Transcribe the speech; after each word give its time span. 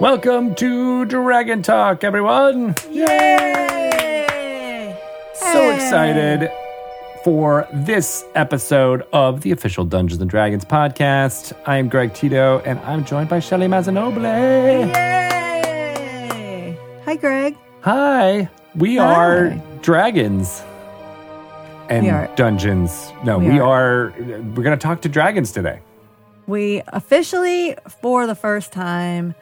Welcome 0.00 0.54
to 0.56 1.04
Dragon 1.06 1.60
Talk, 1.62 2.04
everyone. 2.04 2.74
Yay! 2.90 4.26
So 5.34 5.70
excited 5.72 6.50
for 7.24 7.66
this 7.72 8.24
episode 8.36 9.04
of 9.12 9.40
the 9.40 9.50
official 9.50 9.84
Dungeons 9.84 10.20
and 10.20 10.30
Dragons 10.30 10.64
podcast. 10.64 11.52
I 11.66 11.78
am 11.78 11.88
Greg 11.88 12.14
Tito, 12.14 12.60
and 12.64 12.78
I'm 12.80 13.04
joined 13.04 13.28
by 13.28 13.40
Shelly 13.40 13.66
Mazzanoble. 13.66 14.22
Yay! 14.22 14.92
Hi, 17.04 17.16
Greg. 17.16 17.56
Hi, 17.80 18.48
we 18.76 18.96
Hi. 18.98 19.04
are 19.04 19.50
dragons 19.82 20.62
and 21.88 22.04
We 22.04 22.10
are. 22.10 22.28
dungeons. 22.36 23.12
No, 23.24 23.38
we, 23.38 23.48
We 23.48 23.58
are. 23.58 24.14
We're 24.16 24.62
going 24.62 24.78
to 24.78 24.82
talk 24.82 25.02
to 25.02 25.08
dragons 25.08 25.50
today. 25.50 25.80
We 26.46 26.82
officially, 26.88 27.74
for 28.00 28.26
the 28.28 28.34
first 28.36 28.72
time, 28.72 29.34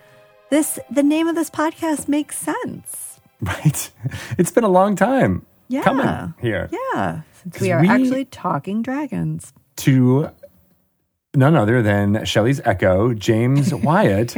this 0.50 0.78
the 0.90 1.02
name 1.02 1.28
of 1.28 1.34
this 1.34 1.50
podcast 1.50 2.08
makes 2.08 2.36
sense. 2.38 3.20
Right? 3.40 3.90
It's 4.38 4.50
been 4.50 4.64
a 4.64 4.68
long 4.68 4.96
time 4.96 5.44
Yeah. 5.68 5.82
coming 5.82 6.34
here 6.40 6.68
Yeah, 6.72 7.22
since 7.42 7.60
we 7.60 7.70
are 7.72 7.80
we- 7.82 7.88
actually 7.88 8.24
talking 8.26 8.82
dragons. 8.82 9.52
to 9.76 10.30
none 11.34 11.54
other 11.56 11.82
than 11.82 12.24
Shelly's 12.24 12.60
Echo, 12.64 13.12
James 13.12 13.74
Wyatt, 13.86 14.36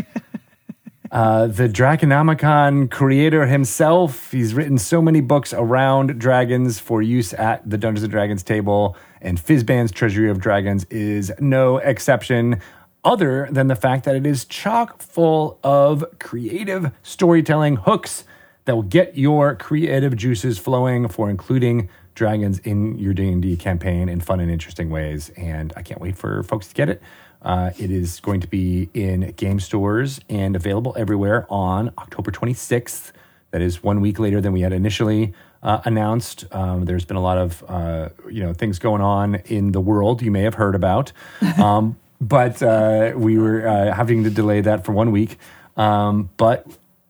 uh, 1.12 1.46
the 1.46 1.68
Draconomicon 1.68 2.90
creator 2.90 3.46
himself. 3.46 4.32
He's 4.32 4.52
written 4.52 4.78
so 4.78 5.00
many 5.00 5.20
books 5.20 5.54
around 5.54 6.18
dragons 6.18 6.78
for 6.80 7.00
use 7.00 7.32
at 7.34 7.68
the 7.68 7.78
Dungeons 7.78 8.02
and 8.02 8.10
Dragons 8.12 8.42
table, 8.42 8.96
and 9.22 9.38
Fizban's 9.38 9.92
Treasury 9.92 10.28
of 10.28 10.40
Dragons 10.40 10.84
is 10.90 11.32
no 11.40 11.76
exception. 11.78 12.60
Other 13.04 13.48
than 13.50 13.68
the 13.68 13.76
fact 13.76 14.04
that 14.04 14.16
it 14.16 14.26
is 14.26 14.44
chock 14.44 15.00
full 15.00 15.58
of 15.62 16.04
creative 16.18 16.90
storytelling 17.02 17.76
hooks 17.76 18.24
that 18.64 18.74
will 18.74 18.82
get 18.82 19.16
your 19.16 19.54
creative 19.54 20.16
juices 20.16 20.58
flowing 20.58 21.08
for 21.08 21.30
including 21.30 21.88
dragons 22.14 22.58
in 22.58 22.98
your 22.98 23.14
D&D 23.14 23.56
campaign 23.56 24.08
in 24.08 24.20
fun 24.20 24.40
and 24.40 24.50
interesting 24.50 24.90
ways. 24.90 25.30
And 25.36 25.72
I 25.76 25.82
can't 25.82 26.00
wait 26.00 26.16
for 26.16 26.42
folks 26.42 26.68
to 26.68 26.74
get 26.74 26.88
it. 26.88 27.00
Uh, 27.40 27.70
it 27.78 27.90
is 27.90 28.20
going 28.20 28.40
to 28.40 28.48
be 28.48 28.90
in 28.92 29.32
game 29.36 29.60
stores 29.60 30.20
and 30.28 30.56
available 30.56 30.94
everywhere 30.98 31.46
on 31.48 31.92
October 31.96 32.30
26th. 32.32 33.12
That 33.52 33.62
is 33.62 33.82
one 33.82 34.00
week 34.00 34.18
later 34.18 34.40
than 34.40 34.52
we 34.52 34.60
had 34.60 34.72
initially 34.72 35.32
uh, 35.62 35.80
announced. 35.84 36.44
Um, 36.52 36.84
there's 36.84 37.04
been 37.04 37.16
a 37.16 37.22
lot 37.22 37.38
of 37.38 37.64
uh, 37.68 38.10
you 38.30 38.42
know 38.42 38.52
things 38.52 38.78
going 38.78 39.00
on 39.00 39.36
in 39.46 39.72
the 39.72 39.80
world 39.80 40.20
you 40.20 40.30
may 40.30 40.42
have 40.42 40.54
heard 40.54 40.74
about, 40.74 41.12
um, 41.58 41.96
but 42.20 42.62
uh, 42.62 43.12
we 43.16 43.38
were 43.38 43.66
uh, 43.66 43.94
having 43.94 44.24
to 44.24 44.30
delay 44.30 44.60
that 44.60 44.84
for 44.84 44.92
one 44.92 45.10
week. 45.10 45.38
Um, 45.76 46.30
but 46.36 46.66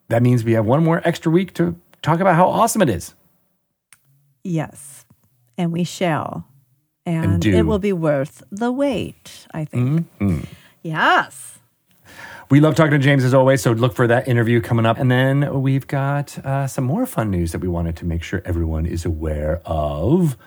that 0.08 0.22
means 0.22 0.44
we 0.44 0.52
have 0.52 0.66
one 0.66 0.84
more 0.84 1.00
extra 1.04 1.32
week 1.32 1.54
to 1.54 1.76
talk 2.02 2.20
about 2.20 2.34
how 2.34 2.48
awesome 2.48 2.82
it 2.82 2.90
is. 2.90 3.14
Yes, 4.44 5.04
and 5.56 5.72
we 5.72 5.84
shall, 5.84 6.46
and, 7.04 7.40
do. 7.40 7.54
it 7.54 7.62
will 7.62 7.78
be 7.78 7.92
worth 7.92 8.42
the 8.50 8.70
wait. 8.70 9.46
I 9.52 9.64
think. 9.64 10.06
Yes. 10.82 11.58
We 12.50 12.60
love 12.60 12.76
talking 12.76 12.92
to 12.92 12.98
James 12.98 13.24
as 13.24 13.34
always, 13.34 13.60
so 13.60 13.72
look 13.72 13.94
for 13.94 14.06
that 14.06 14.26
interview 14.26 14.62
coming 14.62 14.86
up. 14.86 14.98
And 14.98 15.10
then 15.10 15.60
we've 15.60 15.86
got 15.86 16.38
uh, 16.46 16.66
some 16.66 16.84
more 16.84 17.04
fun 17.04 17.30
news 17.30 17.52
that 17.52 17.58
we 17.58 17.68
wanted 17.68 17.94
to 17.96 18.06
make 18.06 18.22
sure 18.22 18.40
everyone 18.46 18.86
is 18.86 19.04
aware 19.04 19.60
of. 19.66 20.38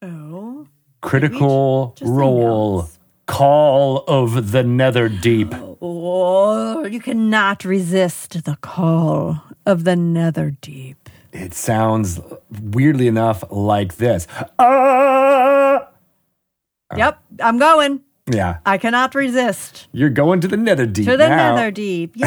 Oh. 0.00 0.66
Critical 1.02 1.94
Role. 2.00 2.88
Call 3.26 4.04
of 4.06 4.52
the 4.52 4.62
Nether 4.62 5.08
Deep. 5.08 5.52
Oh, 5.82 6.86
you 6.86 7.00
cannot 7.00 7.64
resist 7.64 8.44
the 8.44 8.56
call 8.60 9.42
of 9.66 9.84
the 9.84 9.96
nether 9.96 10.50
deep. 10.60 11.10
It 11.32 11.52
sounds 11.52 12.20
weirdly 12.62 13.08
enough 13.08 13.42
like 13.50 13.96
this. 13.96 14.26
Ah! 14.58 15.88
Yep, 16.96 17.18
I'm 17.42 17.58
going. 17.58 18.00
Yeah, 18.30 18.58
I 18.64 18.78
cannot 18.78 19.14
resist 19.14 19.86
you're 19.92 20.10
going 20.10 20.40
to 20.40 20.48
the 20.48 20.56
Nether 20.56 20.86
Deep 20.86 21.04
to 21.06 21.16
the 21.16 21.28
now. 21.28 21.54
nether 21.54 21.70
deep. 21.70 22.16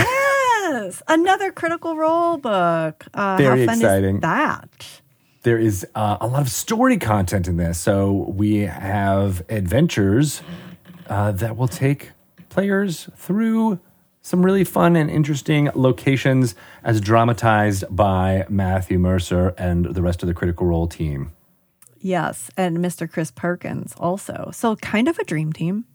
Yes, 0.69 1.01
another 1.07 1.51
critical 1.51 1.95
role 1.95 2.37
book. 2.37 3.03
Uh, 3.15 3.37
Very 3.37 3.63
exciting. 3.63 4.17
Is 4.17 4.21
that? 4.21 5.01
there 5.41 5.57
is 5.57 5.83
uh, 5.95 6.17
a 6.21 6.27
lot 6.27 6.41
of 6.41 6.49
story 6.49 6.97
content 6.97 7.47
in 7.47 7.57
this. 7.57 7.79
So 7.79 8.11
we 8.11 8.57
have 8.59 9.41
adventures 9.49 10.43
uh, 11.09 11.31
that 11.31 11.57
will 11.57 11.67
take 11.67 12.11
players 12.49 13.09
through 13.15 13.79
some 14.21 14.43
really 14.45 14.63
fun 14.63 14.95
and 14.95 15.09
interesting 15.09 15.69
locations 15.73 16.55
as 16.83 17.01
dramatized 17.01 17.83
by 17.89 18.45
Matthew 18.49 18.99
Mercer 18.99 19.53
and 19.57 19.85
the 19.85 20.01
rest 20.01 20.21
of 20.23 20.27
the 20.27 20.33
Critical 20.33 20.67
Role 20.67 20.87
team. 20.87 21.31
Yes, 21.99 22.49
and 22.55 22.77
Mr. 22.77 23.09
Chris 23.09 23.31
Perkins 23.31 23.93
also. 23.97 24.51
So 24.53 24.75
kind 24.77 25.07
of 25.07 25.17
a 25.19 25.23
dream 25.23 25.51
team. 25.51 25.85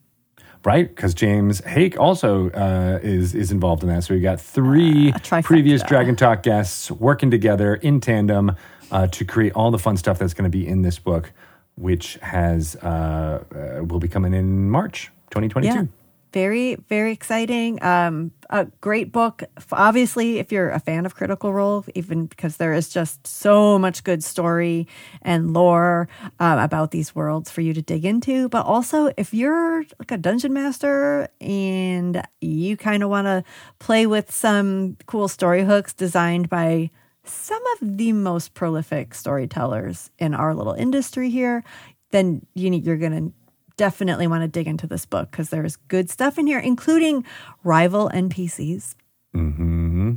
Right, 0.65 0.89
because 0.89 1.13
James 1.13 1.61
Haeck 1.61 1.99
also 1.99 2.49
uh, 2.51 2.99
is 3.03 3.35
is 3.35 3.53
involved 3.53 3.83
in 3.83 3.91
that. 3.91 4.05
So 4.05 4.15
we 4.15 4.21
got 4.21 4.41
three 4.41 5.13
Uh, 5.13 5.43
previous 5.43 5.83
Dragon 5.83 6.17
Talk 6.17 6.43
guests 6.43 6.91
working 6.91 7.31
together 7.31 7.75
in 7.75 8.01
tandem 8.01 8.57
uh, 8.91 9.07
to 9.09 9.25
create 9.27 9.53
all 9.53 9.71
the 9.71 9.79
fun 9.79 9.99
stuff 9.99 10.19
that's 10.19 10.33
going 10.33 10.51
to 10.51 10.59
be 10.59 10.67
in 10.67 10.81
this 10.81 10.99
book, 10.99 11.33
which 11.77 12.15
has 12.23 12.77
uh, 12.77 13.45
uh, 13.55 13.85
will 13.85 13.99
be 13.99 14.09
coming 14.09 14.35
in 14.35 14.71
March 14.71 15.11
2022. 15.31 15.75
Yeah. 15.75 15.85
Very, 16.33 16.75
very 16.89 17.13
exciting. 17.13 17.81
Um, 17.81 18.33
a 18.51 18.65
great 18.81 19.13
book. 19.13 19.45
Obviously, 19.71 20.39
if 20.41 20.51
you're 20.51 20.71
a 20.71 20.81
fan 20.81 21.07
of 21.07 21.15
Critical 21.15 21.53
Role, 21.53 21.85
even 21.95 22.27
because 22.27 22.57
there 22.57 22.73
is 22.73 22.89
just 22.89 23.25
so 23.25 23.79
much 23.79 24.03
good 24.03 24.25
story 24.25 24.89
and 25.23 25.53
lore 25.53 26.09
um, 26.41 26.59
about 26.59 26.91
these 26.91 27.15
worlds 27.15 27.53
for 27.53 27.61
you 27.61 27.73
to 27.73 27.83
dig 27.83 28.05
into. 28.05 28.49
But 28.49 28.67
also, 28.67 29.13
if 29.17 29.33
you're 29.33 29.85
like 30.01 30.11
a 30.11 30.19
dungeon 30.19 30.53
master 30.53 31.29
and 31.41 32.21
you 32.41 32.77
kind 32.77 33.05
of 33.05 33.11
want 33.11 33.27
to 33.27 33.45
play 33.79 34.05
with 34.05 34.33
some 34.33 34.97
cool 35.07 35.29
story 35.29 35.63
hooks 35.63 35.93
designed 35.93 36.49
by 36.49 36.91
some 37.25 37.63
of 37.75 37.97
the 37.97 38.13
most 38.13 38.55
prolific 38.55 39.15
storytellers 39.15 40.11
in 40.19 40.35
our 40.35 40.55
little 40.55 40.75
industry 40.75 41.31
here, 41.31 41.65
then 42.11 42.47
you 42.55 42.71
need, 42.71 42.85
you're 42.85 42.97
going 42.97 43.31
to 43.31 43.35
definitely 43.77 44.27
want 44.27 44.43
to 44.43 44.49
dig 44.49 44.69
into 44.69 44.87
this 44.87 45.07
book 45.07 45.31
because 45.31 45.51
there's 45.51 45.77
good 45.77 46.11
stuff 46.11 46.39
in 46.39 46.47
here, 46.47 46.59
including 46.59 47.25
rival 47.65 48.11
NPCs. 48.15 48.95
hmm 49.33 50.15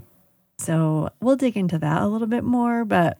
So 0.57 1.09
we'll 1.21 1.35
dig 1.35 1.57
into 1.57 1.79
that 1.79 2.01
a 2.01 2.07
little 2.07 2.27
bit 2.27 2.43
more. 2.43 2.85
But 2.85 3.17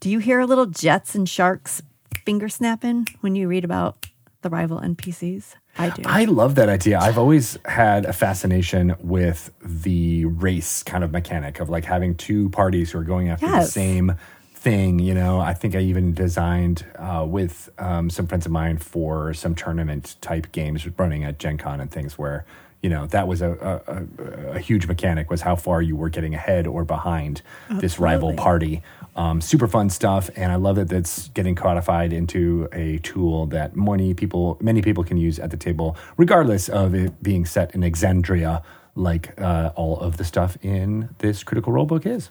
do 0.00 0.10
you 0.10 0.18
hear 0.18 0.40
a 0.40 0.46
little 0.46 0.66
jets 0.66 1.14
and 1.14 1.28
sharks 1.28 1.82
finger 2.24 2.48
snapping 2.48 3.06
when 3.20 3.34
you 3.34 3.48
read 3.48 3.64
about 3.64 4.06
the 4.42 4.50
rival 4.50 4.80
NPCs? 4.80 5.54
I 5.76 5.90
do. 5.90 6.02
I 6.06 6.24
love 6.24 6.54
that 6.54 6.68
idea. 6.68 6.98
I've 6.98 7.18
always 7.18 7.58
had 7.64 8.04
a 8.04 8.12
fascination 8.12 8.94
with 9.00 9.50
the 9.60 10.24
race 10.26 10.82
kind 10.82 11.02
of 11.02 11.10
mechanic 11.10 11.60
of 11.60 11.68
like 11.68 11.84
having 11.84 12.14
two 12.14 12.50
parties 12.50 12.92
who 12.92 12.98
are 12.98 13.04
going 13.04 13.28
after 13.28 13.46
the 13.46 13.66
same 13.66 14.14
thing. 14.54 14.98
You 14.98 15.14
know, 15.14 15.40
I 15.40 15.52
think 15.54 15.74
I 15.74 15.80
even 15.80 16.14
designed 16.14 16.86
uh, 16.96 17.26
with 17.28 17.70
um, 17.78 18.08
some 18.08 18.26
friends 18.26 18.46
of 18.46 18.52
mine 18.52 18.78
for 18.78 19.34
some 19.34 19.54
tournament 19.54 20.16
type 20.20 20.52
games 20.52 20.86
running 20.98 21.24
at 21.24 21.38
Gen 21.38 21.58
Con 21.58 21.80
and 21.80 21.90
things 21.90 22.16
where, 22.16 22.46
you 22.84 22.90
know, 22.90 23.06
that 23.06 23.26
was 23.26 23.40
a, 23.40 23.80
a, 23.86 24.56
a, 24.56 24.58
huge 24.58 24.86
mechanic 24.86 25.30
was 25.30 25.40
how 25.40 25.56
far 25.56 25.80
you 25.80 25.96
were 25.96 26.10
getting 26.10 26.34
ahead 26.34 26.66
or 26.66 26.84
behind 26.84 27.40
this 27.70 27.98
rival 27.98 28.34
party. 28.34 28.82
Um, 29.16 29.40
super 29.40 29.66
fun 29.66 29.88
stuff, 29.88 30.28
and 30.36 30.52
I 30.52 30.56
love 30.56 30.76
that 30.76 30.90
that's 30.90 31.28
getting 31.28 31.54
codified 31.54 32.12
into 32.12 32.68
a 32.72 32.98
tool 32.98 33.46
that 33.46 33.74
many 33.74 34.12
people, 34.12 34.58
many 34.60 34.82
people 34.82 35.02
can 35.02 35.16
use 35.16 35.38
at 35.38 35.50
the 35.50 35.56
table, 35.56 35.96
regardless 36.18 36.68
of 36.68 36.94
it 36.94 37.22
being 37.22 37.46
set 37.46 37.74
in 37.74 37.80
Exandria, 37.80 38.62
like 38.94 39.40
uh, 39.40 39.70
all 39.76 39.98
of 40.00 40.18
the 40.18 40.24
stuff 40.24 40.58
in 40.60 41.08
this 41.20 41.42
Critical 41.42 41.72
Role 41.72 41.86
book 41.86 42.04
is. 42.04 42.28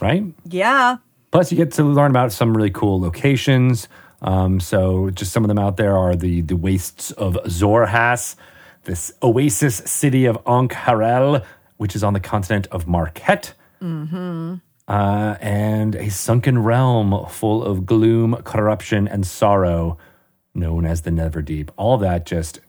Right. 0.00 0.24
yeah. 0.46 0.96
Plus, 1.32 1.52
you 1.52 1.58
get 1.58 1.72
to 1.72 1.84
learn 1.84 2.10
about 2.10 2.32
some 2.32 2.56
really 2.56 2.70
cool 2.70 2.98
locations. 2.98 3.88
Um, 4.20 4.58
so, 4.60 5.10
just 5.10 5.32
some 5.32 5.44
of 5.44 5.48
them 5.48 5.58
out 5.58 5.76
there 5.76 5.96
are 5.96 6.16
the 6.16 6.40
the 6.40 6.56
wastes 6.56 7.12
of 7.12 7.34
Xhorhas, 7.44 8.34
this 8.84 9.12
oasis 9.22 9.76
city 9.76 10.24
of 10.24 10.42
Ank'Harel, 10.44 11.44
which 11.76 11.94
is 11.94 12.02
on 12.02 12.14
the 12.14 12.20
continent 12.20 12.66
of 12.72 12.88
Marquet, 12.88 13.42
uh, 13.80 15.36
and 15.40 15.94
a 15.94 16.10
sunken 16.10 16.58
realm 16.64 17.26
full 17.28 17.62
of 17.62 17.86
gloom, 17.86 18.34
corruption, 18.42 19.06
and 19.06 19.24
sorrow, 19.26 19.98
known 20.54 20.84
as 20.84 21.02
the 21.02 21.12
Nether 21.12 21.42
Deep. 21.42 21.70
All 21.76 21.96
that 21.98 22.26
just 22.26 22.60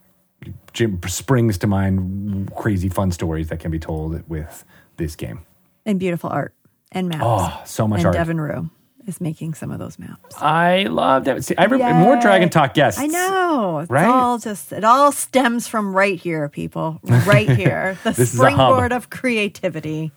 springs 1.07 1.57
to 1.57 1.67
mind 1.67 2.53
crazy 2.55 2.89
fun 2.89 3.11
stories 3.11 3.49
that 3.49 3.59
can 3.59 3.71
be 3.71 3.79
told 3.79 4.27
with 4.29 4.63
this 4.97 5.15
game. 5.15 5.45
And 5.85 5.99
beautiful 5.99 6.29
art 6.29 6.53
and 6.91 7.09
maps. 7.09 7.23
Oh, 7.25 7.61
so 7.65 7.87
much 7.87 8.03
and 8.03 8.15
art. 8.15 8.15
Deven 8.15 8.37
Rue 8.39 8.69
is 9.09 9.19
making 9.19 9.53
some 9.55 9.71
of 9.71 9.79
those 9.79 9.99
maps. 9.99 10.35
I 10.41 10.83
love 10.83 11.25
that. 11.25 11.43
See, 11.43 11.55
I 11.57 11.65
re- 11.65 11.77
more 11.93 12.15
Dragon 12.21 12.49
Talk 12.49 12.73
guests. 12.73 13.01
I 13.01 13.07
know. 13.07 13.79
It's 13.79 13.91
Right? 13.91 14.05
all 14.07 14.37
just 14.37 14.71
it 14.71 14.85
all 14.85 15.11
stems 15.11 15.67
from 15.67 15.93
right 15.93 16.17
here, 16.17 16.47
people. 16.47 16.99
Right 17.03 17.49
here. 17.61 17.97
The 18.05 18.11
This 18.11 18.19
is 18.19 18.37
springboard 18.37 18.93
of 18.93 19.09
creativity. 19.09 20.11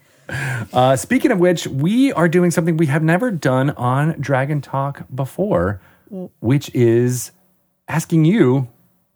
Uh, 0.72 0.94
speaking 0.96 1.30
of 1.32 1.40
which, 1.40 1.66
we 1.66 2.12
are 2.12 2.28
doing 2.28 2.50
something 2.52 2.76
we 2.76 2.86
have 2.86 3.02
never 3.02 3.30
done 3.30 3.70
on 3.70 4.14
Dragon 4.20 4.60
Talk 4.60 5.04
before, 5.14 5.80
which 6.40 6.72
is 6.74 7.32
asking 7.88 8.24
you 8.24 8.68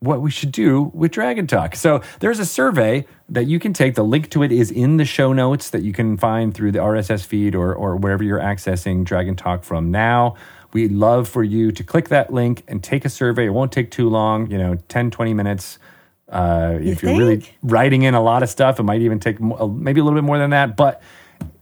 what 0.07 0.21
we 0.23 0.31
should 0.31 0.53
do 0.53 0.91
with 0.95 1.13
Dragon 1.13 1.47
Talk. 1.47 1.77
So 1.77 2.03
there's 2.21 2.39
a 2.39 2.47
survey 2.47 3.07
that 3.29 3.47
you 3.47 3.59
can 3.59 3.73
take. 3.73 3.95
The 3.95 4.05
link 4.05 4.31
to 4.31 4.43
it 4.43 4.53
is 4.53 4.71
in 4.71 4.97
the 4.97 5.05
show 5.05 5.33
notes 5.33 5.71
that 5.71 5.83
you 5.83 5.93
can 5.93 6.17
find 6.17 6.55
through 6.55 6.73
the 6.73 6.79
RSS 6.79 7.25
feed 7.25 7.55
or, 7.55 7.75
or 7.75 7.97
wherever 7.97 8.23
you're 8.23 8.41
accessing 8.41 9.05
Dragon 9.05 9.37
Talk 9.37 9.65
from 9.65 9.91
now. 9.91 10.37
We'd 10.73 10.93
love 10.93 11.29
for 11.29 11.43
you 11.43 11.73
to 11.73 11.85
click 11.85 12.09
that 12.09 12.33
link 12.33 12.63
and 12.69 12.83
take 12.83 13.05
a 13.05 13.09
survey. 13.09 13.47
It 13.47 13.51
won't 13.51 13.73
take 13.73 13.91
too 13.91 14.09
long, 14.09 14.51
you 14.51 14.59
know, 14.59 14.77
10, 14.89 15.11
20 15.11 15.35
minutes. 15.35 15.79
Uh, 16.29 16.79
if 16.81 17.03
you're 17.03 17.17
really 17.17 17.45
writing 17.63 18.03
in 18.03 18.15
a 18.15 18.23
lot 18.23 18.43
of 18.43 18.49
stuff, 18.49 18.81
it 18.81 18.83
might 18.83 19.01
even 19.01 19.21
take 19.21 19.41
maybe 19.41 20.01
a 20.01 20.05
little 20.05 20.17
bit 20.17 20.25
more 20.25 20.39
than 20.39 20.51
that. 20.51 20.77
But 20.77 21.03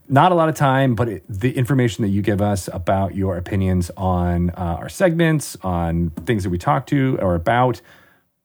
not 0.07 0.31
a 0.31 0.35
lot 0.35 0.49
of 0.49 0.55
time, 0.55 0.95
but 0.95 1.07
it, 1.07 1.23
the 1.27 1.51
information 1.51 2.03
that 2.03 2.09
you 2.09 2.21
give 2.21 2.41
us 2.41 2.69
about 2.71 3.15
your 3.15 3.37
opinions 3.37 3.89
on 3.97 4.51
uh, 4.51 4.77
our 4.79 4.89
segments, 4.89 5.57
on 5.61 6.11
things 6.25 6.43
that 6.43 6.49
we 6.49 6.57
talk 6.57 6.85
to 6.87 7.17
or 7.21 7.35
about, 7.35 7.81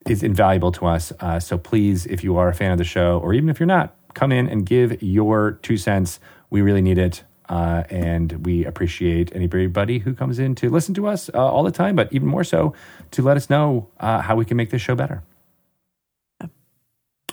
is 0.08 0.22
invaluable 0.22 0.72
to 0.72 0.86
us. 0.86 1.12
Uh, 1.20 1.38
so 1.38 1.58
please, 1.58 2.06
if 2.06 2.24
you 2.24 2.36
are 2.36 2.48
a 2.48 2.54
fan 2.54 2.72
of 2.72 2.78
the 2.78 2.84
show, 2.84 3.18
or 3.18 3.34
even 3.34 3.48
if 3.48 3.60
you're 3.60 3.66
not, 3.66 3.94
come 4.14 4.32
in 4.32 4.48
and 4.48 4.66
give 4.66 5.02
your 5.02 5.52
two 5.62 5.76
cents. 5.76 6.20
We 6.48 6.62
really 6.62 6.82
need 6.82 6.98
it. 6.98 7.24
Uh, 7.48 7.82
and 7.90 8.46
we 8.46 8.64
appreciate 8.64 9.34
anybody 9.34 9.98
who 9.98 10.14
comes 10.14 10.38
in 10.38 10.54
to 10.54 10.70
listen 10.70 10.94
to 10.94 11.08
us 11.08 11.28
uh, 11.34 11.38
all 11.38 11.64
the 11.64 11.72
time, 11.72 11.96
but 11.96 12.12
even 12.12 12.28
more 12.28 12.44
so 12.44 12.72
to 13.10 13.22
let 13.22 13.36
us 13.36 13.50
know 13.50 13.88
uh, 13.98 14.20
how 14.20 14.36
we 14.36 14.44
can 14.44 14.56
make 14.56 14.70
this 14.70 14.80
show 14.80 14.94
better. 14.94 15.24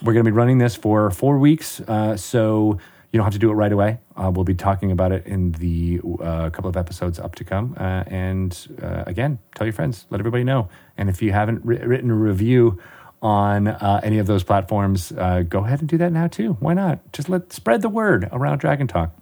We're 0.01 0.13
going 0.13 0.25
to 0.25 0.31
be 0.31 0.35
running 0.35 0.57
this 0.57 0.75
for 0.75 1.11
four 1.11 1.37
weeks, 1.37 1.81
uh, 1.81 2.17
so 2.17 2.79
you 3.11 3.17
don't 3.17 3.23
have 3.25 3.33
to 3.33 3.39
do 3.39 3.49
it 3.49 3.53
right 3.53 3.71
away. 3.71 3.99
Uh, 4.15 4.29
we'll 4.33 4.43
be 4.43 4.53
talking 4.55 4.91
about 4.91 5.11
it 5.11 5.25
in 5.25 5.51
the 5.53 6.01
uh, 6.21 6.49
couple 6.49 6.69
of 6.69 6.75
episodes 6.77 7.19
up 7.19 7.35
to 7.35 7.43
come. 7.43 7.73
Uh, 7.79 8.03
and 8.07 8.67
uh, 8.81 9.03
again, 9.07 9.39
tell 9.55 9.65
your 9.65 9.73
friends, 9.73 10.05
let 10.09 10.19
everybody 10.19 10.43
know. 10.43 10.69
And 10.97 11.09
if 11.09 11.21
you 11.21 11.31
haven't 11.31 11.65
wri- 11.65 11.85
written 11.87 12.11
a 12.11 12.15
review 12.15 12.79
on 13.21 13.67
uh, 13.69 14.01
any 14.03 14.17
of 14.19 14.27
those 14.27 14.43
platforms, 14.43 15.11
uh, 15.13 15.43
go 15.47 15.63
ahead 15.63 15.79
and 15.79 15.87
do 15.89 15.97
that 15.97 16.11
now 16.11 16.27
too. 16.27 16.53
Why 16.59 16.73
not? 16.73 17.11
Just 17.13 17.29
let 17.29 17.53
spread 17.53 17.81
the 17.81 17.89
word 17.89 18.27
around 18.31 18.59
Dragon 18.59 18.87
Talk. 18.87 19.15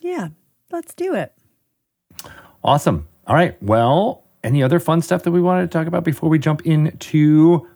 Yeah, 0.00 0.28
let's 0.70 0.94
do 0.94 1.14
it. 1.14 1.32
Awesome. 2.62 3.06
All 3.26 3.34
right. 3.34 3.60
Well, 3.62 4.24
any 4.42 4.62
other 4.62 4.80
fun 4.80 5.00
stuff 5.02 5.22
that 5.22 5.30
we 5.30 5.40
wanted 5.40 5.62
to 5.62 5.68
talk 5.78 5.86
about 5.86 6.04
before 6.04 6.28
we 6.28 6.38
jump 6.38 6.62
into 6.66 7.68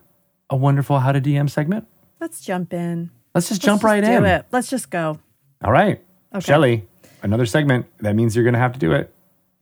a 0.50 0.56
wonderful 0.56 0.98
How 0.98 1.12
to 1.12 1.20
DM 1.20 1.48
segment? 1.48 1.86
Let's 2.20 2.40
jump 2.40 2.72
in. 2.72 3.10
Let's 3.34 3.48
just 3.48 3.60
Let's 3.60 3.64
jump 3.66 3.80
just 3.80 3.84
right 3.84 4.04
do 4.04 4.10
in. 4.12 4.24
it. 4.24 4.46
Let's 4.52 4.68
just 4.68 4.90
go. 4.90 5.18
All 5.64 5.72
right. 5.72 6.02
Okay. 6.34 6.40
Shelly, 6.40 6.88
another 7.22 7.46
segment. 7.46 7.86
That 7.98 8.16
means 8.16 8.34
you're 8.34 8.44
going 8.44 8.54
to 8.54 8.60
have 8.60 8.72
to 8.72 8.78
do 8.78 8.92
it. 8.92 9.14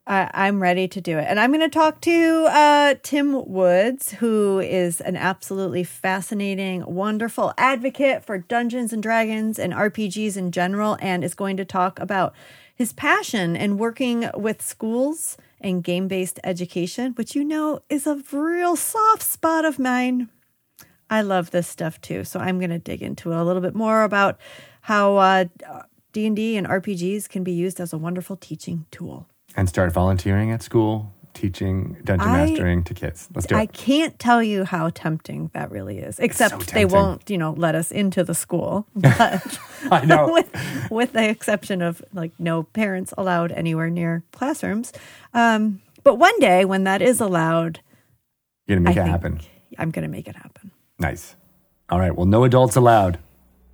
I, 0.06 0.30
I'm 0.32 0.60
ready 0.60 0.88
to 0.88 1.00
do 1.00 1.18
it. 1.18 1.26
And 1.28 1.38
I'm 1.38 1.50
going 1.50 1.60
to 1.60 1.68
talk 1.68 2.00
to 2.02 2.46
uh, 2.50 2.94
Tim 3.02 3.44
Woods, 3.46 4.12
who 4.12 4.58
is 4.58 5.00
an 5.00 5.16
absolutely 5.16 5.84
fascinating, 5.84 6.84
wonderful 6.86 7.52
advocate 7.58 8.24
for 8.24 8.38
Dungeons 8.38 8.92
and 8.92 9.02
Dragons 9.02 9.58
and 9.58 9.72
RPGs 9.72 10.36
in 10.36 10.52
general, 10.52 10.96
and 11.00 11.22
is 11.22 11.34
going 11.34 11.56
to 11.58 11.64
talk 11.64 11.98
about 12.00 12.34
his 12.74 12.92
passion 12.92 13.54
in 13.56 13.76
working 13.76 14.30
with 14.34 14.62
schools 14.62 15.36
and 15.60 15.84
game 15.84 16.08
based 16.08 16.40
education, 16.42 17.12
which 17.12 17.34
you 17.34 17.44
know 17.44 17.82
is 17.88 18.06
a 18.06 18.22
real 18.32 18.74
soft 18.74 19.22
spot 19.22 19.64
of 19.64 19.78
mine. 19.78 20.30
I 21.10 21.22
love 21.22 21.50
this 21.50 21.68
stuff 21.68 22.00
too. 22.00 22.24
So 22.24 22.40
I'm 22.40 22.58
going 22.58 22.70
to 22.70 22.78
dig 22.78 23.02
into 23.02 23.34
a 23.34 23.44
little 23.44 23.60
bit 23.60 23.74
more 23.74 24.04
about 24.04 24.40
how 24.82 25.16
uh, 25.16 25.44
D&D 26.12 26.56
and 26.56 26.66
RPGs 26.66 27.28
can 27.28 27.44
be 27.44 27.52
used 27.52 27.80
as 27.80 27.92
a 27.92 27.98
wonderful 27.98 28.36
teaching 28.36 28.86
tool. 28.90 29.28
And 29.56 29.68
start 29.68 29.92
volunteering 29.92 30.50
at 30.52 30.62
school, 30.62 31.12
teaching 31.34 31.96
dungeon 32.04 32.28
I- 32.28 32.46
mastering 32.46 32.84
to 32.84 32.94
kids. 32.94 33.28
Let's 33.34 33.46
do 33.46 33.54
it. 33.54 33.58
I 33.58 33.66
can't 33.66 34.18
tell 34.18 34.42
you 34.42 34.64
how 34.64 34.90
tempting 34.90 35.50
that 35.54 35.70
really 35.70 35.98
is. 35.98 36.18
Except 36.18 36.72
they 36.72 36.84
won't, 36.84 37.28
you 37.30 37.38
know, 37.38 37.52
let 37.52 37.74
us 37.74 37.90
into 37.90 38.24
the 38.24 38.34
school. 38.34 38.86
But 38.94 39.58
I 39.90 40.04
know. 40.04 40.30
with 40.32 40.90
with 40.90 41.12
the 41.14 41.28
exception 41.28 41.80
of 41.82 42.02
like 42.12 42.32
no 42.38 42.64
parents 42.64 43.14
allowed 43.16 43.50
anywhere 43.52 43.88
near 43.88 44.22
classrooms. 44.32 44.92
Um, 45.32 45.80
but 46.04 46.16
one 46.16 46.38
day 46.38 46.64
when 46.66 46.84
that 46.84 47.00
is 47.02 47.18
allowed, 47.20 47.80
You're 48.66 48.76
going 48.78 48.84
to 48.84 48.90
make 48.90 48.98
I 48.98 49.06
it 49.06 49.10
happen. 49.10 49.40
I'm 49.78 49.90
going 49.90 50.02
to 50.02 50.08
make 50.08 50.28
it 50.28 50.36
happen. 50.36 50.70
Nice. 50.98 51.34
All 51.88 51.98
right. 51.98 52.14
Well, 52.14 52.26
no 52.26 52.44
adults 52.44 52.76
allowed. 52.76 53.18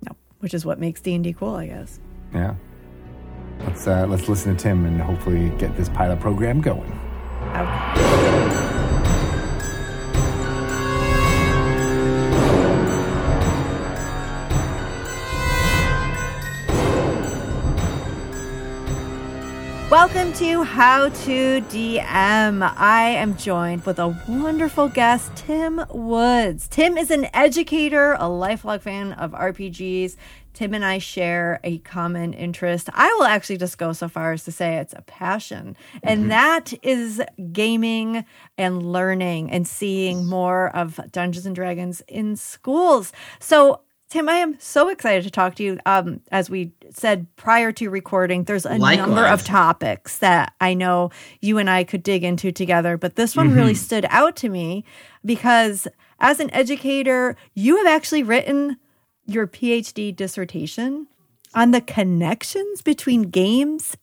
No, 0.03 0.15
which 0.39 0.53
is 0.53 0.65
what 0.65 0.79
makes 0.79 1.01
D 1.01 1.13
and 1.13 1.23
D 1.23 1.33
cool, 1.33 1.55
I 1.55 1.67
guess. 1.67 1.99
Yeah. 2.33 2.55
Let's 3.61 3.87
uh, 3.87 4.05
let's 4.07 4.29
listen 4.29 4.55
to 4.55 4.61
Tim 4.61 4.85
and 4.85 5.01
hopefully 5.01 5.49
get 5.57 5.75
this 5.75 5.89
pilot 5.89 6.19
program 6.19 6.61
going. 6.61 6.91
Okay. 7.55 8.67
Welcome 19.89 20.33
to 20.33 20.63
How 20.63 21.07
to 21.07 21.61
DM. 21.61 22.73
I 22.77 23.09
am 23.11 23.37
joined 23.37 23.85
with 23.85 23.99
a 23.99 24.09
wonderful 24.27 24.89
guest, 24.89 25.33
Tim 25.37 25.81
Woods. 25.89 26.67
Tim 26.67 26.97
is 26.97 27.09
an 27.09 27.29
educator, 27.33 28.17
a 28.19 28.27
lifelong 28.27 28.79
fan 28.79 29.13
of 29.13 29.31
RPGs. 29.31 30.17
Tim 30.57 30.73
and 30.73 30.83
I 30.83 30.97
share 30.97 31.59
a 31.63 31.77
common 31.77 32.33
interest. 32.33 32.89
I 32.95 33.13
will 33.19 33.25
actually 33.25 33.57
just 33.57 33.77
go 33.77 33.93
so 33.93 34.09
far 34.09 34.33
as 34.33 34.43
to 34.45 34.51
say 34.51 34.77
it's 34.77 34.95
a 34.97 35.03
passion, 35.03 35.77
and 36.01 36.31
that 36.31 36.73
is 36.81 37.21
gaming 37.51 38.25
and 38.57 38.91
learning 38.91 39.51
and 39.51 39.67
seeing 39.67 40.25
more 40.25 40.75
of 40.75 40.99
Dungeons 41.11 41.45
and 41.45 41.55
Dragons 41.55 42.01
in 42.07 42.35
schools. 42.35 43.13
So, 43.39 43.81
Tim, 44.09 44.27
I 44.27 44.37
am 44.37 44.59
so 44.59 44.89
excited 44.89 45.23
to 45.25 45.29
talk 45.29 45.53
to 45.57 45.63
you. 45.63 45.79
Um, 45.85 46.21
as 46.31 46.49
we 46.49 46.71
said 46.89 47.27
prior 47.35 47.71
to 47.73 47.91
recording, 47.91 48.45
there's 48.45 48.65
a 48.65 48.79
number 48.79 49.27
of 49.27 49.43
topics 49.45 50.17
that 50.17 50.55
I 50.59 50.73
know 50.73 51.11
you 51.39 51.59
and 51.59 51.69
I 51.69 51.83
could 51.83 52.01
dig 52.01 52.23
into 52.23 52.51
together, 52.51 52.97
but 52.97 53.15
this 53.15 53.35
one 53.35 53.53
really 53.53 53.75
stood 53.75 54.07
out 54.09 54.35
to 54.37 54.49
me 54.49 54.85
because 55.23 55.87
as 56.19 56.39
an 56.39 56.49
educator, 56.49 57.35
you 57.53 57.77
have 57.77 57.85
actually 57.85 58.23
written 58.23 58.77
your 59.27 59.47
PhD 59.47 60.15
dissertation 60.15 61.07
on 61.53 61.71
the 61.71 61.81
connections 61.81 62.81
between 62.81 63.23
games 63.23 63.95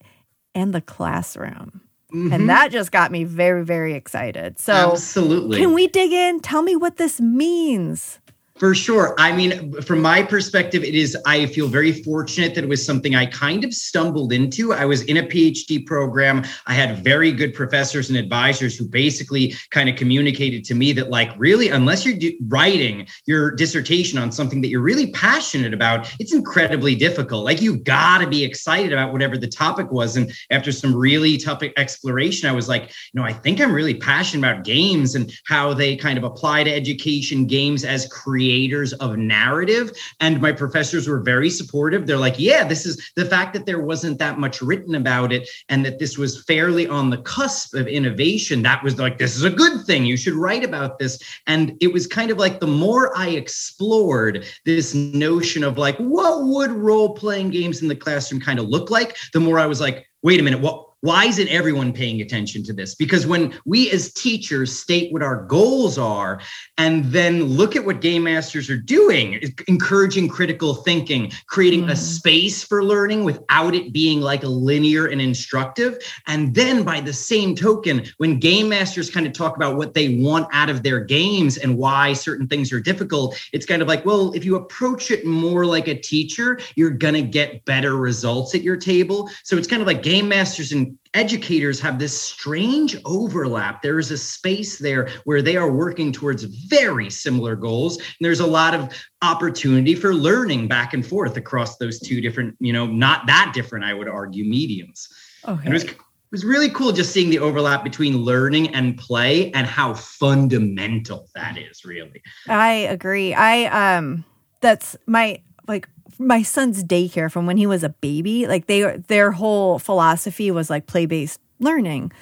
and 0.55 0.73
the 0.75 0.81
classroom. 0.81 1.81
And 2.13 2.31
mm-hmm. 2.31 2.47
that 2.47 2.71
just 2.71 2.93
got 2.93 3.11
me 3.11 3.25
very, 3.25 3.65
very 3.65 3.95
excited. 3.95 4.61
So, 4.61 4.93
Absolutely. 4.93 5.59
can 5.59 5.73
we 5.73 5.89
dig 5.89 6.13
in? 6.13 6.39
Tell 6.39 6.63
me 6.63 6.77
what 6.77 6.97
this 6.97 7.21
means. 7.21 8.21
For 8.61 8.73
sure. 8.73 9.17
I 9.19 9.35
mean, 9.35 9.73
from 9.83 10.01
my 10.01 10.23
perspective, 10.23 10.85
it 10.85 10.95
is, 10.95 11.17
I 11.27 11.47
feel 11.47 11.67
very 11.67 11.91
fortunate 11.91 12.55
that 12.55 12.63
it 12.63 12.69
was 12.69 12.87
something 12.87 13.17
I 13.17 13.27
kind 13.27 13.65
of 13.65 13.75
stumbled 13.75 14.33
into. 14.33 14.73
I 14.73 14.85
was 14.85 15.03
in 15.03 15.17
a 15.17 15.25
PhD 15.25 15.85
program. 15.85 16.45
I 16.69 16.75
had 16.75 17.03
very 17.03 17.33
good 17.33 17.53
professors 17.53 18.11
and 18.11 18.17
advisors 18.17 18.77
who 18.77 18.87
basically 18.87 19.57
kind 19.71 19.89
of 19.89 19.97
communicated 19.97 20.63
to 20.67 20.75
me 20.77 20.93
that, 20.93 21.11
like, 21.11 21.33
really, 21.37 21.71
unless 21.71 22.07
you're 22.07 22.31
writing 22.47 23.09
your 23.27 23.51
dissertation 23.51 24.21
on 24.21 24.31
something 24.31 24.61
that 24.61 24.69
you're 24.69 24.81
really 24.81 25.11
passionate 25.11 25.75
about, 25.75 26.15
it's 26.21 26.33
incredibly 26.33 26.95
difficult. 26.95 27.45
Like, 27.45 27.61
you've 27.61 27.83
got 27.83 28.19
to 28.19 28.29
be 28.29 28.45
excited 28.45 28.93
about 28.93 29.13
whatever 29.13 29.37
the 29.37 29.49
topic 29.49 29.91
was. 29.91 30.17
And 30.17 30.33
after 30.51 30.71
some 30.71 30.95
really 30.95 31.39
tough 31.39 31.61
exploration, 31.77 32.49
I 32.49 32.53
was 32.53 32.69
like, 32.69 32.83
you 32.85 33.21
know, 33.21 33.25
I 33.25 33.33
think 33.33 33.61
I'm 33.61 33.73
really 33.73 33.95
passionate 33.95 34.49
about 34.49 34.65
games 34.65 35.17
and 35.17 35.33
how 35.45 35.75
they 35.75 35.97
kind 35.97 36.19
of 36.19 36.23
apply 36.23 36.63
to 36.63 36.73
education, 36.73 37.47
games 37.47 37.85
as 37.85 38.07
creators 38.45 38.93
of 38.95 39.17
narrative. 39.17 39.91
And 40.21 40.39
my 40.41 40.53
professors 40.53 41.09
were 41.09 41.21
very 41.21 41.49
supportive. 41.49 42.07
They're 42.07 42.19
like, 42.19 42.39
yeah, 42.39 42.63
this 42.63 42.85
is 42.85 43.11
the 43.17 43.25
fact 43.25 43.55
that 43.55 43.65
there 43.65 43.81
wasn't 43.81 44.19
that 44.19 44.39
much 44.39 44.61
written 44.61 44.95
about 44.97 45.33
it 45.33 45.49
and 45.71 45.83
that 45.87 45.99
this 45.99 46.19
was 46.19 46.45
fairly 46.45 46.87
on 46.87 47.09
the 47.09 47.23
cusp 47.23 47.75
of 47.75 47.89
innovation. 47.89 48.63
That 48.63 48.85
was 48.85 48.99
like, 48.99 49.17
this 49.17 49.35
is 49.35 49.45
a 49.45 49.51
good 49.51 49.87
thing. 49.87 50.05
You 50.05 50.19
should 50.19 50.35
write 50.35 50.63
about 50.63 50.99
this. 50.99 51.19
And 51.47 51.75
it 51.81 51.91
was 51.91 52.07
kind 52.07 52.31
of 52.31 52.37
like 52.37 52.61
the 52.61 52.67
more 52.67 53.17
I 53.17 53.31
explored 53.31 54.45
this 54.67 54.95
notion 54.95 55.65
of 55.65 55.79
like, 55.79 55.97
what 55.97 56.45
would 56.45 56.71
role 56.71 57.15
playing 57.15 57.49
games 57.49 57.81
in 57.81 57.89
the 57.89 57.97
classroom 57.97 58.43
kind 58.43 58.59
of 58.59 58.69
look 58.69 58.91
like, 58.91 59.17
the 59.33 59.41
more 59.41 59.59
I 59.59 59.67
was 59.67 59.81
like, 59.81 60.07
wait 60.23 60.39
a 60.39 60.43
minute, 60.43 60.61
what? 60.61 60.91
Why 61.05 61.27
isn't 61.27 61.49
everyone 61.49 61.93
paying 61.93 62.23
attention 62.23 62.65
to 62.65 62.73
this? 62.73 62.95
Because 62.95 63.27
when 63.27 63.53
we 63.67 63.91
as 63.91 64.11
teachers 64.11 64.75
state 64.75 65.13
what 65.13 65.23
our 65.23 65.45
goals 65.45 65.99
are 65.99 66.41
and 66.79 67.05
then 67.05 67.45
look 67.45 67.77
at 67.77 67.85
what 67.85 68.01
game 68.01 68.25
masters 68.25 68.71
are 68.71 68.79
doing, 68.79 69.39
encouraging 69.69 70.29
critical 70.29 70.77
thinking, 70.77 71.31
creating 71.47 71.85
mm. 71.85 71.91
a 71.91 71.97
space 71.97 72.65
for 72.65 72.83
learning 72.83 73.23
without 73.23 73.75
it 73.75 73.93
being 73.93 74.23
like 74.23 74.45
a 74.45 74.49
linear 74.49 75.05
and 75.05 75.21
instructive. 75.21 75.99
And 76.27 76.55
then 76.55 76.85
by 76.85 77.03
the 77.03 77.13
same 77.13 77.55
token, 77.55 78.07
when 78.17 78.41
game 78.41 78.71
masters 78.71 79.11
kind 79.11 79.27
of 79.27 79.35
talk 79.35 79.57
about 79.57 79.77
what 79.77 79.93
they 79.93 80.17
want 80.17 80.49
out 80.55 80.71
of 80.71 80.83
their 80.83 81.01
games 81.01 81.59
and 81.59 81.77
why 81.77 82.15
certain 82.15 82.49
things 82.49 82.73
are 82.73 82.81
difficult, 82.81 83.39
it's 83.53 83.67
kind 83.67 83.83
of 83.83 83.89
like, 83.89 84.07
well, 84.07 84.33
if 84.33 84.43
you 84.43 84.57
approach 84.57 85.11
it 85.11 85.27
more 85.27 85.67
like 85.67 85.87
a 85.87 85.95
teacher, 85.95 86.59
you're 86.77 86.89
going 86.89 87.13
to 87.13 87.21
get 87.21 87.63
better 87.67 87.95
results 87.95 88.55
at 88.55 88.63
your 88.63 88.79
table. 88.79 89.29
So 89.43 89.59
it's 89.59 89.69
kind 89.69 89.83
of 89.83 89.87
like 89.87 90.03
game 90.03 90.29
masters 90.29 90.73
and 90.73 90.94
educators 91.15 91.81
have 91.81 91.99
this 91.99 92.21
strange 92.21 92.97
overlap. 93.05 93.83
There 93.83 93.99
is 93.99 94.11
a 94.11 94.19
space 94.19 94.79
there 94.79 95.09
where 95.25 95.43
they 95.43 95.57
are 95.57 95.71
working 95.71 96.13
towards 96.13 96.45
very 96.45 97.09
similar 97.09 97.57
goals. 97.57 97.99
And 97.99 98.07
there's 98.21 98.41
a 98.41 98.47
lot 98.47 98.75
of 98.75 98.93
opportunity 99.23 99.95
for 99.95 100.15
learning 100.15 100.69
back 100.69 100.93
and 100.93 101.07
forth 101.07 101.37
across 101.37 101.77
those 101.77 102.01
two 102.01 102.21
different, 102.21 102.57
you 102.59 102.73
know, 102.73 102.87
not 102.87 103.27
that 103.27 103.53
different, 103.55 103.85
I 103.85 103.95
would 103.95 104.09
argue, 104.09 104.45
mediums. 104.45 105.09
Okay. 105.47 105.61
And 105.65 105.69
it 105.69 105.73
was, 105.73 105.85
it 105.85 105.97
was 106.33 106.45
really 106.45 106.71
cool 106.71 106.91
just 106.91 107.13
seeing 107.13 107.31
the 107.31 107.39
overlap 107.39 107.85
between 107.85 108.19
learning 108.19 108.75
and 108.75 108.99
play 108.99 109.53
and 109.53 109.67
how 109.67 109.95
fundamental 109.95 111.29
that 111.37 111.57
is, 111.57 111.85
really. 111.85 112.23
I 112.49 112.73
agree. 112.73 113.35
I, 113.35 113.97
um, 113.97 114.25
that's 114.61 114.97
my, 115.07 115.41
like, 115.69 115.89
my 116.19 116.43
son's 116.43 116.85
daycare 116.85 117.31
from 117.31 117.47
when 117.47 117.57
he 117.57 117.67
was 117.67 117.83
a 117.83 117.89
baby 117.89 118.47
like 118.47 118.67
they 118.67 118.97
their 119.09 119.31
whole 119.31 119.79
philosophy 119.79 120.51
was 120.51 120.71
like 120.71 120.87
play 120.87 121.07
based 121.07 121.41
learning 121.61 122.13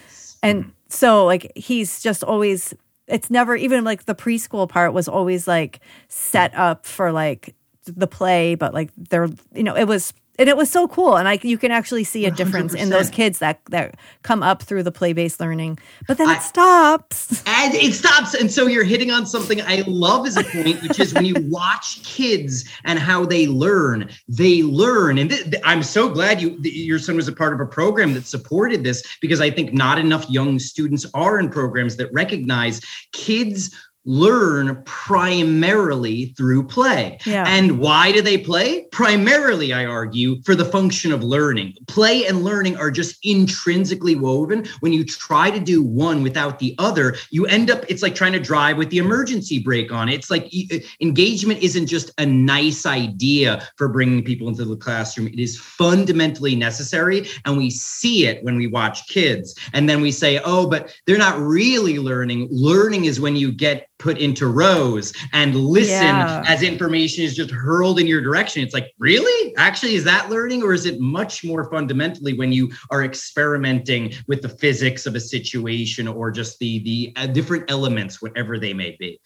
and 0.43 0.65
mm. 0.65 0.71
so 0.89 1.25
like 1.25 1.53
he's 1.57 2.03
just 2.03 2.23
always 2.25 2.75
it's 3.07 3.31
never 3.31 3.57
even 3.57 3.85
like 3.85 4.05
the 4.05 4.15
preschool 4.15 4.69
part 4.69 4.93
was 4.93 5.09
always 5.09 5.47
like 5.47 5.81
set 6.09 6.55
up 6.55 6.87
for 6.87 7.13
like 7.13 7.55
the 7.85 8.07
play 8.07 8.55
but 8.55 8.73
like 8.73 8.91
they're 8.97 9.29
you 9.55 9.63
know 9.63 9.77
it 9.77 9.85
was 9.85 10.13
and 10.39 10.49
it 10.49 10.57
was 10.57 10.71
so 10.71 10.89
cool 10.89 11.17
and 11.17 11.27
like 11.27 11.45
you 11.45 11.59
can 11.59 11.71
actually 11.71 12.05
see 12.05 12.25
a 12.27 12.31
difference 12.31 12.75
100%. 12.75 12.81
in 12.81 12.91
those 12.91 13.11
kids 13.11 13.39
that 13.39 13.61
that 13.67 13.95
come 14.23 14.43
up 14.43 14.63
through 14.63 14.83
the 14.83 14.93
play-based 14.93 15.41
learning 15.41 15.79
but 16.09 16.19
then 16.19 16.29
I, 16.29 16.37
it 16.37 16.43
stops 16.43 17.43
and 17.47 17.75
it 17.75 17.93
stops 17.93 18.35
and 18.35 18.51
so 18.51 18.67
you're 18.67 18.85
hitting 18.85 19.11
on 19.11 19.27
something 19.27 19.61
i 19.63 19.83
love 19.87 20.27
as 20.27 20.37
a 20.37 20.45
point 20.45 20.83
which 20.83 20.99
is 20.99 21.13
when 21.15 21.25
you 21.25 21.35
watch 21.51 22.03
kids 22.03 22.69
and 22.85 22.99
how 22.99 23.25
they 23.25 23.47
learn 23.47 24.09
they 24.29 24.63
learn 24.63 25.19
and 25.19 25.31
th- 25.31 25.45
th- 25.45 25.63
i'm 25.65 25.83
so 25.83 26.09
glad 26.09 26.41
you 26.41 26.61
th- 26.63 26.75
your 26.75 26.99
son 26.99 27.17
was 27.17 27.29
a 27.29 27.33
part 27.33 27.53
of 27.53 27.61
a 27.61 27.67
program 27.67 28.15
that 28.15 28.27
supported 28.27 28.85
this 28.85 29.03
because 29.21 29.41
i 29.41 29.51
think 29.51 29.73
not 29.73 29.99
enough 29.99 30.29
young 30.31 30.59
students 30.59 31.07
are 31.15 31.39
in 31.39 31.49
programs 31.49 31.97
that 31.97 32.13
recognize 32.13 32.81
kids 33.13 33.75
learn 34.05 34.83
primarily 34.85 36.35
through 36.37 36.67
play. 36.67 37.19
Yeah. 37.25 37.45
And 37.47 37.79
why 37.79 38.11
do 38.13 38.21
they 38.21 38.39
play? 38.39 38.87
Primarily, 38.91 39.73
I 39.73 39.85
argue, 39.85 40.43
for 40.43 40.55
the 40.55 40.65
function 40.65 41.13
of 41.13 41.23
learning. 41.23 41.75
Play 41.87 42.27
and 42.27 42.43
learning 42.43 42.77
are 42.77 42.91
just 42.91 43.19
intrinsically 43.23 44.17
woven. 44.17 44.67
When 44.81 44.93
you 44.93 45.05
try 45.05 45.51
to 45.51 45.61
do 45.61 45.83
one 45.83 46.23
without 46.23 46.59
the 46.59 46.75
other, 46.79 47.17
you 47.31 47.47
end 47.47 47.71
up, 47.71 47.85
it's 47.89 48.03
like 48.03 48.15
trying 48.15 48.33
to 48.33 48.41
drive 48.41 48.77
with 48.77 48.91
the 48.91 48.99
emergency 48.99 49.61
brake 49.61 49.93
on. 49.93 50.09
It's 50.09 50.31
like 50.31 50.53
engagement 51.01 51.63
isn't 51.63 51.87
just 51.87 52.11
a 52.19 52.27
nice 52.27 52.87
idea 52.87 53.69
for 53.77 53.89
bringing 53.89 54.25
people 54.25 54.49
into 54.49 54.65
the 54.65 54.77
classroom, 54.77 55.29
it 55.29 55.39
is 55.39 55.59
fundamentally 55.59 56.57
necessary. 56.57 57.29
And 57.45 57.57
we 57.57 57.71
see 57.71 58.27
it 58.27 58.43
when 58.43 58.57
we 58.57 58.67
watch 58.67 59.07
kids. 59.09 59.55
And 59.73 59.89
then 59.89 60.01
we 60.01 60.11
say, 60.11 60.41
oh, 60.45 60.69
but 60.69 60.93
they're 61.07 61.19
not 61.19 61.39
really 61.39 61.99
learning. 61.99 62.49
Learning 62.51 63.05
is 63.05 63.21
when 63.21 63.37
you 63.37 63.53
get 63.53 63.87
put 64.03 64.19
into 64.19 64.49
rows 64.49 65.13
and 65.33 65.55
listen 65.55 66.05
yeah. 66.17 66.43
as 66.47 66.63
information 66.63 67.25
is 67.25 67.37
just 67.37 67.51
hurled 67.51 68.01
in 68.01 68.07
your 68.07 68.21
direction. 68.21 68.63
It's 68.63 68.75
like, 68.75 68.93
really? 68.99 69.55
Actually, 69.57 69.95
is 69.95 70.05
that 70.05 70.29
learning? 70.29 70.63
Or 70.63 70.73
is 70.73 70.87
it 70.87 71.01
much 71.01 71.45
more 71.45 71.71
fundamentally 71.71 72.35
when 72.35 72.53
you 72.53 72.73
are 72.91 73.05
experimenting 73.05 74.13
with 74.27 74.43
the 74.43 74.49
physics 74.49 75.07
of 75.07 75.15
a 75.15 75.21
situation 75.21 76.09
or 76.09 76.31
just 76.31 76.59
the 76.59 76.81
the 76.81 77.13
uh, 77.17 77.27
different 77.27 77.71
elements, 77.71 78.21
whatever 78.21 78.59
they 78.59 78.75
may 78.75 78.97
be? 78.99 79.21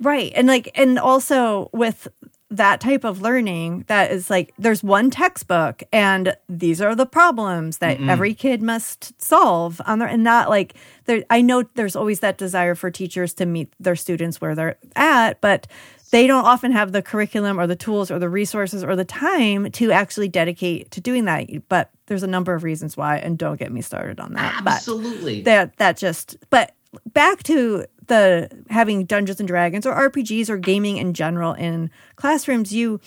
Right. 0.00 0.32
And 0.34 0.48
like, 0.48 0.70
and 0.74 0.98
also 0.98 1.68
with 1.72 2.08
that 2.56 2.80
type 2.80 3.04
of 3.04 3.22
learning 3.22 3.84
that 3.88 4.10
is 4.10 4.28
like 4.28 4.52
there's 4.58 4.82
one 4.82 5.10
textbook 5.10 5.82
and 5.92 6.36
these 6.48 6.80
are 6.80 6.94
the 6.94 7.06
problems 7.06 7.78
that 7.78 7.98
mm 7.98 8.02
every 8.12 8.34
kid 8.34 8.60
must 8.60 9.18
solve 9.22 9.80
on 9.86 9.98
their 9.98 10.08
and 10.08 10.22
not 10.24 10.50
like 10.50 10.74
there 11.04 11.24
I 11.30 11.40
know 11.40 11.62
there's 11.76 11.96
always 11.96 12.20
that 12.20 12.36
desire 12.36 12.74
for 12.74 12.90
teachers 12.90 13.32
to 13.34 13.46
meet 13.46 13.72
their 13.80 13.96
students 13.96 14.40
where 14.40 14.54
they're 14.54 14.76
at 14.96 15.40
but 15.40 15.66
they 16.12 16.26
don't 16.26 16.44
often 16.44 16.72
have 16.72 16.92
the 16.92 17.00
curriculum 17.00 17.58
or 17.58 17.66
the 17.66 17.74
tools 17.74 18.10
or 18.10 18.18
the 18.18 18.28
resources 18.28 18.84
or 18.84 18.94
the 18.96 19.04
time 19.04 19.70
to 19.72 19.92
actually 19.92 20.28
dedicate 20.28 20.90
to 20.90 21.00
doing 21.00 21.24
that. 21.24 21.48
But 21.70 21.90
there's 22.06 22.22
a 22.22 22.26
number 22.26 22.54
of 22.54 22.64
reasons 22.64 22.96
why 22.96 23.16
and 23.16 23.38
don't 23.38 23.58
get 23.58 23.72
me 23.72 23.80
started 23.80 24.20
on 24.20 24.34
that 24.34 24.62
absolutely. 24.66 25.40
but 25.40 25.44
that 25.44 25.76
that 25.78 25.96
just 25.96 26.36
but 26.50 26.74
back 27.12 27.42
to 27.44 27.86
the 28.06 28.48
having 28.70 29.04
Dungeons 29.04 29.40
and 29.40 29.46
Dragons 29.46 29.86
or 29.86 29.94
RPGs 29.94 30.48
or 30.48 30.56
gaming 30.56 30.96
in 30.96 31.14
general 31.14 31.52
in 31.52 31.90
classrooms, 32.16 32.72
you 32.72 33.00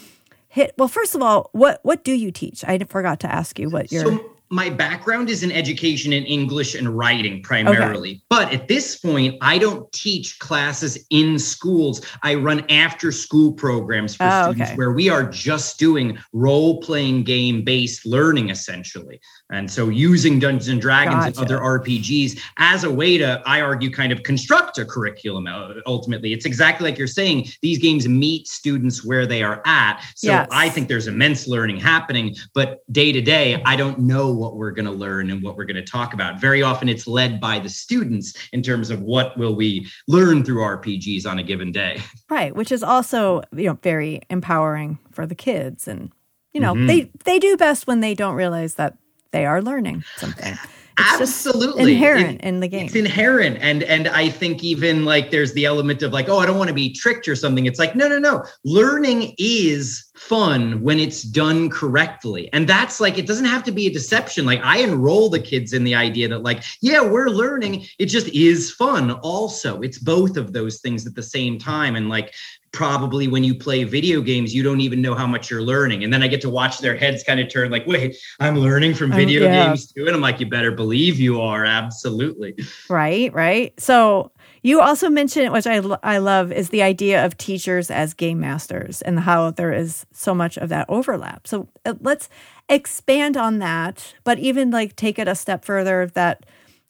hit 0.48 0.74
well. 0.78 0.88
First 0.88 1.16
of 1.16 1.22
all, 1.22 1.50
what 1.52 1.80
what 1.84 2.04
do 2.04 2.14
you 2.14 2.32
teach? 2.32 2.64
I 2.66 2.78
forgot 2.80 3.20
to 3.22 3.32
ask 3.32 3.60
you 3.60 3.70
what 3.70 3.92
your. 3.92 4.06
So 4.06 4.35
my 4.50 4.70
background 4.70 5.30
is 5.30 5.44
in 5.44 5.52
education 5.52 6.14
in 6.14 6.24
English 6.26 6.76
and 6.76 6.88
writing 6.98 7.42
primarily. 7.42 8.12
Okay. 8.12 8.22
But 8.30 8.54
at 8.54 8.68
this 8.68 8.98
point, 8.98 9.36
I 9.42 9.58
don't 9.58 9.92
teach 9.92 10.40
classes 10.40 11.06
in 11.10 11.40
schools. 11.40 12.06
I 12.22 12.36
run 12.36 12.66
after 12.70 13.12
school 13.12 13.54
programs 13.54 14.16
for 14.16 14.24
oh, 14.24 14.44
students 14.52 14.72
okay. 14.72 14.78
where 14.78 14.92
we 14.92 15.10
are 15.10 15.24
just 15.24 15.80
doing 15.80 16.18
role 16.34 16.80
playing 16.82 17.24
game 17.24 17.64
based 17.64 18.06
learning 18.06 18.50
essentially. 18.50 19.20
And 19.52 19.70
so 19.70 19.90
using 19.90 20.40
Dungeons 20.40 20.68
and 20.68 20.82
Dragons 20.82 21.16
gotcha. 21.16 21.28
and 21.28 21.38
other 21.38 21.60
RPGs 21.60 22.40
as 22.58 22.84
a 22.84 22.92
way 22.92 23.18
to, 23.18 23.42
I 23.46 23.62
argue, 23.62 23.92
kind 23.92 24.12
of 24.12 24.24
construct 24.24 24.78
a 24.78 24.86
curriculum 24.86 25.48
uh, 25.48 25.74
ultimately. 25.86 26.34
It's 26.34 26.46
exactly 26.46 26.90
like 26.90 26.98
you're 26.98 27.08
saying, 27.08 27.48
these 27.62 27.78
games 27.78 28.08
meet 28.08 28.48
students 28.48 29.06
where 29.06 29.26
they 29.26 29.44
are 29.44 29.62
at. 29.66 30.04
So 30.16 30.28
yes. 30.28 30.48
I 30.52 30.70
think 30.70 30.88
there's 30.88 31.08
immense 31.08 31.48
learning 31.48 31.78
happening. 31.78 32.36
But 32.54 32.82
day 32.92 33.12
to 33.12 33.22
day, 33.22 33.62
I 33.66 33.76
don't 33.76 34.00
know 34.00 34.35
what 34.36 34.56
we're 34.56 34.72
going 34.72 34.86
to 34.86 34.92
learn 34.92 35.32
and 35.32 35.42
what 35.42 35.58
we're 35.58 35.66
going 35.66 35.76
to 35.76 35.84
talk 35.84 36.14
about. 36.14 36.40
Very 36.40 36.62
often 36.62 36.90
it's 36.90 37.08
led 37.08 37.40
by 37.40 37.60
the 37.60 37.70
students 37.70 38.34
in 38.52 38.62
terms 38.62 38.90
of 38.90 39.02
what 39.02 39.38
will 39.38 39.56
we 39.56 39.88
learn 40.08 40.44
through 40.44 40.62
RPGs 40.62 41.26
on 41.26 41.40
a 41.40 41.44
given 41.44 41.72
day. 41.72 42.02
Right, 42.28 42.56
which 42.56 42.72
is 42.72 42.82
also, 42.84 43.44
you 43.56 43.66
know, 43.66 43.78
very 43.82 44.22
empowering 44.30 44.98
for 45.12 45.26
the 45.28 45.36
kids 45.36 45.88
and 45.88 46.12
you 46.54 46.62
know, 46.62 46.74
mm-hmm. 46.74 46.88
they 46.88 47.12
they 47.26 47.38
do 47.38 47.58
best 47.58 47.86
when 47.86 48.00
they 48.00 48.14
don't 48.14 48.36
realize 48.36 48.76
that 48.76 48.98
they 49.32 49.46
are 49.46 49.62
learning 49.62 50.06
something. 50.16 50.58
It's 50.98 51.22
Absolutely 51.22 51.94
inherent 51.94 52.42
it, 52.42 52.48
in 52.48 52.62
the 52.62 52.70
game. 52.70 52.86
It's 52.86 52.96
inherent, 52.96 53.58
and 53.60 53.84
and 53.84 54.08
I 54.08 54.30
think 54.30 54.64
even 54.64 55.04
like 55.04 55.30
there's 55.30 55.52
the 55.54 55.66
element 55.66 56.02
of 56.04 56.14
like, 56.14 56.30
oh, 56.30 56.38
I 56.40 56.46
don't 56.46 56.58
want 56.58 56.70
to 56.70 56.74
be 56.74 56.94
tricked 56.94 57.28
or 57.28 57.36
something. 57.36 57.66
It's 57.66 57.80
like, 57.80 57.96
no, 57.96 58.08
no, 58.08 58.18
no. 58.18 58.46
Learning 58.64 59.36
is 59.38 60.10
fun 60.16 60.82
when 60.82 60.98
it's 60.98 61.24
done 61.24 61.70
correctly, 61.70 62.50
and 62.54 62.68
that's 62.68 63.02
like 63.02 63.18
it 63.18 63.28
doesn't 63.28 63.46
have 63.46 63.64
to 63.66 63.74
be 63.74 63.88
a 63.88 63.92
deception. 63.92 64.46
Like 64.46 64.62
I 64.64 64.80
enroll 64.80 65.30
the 65.30 65.40
kids 65.40 65.74
in 65.74 65.84
the 65.84 65.96
idea 65.96 66.30
that 66.30 66.44
like, 66.44 66.64
yeah, 66.80 67.02
we're 67.02 67.28
learning. 67.28 67.86
It 68.00 68.06
just 68.06 68.30
is 68.30 68.72
fun. 68.72 69.12
Also, 69.12 69.82
it's 69.82 70.00
both 70.00 70.38
of 70.38 70.54
those 70.54 70.80
things 70.80 71.06
at 71.06 71.14
the 71.14 71.24
same 71.24 71.60
time, 71.60 71.98
and 71.98 72.08
like 72.08 72.34
probably 72.76 73.28
when 73.28 73.44
you 73.44 73.56
play 73.56 73.86
video 73.86 74.22
games, 74.22 74.54
you 74.54 74.62
don't 74.62 74.82
even 74.82 75.02
know 75.02 75.16
how 75.16 75.26
much 75.26 75.50
you're 75.50 75.62
learning. 75.62 76.04
And 76.04 76.14
then 76.14 76.22
I 76.22 76.28
get 76.28 76.42
to 76.42 76.50
watch 76.50 76.80
their 76.80 76.96
heads 76.96 77.24
kind 77.24 77.40
of 77.40 77.50
turn 77.50 77.72
like, 77.72 77.88
wait, 77.88 78.18
I'm 78.40 78.58
learning 78.58 78.94
from 78.96 79.12
um, 79.12 79.18
video 79.18 79.46
um, 79.46 79.54
yeah. 79.54 79.68
games 79.68 79.92
too. 79.92 80.06
And 80.06 80.14
I'm 80.14 80.22
like, 80.22 80.40
you 80.40 80.46
better 80.46 80.72
believe 80.72 81.18
you 81.18 81.42
are. 81.42 81.66
Absolutely. 81.66 82.56
Right, 82.90 83.34
right. 83.34 83.74
So 83.80 84.32
you 84.62 84.82
also 84.82 85.10
mentioned, 85.10 85.54
which 85.54 85.66
I, 85.66 85.78
I 86.04 86.18
love, 86.18 86.52
is 86.52 86.70
the 86.70 86.82
idea 86.82 87.26
of 87.26 87.38
teachers 87.38 87.90
as 87.90 88.14
game 88.14 88.42
masters 88.42 89.02
and 89.04 89.22
how 89.22 89.52
there 89.52 89.72
is 89.72 90.06
so 90.12 90.36
much 90.36 90.58
of 90.58 90.70
that 90.70 90.86
overlap. 90.90 91.48
So 91.48 91.70
uh, 91.86 91.94
let's 92.02 92.30
expand 92.68 93.38
on 93.38 93.60
that, 93.60 94.14
but 94.26 94.38
even 94.40 94.70
like 94.72 94.96
take 94.96 95.18
it 95.18 95.28
a 95.28 95.36
step 95.36 95.64
further 95.64 96.08
that 96.16 96.46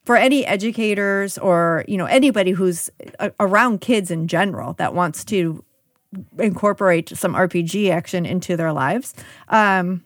for 0.05 0.15
any 0.15 0.45
educators 0.45 1.37
or 1.37 1.83
you 1.87 1.97
know 1.97 2.05
anybody 2.05 2.51
who's 2.51 2.89
uh, 3.19 3.29
around 3.39 3.81
kids 3.81 4.09
in 4.09 4.27
general 4.27 4.73
that 4.73 4.93
wants 4.93 5.25
to 5.25 5.63
incorporate 6.39 7.09
some 7.09 7.33
RPG 7.33 7.91
action 7.91 8.25
into 8.25 8.57
their 8.57 8.73
lives. 8.73 9.13
Um, 9.49 10.03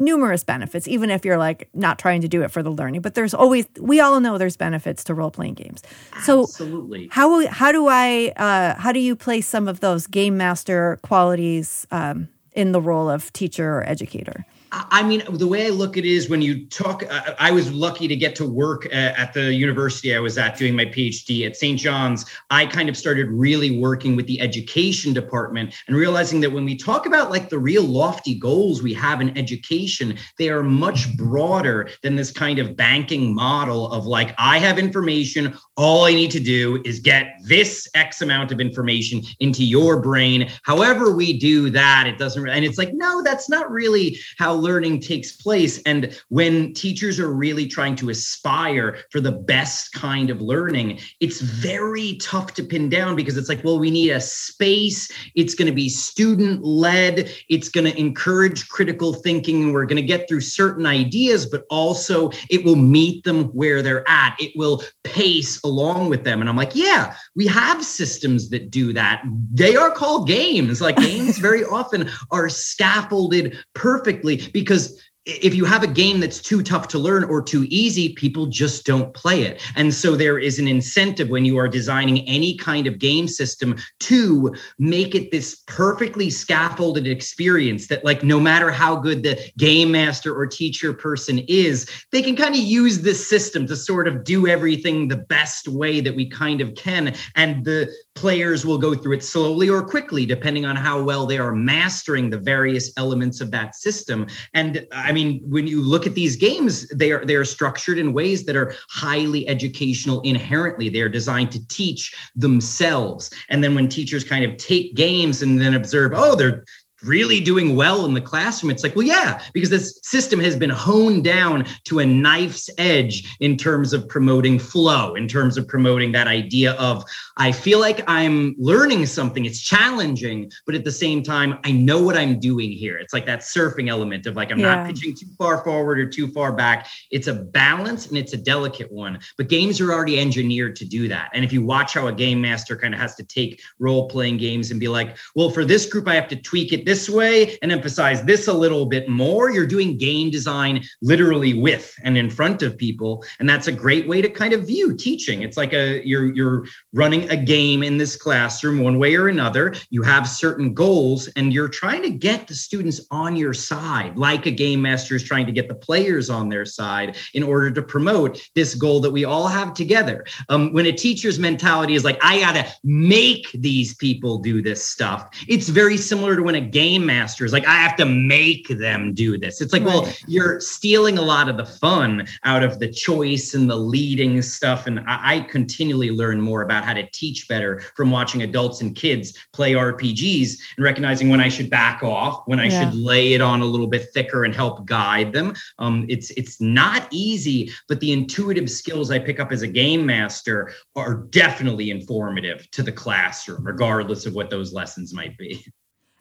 numerous 0.00 0.42
benefits, 0.42 0.88
even 0.88 1.10
if 1.10 1.24
you're 1.24 1.36
like 1.36 1.68
not 1.74 1.98
trying 1.98 2.22
to 2.22 2.28
do 2.28 2.42
it 2.42 2.50
for 2.50 2.62
the 2.62 2.70
learning. 2.70 3.02
But 3.02 3.14
there's 3.14 3.34
always 3.34 3.66
we 3.78 4.00
all 4.00 4.18
know 4.20 4.38
there's 4.38 4.56
benefits 4.56 5.04
to 5.04 5.14
role 5.14 5.30
playing 5.30 5.54
games. 5.54 5.82
So 6.22 6.42
Absolutely. 6.42 7.08
how 7.10 7.46
how 7.48 7.70
do 7.70 7.86
I 7.88 8.32
uh, 8.36 8.80
how 8.80 8.92
do 8.92 9.00
you 9.00 9.14
place 9.14 9.46
some 9.46 9.68
of 9.68 9.80
those 9.80 10.06
game 10.06 10.36
master 10.36 10.98
qualities 11.02 11.86
um, 11.90 12.28
in 12.52 12.72
the 12.72 12.80
role 12.80 13.08
of 13.08 13.32
teacher 13.32 13.78
or 13.78 13.88
educator? 13.88 14.44
I 14.72 15.02
mean, 15.02 15.22
the 15.30 15.48
way 15.48 15.66
I 15.66 15.70
look 15.70 15.96
at 15.96 16.04
it 16.04 16.10
is 16.10 16.28
when 16.28 16.40
you 16.40 16.66
talk, 16.66 17.02
uh, 17.10 17.34
I 17.38 17.50
was 17.50 17.72
lucky 17.72 18.06
to 18.06 18.14
get 18.14 18.36
to 18.36 18.46
work 18.46 18.86
at 18.92 19.32
the 19.32 19.52
university 19.52 20.14
I 20.14 20.20
was 20.20 20.38
at 20.38 20.56
doing 20.56 20.76
my 20.76 20.84
PhD 20.84 21.44
at 21.44 21.56
St. 21.56 21.78
John's. 21.78 22.24
I 22.50 22.66
kind 22.66 22.88
of 22.88 22.96
started 22.96 23.28
really 23.30 23.78
working 23.78 24.14
with 24.14 24.26
the 24.26 24.40
education 24.40 25.12
department 25.12 25.74
and 25.88 25.96
realizing 25.96 26.40
that 26.42 26.52
when 26.52 26.64
we 26.64 26.76
talk 26.76 27.06
about 27.06 27.30
like 27.30 27.48
the 27.48 27.58
real 27.58 27.82
lofty 27.82 28.34
goals 28.34 28.80
we 28.80 28.94
have 28.94 29.20
in 29.20 29.36
education, 29.36 30.16
they 30.38 30.50
are 30.50 30.62
much 30.62 31.16
broader 31.16 31.88
than 32.02 32.14
this 32.14 32.30
kind 32.30 32.60
of 32.60 32.76
banking 32.76 33.34
model 33.34 33.90
of 33.90 34.06
like, 34.06 34.34
I 34.38 34.58
have 34.58 34.78
information, 34.78 35.58
all 35.76 36.04
I 36.04 36.12
need 36.12 36.30
to 36.32 36.40
do 36.40 36.80
is 36.84 37.00
get 37.00 37.34
this 37.44 37.88
X 37.94 38.22
amount 38.22 38.52
of 38.52 38.60
information 38.60 39.22
into 39.40 39.64
your 39.64 40.00
brain. 40.00 40.48
However, 40.62 41.10
we 41.10 41.38
do 41.38 41.70
that, 41.70 42.06
it 42.06 42.18
doesn't, 42.18 42.48
and 42.48 42.64
it's 42.64 42.78
like, 42.78 42.92
no, 42.92 43.22
that's 43.22 43.48
not 43.48 43.70
really 43.70 44.18
how 44.38 44.59
learning 44.60 45.00
takes 45.00 45.32
place. 45.32 45.80
And 45.82 46.18
when 46.28 46.72
teachers 46.74 47.18
are 47.18 47.32
really 47.32 47.66
trying 47.66 47.96
to 47.96 48.10
aspire 48.10 48.98
for 49.10 49.20
the 49.20 49.32
best 49.32 49.92
kind 49.92 50.30
of 50.30 50.40
learning, 50.40 51.00
it's 51.20 51.40
very 51.40 52.16
tough 52.16 52.54
to 52.54 52.62
pin 52.62 52.88
down 52.88 53.16
because 53.16 53.36
it's 53.36 53.48
like, 53.48 53.64
well, 53.64 53.78
we 53.78 53.90
need 53.90 54.10
a 54.10 54.20
space. 54.20 55.10
It's 55.34 55.54
going 55.54 55.66
to 55.66 55.74
be 55.74 55.88
student 55.88 56.64
led. 56.64 57.32
It's 57.48 57.68
going 57.68 57.90
to 57.90 57.98
encourage 57.98 58.68
critical 58.68 59.14
thinking. 59.14 59.72
We're 59.72 59.86
going 59.86 59.96
to 59.96 60.02
get 60.02 60.28
through 60.28 60.42
certain 60.42 60.86
ideas, 60.86 61.46
but 61.46 61.64
also 61.70 62.30
it 62.48 62.64
will 62.64 62.76
meet 62.76 63.24
them 63.24 63.44
where 63.46 63.82
they're 63.82 64.08
at. 64.08 64.36
It 64.38 64.52
will 64.56 64.82
pace 65.04 65.62
along 65.62 66.10
with 66.10 66.24
them. 66.24 66.40
And 66.40 66.48
I'm 66.48 66.56
like, 66.56 66.74
yeah, 66.74 67.14
we 67.34 67.46
have 67.46 67.84
systems 67.84 68.50
that 68.50 68.70
do 68.70 68.92
that. 68.92 69.22
They 69.52 69.76
are 69.76 69.90
called 69.90 70.28
games. 70.28 70.80
Like 70.80 70.96
games 70.96 71.38
very 71.50 71.64
often 71.64 72.10
are 72.30 72.48
scaffolded 72.48 73.58
perfectly 73.74 74.49
because 74.52 75.00
if 75.26 75.54
you 75.54 75.66
have 75.66 75.82
a 75.82 75.86
game 75.86 76.18
that's 76.18 76.40
too 76.40 76.62
tough 76.62 76.88
to 76.88 76.98
learn 76.98 77.24
or 77.24 77.42
too 77.42 77.66
easy, 77.68 78.14
people 78.14 78.46
just 78.46 78.86
don't 78.86 79.12
play 79.12 79.42
it. 79.42 79.60
And 79.76 79.92
so 79.92 80.16
there 80.16 80.38
is 80.38 80.58
an 80.58 80.66
incentive 80.66 81.28
when 81.28 81.44
you 81.44 81.58
are 81.58 81.68
designing 81.68 82.26
any 82.26 82.56
kind 82.56 82.86
of 82.86 82.98
game 82.98 83.28
system 83.28 83.76
to 84.00 84.54
make 84.78 85.14
it 85.14 85.30
this 85.30 85.62
perfectly 85.66 86.30
scaffolded 86.30 87.06
experience 87.06 87.88
that, 87.88 88.02
like, 88.02 88.24
no 88.24 88.40
matter 88.40 88.70
how 88.70 88.96
good 88.96 89.22
the 89.22 89.38
game 89.58 89.92
master 89.92 90.34
or 90.34 90.46
teacher 90.46 90.94
person 90.94 91.40
is, 91.48 91.88
they 92.12 92.22
can 92.22 92.34
kind 92.34 92.54
of 92.54 92.60
use 92.60 93.00
this 93.00 93.28
system 93.28 93.66
to 93.66 93.76
sort 93.76 94.08
of 94.08 94.24
do 94.24 94.46
everything 94.46 95.08
the 95.08 95.18
best 95.18 95.68
way 95.68 96.00
that 96.00 96.16
we 96.16 96.30
kind 96.30 96.62
of 96.62 96.74
can. 96.74 97.14
And 97.36 97.62
the 97.64 97.92
players 98.20 98.66
will 98.66 98.76
go 98.76 98.94
through 98.94 99.14
it 99.14 99.24
slowly 99.24 99.70
or 99.70 99.82
quickly, 99.82 100.26
depending 100.26 100.66
on 100.66 100.76
how 100.76 101.02
well 101.02 101.24
they 101.24 101.38
are 101.38 101.54
mastering 101.54 102.28
the 102.28 102.36
various 102.36 102.92
elements 102.98 103.40
of 103.40 103.50
that 103.50 103.74
system. 103.74 104.26
And 104.52 104.86
I 104.92 105.10
mean, 105.10 105.40
when 105.44 105.66
you 105.66 105.82
look 105.82 106.06
at 106.06 106.14
these 106.14 106.36
games, 106.36 106.86
they 106.90 107.12
are 107.12 107.24
they 107.24 107.34
are 107.34 107.46
structured 107.46 107.96
in 107.96 108.12
ways 108.12 108.44
that 108.44 108.56
are 108.56 108.74
highly 108.90 109.48
educational 109.48 110.20
inherently. 110.20 110.90
They 110.90 111.00
are 111.00 111.08
designed 111.08 111.50
to 111.52 111.66
teach 111.68 112.14
themselves. 112.36 113.30
And 113.48 113.64
then 113.64 113.74
when 113.74 113.88
teachers 113.88 114.22
kind 114.22 114.44
of 114.44 114.58
take 114.58 114.94
games 114.94 115.40
and 115.40 115.58
then 115.58 115.72
observe, 115.72 116.12
oh, 116.14 116.36
they're 116.36 116.64
really 117.02 117.40
doing 117.40 117.76
well 117.76 118.04
in 118.04 118.14
the 118.14 118.20
classroom. 118.20 118.70
It's 118.70 118.82
like, 118.82 118.94
well, 118.96 119.06
yeah, 119.06 119.42
because 119.52 119.70
this 119.70 119.98
system 120.02 120.40
has 120.40 120.56
been 120.56 120.70
honed 120.70 121.24
down 121.24 121.66
to 121.84 122.00
a 122.00 122.06
knife's 122.06 122.68
edge 122.78 123.36
in 123.40 123.56
terms 123.56 123.92
of 123.92 124.08
promoting 124.08 124.58
flow, 124.58 125.14
in 125.14 125.28
terms 125.28 125.56
of 125.56 125.66
promoting 125.66 126.12
that 126.12 126.26
idea 126.26 126.72
of, 126.72 127.04
I 127.36 127.52
feel 127.52 127.80
like 127.80 128.02
I'm 128.08 128.54
learning 128.58 129.06
something. 129.06 129.44
It's 129.44 129.60
challenging, 129.60 130.50
but 130.66 130.74
at 130.74 130.84
the 130.84 130.92
same 130.92 131.22
time, 131.22 131.58
I 131.64 131.72
know 131.72 132.02
what 132.02 132.16
I'm 132.16 132.38
doing 132.38 132.70
here. 132.70 132.98
It's 132.98 133.12
like 133.12 133.26
that 133.26 133.40
surfing 133.40 133.88
element 133.88 134.26
of 134.26 134.36
like, 134.36 134.52
I'm 134.52 134.58
yeah. 134.58 134.74
not 134.74 134.86
pitching 134.86 135.14
too 135.14 135.26
far 135.38 135.64
forward 135.64 135.98
or 135.98 136.06
too 136.06 136.28
far 136.28 136.52
back. 136.52 136.88
It's 137.10 137.26
a 137.26 137.34
balance 137.34 138.08
and 138.08 138.18
it's 138.18 138.32
a 138.32 138.36
delicate 138.36 138.92
one, 138.92 139.18
but 139.36 139.48
games 139.48 139.80
are 139.80 139.92
already 139.92 140.20
engineered 140.20 140.76
to 140.76 140.84
do 140.84 141.08
that. 141.08 141.30
And 141.32 141.44
if 141.44 141.52
you 141.52 141.64
watch 141.64 141.94
how 141.94 142.08
a 142.08 142.12
game 142.12 142.40
master 142.40 142.76
kind 142.76 142.94
of 142.94 143.00
has 143.00 143.14
to 143.16 143.22
take 143.22 143.62
role 143.78 144.08
playing 144.08 144.36
games 144.36 144.70
and 144.70 144.78
be 144.78 144.88
like, 144.88 145.16
well, 145.34 145.50
for 145.50 145.64
this 145.64 145.86
group, 145.86 146.08
I 146.08 146.14
have 146.14 146.28
to 146.28 146.36
tweak 146.36 146.72
it 146.72 146.84
this 146.90 147.08
way 147.08 147.56
and 147.62 147.70
emphasize 147.70 148.20
this 148.24 148.48
a 148.48 148.52
little 148.52 148.84
bit 148.84 149.08
more. 149.08 149.48
You're 149.52 149.72
doing 149.76 149.96
game 149.96 150.28
design 150.28 150.82
literally 151.00 151.54
with 151.54 151.94
and 152.02 152.18
in 152.18 152.28
front 152.28 152.62
of 152.62 152.76
people, 152.76 153.24
and 153.38 153.48
that's 153.48 153.68
a 153.68 153.72
great 153.72 154.08
way 154.08 154.20
to 154.20 154.28
kind 154.28 154.52
of 154.52 154.66
view 154.66 154.96
teaching. 154.96 155.42
It's 155.42 155.56
like 155.56 155.72
a 155.72 156.04
you're 156.04 156.34
you're 156.34 156.66
running 156.92 157.30
a 157.30 157.36
game 157.36 157.84
in 157.84 157.96
this 157.96 158.16
classroom 158.16 158.80
one 158.80 158.98
way 158.98 159.14
or 159.14 159.28
another. 159.28 159.76
You 159.90 160.02
have 160.02 160.28
certain 160.28 160.74
goals, 160.74 161.28
and 161.36 161.52
you're 161.52 161.68
trying 161.68 162.02
to 162.02 162.10
get 162.10 162.48
the 162.48 162.56
students 162.56 163.00
on 163.12 163.36
your 163.36 163.54
side, 163.54 164.16
like 164.16 164.46
a 164.46 164.50
game 164.50 164.82
master 164.82 165.14
is 165.14 165.22
trying 165.22 165.46
to 165.46 165.52
get 165.52 165.68
the 165.68 165.76
players 165.76 166.28
on 166.28 166.48
their 166.48 166.64
side 166.64 167.16
in 167.34 167.44
order 167.44 167.70
to 167.70 167.82
promote 167.82 168.42
this 168.56 168.74
goal 168.74 168.98
that 168.98 169.12
we 169.12 169.24
all 169.24 169.46
have 169.46 169.74
together. 169.74 170.24
Um, 170.48 170.72
when 170.72 170.86
a 170.86 170.92
teacher's 170.92 171.38
mentality 171.38 171.94
is 171.94 172.02
like, 172.02 172.18
I 172.20 172.40
gotta 172.40 172.66
make 172.82 173.46
these 173.52 173.94
people 173.94 174.38
do 174.38 174.60
this 174.60 174.84
stuff, 174.84 175.28
it's 175.46 175.68
very 175.68 175.96
similar 175.96 176.34
to 176.34 176.42
when 176.42 176.56
a 176.56 176.60
game 176.60 176.79
game 176.80 177.04
masters. 177.04 177.52
Like 177.52 177.66
i 177.66 177.76
have 177.76 177.96
to 177.96 178.06
make 178.06 178.68
them 178.68 179.12
do 179.12 179.36
this. 179.36 179.60
It's 179.60 179.72
like 179.72 179.84
right. 179.84 180.02
well 180.02 180.12
you're 180.26 180.60
stealing 180.60 181.18
a 181.18 181.22
lot 181.22 181.48
of 181.48 181.56
the 181.56 181.66
fun 181.66 182.26
out 182.44 182.62
of 182.62 182.78
the 182.78 182.88
choice 182.88 183.52
and 183.54 183.68
the 183.68 183.76
leading 183.76 184.40
stuff. 184.40 184.86
And 184.86 185.00
I, 185.00 185.18
I, 185.32 185.40
continually 185.40 186.10
learn 186.10 186.40
more 186.40 186.62
about 186.62 186.84
how 186.84 186.94
to 186.94 187.06
teach 187.12 187.48
better 187.48 187.80
from 187.96 188.10
watching 188.10 188.42
adults 188.42 188.80
and 188.82 188.94
kids 188.94 189.36
play 189.52 189.72
rpgs 189.72 190.50
and 190.76 190.84
recognizing 190.84 191.28
when 191.28 191.40
i 191.40 191.48
should 191.48 191.68
back 191.68 192.02
off 192.02 192.42
when 192.46 192.60
i 192.60 192.66
yeah. 192.66 192.78
should 192.78 192.94
lay 192.94 193.32
it 193.32 193.40
on 193.40 193.62
a 193.62 193.64
little 193.64 193.86
bit 193.86 194.04
thicker 194.14 194.44
and 194.44 194.54
help 194.54 194.84
guide 194.86 195.32
them. 195.32 195.54
Um, 195.78 196.06
it's 196.08 196.30
it's 196.40 196.60
not 196.60 197.08
easy 197.10 197.72
but 197.88 198.00
the 198.00 198.12
intuitive 198.12 198.70
skills 198.70 199.10
i 199.10 199.18
pick 199.18 199.40
up 199.40 199.50
as 199.52 199.62
a 199.62 199.72
game 199.82 200.06
master 200.06 200.72
are 200.94 201.14
definitely 201.40 201.90
informative 201.90 202.70
to 202.70 202.82
the 202.82 202.92
classroom 202.92 203.64
regardless 203.64 204.26
of 204.26 204.34
what 204.34 204.50
those 204.50 204.72
lessons 204.72 205.12
might 205.12 205.36
be 205.36 205.64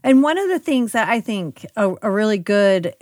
and 0.04 0.24
one 0.24 0.38
of 0.38 0.48
the 0.50 0.60
things 0.60 0.92
that 0.94 1.10
I 1.10 1.20
think 1.20 1.66
a, 1.76 1.96
a 2.02 2.12
really 2.12 2.38
good 2.38 2.94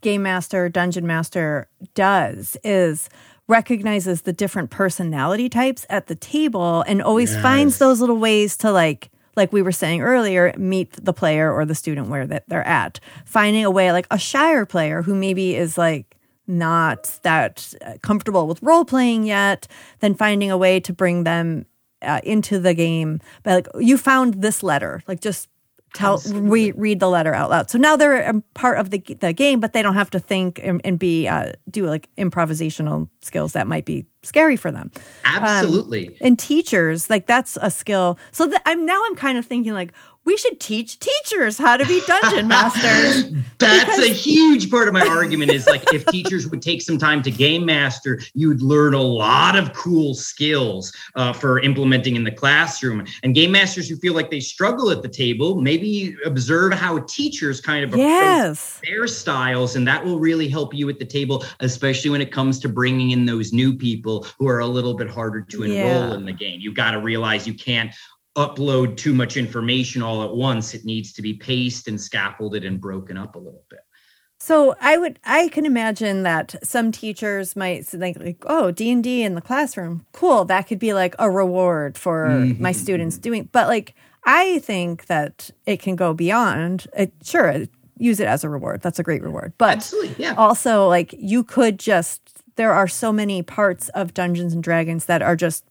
game 0.00 0.22
master, 0.22 0.68
dungeon 0.68 1.06
master 1.06 1.68
does 1.94 2.56
is 2.62 3.08
recognizes 3.48 4.22
the 4.22 4.32
different 4.32 4.70
personality 4.70 5.48
types 5.48 5.86
at 5.88 6.06
the 6.06 6.14
table 6.14 6.82
and 6.82 7.00
always 7.00 7.32
yes. 7.32 7.42
finds 7.42 7.78
those 7.78 8.00
little 8.00 8.18
ways 8.18 8.56
to 8.56 8.72
like 8.72 9.10
like 9.36 9.52
we 9.52 9.62
were 9.62 9.72
saying 9.72 10.00
earlier 10.00 10.52
meet 10.56 10.92
the 10.92 11.12
player 11.12 11.52
or 11.52 11.64
the 11.64 11.74
student 11.74 12.08
where 12.08 12.26
that 12.26 12.48
they're 12.48 12.66
at 12.66 12.98
finding 13.24 13.64
a 13.64 13.70
way 13.70 13.92
like 13.92 14.06
a 14.10 14.18
shyer 14.18 14.66
player 14.66 15.02
who 15.02 15.14
maybe 15.14 15.54
is 15.54 15.78
like 15.78 16.16
not 16.48 17.18
that 17.22 17.72
comfortable 18.02 18.48
with 18.48 18.60
role 18.62 18.84
playing 18.84 19.24
yet 19.24 19.68
then 20.00 20.14
finding 20.14 20.50
a 20.50 20.58
way 20.58 20.80
to 20.80 20.92
bring 20.92 21.22
them 21.22 21.66
uh, 22.02 22.20
into 22.24 22.58
the 22.58 22.74
game 22.74 23.20
but 23.44 23.54
like 23.54 23.84
you 23.84 23.96
found 23.96 24.42
this 24.42 24.62
letter 24.62 25.02
like 25.06 25.20
just 25.20 25.48
tell 25.96 26.20
we 26.32 26.72
read 26.72 27.00
the 27.00 27.08
letter 27.08 27.34
out 27.34 27.50
loud. 27.50 27.70
So 27.70 27.78
now 27.78 27.96
they're 27.96 28.20
a 28.20 28.40
part 28.54 28.78
of 28.78 28.90
the 28.90 28.98
the 29.20 29.32
game, 29.32 29.60
but 29.60 29.72
they 29.72 29.82
don't 29.82 29.94
have 29.94 30.10
to 30.10 30.20
think 30.20 30.60
and, 30.62 30.80
and 30.84 30.98
be 30.98 31.26
uh, 31.26 31.52
do 31.70 31.86
like 31.86 32.08
improvisational 32.16 33.08
skills 33.22 33.52
that 33.54 33.66
might 33.66 33.84
be 33.84 34.06
scary 34.22 34.56
for 34.56 34.70
them. 34.70 34.90
Absolutely. 35.24 36.08
Um, 36.08 36.14
and 36.20 36.38
teachers, 36.38 37.08
like 37.08 37.26
that's 37.26 37.56
a 37.62 37.70
skill. 37.70 38.18
So 38.32 38.46
that 38.46 38.62
I'm 38.66 38.84
now 38.84 39.00
I'm 39.06 39.16
kind 39.16 39.38
of 39.38 39.46
thinking 39.46 39.72
like, 39.72 39.92
we 40.26 40.36
should 40.36 40.58
teach 40.60 40.98
teachers 40.98 41.56
how 41.56 41.76
to 41.76 41.86
be 41.86 42.02
dungeon 42.06 42.48
masters. 42.48 43.30
That's 43.58 43.84
because- 43.84 44.10
a 44.10 44.12
huge 44.12 44.70
part 44.70 44.88
of 44.88 44.92
my 44.92 45.06
argument 45.06 45.52
is 45.52 45.66
like 45.66 45.84
if 45.94 46.04
teachers 46.06 46.48
would 46.48 46.60
take 46.60 46.82
some 46.82 46.98
time 46.98 47.22
to 47.22 47.30
game 47.30 47.64
master, 47.64 48.20
you'd 48.34 48.60
learn 48.60 48.92
a 48.92 49.00
lot 49.00 49.56
of 49.56 49.72
cool 49.72 50.14
skills 50.14 50.92
uh, 51.14 51.32
for 51.32 51.60
implementing 51.60 52.16
in 52.16 52.24
the 52.24 52.32
classroom. 52.32 53.06
And 53.22 53.34
game 53.34 53.52
masters 53.52 53.88
who 53.88 53.96
feel 53.96 54.14
like 54.14 54.30
they 54.30 54.40
struggle 54.40 54.90
at 54.90 55.00
the 55.00 55.08
table, 55.08 55.60
maybe 55.60 56.16
observe 56.24 56.72
how 56.74 56.98
teachers 57.08 57.60
kind 57.60 57.84
of 57.84 57.96
yes. 57.96 58.80
their 58.84 59.06
styles, 59.06 59.76
and 59.76 59.86
that 59.86 60.04
will 60.04 60.18
really 60.18 60.48
help 60.48 60.74
you 60.74 60.88
at 60.88 60.98
the 60.98 61.04
table, 61.04 61.44
especially 61.60 62.10
when 62.10 62.20
it 62.20 62.32
comes 62.32 62.58
to 62.60 62.68
bringing 62.68 63.12
in 63.12 63.24
those 63.24 63.52
new 63.52 63.72
people 63.72 64.26
who 64.38 64.48
are 64.48 64.58
a 64.58 64.66
little 64.66 64.94
bit 64.94 65.08
harder 65.08 65.40
to 65.42 65.62
enroll 65.62 66.08
yeah. 66.08 66.14
in 66.14 66.24
the 66.24 66.32
game. 66.32 66.60
You've 66.60 66.74
got 66.74 66.90
to 66.90 67.00
realize 67.00 67.46
you 67.46 67.54
can't 67.54 67.94
upload 68.36 68.96
too 68.96 69.14
much 69.14 69.36
information 69.36 70.02
all 70.02 70.22
at 70.22 70.34
once. 70.34 70.74
It 70.74 70.84
needs 70.84 71.12
to 71.14 71.22
be 71.22 71.34
paced 71.34 71.88
and 71.88 72.00
scaffolded 72.00 72.64
and 72.64 72.80
broken 72.80 73.16
up 73.16 73.34
a 73.34 73.38
little 73.38 73.64
bit. 73.70 73.80
So 74.38 74.76
I 74.80 74.98
would 74.98 75.18
I 75.24 75.48
can 75.48 75.64
imagine 75.64 76.22
that 76.24 76.54
some 76.62 76.92
teachers 76.92 77.56
might 77.56 77.86
think 77.86 78.18
like, 78.18 78.44
oh, 78.46 78.70
D 78.70 78.90
and 78.90 79.02
D 79.02 79.22
in 79.22 79.34
the 79.34 79.40
classroom, 79.40 80.04
cool. 80.12 80.44
That 80.44 80.66
could 80.66 80.78
be 80.78 80.92
like 80.92 81.14
a 81.18 81.30
reward 81.30 81.96
for 81.96 82.28
mm-hmm. 82.28 82.62
my 82.62 82.72
students 82.72 83.16
doing. 83.16 83.48
But 83.50 83.68
like 83.68 83.94
I 84.24 84.58
think 84.58 85.06
that 85.06 85.50
it 85.64 85.80
can 85.80 85.96
go 85.96 86.12
beyond. 86.12 86.86
It, 86.96 87.12
sure, 87.24 87.64
use 87.96 88.20
it 88.20 88.26
as 88.26 88.44
a 88.44 88.50
reward. 88.50 88.82
That's 88.82 88.98
a 88.98 89.02
great 89.02 89.22
reward. 89.22 89.54
But 89.56 89.78
Absolutely, 89.78 90.22
yeah. 90.22 90.34
also 90.36 90.86
like 90.86 91.14
you 91.18 91.42
could 91.42 91.78
just 91.78 92.20
there 92.56 92.72
are 92.72 92.88
so 92.88 93.12
many 93.12 93.42
parts 93.42 93.88
of 93.90 94.12
Dungeons 94.12 94.52
and 94.52 94.62
Dragons 94.62 95.06
that 95.06 95.22
are 95.22 95.36
just 95.36 95.64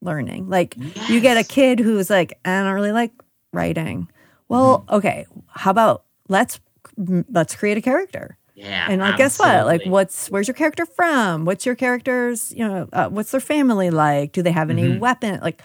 learning. 0.00 0.48
Like 0.48 0.74
yes. 0.76 1.08
you 1.10 1.20
get 1.20 1.36
a 1.36 1.44
kid 1.44 1.78
who's 1.80 2.10
like, 2.10 2.38
I 2.44 2.62
don't 2.62 2.72
really 2.72 2.92
like 2.92 3.12
writing. 3.52 4.08
Well, 4.48 4.80
mm-hmm. 4.80 4.94
okay, 4.96 5.26
how 5.48 5.70
about 5.70 6.04
let's 6.28 6.60
let's 6.96 7.54
create 7.54 7.76
a 7.78 7.82
character. 7.82 8.36
Yeah. 8.54 8.88
and 8.90 9.00
like 9.00 9.16
guess 9.16 9.38
what 9.38 9.66
like 9.66 9.84
what's 9.84 10.28
where's 10.32 10.48
your 10.48 10.54
character 10.56 10.84
from 10.84 11.44
what's 11.44 11.64
your 11.64 11.76
character's 11.76 12.50
you 12.50 12.66
know 12.66 12.88
uh, 12.92 13.08
what's 13.08 13.30
their 13.30 13.40
family 13.40 13.90
like 13.90 14.32
do 14.32 14.42
they 14.42 14.50
have 14.50 14.68
any 14.68 14.82
Mm-hmm. 14.82 14.98
weapon 14.98 15.38
like 15.42 15.62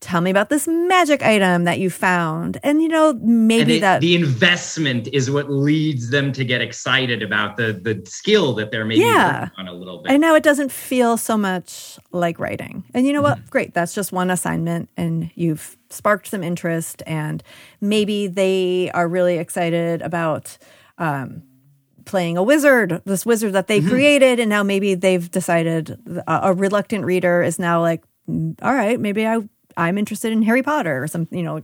tell 0.00 0.20
me 0.20 0.30
about 0.30 0.50
this 0.50 0.68
magic 0.68 1.22
item 1.22 1.64
that 1.64 1.78
you 1.78 1.88
found 1.88 2.58
and 2.62 2.82
you 2.82 2.88
know 2.88 3.14
maybe 3.22 3.76
it- 3.78 3.80
that 3.80 4.00
the 4.02 4.14
investment 4.14 5.08
is 5.12 5.30
what 5.30 5.50
leads 5.50 6.10
them 6.10 6.32
to 6.32 6.44
get 6.44 6.60
excited 6.60 7.22
about 7.22 7.56
the 7.56 7.72
the 7.72 8.02
skill 8.06 8.52
that 8.54 8.70
they're 8.70 8.84
maybe 8.84 9.00
Yeah. 9.00 9.48
on 9.56 9.66
a 9.68 9.72
little 9.72 10.02
bit. 10.02 10.12
I 10.12 10.18
know 10.18 10.34
it 10.34 10.42
doesn't 10.42 10.70
feel 10.70 11.16
so 11.16 11.36
much 11.38 11.98
like 12.12 12.38
writing. 12.38 12.84
And 12.94 13.06
you 13.06 13.12
know 13.14 13.22
Mm-hmm. 13.22 13.40
what? 13.40 13.50
Great. 13.50 13.72
That's 13.74 13.94
just 13.94 14.12
one 14.12 14.30
assignment 14.30 14.90
and 14.98 15.30
you've 15.34 15.76
sparked 15.90 16.26
some 16.28 16.42
interest 16.42 17.02
and 17.06 17.42
maybe 17.80 18.26
they 18.26 18.90
are 18.92 19.08
really 19.08 19.38
excited 19.38 20.02
about 20.02 20.58
um, 20.98 21.42
playing 22.04 22.36
a 22.36 22.42
wizard, 22.42 23.00
this 23.06 23.24
wizard 23.24 23.54
that 23.54 23.66
Mm-hmm. 23.66 23.84
they 23.86 23.90
created 23.90 24.40
and 24.40 24.50
now 24.50 24.62
maybe 24.62 24.94
they've 24.94 25.28
decided 25.30 25.98
a, 26.26 26.40
a 26.50 26.52
reluctant 26.52 27.04
reader 27.06 27.42
is 27.42 27.58
now 27.58 27.80
like 27.80 28.04
"Mm, 28.28 28.56
all 28.62 28.74
right, 28.74 29.00
maybe 29.00 29.26
I 29.26 29.38
I'm 29.76 29.98
interested 29.98 30.32
in 30.32 30.42
Harry 30.42 30.62
Potter 30.62 31.02
or 31.02 31.08
something, 31.08 31.36
you 31.36 31.44
know. 31.44 31.62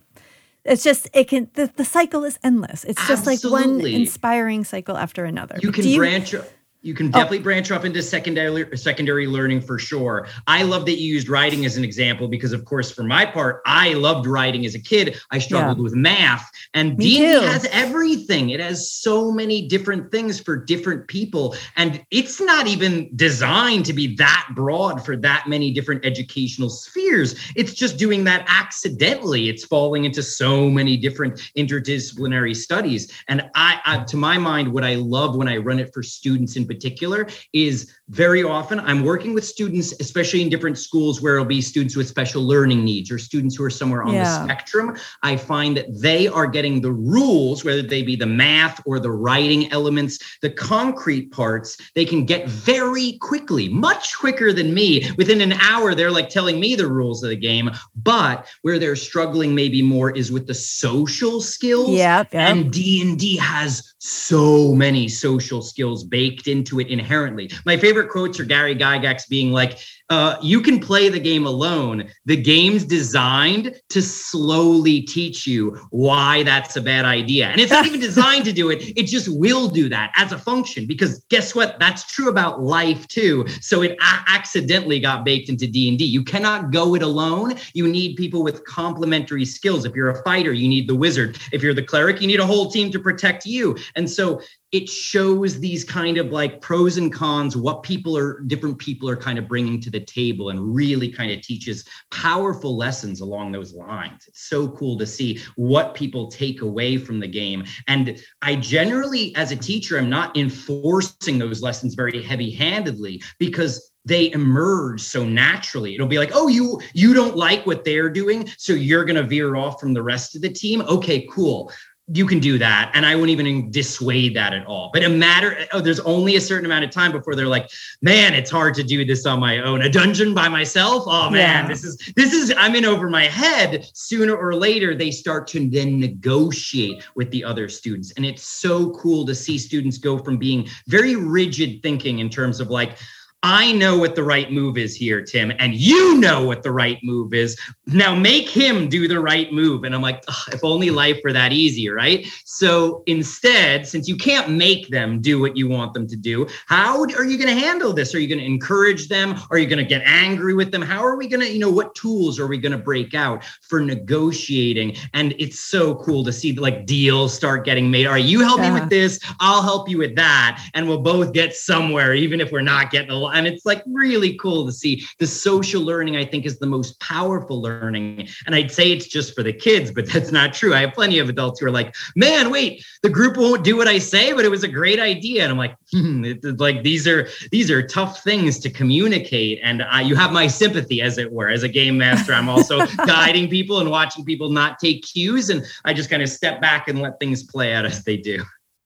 It's 0.64 0.85
just 0.85 1.09
it 1.12 1.29
can 1.29 1.51
the, 1.55 1.72
the 1.75 1.85
cycle 1.85 2.22
is 2.22 2.38
endless. 2.44 2.85
It's 2.85 3.05
just 3.09 3.27
like 3.27 3.42
one 3.42 3.81
inspiring 3.85 4.62
cycle 4.62 4.96
after 4.96 5.25
another. 5.25 5.59
you 5.61 5.72
can 5.72 5.83
do 5.83 5.96
branch 5.96 6.35
you 6.82 6.94
can 6.94 7.06
oh. 7.08 7.10
definitely 7.10 7.38
branch 7.38 7.70
up 7.70 7.84
into 7.84 8.02
secondary 8.02 8.76
secondary 8.76 9.26
learning 9.26 9.60
for 9.60 9.78
sure. 9.78 10.26
I 10.46 10.62
love 10.62 10.84
that 10.86 10.98
you 10.98 11.14
used 11.14 11.28
writing 11.28 11.64
as 11.64 11.76
an 11.76 11.84
example 11.84 12.26
because 12.28 12.52
of 12.52 12.64
course 12.64 12.90
for 12.90 13.04
my 13.04 13.24
part 13.24 13.62
I 13.64 13.94
loved 13.94 14.26
writing 14.26 14.66
as 14.66 14.74
a 14.74 14.80
kid. 14.80 15.18
I 15.30 15.38
struggled 15.38 15.80
with 15.80 15.94
math 15.94 16.50
and 16.74 16.98
D&D 16.98 17.22
has 17.22 17.64
everything. 17.66 18.50
It 18.50 18.60
has 18.60 18.90
so 18.90 19.30
many 19.30 19.68
different 19.68 20.10
things 20.10 20.40
for 20.40 20.56
different 20.56 21.06
people 21.06 21.54
and 21.76 22.04
it's 22.10 22.40
not 22.40 22.66
even 22.66 23.10
designed 23.16 23.86
to 23.86 23.92
be 23.92 24.16
that 24.16 24.48
broad 24.54 25.04
for 25.04 25.16
that 25.18 25.48
many 25.48 25.70
different 25.70 26.04
educational 26.04 26.68
spheres. 26.68 27.36
It's 27.54 27.74
just 27.74 27.96
doing 27.96 28.24
that 28.24 28.44
accidentally. 28.48 29.48
It's 29.48 29.64
falling 29.64 30.04
into 30.04 30.22
so 30.22 30.68
many 30.68 30.96
different 30.96 31.38
interdisciplinary 31.56 32.56
studies 32.56 33.12
and 33.28 33.48
I, 33.54 33.80
I 33.84 33.98
to 34.04 34.16
my 34.16 34.36
mind 34.36 34.72
what 34.72 34.82
I 34.82 34.96
love 34.96 35.36
when 35.36 35.46
I 35.46 35.58
run 35.58 35.78
it 35.78 35.92
for 35.94 36.02
students 36.02 36.56
in 36.56 36.66
particular 36.72 37.28
is 37.52 37.92
very 38.08 38.42
often 38.42 38.80
I'm 38.80 39.02
working 39.04 39.32
with 39.35 39.44
students, 39.44 39.88
especially 40.00 40.42
in 40.42 40.48
different 40.48 40.78
schools 40.78 41.20
where 41.22 41.35
it'll 41.35 41.46
be 41.46 41.61
students 41.61 41.96
with 41.96 42.08
special 42.08 42.42
learning 42.42 42.85
needs 42.85 43.11
or 43.11 43.18
students 43.18 43.56
who 43.56 43.64
are 43.64 43.70
somewhere 43.70 44.02
on 44.02 44.14
Yeah. 44.14 44.24
the 44.24 44.44
spectrum. 44.44 44.96
I 45.22 45.37
find 45.37 45.76
that 45.78 45.87
they 46.00 46.28
are 46.28 46.46
getting 46.46 46.80
the 46.80 46.92
rules, 46.92 47.64
whether 47.64 47.82
they 47.82 48.02
be 48.02 48.16
the 48.16 48.26
math 48.26 48.80
or 48.87 48.98
the 49.00 49.11
writing 49.11 49.70
elements, 49.72 50.18
the 50.42 50.50
concrete 50.50 51.30
parts, 51.30 51.76
they 51.94 52.04
can 52.04 52.24
get 52.24 52.48
very 52.48 53.12
quickly, 53.20 53.68
much 53.68 54.16
quicker 54.18 54.52
than 54.52 54.74
me. 54.74 55.11
Within 55.16 55.40
an 55.40 55.52
hour, 55.54 55.94
they're 55.94 56.11
like 56.11 56.28
telling 56.28 56.61
me 56.61 56.74
the 56.74 56.87
rules 56.87 57.22
of 57.22 57.30
the 57.30 57.37
game. 57.37 57.70
But 58.02 58.46
where 58.62 58.78
they're 58.78 58.96
struggling 58.96 59.54
maybe 59.54 59.82
more 59.82 60.11
is 60.11 60.30
with 60.30 60.46
the 60.46 60.54
social 60.54 61.40
skills. 61.40 61.90
Yep. 61.90 62.28
And 62.32 62.70
D&D 62.72 63.37
has 63.37 63.94
so 63.98 64.74
many 64.74 65.08
social 65.08 65.62
skills 65.62 66.04
baked 66.04 66.48
into 66.62 66.79
it 66.79 66.87
inherently. 66.87 67.51
My 67.66 67.77
favorite 67.77 68.09
quotes 68.09 68.38
are 68.38 68.44
Gary 68.44 68.77
Gygax 68.77 69.29
being 69.29 69.51
like, 69.51 69.81
uh, 70.11 70.37
you 70.40 70.61
can 70.61 70.79
play 70.79 71.09
the 71.09 71.18
game 71.18 71.44
alone. 71.44 72.09
The 72.27 72.37
game's 72.37 72.85
designed 72.85 73.75
to 73.88 74.01
slowly 74.01 75.01
teach 75.01 75.44
you 75.44 75.77
why 75.90 76.44
that's 76.44 76.77
a 76.77 76.81
bad 76.81 77.05
idea. 77.05 77.48
And 77.48 77.61
it's 77.61 77.72
not 77.72 77.87
even 77.87 77.98
designed 78.12 78.44
to 78.44 78.53
do 78.53 78.70
it. 78.70 78.96
It 78.96 79.07
just 79.07 79.29
will 79.29 79.66
do 79.68 79.88
that 79.88 80.12
as 80.14 80.31
a 80.31 80.38
function 80.38 80.87
because 80.87 81.25
guess 81.31 81.53
what? 81.55 81.81
That's 81.81 82.05
true 82.05 82.29
about 82.29 82.62
life 82.62 83.09
too. 83.09 83.48
So 83.61 83.83
it 83.83 83.92
a- 83.92 84.25
accidentally 84.29 85.01
got 85.01 85.25
baked 85.25 85.48
into 85.48 85.66
D&D. 85.66 86.05
You 86.05 86.22
cannot 86.22 86.70
go 86.70 86.94
it 86.94 87.03
alone. 87.03 87.55
You 87.75 87.88
need 87.88 88.16
people 88.16 88.44
with 88.44 88.64
complementary 88.66 89.44
skills. 89.44 89.85
If 89.85 89.96
you're 89.96 90.11
a 90.11 90.22
fighter, 90.22 90.53
you 90.53 90.68
need 90.68 90.88
the 90.88 90.94
wizard. 90.94 91.38
If 91.51 91.62
you're 91.62 91.75
the 91.75 91.83
cleric, 91.83 92.20
you 92.20 92.29
need 92.29 92.40
a 92.40 92.46
whole 92.46 92.70
team 92.70 92.92
to 92.92 93.01
protect 93.01 93.46
you. 93.46 93.77
And 93.96 94.09
so 94.09 94.40
it 94.72 94.88
shows 94.88 95.61
these 95.61 95.85
kind 95.85 96.16
of 96.16 96.32
like 96.32 96.61
pros 96.62 96.96
and 96.96 97.12
cons, 97.12 97.56
what 97.56 97.82
people 97.82 98.16
are, 98.16 98.40
different 98.40 98.78
people 98.78 99.08
are 99.08 99.16
kind 99.16 99.38
of 99.38 99.46
bringing 99.46 99.80
to 99.82 99.90
the 99.90 100.00
table 100.00 100.48
and 100.48 100.74
really 100.74 101.11
kind 101.11 101.30
of 101.30 101.42
teaches 101.42 101.85
powerful 102.11 102.76
lessons 102.76 103.20
along 103.20 103.52
those 103.52 103.74
lines. 103.74 104.24
It's 104.26 104.48
so 104.48 104.68
cool 104.68 104.98
to 104.98 105.06
see 105.06 105.40
what 105.56 105.94
people 105.94 106.28
take 106.28 106.62
away 106.62 106.96
from 106.96 107.20
the 107.20 107.28
game. 107.28 107.64
And 107.87 108.18
I 108.40 108.56
generally, 108.56 109.35
as 109.37 109.52
a 109.52 109.56
teacher, 109.56 109.98
i'm 109.98 110.08
not 110.08 110.37
enforcing 110.37 111.38
those 111.38 111.62
lessons 111.62 111.94
very 111.94 112.22
heavy 112.22 112.50
handedly 112.50 113.22
because 113.38 113.92
they 114.04 114.32
emerge 114.32 115.00
so 115.00 115.24
naturally 115.24 115.94
it'll 115.94 116.08
be 116.08 116.18
like 116.18 116.32
oh 116.35 116.48
you 116.48 116.80
you 116.92 117.14
don't 117.14 117.37
like 117.37 117.64
what 117.66 117.85
they're 117.85 118.08
doing 118.08 118.48
so 118.58 118.72
you're 118.72 119.04
going 119.04 119.16
to 119.16 119.22
veer 119.22 119.54
off 119.54 119.80
from 119.80 119.92
the 119.92 120.02
rest 120.02 120.35
of 120.35 120.42
the 120.42 120.48
team 120.48 120.80
okay 120.82 121.26
cool 121.30 121.70
you 122.08 122.26
can 122.26 122.40
do 122.40 122.58
that 122.58 122.90
and 122.94 123.06
i 123.06 123.14
wouldn't 123.14 123.30
even 123.30 123.70
dissuade 123.70 124.34
that 124.34 124.52
at 124.52 124.66
all. 124.66 124.90
But 124.92 125.04
a 125.04 125.08
matter 125.08 125.56
oh 125.72 125.80
there's 125.80 126.00
only 126.00 126.34
a 126.34 126.40
certain 126.40 126.66
amount 126.66 126.84
of 126.84 126.90
time 126.90 127.12
before 127.12 127.36
they're 127.36 127.46
like 127.46 127.70
man 128.02 128.34
it's 128.34 128.50
hard 128.50 128.74
to 128.74 128.82
do 128.82 129.04
this 129.04 129.24
on 129.24 129.38
my 129.38 129.58
own. 129.60 129.82
A 129.82 129.88
dungeon 129.88 130.34
by 130.34 130.48
myself? 130.48 131.04
Oh 131.06 131.30
man 131.30 131.62
Yeah. 131.64 131.68
this 131.68 131.84
is 131.84 131.96
this 132.16 132.32
is 132.32 132.52
i'm 132.58 132.74
in 132.74 132.84
over 132.84 133.08
my 133.08 133.24
head. 133.26 133.88
Sooner 133.94 134.34
or 134.34 134.54
later 134.54 134.96
they 134.96 135.12
start 135.12 135.46
to 135.48 135.68
then 135.70 136.00
negotiate 136.00 137.04
with 137.14 137.30
the 137.30 137.44
other 137.44 137.68
students. 137.68 138.12
And 138.16 138.26
it's 138.26 138.42
so 138.42 138.90
cool 138.90 139.24
to 139.26 139.34
see 139.34 139.56
students 139.56 139.96
go 139.98 140.18
from 140.18 140.38
being 140.38 140.68
very 140.88 141.14
rigid 141.14 141.82
thinking 141.82 142.18
in 142.18 142.28
terms 142.28 142.58
of 142.58 142.68
like 142.68 142.98
I 143.42 143.72
know 143.72 143.98
what 143.98 144.14
the 144.14 144.22
right 144.22 144.52
move 144.52 144.78
is 144.78 144.94
here, 144.94 145.20
Tim, 145.20 145.52
and 145.59 145.74
you 145.74 146.18
know 146.18 146.44
what 146.44 146.62
the 146.62 146.70
right 146.70 146.98
move 147.02 147.35
is. 147.35 147.59
Now 147.87 148.14
make 148.14 148.48
him 148.48 148.88
do 148.88 149.09
the 149.09 149.18
right 149.18 149.52
move. 149.52 149.83
And 149.83 149.94
I'm 149.94 150.00
like, 150.02 150.22
if 150.52 150.62
only 150.62 150.90
life 150.90 151.18
were 151.24 151.33
that 151.33 151.52
easy, 151.52 151.88
right? 151.88 152.24
So 152.44 153.02
instead, 153.07 153.87
since 153.87 154.07
you 154.07 154.16
can't 154.16 154.50
make 154.50 154.88
them 154.88 155.20
do 155.20 155.40
what 155.40 155.57
you 155.57 155.68
want 155.68 155.92
them 155.92 156.07
to 156.07 156.16
do, 156.16 156.46
how 156.66 157.02
are 157.02 157.24
you 157.24 157.37
going 157.37 157.52
to 157.52 157.61
handle 157.61 157.92
this? 157.92 158.14
Are 158.14 158.20
you 158.20 158.28
going 158.28 158.38
to 158.38 158.44
encourage 158.44 159.09
them? 159.09 159.35
Are 159.50 159.59
you 159.59 159.66
going 159.66 159.78
to 159.78 159.85
get 159.85 160.02
angry 160.05 160.55
with 160.55 160.70
them? 160.70 160.81
How 160.81 161.05
are 161.05 161.16
we 161.16 161.26
going 161.26 161.40
to, 161.40 161.52
you 161.52 161.59
know, 161.59 161.70
what 161.70 161.96
tools 161.96 162.38
are 162.38 162.46
we 162.46 162.59
going 162.59 162.72
to 162.72 162.78
break 162.78 163.12
out 163.12 163.44
for 163.62 163.81
negotiating? 163.81 164.96
And 165.14 165.35
it's 165.38 165.59
so 165.59 165.96
cool 165.96 166.22
to 166.24 166.33
see 166.33 166.52
like 166.52 166.87
deals 166.87 167.35
start 167.35 167.64
getting 167.64 167.90
made. 167.90 168.07
All 168.07 168.12
right, 168.12 168.24
you 168.24 168.40
help 168.40 168.61
me 168.61 168.70
with 168.70 168.88
this, 168.88 169.18
I'll 169.40 169.62
help 169.62 169.88
you 169.88 169.98
with 169.98 170.14
that, 170.14 170.64
and 170.74 170.87
we'll 170.87 171.02
both 171.02 171.33
get 171.33 171.57
somewhere, 171.57 172.14
even 172.14 172.40
if 172.40 172.52
we're 172.52 172.61
not 172.61 172.92
getting 172.92 173.11
a 173.11 173.16
lot. 173.16 173.31
And 173.32 173.46
it's 173.46 173.64
like 173.64 173.82
really 173.86 174.36
cool 174.36 174.66
to 174.66 174.72
see 174.72 175.04
the 175.18 175.26
social 175.26 175.82
learning, 175.82 176.16
I 176.16 176.24
think, 176.24 176.46
is 176.46 176.58
the 176.58 176.66
most 176.66 176.98
powerful 177.00 177.60
learning. 177.60 178.28
And 178.46 178.54
I'd 178.54 178.70
say 178.70 178.92
it's 178.92 179.06
just 179.06 179.34
for 179.34 179.42
the 179.42 179.52
kids, 179.52 179.90
but 179.90 180.06
that's 180.06 180.32
not 180.32 180.54
true. 180.54 180.74
I 180.74 180.80
have 180.80 180.94
plenty 180.94 181.18
of 181.18 181.28
adults 181.28 181.60
who 181.60 181.66
are 181.66 181.70
like, 181.70 181.94
man, 182.16 182.50
wait, 182.50 182.84
the 183.02 183.08
group 183.08 183.36
won't 183.36 183.64
do 183.64 183.76
what 183.76 183.88
I 183.88 183.98
say, 183.98 184.32
but 184.32 184.44
it 184.44 184.50
was 184.50 184.64
a 184.64 184.68
great 184.68 185.00
idea. 185.00 185.42
And 185.42 185.52
I'm 185.52 185.58
like, 185.58 185.76
hmm, 185.90 186.24
it's 186.24 186.44
like 186.60 186.82
these 186.82 187.06
are 187.06 187.28
these 187.50 187.70
are 187.70 187.86
tough 187.86 188.22
things 188.22 188.58
to 188.60 188.70
communicate. 188.70 189.60
And 189.62 189.82
I, 189.82 190.02
you 190.02 190.14
have 190.16 190.32
my 190.32 190.46
sympathy, 190.46 191.00
as 191.00 191.18
it 191.18 191.32
were. 191.32 191.48
As 191.48 191.62
a 191.62 191.68
game 191.68 191.98
master, 191.98 192.32
I'm 192.32 192.48
also 192.48 192.86
guiding 193.06 193.48
people 193.48 193.80
and 193.80 193.90
watching 193.90 194.24
people 194.24 194.50
not 194.50 194.78
take 194.78 195.02
cues. 195.02 195.50
And 195.50 195.64
I 195.84 195.92
just 195.92 196.10
kind 196.10 196.22
of 196.22 196.28
step 196.28 196.60
back 196.60 196.88
and 196.88 197.00
let 197.00 197.18
things 197.18 197.42
play 197.42 197.74
out 197.74 197.84
as 197.84 198.04
they 198.04 198.16
do. 198.16 198.42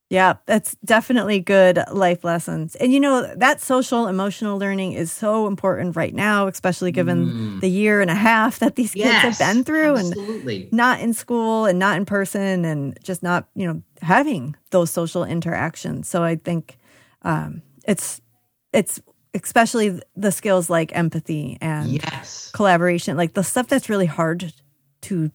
Yeah, 0.09 0.35
that's 0.47 0.77
definitely 0.85 1.40
good 1.40 1.83
life 1.92 2.23
lessons. 2.23 2.77
And 2.77 2.92
you 2.92 3.01
know, 3.01 3.35
that 3.35 3.61
social 3.61 4.07
emotional 4.07 4.57
learning 4.59 4.92
is 4.92 5.11
so 5.11 5.49
important 5.49 5.97
right 5.97 6.14
now, 6.14 6.47
especially 6.47 6.92
given 6.92 7.33
Mm. 7.33 7.61
the 7.61 7.69
year 7.69 8.01
and 8.01 8.11
a 8.11 8.14
half 8.14 8.61
that 8.61 8.77
these 8.77 8.92
kids 8.95 9.23
have 9.23 9.37
been 9.38 9.64
through 9.64 9.97
and 9.97 10.14
not 10.71 11.01
in 11.01 11.12
school 11.12 11.64
and 11.66 11.79
not 11.79 11.97
in 11.97 12.05
person 12.05 12.64
and 12.64 12.99
just 13.03 13.23
not, 13.23 13.49
you 13.55 13.66
know, 13.66 13.83
having 14.01 14.55
those 14.71 14.90
social 14.92 15.25
interactions. 15.25 16.09
So 16.09 16.23
I 16.23 16.37
think 16.37 16.77
um, 17.23 17.62
it's 17.85 18.21
it's 18.73 19.01
especially 19.35 20.01
the 20.14 20.31
skills 20.31 20.71
like 20.71 20.97
empathy 20.97 21.59
and 21.61 21.92
Yes. 21.92 22.51
collaboration, 22.53 23.16
like 23.16 23.35
the 23.35 23.42
stuff 23.45 23.66
that's 23.66 23.88
really 23.88 24.07
hard 24.07 24.53
to 25.03 25.31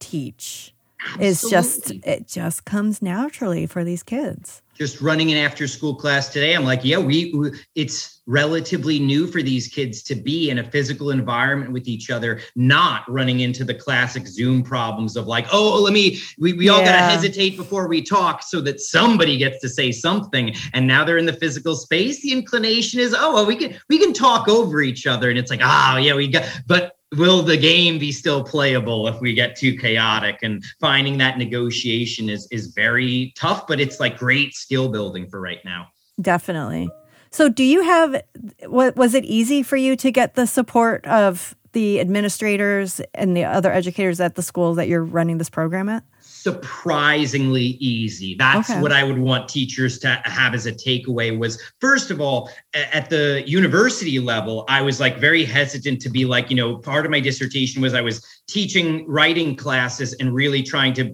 teach 0.00 0.74
is 1.20 1.44
just 1.48 1.90
it 2.04 2.26
just 2.28 2.64
comes 2.64 3.00
naturally 3.02 3.66
for 3.66 3.84
these 3.84 4.02
kids. 4.02 4.62
just 4.74 5.00
running 5.00 5.30
an 5.32 5.38
after 5.38 5.66
school 5.66 5.94
class 5.94 6.28
today 6.28 6.54
i'm 6.54 6.64
like 6.64 6.84
yeah 6.84 6.98
we 6.98 7.32
we- 7.34 7.52
it's 7.74 8.22
relatively 8.26 8.98
new 8.98 9.26
for 9.26 9.40
these 9.40 9.68
kids 9.68 10.02
to 10.02 10.14
be 10.16 10.50
in 10.50 10.58
a 10.58 10.70
physical 10.70 11.10
environment 11.10 11.70
with 11.72 11.86
each 11.86 12.10
other 12.10 12.40
not 12.56 13.08
running 13.08 13.40
into 13.40 13.64
the 13.64 13.74
classic 13.74 14.26
zoom 14.26 14.62
problems 14.62 15.16
of 15.16 15.26
like 15.28 15.46
oh 15.52 15.80
let 15.80 15.92
me 15.92 16.18
we, 16.38 16.52
we 16.52 16.68
all 16.68 16.80
gotta 16.84 16.98
hesitate 16.98 17.56
before 17.56 17.86
we 17.88 18.02
talk 18.02 18.42
so 18.42 18.60
that 18.60 18.80
somebody 18.80 19.38
gets 19.38 19.60
to 19.60 19.68
say 19.68 19.92
something. 19.92 20.54
And 20.74 20.86
now 20.86 21.04
they're 21.04 21.18
in 21.18 21.26
the 21.26 21.32
physical 21.32 21.76
space 21.76 22.20
the 22.20 22.32
inclination 22.32 23.00
is 23.00 23.14
oh 23.16 23.34
well 23.34 23.46
we 23.46 23.56
can 23.56 23.78
we 23.88 23.98
can 23.98 24.12
talk 24.12 24.48
over 24.48 24.82
each 24.82 25.06
other. 25.06 25.30
And 25.30 25.38
it's 25.38 25.50
like 25.50 25.60
oh 25.62 25.96
yeah 25.96 26.14
we 26.14 26.28
got 26.28 26.44
but 26.66 26.95
will 27.16 27.42
the 27.42 27.56
game 27.56 27.98
be 27.98 28.10
still 28.10 28.42
playable 28.42 29.06
if 29.06 29.20
we 29.20 29.32
get 29.32 29.54
too 29.56 29.76
chaotic 29.76 30.38
and 30.42 30.64
finding 30.80 31.18
that 31.18 31.38
negotiation 31.38 32.28
is 32.28 32.48
is 32.50 32.68
very 32.68 33.32
tough 33.36 33.66
but 33.66 33.80
it's 33.80 34.00
like 34.00 34.18
great 34.18 34.54
skill 34.54 34.88
building 34.88 35.28
for 35.28 35.40
right 35.40 35.64
now 35.64 35.86
Definitely. 36.20 36.88
So, 37.30 37.48
do 37.48 37.64
you 37.64 37.82
have 37.82 38.22
what 38.66 38.96
was 38.96 39.14
it 39.14 39.24
easy 39.24 39.62
for 39.62 39.76
you 39.76 39.96
to 39.96 40.10
get 40.10 40.34
the 40.34 40.46
support 40.46 41.06
of 41.06 41.54
the 41.72 42.00
administrators 42.00 43.00
and 43.14 43.36
the 43.36 43.44
other 43.44 43.70
educators 43.70 44.20
at 44.20 44.36
the 44.36 44.42
school 44.42 44.74
that 44.74 44.88
you're 44.88 45.04
running 45.04 45.38
this 45.38 45.50
program 45.50 45.88
at? 45.88 46.04
Surprisingly 46.46 47.76
easy 47.80 48.36
that's 48.38 48.70
okay. 48.70 48.80
what 48.80 48.92
i 48.92 49.02
would 49.02 49.18
want 49.18 49.48
teachers 49.48 49.98
to 49.98 50.06
have 50.22 50.54
as 50.54 50.66
a 50.66 50.72
takeaway 50.72 51.36
was 51.36 51.60
first 51.80 52.12
of 52.12 52.20
all 52.20 52.48
at 52.72 53.10
the 53.10 53.42
university 53.48 54.20
level 54.20 54.64
i 54.68 54.80
was 54.80 55.00
like 55.00 55.18
very 55.18 55.44
hesitant 55.44 56.00
to 56.00 56.08
be 56.08 56.24
like 56.24 56.48
you 56.48 56.54
know 56.54 56.76
part 56.76 57.04
of 57.04 57.10
my 57.10 57.18
dissertation 57.18 57.82
was 57.82 57.94
i 57.94 58.00
was 58.00 58.24
teaching 58.46 59.04
writing 59.08 59.56
classes 59.56 60.12
and 60.20 60.32
really 60.32 60.62
trying 60.62 60.94
to 60.94 61.12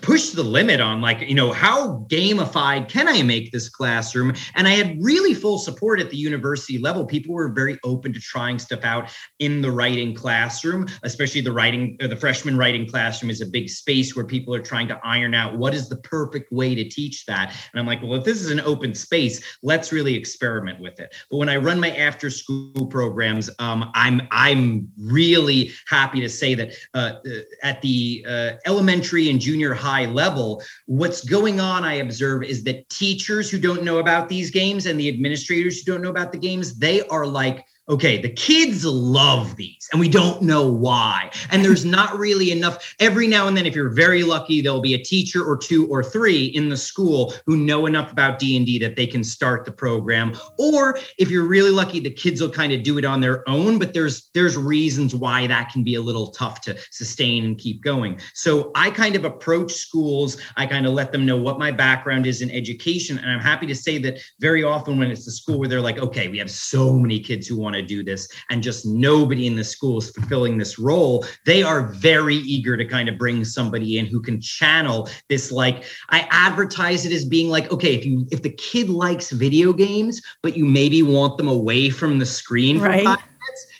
push 0.00 0.30
the 0.30 0.42
limit 0.42 0.80
on 0.80 1.00
like 1.00 1.20
you 1.20 1.34
know 1.34 1.52
how 1.52 2.06
gamified 2.10 2.88
can 2.88 3.08
i 3.08 3.22
make 3.22 3.52
this 3.52 3.68
classroom? 3.68 4.32
And 4.54 4.66
i 4.66 4.70
had 4.70 4.96
really 5.02 5.34
full 5.34 5.58
support 5.58 6.00
at 6.00 6.10
the 6.10 6.16
university 6.16 6.78
level. 6.78 7.04
People 7.04 7.34
were 7.34 7.48
very 7.48 7.78
open 7.84 8.12
to 8.14 8.20
trying 8.20 8.58
stuff 8.58 8.84
out 8.84 9.10
in 9.38 9.60
the 9.60 9.70
writing 9.70 10.14
classroom 10.14 10.88
especially 11.02 11.40
the 11.40 11.52
writing 11.52 11.96
the 12.00 12.16
freshman 12.16 12.56
writing 12.56 12.88
classroom 12.88 13.30
is 13.30 13.40
a 13.40 13.46
big 13.46 13.68
space 13.68 14.16
where 14.16 14.24
people 14.24 14.54
are 14.54 14.62
trying 14.62 14.88
to 14.88 14.98
iron 15.04 15.34
out 15.34 15.56
what 15.56 15.74
is 15.74 15.88
the 15.88 15.96
perfect 15.96 16.50
way 16.52 16.74
to 16.74 16.88
teach 16.88 17.26
that. 17.26 17.54
And 17.72 17.80
i'm 17.80 17.86
like 17.86 18.02
well 18.02 18.14
if 18.14 18.24
this 18.24 18.40
is 18.40 18.50
an 18.50 18.60
open 18.60 18.94
space 18.94 19.42
let's 19.62 19.92
really 19.92 20.14
experiment 20.14 20.80
with 20.80 20.98
it. 21.00 21.14
But 21.30 21.36
when 21.36 21.48
i 21.48 21.56
run 21.56 21.78
my 21.78 21.90
after 21.96 22.30
school 22.30 22.86
programs 22.86 23.50
um, 23.58 23.90
i'm 23.94 24.22
i'm 24.30 24.88
really 24.98 25.72
happy 25.86 26.20
to 26.20 26.28
say 26.28 26.54
that 26.54 26.72
uh, 26.94 27.14
uh 27.26 27.40
at 27.62 27.82
the 27.82 28.24
uh, 28.28 28.52
elementary 28.64 29.28
and 29.28 29.40
junior 29.40 29.74
high 29.82 30.06
level. 30.06 30.62
What's 30.86 31.24
going 31.24 31.58
on, 31.60 31.84
I 31.84 31.94
observe, 31.94 32.44
is 32.44 32.62
that 32.64 32.88
teachers 32.88 33.50
who 33.50 33.58
don't 33.58 33.82
know 33.82 33.98
about 33.98 34.28
these 34.28 34.50
games 34.50 34.86
and 34.86 34.98
the 34.98 35.08
administrators 35.08 35.74
who 35.78 35.92
don't 35.92 36.02
know 36.02 36.10
about 36.10 36.32
the 36.32 36.38
games, 36.38 36.78
they 36.78 37.02
are 37.08 37.26
like, 37.26 37.64
okay, 37.92 38.20
the 38.20 38.28
kids 38.28 38.84
love 38.84 39.56
these 39.56 39.88
and 39.92 40.00
we 40.00 40.08
don't 40.08 40.42
know 40.42 40.66
why. 40.66 41.30
And 41.50 41.64
there's 41.64 41.84
not 41.84 42.18
really 42.18 42.50
enough. 42.50 42.94
Every 43.00 43.26
now 43.26 43.48
and 43.48 43.56
then, 43.56 43.66
if 43.66 43.74
you're 43.74 43.90
very 43.90 44.22
lucky, 44.22 44.60
there'll 44.60 44.80
be 44.80 44.94
a 44.94 45.02
teacher 45.02 45.44
or 45.44 45.56
two 45.56 45.86
or 45.88 46.02
three 46.02 46.46
in 46.46 46.68
the 46.68 46.76
school 46.76 47.34
who 47.46 47.56
know 47.56 47.86
enough 47.86 48.12
about 48.12 48.38
D&D 48.38 48.78
that 48.78 48.96
they 48.96 49.06
can 49.06 49.24
start 49.24 49.64
the 49.64 49.72
program. 49.72 50.34
Or 50.58 50.98
if 51.18 51.30
you're 51.30 51.46
really 51.46 51.70
lucky, 51.70 52.00
the 52.00 52.10
kids 52.10 52.40
will 52.40 52.50
kind 52.50 52.72
of 52.72 52.82
do 52.82 52.98
it 52.98 53.04
on 53.04 53.20
their 53.20 53.48
own, 53.48 53.78
but 53.78 53.92
there's 53.92 54.30
there's 54.32 54.56
reasons 54.56 55.14
why 55.14 55.46
that 55.46 55.70
can 55.70 55.82
be 55.82 55.96
a 55.96 56.00
little 56.00 56.28
tough 56.28 56.60
to 56.62 56.78
sustain 56.90 57.44
and 57.44 57.58
keep 57.58 57.82
going. 57.82 58.20
So 58.34 58.70
I 58.74 58.90
kind 58.90 59.16
of 59.16 59.24
approach 59.24 59.72
schools, 59.72 60.38
I 60.56 60.66
kind 60.66 60.86
of 60.86 60.92
let 60.92 61.12
them 61.12 61.26
know 61.26 61.36
what 61.36 61.58
my 61.58 61.70
background 61.72 62.26
is 62.26 62.40
in 62.40 62.50
education. 62.50 63.18
And 63.18 63.28
I'm 63.28 63.40
happy 63.40 63.66
to 63.66 63.74
say 63.74 63.98
that 63.98 64.18
very 64.40 64.62
often 64.62 64.98
when 64.98 65.10
it's 65.10 65.24
the 65.24 65.32
school 65.32 65.58
where 65.58 65.68
they're 65.68 65.80
like, 65.80 65.98
okay, 65.98 66.28
we 66.28 66.38
have 66.38 66.50
so 66.50 66.94
many 66.94 67.20
kids 67.20 67.46
who 67.46 67.58
want 67.58 67.72
want 67.72 67.81
to 67.82 67.86
do 67.86 68.02
this 68.02 68.28
and 68.50 68.62
just 68.62 68.86
nobody 68.86 69.46
in 69.46 69.56
the 69.56 69.64
school 69.64 69.98
is 69.98 70.10
fulfilling 70.10 70.56
this 70.56 70.78
role 70.78 71.24
they 71.46 71.62
are 71.62 71.88
very 71.88 72.36
eager 72.36 72.76
to 72.76 72.84
kind 72.84 73.08
of 73.08 73.18
bring 73.18 73.44
somebody 73.44 73.98
in 73.98 74.06
who 74.06 74.20
can 74.20 74.40
channel 74.40 75.08
this 75.28 75.50
like 75.50 75.84
i 76.10 76.26
advertise 76.30 77.04
it 77.04 77.12
as 77.12 77.24
being 77.24 77.48
like 77.48 77.70
okay 77.72 77.94
if 77.94 78.04
you 78.04 78.26
if 78.30 78.42
the 78.42 78.50
kid 78.50 78.88
likes 78.88 79.30
video 79.30 79.72
games 79.72 80.20
but 80.42 80.56
you 80.56 80.64
maybe 80.64 81.02
want 81.02 81.36
them 81.36 81.48
away 81.48 81.90
from 81.90 82.18
the 82.18 82.26
screen 82.26 82.80
right. 82.80 83.18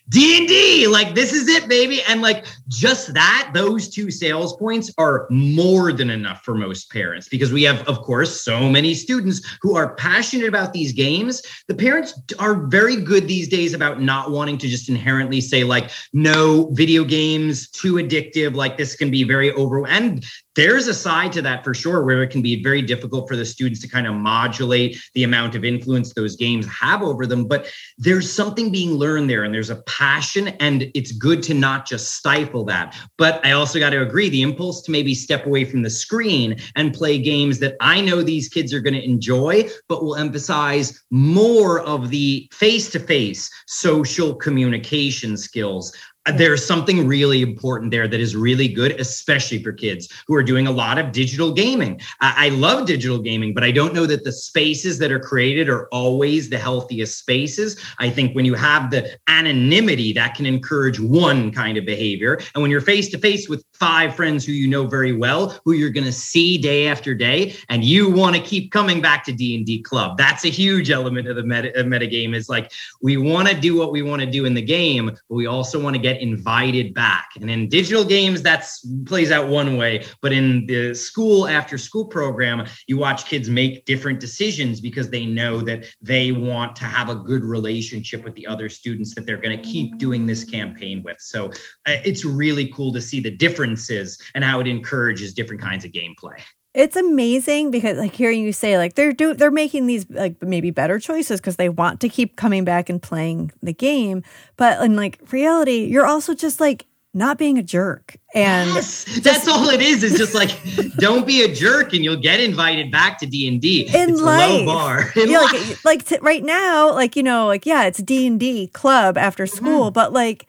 D&D, 0.09 0.89
like 0.89 1.15
this 1.15 1.33
is 1.33 1.49
it, 1.49 1.69
baby. 1.69 2.03
And 2.09 2.21
like 2.21 2.45
just 2.69 3.15
that, 3.15 3.51
those 3.55 3.89
two 3.89 4.11
sales 4.11 4.55
points 4.57 4.93
are 4.99 5.27
more 5.31 5.93
than 5.93 6.11
enough 6.11 6.43
for 6.43 6.55
most 6.55 6.91
parents 6.91 7.29
because 7.29 7.53
we 7.53 7.63
have, 7.63 7.87
of 7.89 8.03
course, 8.03 8.43
so 8.43 8.69
many 8.69 8.95
students 8.95 9.41
who 9.63 9.77
are 9.77 9.95
passionate 9.95 10.49
about 10.49 10.73
these 10.73 10.93
games. 10.93 11.41
The 11.69 11.75
parents 11.75 12.21
are 12.39 12.67
very 12.67 12.97
good 12.97 13.27
these 13.27 13.49
days 13.49 13.75
about 13.75 14.03
not 14.03 14.31
wanting 14.31 14.59
to 14.59 14.69
just 14.69 14.89
inherently 14.89 15.41
say, 15.41 15.65
like, 15.65 15.91
no, 16.13 16.69
video 16.73 17.05
games, 17.05 17.71
too 17.71 17.95
addictive, 17.95 18.55
like 18.55 18.77
this 18.77 18.97
can 18.97 19.11
be 19.11 19.25
very 19.25 19.53
over. 19.53 19.87
And 19.87 20.25
there's 20.55 20.87
a 20.87 20.95
side 20.95 21.33
to 21.33 21.43
that 21.43 21.65
for 21.65 21.75
sure 21.75 22.05
where 22.05 22.23
it 22.23 22.29
can 22.29 22.43
be 22.43 22.63
very 22.63 22.83
difficult 22.83 23.29
for 23.29 23.37
the 23.37 23.45
students 23.45 23.81
to 23.81 23.89
kind 23.89 24.07
of 24.07 24.15
modulate 24.15 24.99
the 25.15 25.25
amount 25.25 25.55
of 25.55 25.65
influence 25.65 26.13
those 26.13 26.37
games 26.37 26.67
have 26.67 27.03
over 27.03 27.27
them 27.27 27.47
but 27.47 27.71
there's 27.99 28.31
something 28.31 28.71
being 28.71 28.93
learned 28.93 29.29
there 29.29 29.45
and 29.45 29.55
there's 29.55 29.71
a 29.71 29.83
passion 29.99 30.49
and 30.49 30.91
it's 30.95 31.13
good 31.13 31.43
to 31.43 31.55
not 31.55 31.87
just 31.87 32.15
stifle 32.15 32.65
that. 32.65 32.97
But 33.19 33.45
i 33.45 33.53
also 33.53 33.79
got 33.79 33.91
to 33.91 34.03
agree 34.03 34.29
the 34.29 34.43
impulse 34.43 34.83
to 34.83 34.91
maybe 34.91 35.15
step 35.15 35.47
away 35.47 35.65
from 35.65 35.83
the 35.83 35.91
screen 35.91 36.57
and 36.77 36.95
play 36.95 37.19
games 37.19 37.59
that 37.59 37.77
i 37.81 38.01
know 38.01 38.23
these 38.23 38.49
kids 38.49 38.73
are 38.73 38.81
going 38.81 38.95
to 38.95 39.05
enjoy 39.05 39.69
but 39.89 40.03
will 40.03 40.17
emphasize 40.17 41.03
more 41.11 41.81
of 41.81 42.11
the 42.11 42.49
face 42.53 42.91
to 42.91 42.99
face 42.99 43.51
social 43.67 44.35
communication 44.35 45.37
skills 45.37 45.93
Uh, 46.25 46.33
there's 46.33 46.65
something 46.65 47.07
really 47.07 47.43
important 47.43 47.91
there 47.91 48.07
that 48.07 48.21
is 48.21 48.37
really 48.37 48.69
good, 48.69 48.93
especially 49.01 49.61
for 49.61 49.73
kids 49.73 50.09
who 50.29 50.35
are 50.35 50.43
doing 50.43 50.69
a 50.69 50.71
lot 50.71 50.97
of 50.97 51.11
digital 51.11 51.53
gaming. 51.53 52.01
I, 52.21 52.47
I, 52.47 52.49
love 52.51 52.87
digital 52.87 53.19
gaming, 53.19 53.55
but 53.55 53.65
I 53.65 53.73
don't 53.73 53.93
know 53.93 54.07
that 54.07 54.23
the 54.23 54.31
spaces 54.31 54.99
that 54.99 55.11
are 55.11 55.19
created 55.19 55.69
are 55.69 55.89
always 55.89 56.49
the 56.49 56.59
healthiest 56.59 57.19
spaces. 57.19 57.77
I 57.99 58.09
think 58.09 58.37
when 58.37 58.45
you 58.45 58.55
have 58.55 58.93
the 58.93 59.19
anonymity, 59.27 60.13
that 60.13 60.37
can 60.37 60.47
encourage 60.47 61.01
one 61.01 61.51
kind 61.51 61.77
of 61.77 61.85
behavior. 61.85 62.41
And 62.55 62.63
when 62.63 62.71
you're 62.71 62.81
face 62.81 63.09
to 63.11 63.19
face 63.19 63.49
with 63.49 63.65
five 63.73 64.15
friends 64.15 64.47
who 64.47 64.53
you 64.53 64.69
know 64.69 64.87
very 64.87 65.13
well, 65.13 65.59
who 65.65 65.73
you're 65.73 65.91
going 65.91 66.05
to 66.05 66.13
see 66.13 66.57
day 66.57 66.87
after 66.87 67.15
day, 67.15 67.57
and 67.69 67.83
you 67.83 68.09
want 68.09 68.37
to 68.37 68.43
keep 68.43 68.71
coming 68.71 69.01
back 69.01 69.25
to 69.25 69.33
D&D 69.33 69.83
Club, 69.83 70.17
that's 70.17 70.45
a 70.45 70.49
huge 70.49 70.89
element 70.91 71.27
of 71.27 71.35
the 71.35 71.43
meta, 71.43 71.83
meta 71.83 72.07
game 72.07 72.33
is 72.33 72.49
like, 72.49 72.71
we 73.01 73.17
want 73.17 73.49
to 73.49 73.59
do 73.59 73.77
what 73.77 73.91
we 73.91 74.03
want 74.03 74.21
to 74.21 74.31
do 74.31 74.45
in 74.45 74.55
the 74.55 74.63
game, 74.63 75.07
but 75.07 75.35
we 75.35 75.47
also 75.47 75.83
want 75.83 75.97
to 75.97 76.01
get 76.01 76.12
get 76.13 76.23
invited 76.23 76.95
back. 76.95 77.31
And 77.41 77.51
in 77.51 77.69
digital 77.69 78.05
games, 78.05 78.43
that's 78.43 78.87
plays 79.07 79.31
out 79.31 79.49
one 79.49 79.77
way. 79.77 80.05
But 80.21 80.33
in 80.33 80.67
the 80.67 80.95
school 80.95 81.49
after 81.49 81.79
school 81.79 82.05
program, 82.05 82.67
you 82.87 82.99
watch 82.99 83.27
kids 83.27 83.49
make 83.49 83.85
different 83.85 84.21
decisions 84.21 84.81
because 84.81 85.11
they 85.11 85.27
know 85.27 85.61
that 85.63 85.87
they 86.01 86.33
want 86.33 86.77
to 86.77 86.85
have 86.85 87.09
a 87.09 87.15
good 87.15 87.45
relationship 87.45 88.25
with 88.25 88.35
the 88.35 88.47
other 88.47 88.69
students 88.69 89.15
that 89.15 89.27
they're 89.27 89.37
going 89.37 89.57
to 89.57 89.69
keep 89.69 89.99
doing 89.99 90.27
this 90.27 90.45
campaign 90.45 91.03
with. 91.03 91.17
So 91.21 91.47
uh, 91.87 91.99
it's 92.05 92.25
really 92.25 92.69
cool 92.69 92.93
to 92.93 93.01
see 93.01 93.21
the 93.21 93.31
differences 93.31 94.19
and 94.35 94.45
how 94.45 94.61
it 94.61 94.67
encourages 94.67 95.35
different 95.35 95.63
kinds 95.63 95.85
of 95.85 95.93
gameplay 95.93 96.41
it's 96.75 96.97
amazing 96.97 97.71
because 97.71 97.99
like 97.99 98.15
hearing 98.15 98.41
you 98.41 98.53
say 98.53 98.79
like 98.79 98.95
they're 98.95 99.13
do 99.13 99.35
they're 99.35 99.51
making 99.51 99.87
these 99.87 100.09
like 100.11 100.41
maybe 100.43 100.71
better 100.71 100.99
choices 100.99 101.41
because 101.41 101.57
they 101.57 101.69
want 101.69 102.01
to 102.01 102.09
keep 102.09 102.37
coming 102.37 102.65
back 102.65 102.89
and 102.89 103.03
playing 103.03 103.53
the 103.63 103.73
game 103.73 104.23
but 104.57 104.83
in 104.83 104.97
like 104.97 105.21
reality 105.31 105.85
you're 105.85 106.07
also 106.07 106.35
just 106.35 106.61
like 106.61 106.87
not 107.15 107.37
being 107.37 107.59
a 107.59 107.63
jerk 107.63 108.17
and 108.35 108.71
yes, 108.71 109.05
just, 109.05 109.23
that's 109.23 109.47
all 109.47 109.69
it 109.69 109.83
is 109.83 110.03
is 110.03 110.17
just 110.17 110.35
like 110.35 110.51
don't 110.97 111.27
be 111.27 111.43
a 111.43 111.55
jerk 111.55 111.93
and 111.93 112.03
you'll 112.03 112.17
get 112.17 112.41
invited 112.41 112.91
back 112.91 113.19
to 113.19 113.27
d&d 113.27 113.83
in 113.95 114.11
it's 114.11 114.21
life. 114.23 114.65
bar 114.65 115.13
yeah, 115.15 115.41
like, 115.41 115.85
like 115.85 116.07
t- 116.07 116.19
right 116.23 116.43
now 116.43 116.91
like 116.91 117.15
you 117.15 117.23
know 117.23 117.47
like 117.47 117.67
yeah 117.67 117.85
it's 117.85 117.99
d&d 117.99 118.69
club 118.69 119.19
after 119.19 119.45
mm-hmm. 119.45 119.57
school 119.57 119.85
mm-hmm. 119.87 119.93
but 119.93 120.15
like 120.15 120.47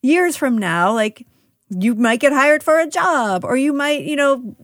years 0.00 0.36
from 0.36 0.56
now 0.56 0.90
like 0.90 1.26
you 1.68 1.94
might 1.94 2.20
get 2.20 2.32
hired 2.32 2.62
for 2.62 2.78
a 2.78 2.86
job 2.88 3.44
or 3.44 3.56
you 3.56 3.74
might 3.74 4.04
you 4.04 4.16
know 4.16 4.56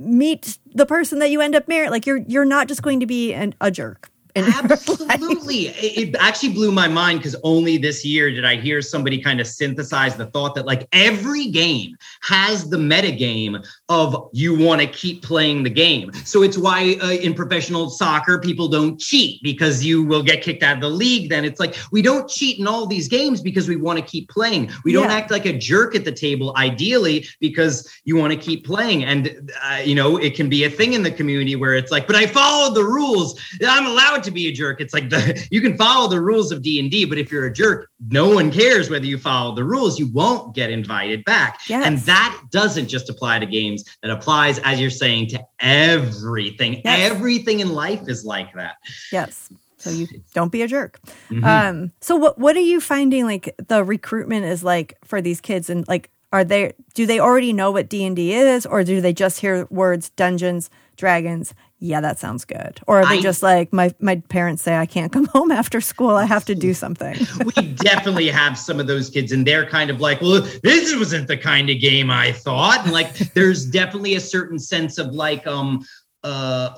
meet 0.00 0.58
the 0.66 0.86
person 0.86 1.18
that 1.18 1.30
you 1.30 1.40
end 1.40 1.54
up 1.54 1.68
marrying. 1.68 1.90
Like 1.90 2.06
you're 2.06 2.18
you're 2.26 2.44
not 2.44 2.68
just 2.68 2.82
going 2.82 3.00
to 3.00 3.06
be 3.06 3.32
an, 3.32 3.54
a 3.60 3.70
jerk. 3.70 4.10
Absolutely. 4.36 5.68
It, 5.68 6.16
actually 6.20 6.52
blew 6.52 6.70
my 6.70 6.86
mind 6.86 7.20
because 7.20 7.36
only 7.42 7.78
this 7.78 8.04
year 8.04 8.30
did 8.30 8.44
I 8.44 8.56
hear 8.56 8.82
somebody 8.82 9.20
kind 9.20 9.40
of 9.40 9.46
synthesize 9.46 10.16
the 10.16 10.26
thought 10.26 10.54
that 10.54 10.66
like 10.66 10.86
every 10.92 11.46
game 11.46 11.96
has 12.22 12.68
the 12.68 12.78
meta 12.78 13.10
game 13.10 13.58
of 13.88 14.28
you 14.32 14.56
want 14.56 14.80
to 14.80 14.86
keep 14.86 15.22
playing 15.22 15.62
the 15.62 15.70
game. 15.70 16.12
So 16.24 16.42
it's 16.42 16.58
why 16.58 16.98
uh, 17.02 17.10
in 17.12 17.34
professional 17.34 17.90
soccer 17.90 18.38
people 18.38 18.68
don't 18.68 19.00
cheat 19.00 19.42
because 19.42 19.84
you 19.84 20.02
will 20.02 20.22
get 20.22 20.42
kicked 20.42 20.62
out 20.62 20.76
of 20.76 20.80
the 20.80 20.90
league. 20.90 21.30
Then 21.30 21.44
it's 21.44 21.58
like 21.58 21.76
we 21.90 22.02
don't 22.02 22.28
cheat 22.28 22.58
in 22.58 22.66
all 22.66 22.86
these 22.86 23.08
games 23.08 23.40
because 23.40 23.68
we 23.68 23.76
want 23.76 23.98
to 23.98 24.04
keep 24.04 24.28
playing. 24.28 24.70
We 24.84 24.92
don't 24.92 25.08
yeah. 25.08 25.16
act 25.16 25.30
like 25.30 25.46
a 25.46 25.56
jerk 25.56 25.94
at 25.94 26.04
the 26.04 26.12
table, 26.12 26.54
ideally, 26.56 27.26
because 27.40 27.90
you 28.04 28.16
want 28.16 28.32
to 28.32 28.38
keep 28.38 28.64
playing. 28.64 29.04
And 29.04 29.50
uh, 29.62 29.80
you 29.84 29.94
know 29.94 30.16
it 30.16 30.34
can 30.34 30.48
be 30.48 30.64
a 30.64 30.70
thing 30.70 30.92
in 30.92 31.02
the 31.02 31.10
community 31.10 31.56
where 31.56 31.74
it's 31.74 31.90
like, 31.90 32.06
but 32.06 32.16
I 32.16 32.26
followed 32.26 32.74
the 32.74 32.84
rules. 32.84 33.40
I'm 33.66 33.86
allowed 33.86 34.19
to 34.24 34.30
be 34.30 34.48
a 34.48 34.52
jerk. 34.52 34.80
It's 34.80 34.94
like 34.94 35.10
the 35.10 35.46
you 35.50 35.60
can 35.60 35.76
follow 35.76 36.08
the 36.08 36.20
rules 36.20 36.52
of 36.52 36.62
D 36.62 36.80
and 36.80 36.90
D, 36.90 37.04
but 37.04 37.18
if 37.18 37.30
you're 37.30 37.46
a 37.46 37.52
jerk, 37.52 37.88
no 38.08 38.28
one 38.34 38.50
cares 38.50 38.90
whether 38.90 39.06
you 39.06 39.18
follow 39.18 39.54
the 39.54 39.64
rules. 39.64 39.98
You 39.98 40.08
won't 40.08 40.54
get 40.54 40.70
invited 40.70 41.24
back. 41.24 41.60
Yes. 41.68 41.86
And 41.86 41.98
that 42.00 42.40
doesn't 42.50 42.88
just 42.88 43.08
apply 43.08 43.38
to 43.38 43.46
games. 43.46 43.84
That 44.02 44.10
applies, 44.10 44.58
as 44.60 44.80
you're 44.80 44.90
saying, 44.90 45.28
to 45.28 45.44
everything. 45.60 46.82
Yes. 46.84 47.10
Everything 47.10 47.60
in 47.60 47.72
life 47.72 48.08
is 48.08 48.24
like 48.24 48.52
that. 48.54 48.76
Yes. 49.12 49.50
So 49.80 49.90
you 49.90 50.06
don't 50.34 50.52
be 50.52 50.62
a 50.62 50.68
jerk. 50.68 51.00
Mm-hmm. 51.30 51.44
Um, 51.44 51.92
so 52.00 52.14
what 52.14 52.38
what 52.38 52.56
are 52.56 52.60
you 52.60 52.80
finding 52.80 53.24
like 53.24 53.54
the 53.68 53.82
recruitment 53.82 54.44
is 54.44 54.62
like 54.62 54.98
for 55.04 55.22
these 55.22 55.40
kids 55.40 55.70
and 55.70 55.88
like 55.88 56.10
are 56.32 56.44
they 56.44 56.74
do 56.94 57.06
they 57.06 57.18
already 57.18 57.52
know 57.52 57.70
what 57.70 57.88
D&D 57.88 58.34
is 58.34 58.66
or 58.66 58.84
do 58.84 59.00
they 59.00 59.12
just 59.12 59.40
hear 59.40 59.66
words 59.70 60.10
Dungeons, 60.10 60.68
Dragons, 60.96 61.54
yeah, 61.80 62.00
that 62.02 62.18
sounds 62.18 62.44
good. 62.44 62.78
Or 62.86 63.00
are 63.00 63.06
they 63.08 63.18
I- 63.18 63.22
just 63.22 63.42
like 63.42 63.72
my 63.72 63.92
my 64.00 64.16
parents 64.28 64.62
say 64.62 64.76
I 64.76 64.86
can't 64.86 65.10
come 65.16 65.26
home 65.26 65.50
after 65.50 65.80
school. 65.80 66.10
I 66.10 66.26
have 66.26 66.44
to 66.44 66.54
do 66.54 66.74
something. 66.74 67.16
we 67.56 67.62
definitely 67.72 68.28
have 68.28 68.58
some 68.58 68.78
of 68.78 68.86
those 68.86 69.10
kids 69.10 69.32
and 69.32 69.46
they're 69.46 69.66
kind 69.66 69.90
of 69.90 70.00
like 70.00 70.20
well 70.20 70.42
this 70.62 70.94
wasn't 70.96 71.26
the 71.26 71.36
kind 71.36 71.70
of 71.70 71.80
game 71.80 72.10
i 72.10 72.32
thought 72.32 72.80
and 72.84 72.92
like 72.92 73.14
there's 73.34 73.64
definitely 73.66 74.14
a 74.14 74.20
certain 74.20 74.58
sense 74.58 74.98
of 74.98 75.08
like 75.14 75.46
um 75.46 75.84
uh 76.24 76.26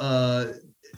uh 0.00 0.52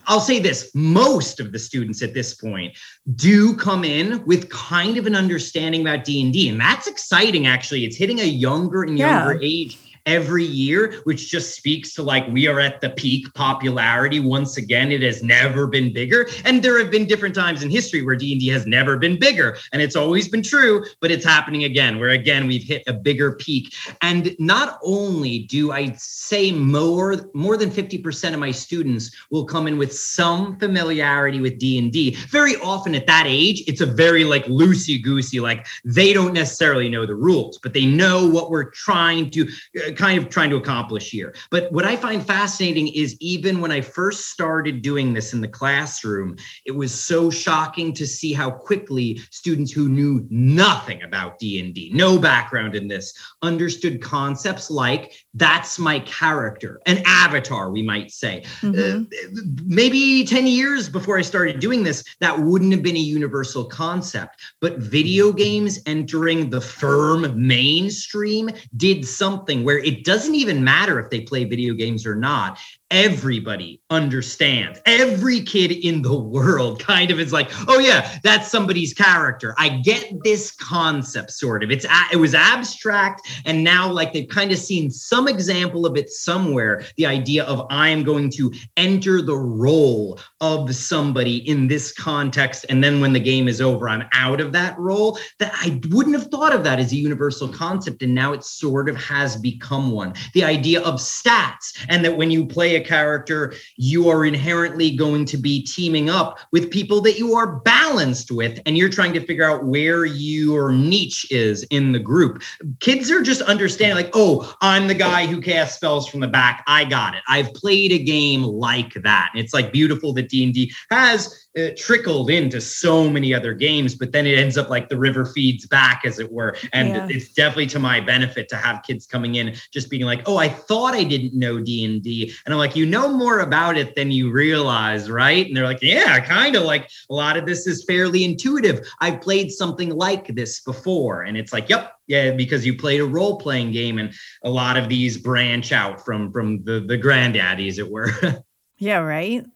I'll 0.06 0.20
say 0.20 0.38
this 0.38 0.70
most 0.74 1.40
of 1.40 1.50
the 1.52 1.58
students 1.58 2.02
at 2.02 2.12
this 2.12 2.34
point 2.34 2.76
do 3.16 3.56
come 3.56 3.84
in 3.84 4.22
with 4.26 4.50
kind 4.50 4.98
of 4.98 5.06
an 5.06 5.14
understanding 5.16 5.80
about 5.80 6.04
D&D 6.04 6.48
and 6.50 6.60
that's 6.60 6.86
exciting 6.86 7.46
actually 7.46 7.84
it's 7.86 7.96
hitting 7.96 8.20
a 8.20 8.24
younger 8.24 8.82
and 8.82 8.98
Yeah. 8.98 9.24
younger 9.28 9.40
age 9.42 9.78
every 10.06 10.44
year 10.44 11.00
which 11.04 11.30
just 11.30 11.56
speaks 11.56 11.94
to 11.94 12.02
like 12.02 12.26
we 12.28 12.46
are 12.46 12.60
at 12.60 12.80
the 12.80 12.90
peak 12.90 13.32
popularity. 13.34 14.20
Once 14.20 14.56
again 14.56 14.92
it 14.92 15.02
has 15.02 15.22
never 15.22 15.66
been 15.66 15.92
bigger. 15.92 16.28
And 16.44 16.62
there 16.62 16.78
have 16.78 16.90
been 16.90 17.06
different 17.06 17.34
times 17.34 17.62
in 17.62 17.70
history 17.70 18.02
where 18.02 18.16
d&d 18.16 18.46
has 18.48 18.66
never 18.66 18.98
been 18.98 19.18
bigger. 19.18 19.56
And 19.72 19.80
it's 19.80 19.96
always 19.96 20.28
been 20.28 20.42
true 20.42 20.84
but 21.00 21.10
it's 21.10 21.24
happening 21.24 21.64
again 21.64 21.98
where 21.98 22.10
again 22.10 22.46
we've 22.46 22.62
hit 22.62 22.82
a 22.86 22.92
bigger 22.92 23.32
peak. 23.32 23.74
And 24.02 24.34
not 24.38 24.78
only 24.82 25.40
do 25.40 25.72
i 25.72 25.92
say 25.96 26.52
more 26.52 27.30
more 27.34 27.56
than 27.56 27.70
50% 27.70 28.34
of 28.34 28.40
my 28.40 28.50
students 28.50 29.10
will 29.30 29.44
come 29.44 29.66
in 29.66 29.78
with 29.78 29.92
some 29.94 30.58
familiarity 30.58 31.40
with 31.40 31.58
d&d 31.58 32.16
very 32.30 32.56
often 32.56 32.94
at 32.94 33.06
that 33.06 33.24
age 33.26 33.62
it's 33.66 33.80
a 33.80 33.86
very 33.86 34.24
like 34.24 34.44
loosey 34.46 35.02
goosey 35.02 35.40
like 35.40 35.66
they 35.84 36.12
don't 36.12 36.32
necessarily 36.32 36.88
know 36.88 37.06
the 37.06 37.14
rules 37.14 37.58
but 37.62 37.72
they 37.72 37.86
know 37.86 38.26
what 38.26 38.50
we're 38.50 38.70
trying 38.70 39.30
to 39.30 39.48
uh, 39.86 39.93
kind 39.96 40.22
of 40.22 40.28
trying 40.28 40.50
to 40.50 40.56
accomplish 40.56 41.10
here. 41.10 41.34
But 41.50 41.70
what 41.72 41.84
I 41.84 41.96
find 41.96 42.24
fascinating 42.24 42.88
is 42.88 43.16
even 43.20 43.60
when 43.60 43.72
I 43.72 43.80
first 43.80 44.28
started 44.28 44.82
doing 44.82 45.12
this 45.12 45.32
in 45.32 45.40
the 45.40 45.48
classroom, 45.48 46.36
it 46.64 46.72
was 46.72 46.92
so 46.92 47.30
shocking 47.30 47.92
to 47.94 48.06
see 48.06 48.32
how 48.32 48.50
quickly 48.50 49.20
students 49.30 49.72
who 49.72 49.88
knew 49.88 50.26
nothing 50.30 51.02
about 51.02 51.38
D&D, 51.38 51.90
no 51.92 52.18
background 52.18 52.74
in 52.74 52.88
this, 52.88 53.14
understood 53.42 54.02
concepts 54.02 54.70
like 54.70 55.23
that's 55.34 55.78
my 55.78 55.98
character, 56.00 56.80
an 56.86 57.02
avatar, 57.04 57.70
we 57.70 57.82
might 57.82 58.10
say. 58.12 58.44
Mhm. 58.60 59.06
Uh, 59.06 59.42
maybe 59.64 60.24
10 60.24 60.46
years 60.46 60.88
before 60.88 61.18
I 61.18 61.22
started 61.22 61.60
doing 61.60 61.82
this, 61.82 62.04
that 62.20 62.40
wouldn't 62.40 62.72
have 62.72 62.82
been 62.82 62.96
a 62.96 63.00
universal 63.00 63.64
concept. 63.64 64.40
But 64.60 64.78
video 64.78 65.32
games 65.32 65.80
entering 65.86 66.50
the 66.50 66.60
firm 66.60 67.46
mainstream 67.46 68.50
did 68.76 69.06
something 69.06 69.64
where 69.64 69.78
it 69.78 70.04
doesn't 70.04 70.34
even 70.34 70.62
matter 70.62 71.00
if 71.00 71.10
they 71.10 71.20
play 71.20 71.44
video 71.44 71.74
games 71.74 72.06
or 72.06 72.14
not. 72.14 72.58
Everybody 72.90 73.80
understands. 73.88 74.78
Every 74.84 75.40
kid 75.40 75.72
in 75.72 76.02
the 76.02 76.16
world 76.16 76.80
kind 76.80 77.10
of 77.10 77.18
is 77.18 77.32
like, 77.32 77.50
oh 77.66 77.78
yeah, 77.78 78.18
that's 78.22 78.50
somebody's 78.50 78.92
character. 78.92 79.54
I 79.58 79.80
get 79.80 80.12
this 80.22 80.52
concept, 80.52 81.32
sort 81.32 81.64
of. 81.64 81.70
It's 81.70 81.86
it 82.12 82.16
was 82.16 82.34
abstract, 82.34 83.26
and 83.46 83.64
now 83.64 83.90
like 83.90 84.12
they've 84.12 84.28
kind 84.28 84.52
of 84.52 84.58
seen 84.58 84.90
some 84.90 85.28
example 85.28 85.86
of 85.86 85.96
it 85.96 86.10
somewhere. 86.10 86.84
The 86.96 87.06
idea 87.06 87.44
of 87.44 87.66
I'm 87.70 88.04
going 88.04 88.30
to 88.32 88.52
enter 88.76 89.22
the 89.22 89.36
role 89.36 90.20
of 90.40 90.74
somebody 90.74 91.48
in 91.48 91.66
this 91.66 91.90
context, 91.92 92.66
and 92.68 92.84
then 92.84 93.00
when 93.00 93.14
the 93.14 93.20
game 93.20 93.48
is 93.48 93.62
over, 93.62 93.88
I'm 93.88 94.06
out 94.12 94.40
of 94.40 94.52
that 94.52 94.78
role. 94.78 95.18
That 95.38 95.52
I 95.54 95.80
wouldn't 95.88 96.16
have 96.16 96.30
thought 96.30 96.54
of 96.54 96.62
that 96.64 96.78
as 96.78 96.92
a 96.92 96.96
universal 96.96 97.48
concept, 97.48 98.02
and 98.02 98.14
now 98.14 98.34
it 98.34 98.44
sort 98.44 98.88
of 98.90 98.96
has 98.96 99.36
become 99.36 99.90
one. 99.90 100.12
The 100.34 100.44
idea 100.44 100.82
of 100.82 101.00
stats, 101.00 101.84
and 101.88 102.04
that 102.04 102.16
when 102.16 102.30
you 102.30 102.46
play 102.46 102.73
a 102.74 102.80
character, 102.80 103.54
you 103.76 104.08
are 104.08 104.24
inherently 104.24 104.90
going 104.90 105.24
to 105.26 105.36
be 105.36 105.62
teaming 105.62 106.10
up 106.10 106.38
with 106.52 106.70
people 106.70 107.00
that 107.02 107.18
you 107.18 107.34
are 107.34 107.60
balanced 107.60 108.30
with, 108.30 108.60
and 108.66 108.76
you're 108.76 108.88
trying 108.88 109.12
to 109.12 109.24
figure 109.24 109.48
out 109.48 109.64
where 109.64 110.04
your 110.04 110.72
niche 110.72 111.26
is 111.30 111.62
in 111.64 111.92
the 111.92 111.98
group. 111.98 112.42
Kids 112.80 113.10
are 113.10 113.22
just 113.22 113.42
understanding, 113.42 113.96
like, 113.96 114.10
oh, 114.14 114.54
I'm 114.60 114.88
the 114.88 114.94
guy 114.94 115.26
who 115.26 115.40
casts 115.40 115.76
spells 115.76 116.08
from 116.08 116.20
the 116.20 116.28
back. 116.28 116.64
I 116.66 116.84
got 116.84 117.14
it. 117.14 117.22
I've 117.28 117.52
played 117.54 117.92
a 117.92 117.98
game 117.98 118.42
like 118.42 118.94
that. 118.94 119.30
And 119.34 119.42
it's 119.42 119.54
like 119.54 119.72
beautiful 119.72 120.12
that 120.14 120.28
D&D 120.28 120.72
has 120.90 121.43
uh, 121.56 121.68
trickled 121.76 122.30
into 122.30 122.60
so 122.60 123.08
many 123.08 123.32
other 123.32 123.54
games, 123.54 123.94
but 123.94 124.10
then 124.12 124.26
it 124.26 124.36
ends 124.38 124.58
up 124.58 124.68
like 124.70 124.88
the 124.88 124.96
river 124.98 125.24
feeds 125.24 125.66
back, 125.66 126.02
as 126.04 126.18
it 126.18 126.30
were. 126.32 126.56
And 126.72 126.88
Yeah. 126.88 127.06
it's 127.08 127.32
definitely 127.32 127.66
to 127.68 127.78
my 127.78 128.00
benefit 128.00 128.48
to 128.48 128.56
have 128.56 128.82
kids 128.84 129.06
coming 129.06 129.36
in 129.36 129.54
just 129.72 129.88
being 129.88 130.04
like, 130.04 130.22
"Oh, 130.26 130.36
I 130.36 130.48
thought 130.48 130.94
I 130.94 131.04
didn't 131.04 131.32
know 131.34 131.60
D 131.60 131.84
and 131.84 132.02
D," 132.02 132.32
and 132.44 132.52
I'm 132.52 132.58
like, 132.58 132.74
"You 132.74 132.86
know 132.86 133.08
more 133.08 133.40
about 133.40 133.76
it 133.76 133.94
than 133.94 134.10
you 134.10 134.32
realize, 134.32 135.08
right?" 135.10 135.46
And 135.46 135.56
they're 135.56 135.64
like, 135.64 135.82
"Yeah, 135.82 136.18
kind 136.20 136.56
of. 136.56 136.64
Like 136.64 136.90
a 137.10 137.14
lot 137.14 137.36
of 137.36 137.46
this 137.46 137.66
is 137.66 137.84
fairly 137.84 138.24
intuitive. 138.24 138.86
I've 139.00 139.20
played 139.20 139.52
something 139.52 139.90
like 139.90 140.34
this 140.34 140.60
before," 140.60 141.22
and 141.22 141.36
it's 141.36 141.52
like, 141.52 141.68
"Yep." 141.68 141.92
Yeah, 142.06 142.32
because 142.32 142.66
you 142.66 142.76
played 142.76 143.00
a 143.00 143.06
role 143.06 143.38
playing 143.38 143.72
game, 143.72 143.98
and 143.98 144.12
a 144.42 144.50
lot 144.50 144.76
of 144.76 144.88
these 144.90 145.16
branch 145.16 145.72
out 145.72 146.04
from 146.04 146.32
from 146.32 146.62
the 146.64 146.80
the 146.80 146.96
granddaddy, 146.96 147.68
as 147.68 147.78
it 147.78 147.88
were. 147.90 148.10
Yeah, 148.76 148.98
right. 148.98 149.46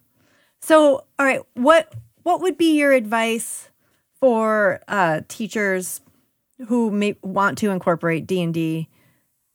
So, 0.61 1.05
all 1.18 1.27
right, 1.27 1.40
what 1.55 1.92
what 2.23 2.40
would 2.40 2.59
be 2.59 2.77
your 2.79 2.92
advice 2.92 3.71
for 4.21 4.81
uh, 4.88 5.21
teachers 5.29 6.01
who 6.66 6.90
may 6.90 7.16
want 7.23 7.59
to 7.59 7.71
incorporate 7.71 8.27
D 8.27 8.42
and 8.42 8.53
D 8.53 8.88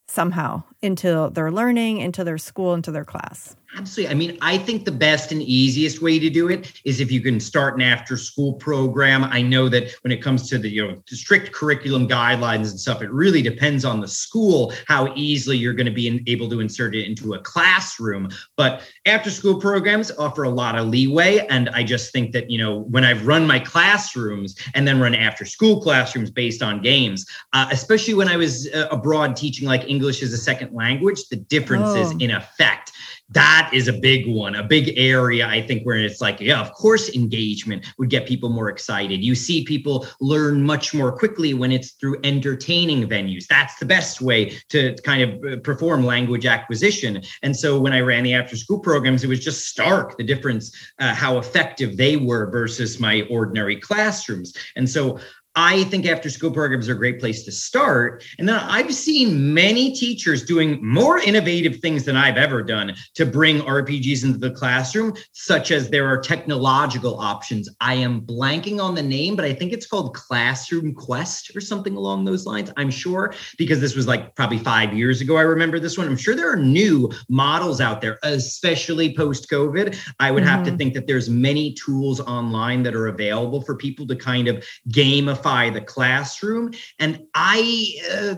somehow 0.07 0.63
into 0.81 1.29
their 1.33 1.51
learning, 1.51 1.99
into 1.99 2.23
their 2.23 2.37
school, 2.37 2.73
into 2.73 2.91
their 2.91 3.05
class? 3.05 3.55
Absolutely. 3.75 4.11
I 4.11 4.15
mean, 4.15 4.37
I 4.41 4.57
think 4.57 4.85
the 4.85 4.91
best 4.91 5.31
and 5.31 5.41
easiest 5.41 6.01
way 6.01 6.19
to 6.19 6.29
do 6.29 6.49
it 6.49 6.71
is 6.85 6.99
if 6.99 7.11
you 7.11 7.21
can 7.21 7.39
start 7.39 7.75
an 7.75 7.81
after 7.81 8.17
school 8.17 8.53
program. 8.53 9.23
I 9.23 9.41
know 9.41 9.67
that 9.69 9.91
when 10.01 10.11
it 10.11 10.21
comes 10.21 10.47
to 10.49 10.57
the 10.59 10.69
you 10.69 10.87
know 10.87 11.01
strict 11.07 11.51
curriculum 11.51 12.07
guidelines 12.07 12.69
and 12.69 12.79
stuff, 12.79 13.01
it 13.01 13.11
really 13.11 13.41
depends 13.41 13.83
on 13.83 13.99
the 13.99 14.07
school 14.07 14.73
how 14.87 15.11
easily 15.15 15.57
you're 15.57 15.73
going 15.73 15.87
to 15.87 15.91
be 15.91 16.07
in- 16.07 16.23
able 16.27 16.49
to 16.49 16.59
insert 16.59 16.95
it 16.95 17.07
into 17.07 17.33
a 17.33 17.39
classroom. 17.39 18.29
But 18.57 18.83
after 19.07 19.31
school 19.31 19.59
programs 19.59 20.11
offer 20.11 20.43
a 20.43 20.49
lot 20.49 20.77
of 20.77 20.87
leeway, 20.87 21.45
and 21.49 21.69
I 21.69 21.83
just 21.83 22.11
think 22.11 22.31
that 22.33 22.51
you 22.51 22.59
know 22.59 22.81
when 22.81 23.03
I've 23.03 23.25
run 23.25 23.47
my 23.47 23.59
classrooms 23.59 24.55
and 24.75 24.87
then 24.87 24.99
run 24.99 25.15
after 25.15 25.45
school 25.45 25.81
classrooms 25.81 26.29
based 26.29 26.61
on 26.61 26.81
games, 26.81 27.25
uh, 27.53 27.67
especially 27.71 28.13
when 28.13 28.27
I 28.27 28.37
was 28.37 28.69
uh, 28.73 28.87
abroad 28.91 29.35
teaching 29.35 29.67
like 29.67 29.89
English 29.89 30.21
as 30.21 30.31
a 30.31 30.37
second 30.37 30.73
language, 30.73 31.27
the 31.29 31.37
differences 31.37 31.73
Oh. 32.13 32.17
in 32.19 32.31
effect 32.31 32.91
that 33.33 33.69
is 33.73 33.87
a 33.87 33.93
big 33.93 34.27
one, 34.27 34.55
a 34.55 34.63
big 34.63 34.93
area, 34.97 35.47
I 35.47 35.61
think, 35.61 35.83
where 35.83 35.97
it's 35.97 36.21
like, 36.21 36.39
yeah, 36.39 36.61
of 36.61 36.71
course, 36.73 37.09
engagement 37.09 37.85
would 37.97 38.09
get 38.09 38.27
people 38.27 38.49
more 38.49 38.69
excited. 38.69 39.23
You 39.23 39.35
see 39.35 39.63
people 39.63 40.07
learn 40.21 40.63
much 40.63 40.93
more 40.93 41.11
quickly 41.11 41.53
when 41.53 41.71
it's 41.71 41.91
through 41.91 42.19
entertaining 42.23 43.07
venues. 43.07 43.45
That's 43.47 43.77
the 43.77 43.85
best 43.85 44.21
way 44.21 44.57
to 44.69 44.95
kind 45.03 45.21
of 45.23 45.43
uh, 45.43 45.57
perform 45.61 46.05
language 46.05 46.45
acquisition. 46.45 47.21
And 47.41 47.55
so 47.55 47.79
when 47.79 47.93
I 47.93 48.01
ran 48.01 48.23
the 48.23 48.33
after 48.33 48.55
school 48.55 48.79
programs, 48.79 49.23
it 49.23 49.27
was 49.27 49.43
just 49.43 49.67
stark 49.67 50.17
the 50.17 50.23
difference, 50.23 50.75
uh, 50.99 51.13
how 51.13 51.37
effective 51.39 51.97
they 51.97 52.17
were 52.17 52.49
versus 52.51 52.99
my 52.99 53.23
ordinary 53.29 53.79
classrooms. 53.79 54.53
And 54.75 54.89
so 54.89 55.19
I 55.55 55.83
think 55.85 56.07
after 56.07 56.29
school 56.29 56.51
programs 56.51 56.89
are 56.89 56.93
a 56.93 56.97
great 56.97 57.19
place 57.19 57.43
to 57.43 57.51
start. 57.51 58.23
And 58.39 58.49
then 58.49 58.55
I've 58.55 58.93
seen 58.93 59.53
many 59.53 59.93
teachers 59.93 60.43
doing 60.43 60.79
more 60.85 61.19
innovative 61.19 61.77
things 61.77 62.05
than 62.05 62.15
I've 62.15 62.37
ever 62.37 62.63
done 62.63 62.95
to 63.13 63.25
bring 63.25 63.61
RPGs 63.61 64.23
into 64.23 64.39
the 64.39 64.49
classroom, 64.49 65.13
such 65.33 65.69
as 65.69 65.89
there 65.89 66.07
are 66.07 66.17
technological 66.17 67.19
options. 67.19 67.69
I 67.81 67.93
am 67.95 68.21
blanking 68.21 68.81
on 68.81 68.95
the 68.95 69.03
name, 69.03 69.35
but 69.35 69.45
I 69.45 69.53
think 69.53 69.73
it's 69.73 69.85
called 69.85 70.15
Classroom 70.15 70.95
Quest 70.95 71.55
or 71.55 71.61
something 71.61 71.95
along 71.95 72.25
those 72.25 72.47
lines. 72.47 72.71
I'm 72.75 72.89
sure 72.89 73.35
because 73.59 73.79
this 73.79 73.95
was 73.95 74.07
like 74.07 74.35
probably 74.35 74.57
five 74.57 74.93
years 74.93 75.21
ago. 75.21 75.37
I 75.37 75.41
remember 75.41 75.79
this 75.79 75.97
one. 75.99 76.07
I'm 76.07 76.17
sure 76.17 76.35
there 76.35 76.51
are 76.51 76.55
new 76.55 77.11
models 77.29 77.79
out 77.79 78.01
there, 78.01 78.17
especially 78.23 79.15
post 79.15 79.51
COVID. 79.51 79.95
I 80.19 80.31
would 80.31 80.43
have 80.43 80.63
to 80.65 80.71
Mhm. 80.71 80.77
think 80.77 80.93
that 80.95 81.05
there's 81.05 81.29
many 81.29 81.73
tools 81.73 82.19
online 82.21 82.81
that 82.83 82.95
are 82.95 83.07
available 83.07 83.61
for 83.61 83.75
people 83.75 84.07
to 84.07 84.15
kind 84.15 84.47
of 84.47 84.63
gamify 84.89 85.42
the 85.43 85.81
classroom. 85.81 86.73
And 86.99 87.25
i 87.35 87.95
uh, 88.11 88.35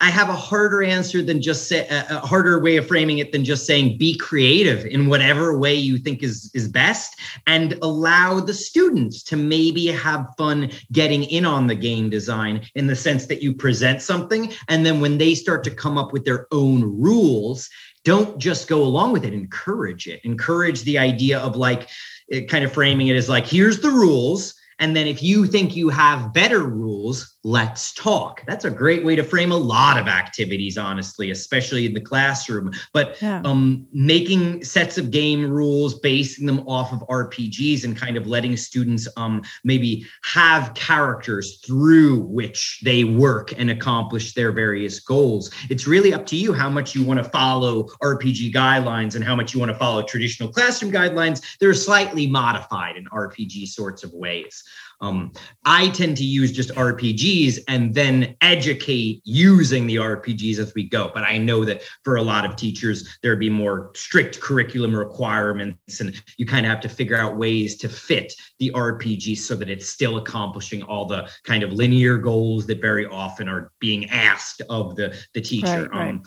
i 0.00 0.10
have 0.10 0.28
a 0.28 0.34
harder 0.34 0.82
answer 0.82 1.22
than 1.22 1.40
just 1.40 1.68
say 1.68 1.86
a 1.88 2.02
a 2.10 2.26
harder 2.26 2.60
way 2.60 2.76
of 2.76 2.86
framing 2.86 3.18
it 3.18 3.32
than 3.32 3.44
just 3.44 3.66
saying 3.66 3.96
be 3.96 4.16
creative 4.16 4.84
in 4.86 5.06
whatever 5.06 5.58
way 5.58 5.74
you 5.74 5.98
think 5.98 6.22
is 6.22 6.50
is 6.54 6.68
best 6.68 7.18
and 7.46 7.78
allow 7.82 8.40
the 8.40 8.54
students 8.54 9.22
to 9.22 9.36
maybe 9.36 9.86
have 9.86 10.26
fun 10.36 10.70
getting 10.90 11.24
in 11.24 11.44
on 11.44 11.66
the 11.66 11.74
game 11.74 12.10
design 12.10 12.60
in 12.74 12.86
the 12.86 12.96
sense 12.96 13.26
that 13.26 13.42
you 13.42 13.54
present 13.54 14.02
something 14.02 14.52
and 14.68 14.84
then 14.84 15.00
when 15.00 15.18
they 15.18 15.34
start 15.34 15.62
to 15.64 15.70
come 15.70 15.96
up 15.96 16.12
with 16.12 16.24
their 16.24 16.46
own 16.52 16.82
rules 16.82 17.68
don't 18.04 18.38
just 18.38 18.68
go 18.68 18.82
along 18.82 19.12
with 19.12 19.24
it. 19.24 19.32
Encourage 19.32 20.08
it. 20.08 20.20
Encourage 20.24 20.82
the 20.82 20.98
idea 20.98 21.38
of 21.38 21.54
like 21.54 21.88
it 22.28 22.48
kind 22.48 22.64
of 22.64 22.72
framing 22.72 23.08
it 23.08 23.16
as 23.16 23.28
like 23.28 23.46
here's 23.46 23.80
the 23.80 23.90
rules 23.90 24.54
And 24.82 24.96
then 24.96 25.06
if 25.06 25.22
you 25.22 25.46
think 25.46 25.76
you 25.76 25.90
have 25.90 26.32
better 26.32 26.64
rules, 26.64 27.36
let's 27.44 27.94
talk. 27.94 28.42
That's 28.48 28.64
a 28.64 28.70
great 28.70 29.04
way 29.04 29.14
to 29.14 29.22
frame 29.22 29.52
a 29.52 29.56
lot 29.56 29.96
of 29.96 30.08
activities, 30.08 30.76
honestly, 30.76 31.30
especially 31.30 31.86
in 31.86 31.94
the 31.94 32.00
classroom. 32.00 32.72
But 32.92 33.16
Yeah. 33.22 33.42
um, 33.44 33.86
making 33.92 34.64
sets 34.64 34.98
of 34.98 35.12
game 35.12 35.48
rules, 35.48 36.00
basing 36.00 36.46
them 36.46 36.64
off 36.66 36.92
of 36.92 37.04
RPGs, 37.08 37.84
and 37.84 37.96
kind 37.96 38.16
of 38.16 38.26
letting 38.26 38.56
students 38.56 39.06
um, 39.16 39.42
maybe 39.62 40.04
have 40.24 40.74
characters 40.74 41.60
through 41.64 42.18
which 42.22 42.80
they 42.82 43.04
work 43.04 43.52
and 43.56 43.70
accomplish 43.70 44.34
their 44.34 44.50
various 44.50 44.98
goals. 44.98 45.52
It's 45.70 45.86
really 45.86 46.12
up 46.12 46.26
to 46.26 46.36
you 46.36 46.52
how 46.52 46.68
much 46.68 46.92
you 46.96 47.04
want 47.04 47.22
to 47.22 47.30
follow 47.30 47.84
RPG 48.02 48.52
guidelines 48.52 49.14
and 49.14 49.22
how 49.22 49.36
much 49.36 49.54
you 49.54 49.60
want 49.60 49.70
to 49.70 49.78
follow 49.78 50.02
traditional 50.02 50.48
classroom 50.48 50.90
guidelines. 50.90 51.40
They're 51.60 51.72
slightly 51.72 52.26
modified 52.26 52.96
in 52.96 53.04
RPG 53.06 53.68
sorts 53.68 54.02
of 54.02 54.12
ways. 54.12 54.64
Um, 55.02 55.32
I 55.64 55.88
tend 55.88 56.16
to 56.18 56.24
use 56.24 56.52
just 56.52 56.70
RPGs 56.70 57.58
and 57.66 57.92
then 57.92 58.36
educate 58.40 59.20
using 59.24 59.86
the 59.86 59.96
RPGs 59.96 60.58
as 60.58 60.72
we 60.74 60.88
go. 60.88 61.10
But 61.12 61.24
I 61.24 61.38
know 61.38 61.64
that 61.64 61.82
for 62.04 62.16
a 62.16 62.22
lot 62.22 62.44
of 62.44 62.54
teachers, 62.54 63.18
there'd 63.20 63.40
be 63.40 63.50
more 63.50 63.90
strict 63.94 64.40
curriculum 64.40 64.94
requirements, 64.94 66.00
and 66.00 66.22
you 66.38 66.46
kind 66.46 66.64
of 66.64 66.70
have 66.70 66.80
to 66.82 66.88
figure 66.88 67.16
out 67.16 67.36
ways 67.36 67.76
to 67.78 67.88
fit 67.88 68.32
the 68.60 68.70
RPG 68.70 69.36
so 69.38 69.56
that 69.56 69.68
it's 69.68 69.88
still 69.88 70.18
accomplishing 70.18 70.84
all 70.84 71.04
the 71.04 71.28
kind 71.42 71.64
of 71.64 71.72
linear 71.72 72.16
goals 72.16 72.64
that 72.66 72.80
very 72.80 73.06
often 73.06 73.48
are 73.48 73.72
being 73.80 74.08
asked 74.08 74.62
of 74.70 74.94
the 74.94 75.18
the 75.34 75.40
teacher. 75.40 75.88
Right, 75.92 76.12
right. 76.12 76.20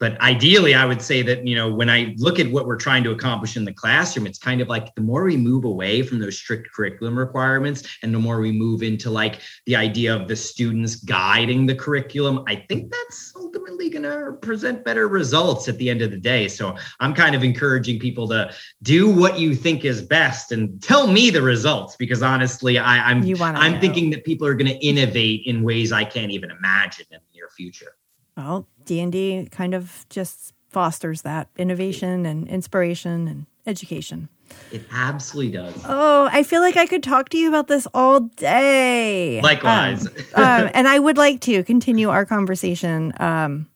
But 0.00 0.20
ideally, 0.20 0.74
I 0.74 0.84
would 0.84 1.00
say 1.00 1.22
that, 1.22 1.46
you 1.46 1.54
know, 1.54 1.72
when 1.72 1.88
I 1.88 2.14
look 2.18 2.40
at 2.40 2.50
what 2.50 2.66
we're 2.66 2.76
trying 2.76 3.04
to 3.04 3.12
accomplish 3.12 3.56
in 3.56 3.64
the 3.64 3.72
classroom, 3.72 4.26
it's 4.26 4.38
kind 4.38 4.60
of 4.60 4.68
like 4.68 4.92
the 4.96 5.00
more 5.00 5.24
we 5.24 5.36
move 5.36 5.64
away 5.64 6.02
from 6.02 6.18
those 6.18 6.36
strict 6.36 6.72
curriculum 6.72 7.16
requirements 7.16 7.84
and 8.02 8.12
the 8.12 8.18
more 8.18 8.40
we 8.40 8.50
move 8.50 8.82
into 8.82 9.08
like 9.08 9.40
the 9.66 9.76
idea 9.76 10.14
of 10.14 10.26
the 10.26 10.34
students 10.34 10.96
guiding 10.96 11.64
the 11.64 11.74
curriculum, 11.74 12.42
I 12.48 12.56
think 12.68 12.90
that's 12.90 13.32
ultimately 13.36 13.88
going 13.88 14.02
to 14.02 14.32
present 14.42 14.84
better 14.84 15.06
results 15.06 15.68
at 15.68 15.78
the 15.78 15.88
end 15.88 16.02
of 16.02 16.10
the 16.10 16.18
day. 16.18 16.48
So 16.48 16.76
I'm 16.98 17.14
kind 17.14 17.36
of 17.36 17.44
encouraging 17.44 18.00
people 18.00 18.28
to 18.28 18.52
do 18.82 19.08
what 19.08 19.38
you 19.38 19.54
think 19.54 19.84
is 19.84 20.02
best 20.02 20.50
and 20.50 20.82
tell 20.82 21.06
me 21.06 21.30
the 21.30 21.42
results 21.42 21.94
because 21.96 22.20
honestly, 22.20 22.78
I, 22.78 23.10
I'm 23.10 23.22
I'm 23.56 23.74
know. 23.74 23.80
thinking 23.80 24.10
that 24.10 24.24
people 24.24 24.46
are 24.46 24.54
going 24.54 24.66
to 24.66 24.84
innovate 24.84 25.42
in 25.46 25.62
ways 25.62 25.92
I 25.92 26.04
can't 26.04 26.32
even 26.32 26.50
imagine 26.50 27.06
in 27.12 27.20
the 27.20 27.38
near 27.38 27.48
future. 27.56 27.94
Well, 28.36 28.66
D 28.84 29.00
and 29.00 29.12
D 29.12 29.48
kind 29.50 29.74
of 29.74 30.06
just 30.10 30.54
fosters 30.70 31.22
that 31.22 31.48
innovation 31.56 32.26
and 32.26 32.48
inspiration 32.48 33.28
and 33.28 33.46
education. 33.66 34.28
It 34.72 34.82
absolutely 34.92 35.52
does. 35.52 35.74
Oh, 35.86 36.28
I 36.30 36.42
feel 36.42 36.60
like 36.60 36.76
I 36.76 36.86
could 36.86 37.02
talk 37.02 37.28
to 37.30 37.38
you 37.38 37.48
about 37.48 37.68
this 37.68 37.86
all 37.94 38.20
day. 38.20 39.40
Likewise. 39.40 40.06
um, 40.34 40.70
and 40.74 40.86
I 40.88 40.98
would 40.98 41.16
like 41.16 41.40
to 41.42 41.62
continue 41.62 42.10
our 42.10 42.24
conversation 42.26 43.12
um, 43.20 43.68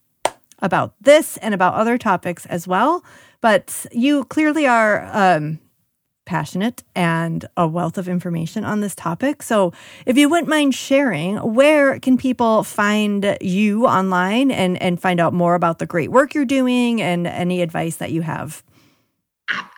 about 0.60 0.94
this 1.00 1.36
and 1.38 1.54
about 1.54 1.74
other 1.74 1.96
topics 1.98 2.44
as 2.46 2.66
well. 2.68 3.04
But 3.40 3.86
you 3.92 4.24
clearly 4.24 4.66
are 4.66 5.08
um, 5.12 5.60
passionate 6.28 6.84
and 6.94 7.48
a 7.56 7.66
wealth 7.66 7.96
of 7.96 8.06
information 8.06 8.62
on 8.62 8.80
this 8.80 8.94
topic. 8.94 9.42
So, 9.42 9.72
if 10.04 10.18
you 10.18 10.28
wouldn't 10.28 10.48
mind 10.48 10.74
sharing, 10.74 11.36
where 11.38 11.98
can 11.98 12.18
people 12.18 12.62
find 12.62 13.38
you 13.40 13.86
online 13.86 14.50
and 14.50 14.80
and 14.80 15.00
find 15.00 15.18
out 15.18 15.32
more 15.32 15.54
about 15.54 15.78
the 15.78 15.86
great 15.86 16.10
work 16.12 16.34
you're 16.34 16.44
doing 16.44 17.00
and 17.00 17.26
any 17.26 17.62
advice 17.62 17.96
that 17.96 18.12
you 18.12 18.22
have? 18.22 18.62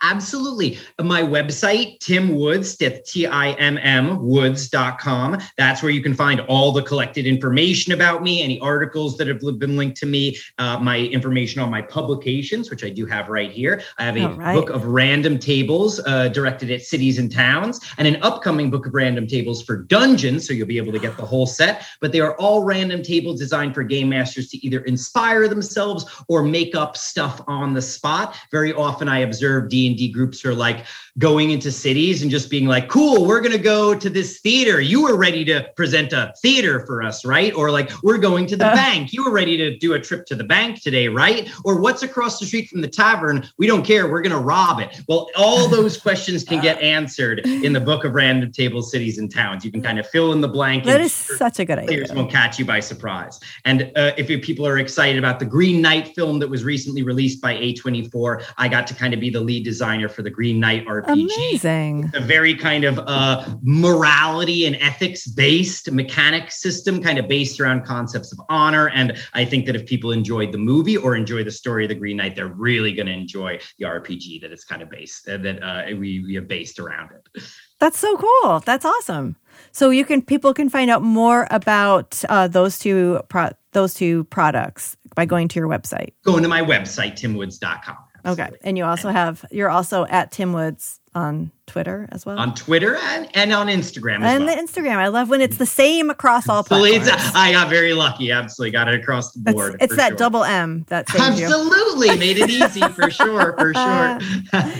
Absolutely. 0.03 0.79
My 0.99 1.21
website, 1.21 1.99
Timm 1.99 2.35
Woods, 2.35 2.75
that's 2.75 3.11
T-I-M-M 3.11 4.27
woods.com. 4.27 5.39
That's 5.57 5.83
where 5.83 5.91
you 5.91 6.01
can 6.01 6.13
find 6.13 6.41
all 6.41 6.71
the 6.71 6.81
collected 6.81 7.27
information 7.27 7.93
about 7.93 8.23
me, 8.23 8.41
any 8.41 8.59
articles 8.59 9.15
that 9.17 9.27
have 9.27 9.39
been 9.59 9.77
linked 9.77 9.97
to 9.97 10.05
me, 10.07 10.37
uh, 10.57 10.79
my 10.79 10.97
information 10.97 11.61
on 11.61 11.69
my 11.69 11.81
publications, 11.81 12.69
which 12.71 12.83
I 12.83 12.89
do 12.89 13.05
have 13.05 13.29
right 13.29 13.51
here. 13.51 13.83
I 13.99 14.05
have 14.05 14.17
a 14.17 14.29
right. 14.35 14.55
book 14.55 14.69
of 14.69 14.85
random 14.85 15.37
tables 15.37 16.01
uh, 16.05 16.29
directed 16.29 16.71
at 16.71 16.81
cities 16.81 17.19
and 17.19 17.31
towns, 17.31 17.79
and 17.97 18.07
an 18.07 18.21
upcoming 18.23 18.71
book 18.71 18.87
of 18.87 18.95
random 18.95 19.27
tables 19.27 19.61
for 19.61 19.77
dungeons. 19.77 20.47
So 20.47 20.53
you'll 20.53 20.67
be 20.67 20.77
able 20.77 20.93
to 20.93 20.99
get 20.99 21.15
the 21.15 21.25
whole 21.25 21.45
set. 21.45 21.85
But 22.01 22.11
they 22.11 22.21
are 22.21 22.35
all 22.37 22.63
random 22.63 23.03
tables 23.03 23.39
designed 23.39 23.75
for 23.75 23.83
game 23.83 24.09
masters 24.09 24.49
to 24.49 24.57
either 24.65 24.81
inspire 24.81 25.47
themselves 25.47 26.05
or 26.27 26.43
make 26.43 26.75
up 26.75 26.97
stuff 26.97 27.41
on 27.47 27.73
the 27.73 27.81
spot. 27.81 28.35
Very 28.51 28.73
often, 28.73 29.07
I 29.07 29.19
observe 29.19 29.60
D 29.61 29.87
and 29.87 29.97
D 29.97 30.09
groups 30.09 30.43
are 30.45 30.53
like 30.53 30.85
going 31.17 31.51
into 31.51 31.71
cities 31.71 32.21
and 32.21 32.31
just 32.31 32.49
being 32.49 32.67
like, 32.67 32.87
"Cool, 32.89 33.25
we're 33.25 33.41
gonna 33.41 33.57
go 33.57 33.93
to 33.93 34.09
this 34.09 34.39
theater. 34.39 34.81
You 34.81 35.03
were 35.03 35.15
ready 35.15 35.45
to 35.45 35.67
present 35.75 36.13
a 36.13 36.33
theater 36.41 36.85
for 36.85 37.01
us, 37.03 37.23
right?" 37.25 37.53
Or 37.53 37.71
like, 37.71 37.91
"We're 38.03 38.17
going 38.17 38.47
to 38.47 38.57
the 38.57 38.67
Uh. 38.67 38.75
bank. 38.75 39.13
You 39.13 39.23
were 39.23 39.31
ready 39.31 39.57
to 39.57 39.77
do 39.77 39.93
a 39.93 39.99
trip 39.99 40.25
to 40.27 40.35
the 40.35 40.43
bank 40.43 40.81
today, 40.81 41.07
right?" 41.07 41.49
Or 41.63 41.79
what's 41.79 42.03
across 42.03 42.39
the 42.39 42.45
street 42.45 42.69
from 42.69 42.81
the 42.81 42.87
tavern? 42.87 43.47
We 43.57 43.67
don't 43.67 43.83
care. 43.85 44.09
We're 44.09 44.21
gonna 44.21 44.39
rob 44.39 44.79
it. 44.79 45.01
Well, 45.07 45.29
all 45.35 45.67
those 45.67 45.97
questions 45.97 46.43
can 46.43 46.61
get 46.61 46.81
answered 46.81 47.39
in 47.45 47.73
the 47.73 47.79
book 47.79 48.03
of 48.05 48.13
random 48.13 48.51
table 48.51 48.81
cities, 48.81 49.17
and 49.17 49.31
towns. 49.31 49.63
You 49.65 49.71
can 49.71 49.81
kind 49.81 49.99
of 49.99 50.07
fill 50.07 50.33
in 50.33 50.41
the 50.41 50.47
blank. 50.47 50.85
That 50.85 51.01
is 51.01 51.13
such 51.13 51.59
a 51.59 51.65
good 51.65 51.79
idea 51.79 52.01
players 52.01 52.13
won't 52.13 52.31
catch 52.31 52.57
you 52.57 52.65
by 52.65 52.79
surprise. 52.79 53.39
And 53.65 53.91
uh, 53.95 54.11
if 54.17 54.27
people 54.41 54.65
are 54.65 54.77
excited 54.79 55.17
about 55.17 55.39
the 55.39 55.45
Green 55.45 55.81
Knight 55.81 56.15
film 56.15 56.39
that 56.39 56.49
was 56.49 56.63
recently 56.63 57.03
released 57.03 57.41
by 57.41 57.55
A24, 57.55 58.43
I 58.57 58.67
got 58.67 58.87
to 58.87 58.93
kind 58.93 59.13
of 59.13 59.19
be 59.19 59.29
the 59.29 59.41
lead 59.41 59.50
designer 59.59 60.07
for 60.07 60.21
the 60.21 60.29
Green 60.29 60.59
Knight 60.59 60.85
RPG. 60.85 61.25
Amazing. 61.25 62.11
A 62.13 62.21
very 62.21 62.55
kind 62.55 62.83
of 62.83 62.99
uh, 62.99 63.55
morality 63.61 64.65
and 64.65 64.75
ethics 64.77 65.27
based 65.27 65.91
mechanic 65.91 66.51
system, 66.51 67.01
kind 67.01 67.19
of 67.19 67.27
based 67.27 67.59
around 67.59 67.85
concepts 67.85 68.31
of 68.31 68.39
honor. 68.49 68.89
And 68.89 69.17
I 69.33 69.45
think 69.45 69.65
that 69.65 69.75
if 69.75 69.85
people 69.85 70.11
enjoyed 70.11 70.51
the 70.51 70.57
movie 70.57 70.97
or 70.97 71.15
enjoy 71.15 71.43
the 71.43 71.51
story 71.51 71.85
of 71.85 71.89
the 71.89 71.95
Green 71.95 72.17
Knight, 72.17 72.35
they're 72.35 72.47
really 72.47 72.93
going 72.93 73.07
to 73.07 73.13
enjoy 73.13 73.59
the 73.77 73.85
RPG 73.85 74.41
that 74.41 74.51
it's 74.51 74.63
kind 74.63 74.81
of 74.81 74.89
based 74.89 75.27
uh, 75.27 75.37
that 75.37 75.61
uh, 75.63 75.95
we, 75.95 76.23
we 76.25 76.35
have 76.35 76.47
based 76.47 76.79
around 76.79 77.09
it. 77.11 77.43
That's 77.79 77.97
so 77.97 78.15
cool. 78.15 78.59
That's 78.59 78.85
awesome. 78.85 79.35
So 79.71 79.89
you 79.89 80.05
can 80.05 80.21
people 80.21 80.53
can 80.53 80.69
find 80.69 80.91
out 80.91 81.01
more 81.01 81.47
about 81.49 82.23
uh, 82.29 82.47
those 82.47 82.77
two 82.77 83.21
pro- 83.27 83.51
those 83.71 83.93
two 83.93 84.25
products 84.25 84.95
by 85.15 85.25
going 85.25 85.47
to 85.49 85.59
your 85.59 85.67
website. 85.67 86.13
Going 86.23 86.43
to 86.43 86.49
my 86.49 86.61
website, 86.61 87.13
timmwoods.com. 87.13 87.97
Okay, 88.25 88.49
and 88.63 88.77
you 88.77 88.85
also 88.85 89.09
have 89.09 89.45
you're 89.51 89.69
also 89.69 90.05
at 90.05 90.31
Timm 90.31 90.53
Woods 90.53 90.99
on 91.13 91.51
Twitter 91.67 92.07
as 92.11 92.25
well. 92.25 92.39
on 92.39 92.55
Twitter 92.55 92.95
and, 92.95 93.27
and 93.33 93.51
on 93.51 93.67
Instagram 93.67 94.23
as 94.23 94.35
and 94.35 94.45
well. 94.45 94.55
the 94.55 94.61
Instagram. 94.61 94.95
I 94.97 95.07
love 95.07 95.29
when 95.29 95.41
it's 95.41 95.57
the 95.57 95.65
same 95.65 96.09
across 96.09 96.47
all 96.47 96.63
platforms. 96.63 97.09
I 97.35 97.51
got 97.51 97.69
very 97.69 97.93
lucky. 97.93 98.31
Absolutely 98.31 98.71
got 98.71 98.87
it 98.87 98.99
across 98.99 99.31
the 99.33 99.51
board. 99.51 99.75
it's 99.81 99.95
that 99.97 100.09
sure. 100.09 100.17
double 100.17 100.43
M 100.43 100.85
that. 100.87 101.13
Absolutely 101.13 102.17
made 102.17 102.37
it 102.37 102.49
easy 102.49 102.81
for 102.81 103.09
sure. 103.11 103.55
For 103.57 103.73
sure. 104.53 104.71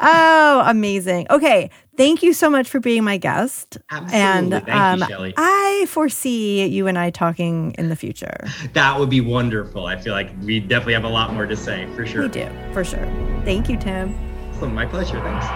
Oh, 0.00 0.62
amazing. 0.66 1.26
Okay. 1.30 1.70
Thank 1.96 2.22
you 2.24 2.32
so 2.32 2.50
much 2.50 2.68
for 2.68 2.80
being 2.80 3.04
my 3.04 3.18
guest. 3.18 3.78
Absolutely. 3.90 4.18
And 4.18 4.50
Thank 4.50 4.68
um, 4.68 5.00
you, 5.00 5.06
Shelly. 5.06 5.34
I 5.36 5.86
foresee 5.88 6.66
you 6.66 6.88
and 6.88 6.98
I 6.98 7.10
talking 7.10 7.74
in 7.78 7.88
the 7.88 7.96
future. 7.96 8.48
That 8.72 8.98
would 8.98 9.10
be 9.10 9.20
wonderful. 9.20 9.86
I 9.86 9.96
feel 9.96 10.12
like 10.12 10.30
we 10.42 10.58
definitely 10.58 10.94
have 10.94 11.04
a 11.04 11.08
lot 11.08 11.32
more 11.32 11.46
to 11.46 11.56
say 11.56 11.86
for 11.94 12.04
sure. 12.04 12.22
We 12.22 12.28
do, 12.28 12.48
for 12.72 12.84
sure. 12.84 13.06
Thank 13.44 13.68
you, 13.68 13.76
Timm. 13.76 14.12
So 14.58 14.66
my 14.66 14.86
pleasure. 14.86 15.20
Thanks. 15.20 15.46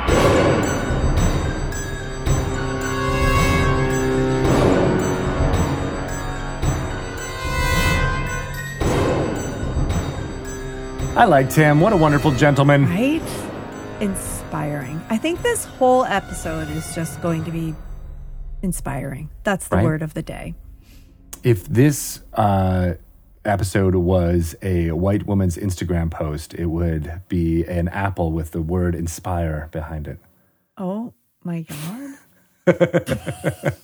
I 11.16 11.24
like 11.24 11.50
Timm. 11.50 11.80
What 11.80 11.92
a 11.92 11.96
wonderful 11.96 12.30
gentleman. 12.30 12.86
Right? 12.86 13.47
Inspiring. 14.00 15.00
I 15.10 15.16
think 15.18 15.42
this 15.42 15.64
whole 15.64 16.04
episode 16.04 16.68
is 16.70 16.94
just 16.94 17.20
going 17.20 17.44
to 17.44 17.50
be 17.50 17.74
inspiring. 18.62 19.28
That's 19.42 19.68
the 19.68 19.76
Right. 19.76 19.84
word 19.84 20.02
of 20.02 20.14
the 20.14 20.22
day. 20.22 20.54
If 21.42 21.66
this 21.66 22.20
uh, 22.32 22.94
episode 23.44 23.94
was 23.96 24.54
a 24.62 24.92
white 24.92 25.26
woman's 25.26 25.56
Instagram 25.56 26.10
post, 26.10 26.54
it 26.54 26.66
would 26.66 27.22
be 27.28 27.64
an 27.64 27.88
apple 27.88 28.30
with 28.32 28.52
the 28.52 28.62
word 28.62 28.94
inspire 28.94 29.68
behind 29.72 30.06
it. 30.08 30.18
Oh 30.76 31.12
my 31.42 31.62
God. 31.62 32.14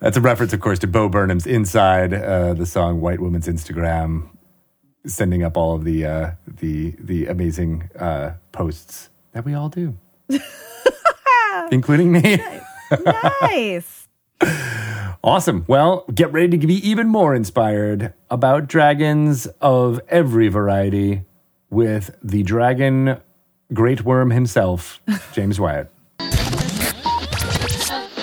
That's 0.00 0.16
a 0.16 0.20
reference, 0.20 0.52
of 0.52 0.60
course, 0.60 0.78
to 0.80 0.86
Bo 0.86 1.08
Burnham's 1.08 1.46
Inside, 1.46 2.12
uh, 2.12 2.54
the 2.54 2.66
song 2.66 3.00
"White 3.00 3.20
Woman's 3.20 3.46
Instagram," 3.46 4.28
sending 5.06 5.42
up 5.42 5.56
all 5.56 5.74
of 5.74 5.84
the 5.84 6.04
uh, 6.06 6.30
the 6.46 6.94
the 6.98 7.26
amazing 7.26 7.90
uh, 7.98 8.32
posts 8.52 9.10
that 9.32 9.44
we 9.44 9.54
all 9.54 9.68
do, 9.68 9.96
including 11.70 12.12
me. 12.12 12.42
nice. 13.40 14.08
Awesome. 15.24 15.64
Well, 15.66 16.04
get 16.14 16.30
ready 16.32 16.58
to 16.58 16.66
be 16.66 16.86
even 16.86 17.08
more 17.08 17.34
inspired 17.34 18.12
about 18.30 18.66
dragons 18.66 19.46
of 19.58 19.98
every 20.10 20.48
variety 20.48 21.22
with 21.70 22.14
the 22.22 22.42
dragon 22.42 23.22
great 23.72 24.04
worm 24.04 24.32
himself, 24.32 25.00
James 25.32 25.58
Wyatt. 25.58 25.90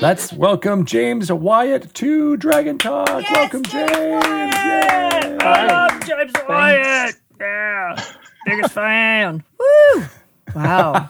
Let's 0.02 0.34
welcome 0.34 0.84
James 0.84 1.32
Wyatt 1.32 1.93
to 1.93 2.36
Dragon 2.36 2.80
Talk. 2.80 3.08
welcome, 3.08 3.62
James. 3.62 3.93
Yay. 3.93 5.38
I 5.39 5.68
love 5.68 6.08
James 6.08 6.32
Wyatt. 6.49 7.16
Yeah. 7.39 8.04
Biggest 8.47 8.74
fan. 8.74 9.43
Woo. 9.60 10.04
Wow. 10.56 11.08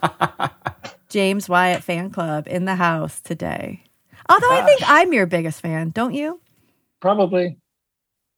James 1.07 1.47
Wyatt 1.47 1.85
fan 1.85 2.09
club 2.09 2.49
in 2.49 2.65
the 2.65 2.75
house 2.75 3.21
today. 3.21 3.81
Although 4.27 4.51
I 4.51 4.63
think 4.63 4.81
I'm 4.85 5.13
your 5.13 5.25
biggest 5.25 5.61
fan, 5.61 5.91
don't 5.91 6.13
you? 6.13 6.41
Probably. 6.99 7.57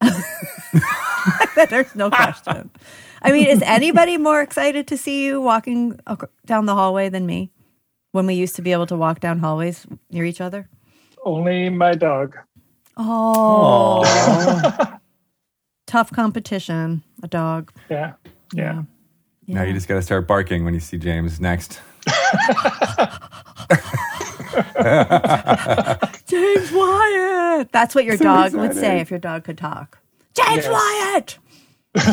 There's 1.69 1.95
no 1.95 2.11
question. 2.11 2.69
I 3.23 3.31
mean, 3.31 3.47
is 3.47 3.63
anybody 3.63 4.17
more 4.17 4.41
excited 4.41 4.85
to 4.89 4.97
see 4.97 5.25
you 5.25 5.41
walking 5.41 5.99
down 6.45 6.67
the 6.67 6.75
hallway 6.75 7.09
than 7.09 7.25
me 7.25 7.49
when 8.13 8.25
we 8.27 8.35
used 8.35 8.55
to 8.55 8.61
be 8.61 8.71
able 8.71 8.85
to 8.87 8.95
walk 8.95 9.19
down 9.19 9.39
hallways 9.39 9.85
near 10.09 10.23
each 10.23 10.39
other? 10.39 10.69
Only 11.25 11.67
my 11.69 11.93
dog. 11.93 12.37
Oh, 12.95 14.03
tough 15.87 16.11
competition. 16.11 17.03
A 17.23 17.27
dog. 17.27 17.73
Yeah. 17.89 18.13
Yeah. 18.53 18.83
Now 19.47 19.63
you 19.63 19.73
just 19.73 19.87
got 19.87 19.95
to 19.95 20.01
start 20.01 20.27
barking 20.27 20.63
when 20.63 20.73
you 20.73 20.79
see 20.79 20.97
James 20.97 21.41
next. 21.41 21.81
James 26.27 26.71
Wyatt. 26.71 27.71
That's 27.71 27.95
what 27.95 28.05
your 28.05 28.17
So 28.17 28.23
dog 28.25 28.53
would 28.53 28.75
say 28.75 28.99
if 28.99 29.09
your 29.09 29.19
dog 29.19 29.43
could 29.43 29.57
talk. 29.57 29.97
James 30.35 30.65
Yes. 30.65 30.69
Wyatt. 30.69 31.37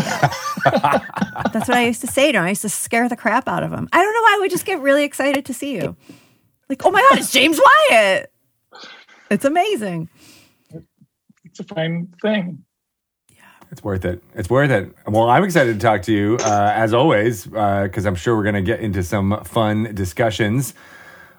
That's 1.52 1.68
what 1.68 1.76
I 1.76 1.86
used 1.86 2.00
to 2.02 2.06
say 2.06 2.32
to 2.32 2.38
him. 2.38 2.44
I 2.44 2.50
used 2.50 2.62
to 2.62 2.68
scare 2.68 3.08
the 3.08 3.16
crap 3.16 3.48
out 3.48 3.62
of 3.62 3.72
him. 3.72 3.88
I 3.92 4.02
don't 4.02 4.14
know 4.14 4.20
why 4.22 4.34
I 4.36 4.38
would 4.40 4.50
just 4.50 4.66
get 4.66 4.80
really 4.80 5.04
excited 5.04 5.46
to 5.46 5.54
see 5.54 5.74
you. 5.76 5.96
Like, 6.68 6.84
oh 6.84 6.90
my 6.90 7.00
God, 7.10 7.18
it's 7.18 7.32
James 7.32 7.58
Wyatt. 7.90 8.30
It's 9.30 9.44
amazing. 9.44 10.08
It's 11.44 11.60
a 11.60 11.64
fine 11.64 12.12
thing. 12.22 12.64
Yeah, 13.30 13.42
It's 13.72 13.82
worth 13.82 14.04
it. 14.04 14.22
It's 14.34 14.50
worth 14.50 14.70
it. 14.70 14.94
Well, 15.06 15.28
I'm 15.30 15.44
excited 15.44 15.74
to 15.74 15.80
talk 15.80 16.02
to 16.02 16.12
you 16.12 16.36
uh, 16.40 16.72
as 16.74 16.92
always 16.92 17.46
because 17.46 18.06
I'm 18.06 18.14
sure 18.14 18.36
we're 18.36 18.44
going 18.44 18.54
to 18.56 18.62
get 18.62 18.80
into 18.80 19.02
some 19.02 19.42
fun 19.44 19.94
discussions 19.94 20.74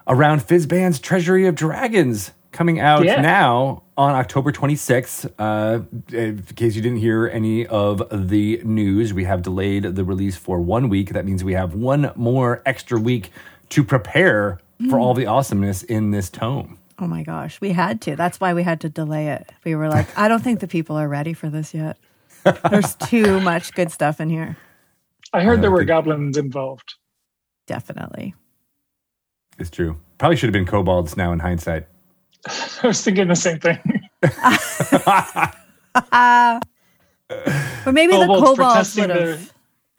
around 0.08 0.40
Fizban's 0.40 0.98
Treasury 0.98 1.46
of 1.46 1.54
Dragons 1.54 2.32
coming 2.52 2.78
out 2.80 3.04
Yeah. 3.04 3.20
now 3.20 3.82
on 3.96 4.14
October 4.14 4.52
26th. 4.52 5.30
Uh, 5.38 5.80
in 6.14 6.42
case 6.54 6.76
you 6.76 6.82
didn't 6.82 6.98
hear 6.98 7.26
any 7.28 7.66
of 7.66 8.02
the 8.28 8.60
news, 8.64 9.12
we 9.12 9.24
have 9.24 9.42
delayed 9.42 9.82
the 9.96 10.04
release 10.04 10.36
for 10.36 10.60
one 10.60 10.88
week. 10.88 11.10
That 11.10 11.24
means 11.24 11.42
we 11.42 11.54
have 11.54 11.74
one 11.74 12.12
more 12.14 12.62
extra 12.66 12.98
week 13.00 13.32
to 13.70 13.82
prepare 13.82 14.58
for 14.90 14.98
all 14.98 15.14
the 15.14 15.26
awesomeness 15.26 15.82
in 15.82 16.10
this 16.10 16.28
tome. 16.28 16.78
Oh 16.98 17.06
my 17.06 17.22
gosh, 17.22 17.60
we 17.60 17.72
had 17.72 18.00
to. 18.02 18.16
That's 18.16 18.38
why 18.40 18.52
we 18.54 18.62
had 18.62 18.80
to 18.82 18.88
delay 18.88 19.28
it. 19.28 19.50
We 19.64 19.74
were 19.74 19.88
like, 19.88 20.16
I 20.18 20.28
don't 20.28 20.42
think 20.42 20.60
the 20.60 20.68
people 20.68 20.96
are 20.96 21.08
ready 21.08 21.32
for 21.32 21.48
this 21.48 21.72
yet. 21.74 21.96
There's 22.70 22.94
too 23.08 23.40
much 23.40 23.72
good 23.74 23.90
stuff 23.90 24.20
in 24.20 24.28
here. 24.28 24.56
I 25.32 25.42
heard 25.42 25.62
there 25.62 25.70
were 25.70 25.78
think- 25.78 25.88
goblins 25.88 26.36
involved. 26.36 26.94
Definitely. 27.66 28.34
It's 29.58 29.70
true. 29.70 29.98
Probably 30.18 30.36
should 30.36 30.48
have 30.48 30.52
been 30.52 30.66
kobolds 30.66 31.16
now 31.16 31.32
in 31.32 31.38
hindsight. 31.38 31.86
I 32.82 32.86
was 32.86 33.02
thinking 33.02 33.28
the 33.28 33.36
same 33.36 33.58
thing. 33.60 33.78
But 37.84 37.94
maybe 37.94 38.12
the 38.12 38.26
Kobolds 38.26 38.42
kobolds 38.42 38.56
protesting 38.58 39.08
would 39.08 39.16
their- 39.16 39.38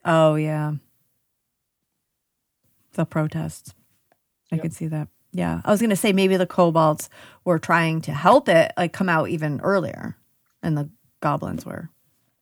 Oh 0.06 0.36
yeah, 0.36 0.74
the 2.94 3.06
protests. 3.06 3.74
I 4.52 4.58
could 4.58 4.74
see 4.74 4.88
that. 4.88 5.08
Yeah, 5.32 5.62
I 5.66 5.72
was 5.72 5.82
gonna 5.82 5.96
say 5.96 6.14
maybe 6.14 6.38
the 6.38 6.46
kobolds 6.46 7.10
were 7.44 7.58
trying 7.60 8.02
to 8.02 8.12
help 8.14 8.50
it 8.50 8.72
like 8.78 8.94
come 8.94 9.10
out 9.10 9.30
even 9.30 9.60
earlier, 9.62 10.16
and 10.62 10.78
the 10.78 10.89
goblins 11.22 11.66
were 11.66 11.89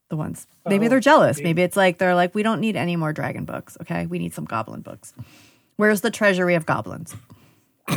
the 0.10 0.18
ones. 0.18 0.45
Maybe 0.66 0.88
Oh, 0.88 0.89
they're 0.89 0.99
jealous. 0.99 1.38
maybe. 1.38 1.49
Maybe 1.49 1.62
it's 1.62 1.78
like 1.78 1.97
they're 1.99 2.16
like, 2.16 2.36
we 2.36 2.43
don't 2.43 2.60
need 2.60 2.76
any 2.76 2.95
more 2.97 3.14
dragon 3.14 3.45
books. 3.45 3.78
Okay, 3.82 4.08
we 4.08 4.20
need 4.20 4.34
some 4.34 4.45
goblin 4.45 4.82
books. 4.82 5.14
Where's 5.78 6.02
the 6.02 6.12
treasury 6.12 6.56
of 6.56 6.66
goblins? 6.66 7.16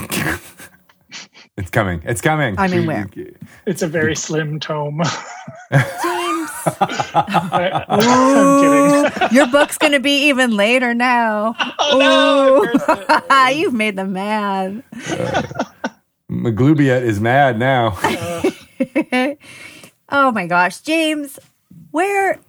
It's 1.57 1.71
coming. 1.71 2.03
It's 2.05 2.21
coming. 2.21 2.57
I'm 2.59 2.71
mean, 2.71 2.87
where? 2.87 3.09
It's 3.65 3.83
a 3.83 3.87
very 3.87 4.17
slim 4.25 4.59
tome. 4.59 5.01
James, 5.03 5.13
I, 6.81 7.85
am 7.89 9.11
kidding. 9.13 9.37
your 9.37 9.47
book's 9.47 9.79
gonna 9.79 10.01
be 10.01 10.29
even 10.29 10.57
later 10.57 10.95
now. 10.95 11.55
Oh, 11.79 12.67
no, 13.31 13.49
You've 13.49 13.75
made 13.75 13.95
them 13.95 14.15
mad. 14.15 14.83
Uh, 15.09 15.43
Maglubiyet 16.31 17.03
is 17.03 17.21
mad 17.21 17.59
now. 17.59 17.97
oh 20.09 20.33
my 20.33 20.49
gosh, 20.49 20.81
James, 20.81 21.39
where 21.93 22.41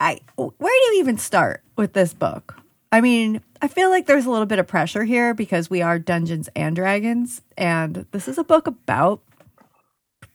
I 0.00 0.20
where 0.36 0.50
do 0.58 0.94
you 0.94 0.96
even 0.98 1.16
start 1.16 1.62
with 1.76 1.94
this 1.94 2.12
book? 2.12 2.60
I 2.92 3.00
mean, 3.00 3.40
I 3.64 3.66
feel 3.66 3.88
like 3.88 4.04
there's 4.04 4.26
a 4.26 4.30
little 4.30 4.44
bit 4.44 4.58
of 4.58 4.66
pressure 4.66 5.04
here 5.04 5.32
because 5.32 5.70
we 5.70 5.80
are 5.80 5.98
Dungeons 5.98 6.50
and 6.54 6.76
Dragons 6.76 7.40
and 7.56 8.04
this 8.10 8.28
is 8.28 8.36
a 8.36 8.44
book 8.44 8.66
about 8.66 9.22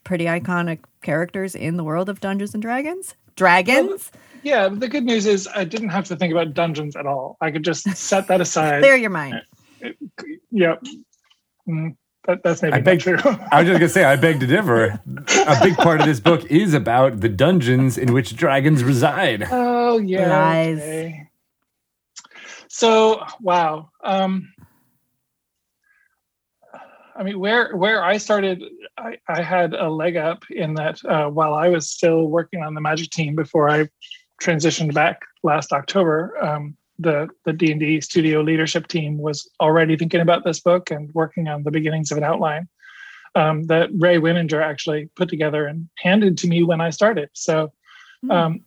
pretty 0.04 0.26
iconic 0.26 0.80
characters 1.04 1.54
in 1.54 1.78
the 1.78 1.84
world 1.84 2.10
of 2.10 2.22
Dungeons 2.22 2.56
and 2.56 2.62
Dragons. 2.64 3.14
Dragons? 3.36 4.12
Yeah, 4.42 4.68
the 4.68 4.88
good 4.88 5.04
news 5.04 5.28
is 5.28 5.48
I 5.54 5.64
didn't 5.64 5.90
have 5.90 6.06
to 6.06 6.16
think 6.16 6.32
about 6.32 6.56
dungeons 6.56 6.96
at 6.96 7.06
all. 7.06 7.38
I 7.40 7.52
could 7.52 7.64
just 7.64 7.88
set 7.96 8.28
that 8.30 8.42
aside. 8.42 8.82
Clear 8.82 8.96
your 8.96 9.12
mind. 9.12 9.44
Yep. 10.50 10.84
Mm, 11.68 11.96
that, 12.26 12.42
that's 12.44 12.64
maybe 12.64 12.74
I 12.74 12.78
not 12.78 12.86
beg- 12.86 13.00
true. 13.00 13.18
I 13.52 13.60
was 13.62 13.68
just 13.68 13.80
gonna 13.80 13.90
say, 13.90 14.06
I 14.06 14.16
beg 14.16 14.40
to 14.40 14.48
differ. 14.48 15.00
A 15.46 15.60
big 15.62 15.76
part 15.78 16.00
of 16.00 16.08
this 16.08 16.20
book 16.20 16.46
is 16.46 16.74
about 16.74 17.20
the 17.20 17.30
dungeons 17.30 17.96
in 17.96 18.12
which 18.12 18.36
dragons 18.36 18.84
reside. 18.84 19.48
Oh 19.52 20.00
yeah. 20.00 20.30
Lies. 20.30 20.80
okay. 20.80 21.29
So 22.80 23.26
wow. 23.42 23.90
Um 24.06 24.54
I 27.14 27.24
mean 27.24 27.38
where 27.38 27.76
where 27.76 28.02
I 28.02 28.16
started 28.16 28.64
I, 28.98 29.18
I 29.28 29.42
had 29.42 29.74
a 29.74 29.90
leg 29.90 30.16
up 30.16 30.44
in 30.50 30.76
that 30.76 31.04
uh, 31.04 31.28
while 31.28 31.56
I 31.56 31.68
was 31.68 31.90
still 31.90 32.28
working 32.28 32.64
on 32.64 32.76
the 32.76 32.80
magic 32.80 33.10
team 33.10 33.36
before 33.36 33.70
I 33.70 33.90
transitioned 34.42 34.94
back 34.94 35.20
last 35.44 35.74
October, 35.74 36.42
um, 36.42 36.78
the 36.98 37.28
the 37.44 37.52
D 37.52 37.72
and 37.72 37.82
D 37.82 38.00
studio 38.00 38.40
leadership 38.40 38.88
team 38.88 39.18
was 39.18 39.50
already 39.60 39.98
thinking 39.98 40.22
about 40.22 40.46
this 40.46 40.62
book 40.62 40.90
and 40.90 41.14
working 41.14 41.50
on 41.50 41.64
the 41.64 41.72
beginnings 41.72 42.14
of 42.14 42.18
an 42.18 42.24
outline 42.24 42.70
um, 43.36 43.64
that 43.64 43.90
Ray 43.94 44.20
Winninger 44.20 44.64
actually 44.64 45.10
put 45.18 45.28
together 45.28 45.68
and 45.68 45.90
handed 45.98 46.38
to 46.38 46.48
me 46.48 46.64
when 46.64 46.80
I 46.80 46.92
started. 46.92 47.30
So 47.34 47.74
Hmm. 48.22 48.32
um, 48.32 48.60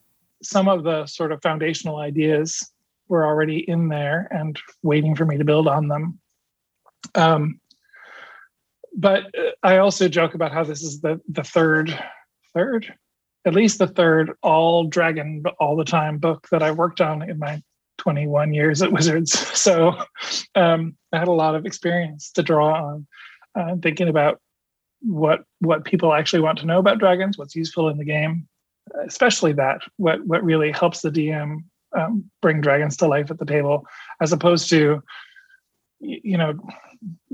some 0.42 0.68
of 0.68 0.82
the 0.82 1.06
sort 1.06 1.32
of 1.32 1.40
foundational 1.42 1.96
ideas 1.96 2.71
were 3.12 3.26
already 3.26 3.58
in 3.58 3.88
there 3.88 4.26
and 4.30 4.58
waiting 4.82 5.14
for 5.14 5.26
me 5.26 5.36
to 5.36 5.44
build 5.44 5.68
on 5.68 5.86
them. 5.86 6.18
Um, 7.14 7.60
but 8.96 9.24
uh, 9.38 9.50
I 9.62 9.76
also 9.76 10.08
joke 10.08 10.34
about 10.34 10.50
how 10.50 10.64
this 10.64 10.82
is 10.82 11.00
the 11.02 11.20
the 11.28 11.44
third, 11.44 11.96
third, 12.54 12.92
at 13.44 13.54
least 13.54 13.78
the 13.78 13.86
third 13.86 14.32
all 14.42 14.84
dragon 14.84 15.42
all 15.60 15.76
the 15.76 15.84
time 15.84 16.18
book 16.18 16.48
that 16.50 16.62
I 16.62 16.70
worked 16.70 17.02
on 17.02 17.28
in 17.28 17.38
my 17.38 17.62
21 17.98 18.54
years 18.54 18.82
at 18.82 18.92
Wizards. 18.92 19.32
So 19.62 19.94
um, 20.56 20.96
I 21.12 21.18
had 21.18 21.28
a 21.28 21.32
lot 21.32 21.54
of 21.54 21.66
experience 21.66 22.32
to 22.32 22.42
draw 22.42 22.74
on, 22.84 23.06
uh, 23.54 23.76
thinking 23.80 24.08
about 24.08 24.40
what 25.00 25.44
what 25.60 25.84
people 25.84 26.12
actually 26.14 26.40
want 26.40 26.58
to 26.58 26.66
know 26.66 26.78
about 26.78 26.98
dragons, 26.98 27.36
what's 27.36 27.54
useful 27.54 27.88
in 27.90 27.98
the 27.98 28.04
game, 28.04 28.48
especially 29.06 29.52
that 29.52 29.82
what 29.98 30.26
what 30.26 30.42
really 30.42 30.72
helps 30.72 31.02
the 31.02 31.10
DM 31.10 31.58
um, 31.96 32.30
bring 32.40 32.60
dragons 32.60 32.96
to 32.98 33.06
life 33.06 33.30
at 33.30 33.38
the 33.38 33.46
table, 33.46 33.86
as 34.20 34.32
opposed 34.32 34.68
to 34.70 35.02
you 36.04 36.36
know, 36.36 36.54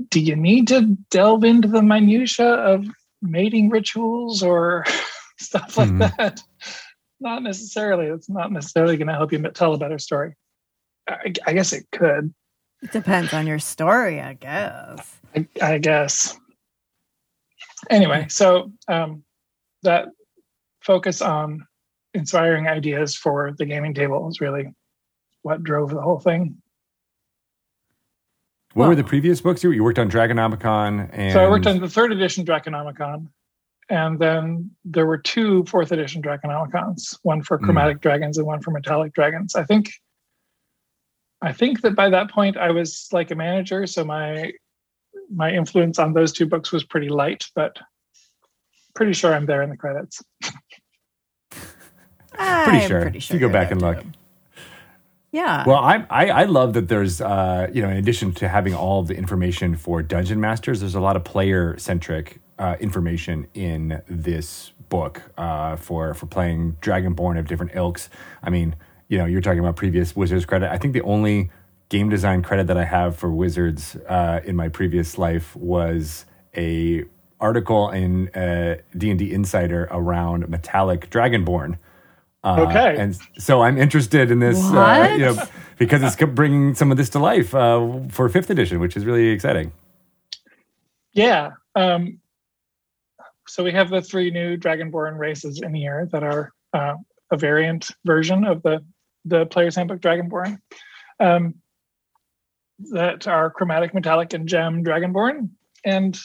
do 0.09 0.19
you 0.19 0.35
need 0.35 0.67
to 0.67 0.95
delve 1.09 1.43
into 1.43 1.67
the 1.67 1.81
minutia 1.81 2.45
of 2.53 2.85
mating 3.21 3.69
rituals 3.69 4.43
or 4.43 4.85
stuff 5.39 5.75
like 5.75 5.89
Mhm. 5.89 6.15
that? 6.17 6.41
Not 7.19 7.41
necessarily. 7.43 8.05
It's 8.05 8.29
not 8.29 8.51
necessarily 8.51 8.95
going 8.95 9.07
to 9.07 9.13
help 9.13 9.31
you 9.31 9.39
tell 9.49 9.73
a 9.73 9.77
better 9.77 9.97
story. 9.97 10.35
I, 11.07 11.33
I 11.47 11.53
guess 11.53 11.73
it 11.73 11.87
could. 11.91 12.33
It 12.83 12.91
depends 12.91 13.33
on 13.33 13.47
your 13.47 13.59
story, 13.59 14.21
I 14.21 14.33
guess. 14.33 15.17
I, 15.35 15.47
I 15.61 15.77
guess. 15.79 16.37
Anyway, 17.89 18.27
so 18.29 18.71
um, 18.87 19.23
that 19.81 20.09
focus 20.81 21.21
on 21.21 21.65
inspiring 22.13 22.67
ideas 22.67 23.15
for 23.15 23.53
the 23.57 23.65
gaming 23.65 23.93
table 23.93 24.27
is 24.29 24.41
really 24.41 24.73
what 25.41 25.63
drove 25.63 25.91
the 25.91 26.01
whole 26.01 26.19
thing. 26.19 26.57
What 28.73 28.87
were 28.89 28.95
the 28.95 29.03
previous 29.03 29.41
books 29.41 29.63
you, 29.63 29.71
you 29.71 29.83
worked 29.83 29.99
on? 29.99 30.09
Draconomicon 30.11 31.09
and 31.11 31.33
So 31.33 31.43
I 31.43 31.49
worked 31.49 31.65
on 31.65 31.79
the 31.79 31.89
third 31.89 32.11
edition 32.11 32.45
Draconomicon, 32.45 33.27
and 33.89 34.19
then 34.19 34.69
there 34.85 35.07
were 35.07 35.17
two 35.17 35.63
fourth 35.65 35.91
edition 35.91 36.21
Draconomicons, 36.21 37.17
one 37.23 37.41
for 37.41 37.57
Hmm. 37.57 37.65
chromatic 37.65 37.99
dragons 38.01 38.37
and 38.37 38.45
one 38.45 38.61
for 38.61 38.71
metallic 38.71 39.13
dragons. 39.13 39.55
I 39.55 39.63
think 39.63 39.91
I 41.41 41.53
think 41.53 41.81
that 41.81 41.95
by 41.95 42.09
that 42.09 42.29
point 42.29 42.57
I 42.57 42.69
was 42.71 43.07
like 43.11 43.31
a 43.31 43.35
manager, 43.35 43.87
so 43.87 44.03
my 44.03 44.51
my 45.31 45.51
influence 45.51 45.97
on 45.99 46.13
those 46.13 46.31
two 46.31 46.45
books 46.45 46.71
was 46.71 46.83
pretty 46.83 47.07
light, 47.09 47.45
but 47.55 47.79
pretty 48.93 49.13
sure 49.13 49.33
I'm 49.33 49.45
there 49.45 49.61
in 49.61 49.69
the 49.69 49.77
credits. 49.77 50.21
pretty 52.39 52.87
sure. 52.87 53.01
Pretty 53.01 53.19
sure. 53.19 53.35
You 53.35 53.39
go 53.39 53.49
back 53.49 53.71
and 53.71 53.81
look. 53.81 54.03
Yeah. 55.31 55.63
Well, 55.67 55.77
I, 55.77 56.05
I, 56.09 56.29
I 56.29 56.43
love 56.45 56.73
that 56.73 56.87
there's 56.87 57.21
uh, 57.21 57.69
you 57.71 57.81
know 57.81 57.89
in 57.89 57.97
addition 57.97 58.33
to 58.35 58.47
having 58.47 58.73
all 58.73 59.03
the 59.03 59.15
information 59.15 59.75
for 59.75 60.01
dungeon 60.01 60.39
masters, 60.39 60.79
there's 60.79 60.95
a 60.95 60.99
lot 60.99 61.15
of 61.15 61.23
player 61.23 61.77
centric 61.77 62.39
uh, 62.57 62.75
information 62.79 63.47
in 63.53 64.01
this 64.07 64.71
book 64.89 65.21
uh, 65.37 65.75
for 65.75 66.13
for 66.13 66.25
playing 66.25 66.77
Dragonborn 66.81 67.37
of 67.37 67.47
different 67.47 67.73
ilks. 67.75 68.09
I 68.41 68.49
mean, 68.49 68.75
you 69.07 69.17
know, 69.17 69.25
you're 69.25 69.41
talking 69.41 69.59
about 69.59 69.75
previous 69.75 70.15
Wizards 70.15 70.45
credit. 70.45 70.71
I 70.71 70.77
think 70.77 70.93
the 70.93 71.03
only 71.03 71.51
game 71.89 72.09
design 72.09 72.41
credit 72.41 72.67
that 72.67 72.77
I 72.77 72.85
have 72.85 73.15
for 73.15 73.31
Wizards 73.31 73.95
uh, 74.07 74.39
in 74.43 74.55
my 74.55 74.69
previous 74.69 75.17
life 75.17 75.55
was 75.55 76.25
a 76.55 77.03
article 77.39 77.89
in 77.91 78.29
uh, 78.29 78.77
D 78.97 79.09
and 79.11 79.19
D 79.19 79.31
Insider 79.31 79.87
around 79.91 80.49
metallic 80.49 81.09
Dragonborn 81.09 81.77
uh, 82.43 82.65
okay. 82.67 82.95
And 82.97 83.17
so 83.37 83.61
I'm 83.61 83.77
interested 83.77 84.31
in 84.31 84.39
this, 84.39 84.57
uh, 84.57 85.09
you 85.11 85.25
know, 85.25 85.43
because 85.77 86.03
it's 86.03 86.15
bringing 86.33 86.75
some 86.75 86.91
of 86.91 86.97
this 86.97 87.09
to 87.09 87.19
life 87.19 87.53
uh, 87.53 87.99
for 88.09 88.29
fifth 88.29 88.49
edition, 88.49 88.79
which 88.79 88.95
is 88.95 89.05
really 89.05 89.27
exciting. 89.27 89.71
Yeah. 91.13 91.51
Um, 91.75 92.19
so 93.47 93.63
we 93.63 93.71
have 93.71 93.89
the 93.89 94.01
three 94.01 94.31
new 94.31 94.57
Dragonborn 94.57 95.17
races 95.17 95.61
in 95.61 95.73
here 95.73 96.07
that 96.11 96.23
are 96.23 96.53
uh, 96.73 96.95
a 97.31 97.37
variant 97.37 97.91
version 98.05 98.45
of 98.45 98.61
the 98.63 98.83
the 99.25 99.45
Player's 99.47 99.75
Handbook 99.75 99.99
Dragonborn. 99.99 100.59
Um, 101.19 101.55
that 102.91 103.27
are 103.27 103.49
chromatic, 103.49 103.93
metallic, 103.93 104.33
and 104.33 104.47
gem 104.47 104.83
Dragonborn, 104.83 105.49
and 105.83 106.17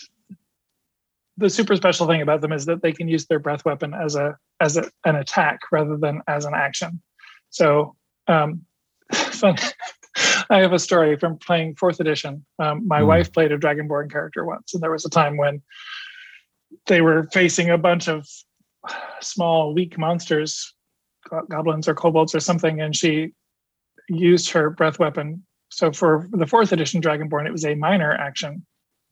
the 1.37 1.51
super 1.51 1.75
special 1.77 2.07
thing 2.07 2.23
about 2.23 2.41
them 2.41 2.53
is 2.53 2.67
that 2.67 2.83
they 2.83 2.93
can 2.93 3.09
use 3.09 3.27
their 3.27 3.39
breath 3.39 3.65
weapon 3.65 3.95
as 3.95 4.15
a 4.15 4.37
as 4.61 4.77
a, 4.77 4.89
an 5.05 5.17
attack 5.17 5.61
rather 5.73 5.97
than 5.97 6.23
as 6.29 6.45
an 6.45 6.55
action. 6.55 7.03
So, 7.51 7.97
um, 8.29 8.63
fun. 9.13 9.57
I 10.49 10.61
have 10.61 10.73
a 10.73 10.79
story 10.79 11.17
from 11.17 11.39
playing 11.39 11.75
fourth 11.75 11.99
edition. 11.99 12.45
Um, 12.61 12.87
my 12.87 13.01
mm. 13.01 13.07
wife 13.07 13.33
played 13.33 13.51
a 13.51 13.59
Dragonborn 13.59 14.11
character 14.11 14.45
once, 14.45 14.73
and 14.73 14.83
there 14.83 14.93
was 14.93 15.05
a 15.05 15.11
time 15.11 15.37
when 15.37 15.61
they 16.87 17.01
were 17.01 17.29
facing 17.33 17.71
a 17.71 17.79
bunch 17.79 18.09
of 18.09 18.27
small, 19.21 19.75
weak 19.75 19.99
monsters, 19.99 20.73
goblins 21.49 21.89
or 21.89 21.95
kobolds 21.95 22.35
or 22.35 22.41
something, 22.41 22.81
and 22.81 22.95
she 22.95 23.33
used 24.09 24.51
her 24.51 24.71
breath 24.71 24.99
weapon. 24.99 25.45
So 25.71 25.91
for 25.91 26.29
the 26.31 26.47
fourth 26.47 26.73
edition 26.73 27.01
Dragonborn, 27.01 27.47
it 27.47 27.53
was 27.53 27.65
a 27.65 27.75
minor 27.75 28.13
action 28.13 28.65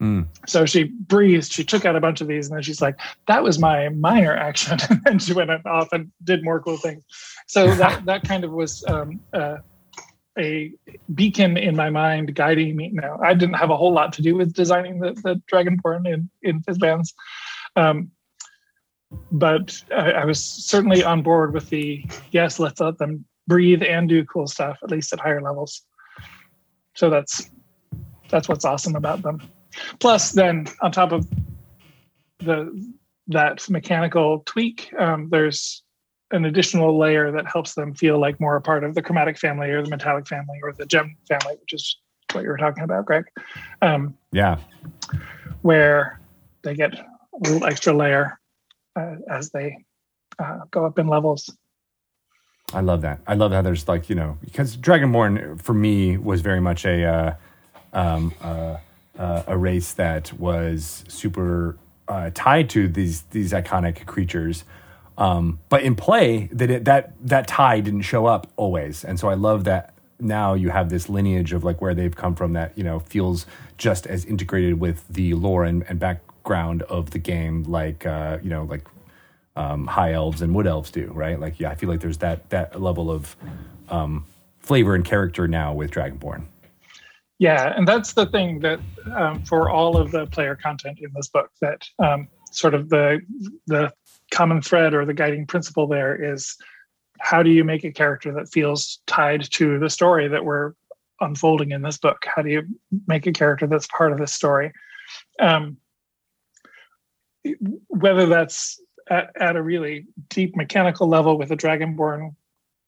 Mm. 0.02 0.26
So 0.48 0.66
she 0.66 0.84
breathed, 0.84 1.52
she 1.52 1.62
took 1.62 1.84
out 1.84 1.94
a 1.94 2.00
bunch 2.00 2.20
of 2.20 2.26
these, 2.26 2.48
and 2.48 2.56
then 2.56 2.62
she's 2.62 2.82
like, 2.82 2.98
that 3.28 3.42
was 3.42 3.60
my 3.60 3.88
minor 3.90 4.36
action. 4.36 4.78
and 4.90 5.00
then 5.04 5.18
she 5.20 5.32
went 5.32 5.50
off 5.64 5.92
and 5.92 6.10
did 6.24 6.42
more 6.42 6.60
cool 6.60 6.76
things. 6.76 7.04
So 7.46 7.72
that, 7.76 8.04
that 8.06 8.24
kind 8.24 8.42
of 8.42 8.50
was 8.50 8.84
um, 8.88 9.20
uh, 9.32 9.58
a 10.36 10.72
beacon 11.14 11.56
in 11.56 11.76
my 11.76 11.88
mind 11.88 12.34
guiding 12.34 12.76
me. 12.76 12.90
Now, 12.92 13.20
I 13.22 13.32
didn't 13.34 13.54
have 13.54 13.70
a 13.70 13.76
whole 13.76 13.92
lot 13.92 14.12
to 14.14 14.22
do 14.22 14.34
with 14.34 14.52
designing 14.52 14.98
the, 14.98 15.12
the 15.22 15.40
Dragonborn 15.50 16.12
in, 16.12 16.28
in 16.42 16.62
Fizban's. 16.62 17.14
Um, 17.76 18.10
but 19.30 19.80
I, 19.94 20.12
I 20.12 20.24
was 20.24 20.42
certainly 20.42 21.04
on 21.04 21.22
board 21.22 21.54
with 21.54 21.68
the 21.70 22.04
yes, 22.32 22.58
let's 22.58 22.80
let 22.80 22.98
them 22.98 23.24
breathe 23.46 23.82
and 23.82 24.08
do 24.08 24.24
cool 24.24 24.48
stuff, 24.48 24.78
at 24.82 24.90
least 24.90 25.12
at 25.12 25.20
higher 25.20 25.42
levels. 25.42 25.82
So 26.94 27.08
that's 27.08 27.50
that's 28.30 28.48
what's 28.48 28.64
awesome 28.64 28.96
about 28.96 29.22
them. 29.22 29.40
Plus, 29.98 30.32
then 30.32 30.66
on 30.80 30.92
top 30.92 31.12
of 31.12 31.26
the 32.38 32.92
that 33.28 33.68
mechanical 33.70 34.42
tweak, 34.46 34.92
um, 34.98 35.28
there's 35.30 35.82
an 36.32 36.44
additional 36.44 36.98
layer 36.98 37.30
that 37.30 37.46
helps 37.46 37.74
them 37.74 37.94
feel 37.94 38.18
like 38.18 38.40
more 38.40 38.56
a 38.56 38.60
part 38.60 38.84
of 38.84 38.94
the 38.94 39.02
chromatic 39.02 39.38
family 39.38 39.70
or 39.70 39.82
the 39.82 39.90
metallic 39.90 40.26
family 40.26 40.58
or 40.62 40.72
the 40.72 40.86
gem 40.86 41.16
family, 41.28 41.54
which 41.60 41.72
is 41.72 41.98
what 42.32 42.42
you 42.42 42.48
were 42.48 42.56
talking 42.56 42.84
about, 42.84 43.04
Greg. 43.04 43.24
Um, 43.82 44.16
yeah, 44.32 44.58
where 45.62 46.20
they 46.62 46.74
get 46.74 46.94
a 46.94 47.04
little 47.40 47.64
extra 47.64 47.92
layer 47.92 48.38
uh, 48.96 49.16
as 49.28 49.50
they 49.50 49.76
uh, 50.38 50.60
go 50.70 50.86
up 50.86 50.98
in 50.98 51.06
levels. 51.06 51.50
I 52.72 52.80
love 52.80 53.02
that. 53.02 53.20
I 53.26 53.34
love 53.34 53.52
how 53.52 53.62
there's 53.62 53.86
like 53.86 54.08
you 54.08 54.14
know 54.14 54.38
because 54.42 54.76
Dragonborn 54.76 55.60
for 55.60 55.74
me 55.74 56.16
was 56.16 56.40
very 56.40 56.60
much 56.60 56.84
a 56.86 57.04
uh, 57.04 57.34
um, 57.92 58.32
uh, 59.18 59.42
a 59.46 59.56
race 59.56 59.92
that 59.94 60.32
was 60.32 61.04
super 61.08 61.76
uh, 62.08 62.30
tied 62.34 62.68
to 62.70 62.88
these 62.88 63.22
these 63.30 63.52
iconic 63.52 64.06
creatures. 64.06 64.64
Um, 65.18 65.60
but 65.68 65.82
in 65.82 65.94
play, 65.94 66.48
that 66.52 66.70
it, 66.70 66.84
that 66.86 67.12
that 67.26 67.46
tie 67.46 67.80
didn't 67.80 68.02
show 68.02 68.26
up 68.26 68.48
always, 68.56 69.04
and 69.04 69.18
so 69.18 69.28
I 69.28 69.34
love 69.34 69.64
that 69.64 69.94
now 70.18 70.54
you 70.54 70.70
have 70.70 70.88
this 70.88 71.08
lineage 71.08 71.52
of 71.52 71.64
like 71.64 71.80
where 71.80 71.94
they've 71.94 72.14
come 72.14 72.34
from 72.34 72.52
that 72.54 72.76
you 72.76 72.84
know 72.84 73.00
feels 73.00 73.46
just 73.76 74.06
as 74.06 74.24
integrated 74.24 74.80
with 74.80 75.06
the 75.08 75.34
lore 75.34 75.64
and, 75.64 75.84
and 75.88 75.98
background 75.98 76.82
of 76.82 77.10
the 77.10 77.18
game, 77.18 77.64
like 77.64 78.06
uh, 78.06 78.38
you 78.42 78.50
know 78.50 78.64
like 78.64 78.86
um, 79.56 79.86
high 79.86 80.12
elves 80.12 80.40
and 80.40 80.54
wood 80.54 80.66
elves 80.66 80.90
do, 80.90 81.10
right? 81.12 81.38
Like 81.38 81.60
yeah, 81.60 81.70
I 81.70 81.74
feel 81.74 81.88
like 81.88 82.00
there's 82.00 82.18
that 82.18 82.48
that 82.50 82.80
level 82.80 83.10
of 83.10 83.36
um, 83.88 84.26
flavor 84.58 84.94
and 84.94 85.04
character 85.04 85.46
now 85.46 85.74
with 85.74 85.90
Dragonborn. 85.90 86.46
Yeah, 87.42 87.74
and 87.76 87.88
that's 87.88 88.12
the 88.12 88.26
thing 88.26 88.60
that 88.60 88.78
um, 89.16 89.42
for 89.42 89.68
all 89.68 89.96
of 89.96 90.12
the 90.12 90.26
player 90.26 90.54
content 90.54 91.00
in 91.02 91.10
this 91.12 91.26
book, 91.26 91.50
that 91.60 91.82
um, 91.98 92.28
sort 92.52 92.72
of 92.72 92.88
the 92.88 93.20
the 93.66 93.92
common 94.30 94.62
thread 94.62 94.94
or 94.94 95.04
the 95.04 95.12
guiding 95.12 95.44
principle 95.48 95.88
there 95.88 96.14
is 96.14 96.56
how 97.18 97.42
do 97.42 97.50
you 97.50 97.64
make 97.64 97.82
a 97.82 97.90
character 97.90 98.32
that 98.34 98.48
feels 98.48 99.00
tied 99.08 99.42
to 99.54 99.80
the 99.80 99.90
story 99.90 100.28
that 100.28 100.44
we're 100.44 100.74
unfolding 101.20 101.72
in 101.72 101.82
this 101.82 101.98
book? 101.98 102.24
How 102.32 102.42
do 102.42 102.48
you 102.48 102.62
make 103.08 103.26
a 103.26 103.32
character 103.32 103.66
that's 103.66 103.88
part 103.88 104.12
of 104.12 104.20
this 104.20 104.32
story? 104.32 104.70
Um, 105.40 105.78
whether 107.88 108.26
that's 108.26 108.80
at, 109.10 109.32
at 109.34 109.56
a 109.56 109.62
really 109.64 110.06
deep 110.28 110.54
mechanical 110.54 111.08
level 111.08 111.36
with 111.38 111.50
a 111.50 111.56
dragonborn 111.56 112.36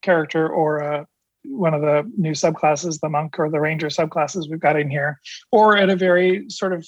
character 0.00 0.48
or 0.48 0.78
a 0.78 1.08
one 1.44 1.74
of 1.74 1.82
the 1.82 2.10
new 2.16 2.32
subclasses, 2.32 3.00
the 3.00 3.08
monk 3.08 3.38
or 3.38 3.50
the 3.50 3.60
ranger 3.60 3.88
subclasses 3.88 4.48
we've 4.50 4.60
got 4.60 4.78
in 4.78 4.90
here, 4.90 5.20
or 5.52 5.76
at 5.76 5.90
a 5.90 5.96
very 5.96 6.48
sort 6.48 6.72
of 6.72 6.86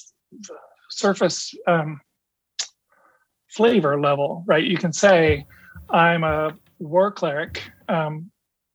surface 0.91 1.55
um, 1.67 2.01
flavor 3.49 4.01
level, 4.01 4.45
right? 4.47 4.65
You 4.65 4.77
can 4.77 4.93
say, 4.93 5.47
I'm 5.91 6.25
a 6.25 6.57
war 6.79 7.11
cleric. 7.13 7.63
Um, 7.89 8.31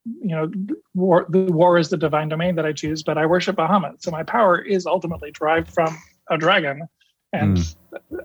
you 0.06 0.36
know, 0.36 0.52
war, 0.96 1.26
the 1.30 1.44
war 1.52 1.78
is 1.78 1.90
the 1.90 1.98
divine 1.98 2.30
domain 2.30 2.56
that 2.56 2.66
I 2.66 2.74
choose, 2.74 3.04
but 3.04 3.18
I 3.18 3.26
worship 3.26 3.58
Bahamut. 3.58 4.02
So 4.02 4.12
my 4.12 4.24
power 4.24 4.60
is 4.60 4.86
ultimately 4.86 5.32
derived 5.32 5.72
from 5.72 5.96
a 6.30 6.38
dragon. 6.38 6.88
And 7.34 7.58
mm. 7.58 7.76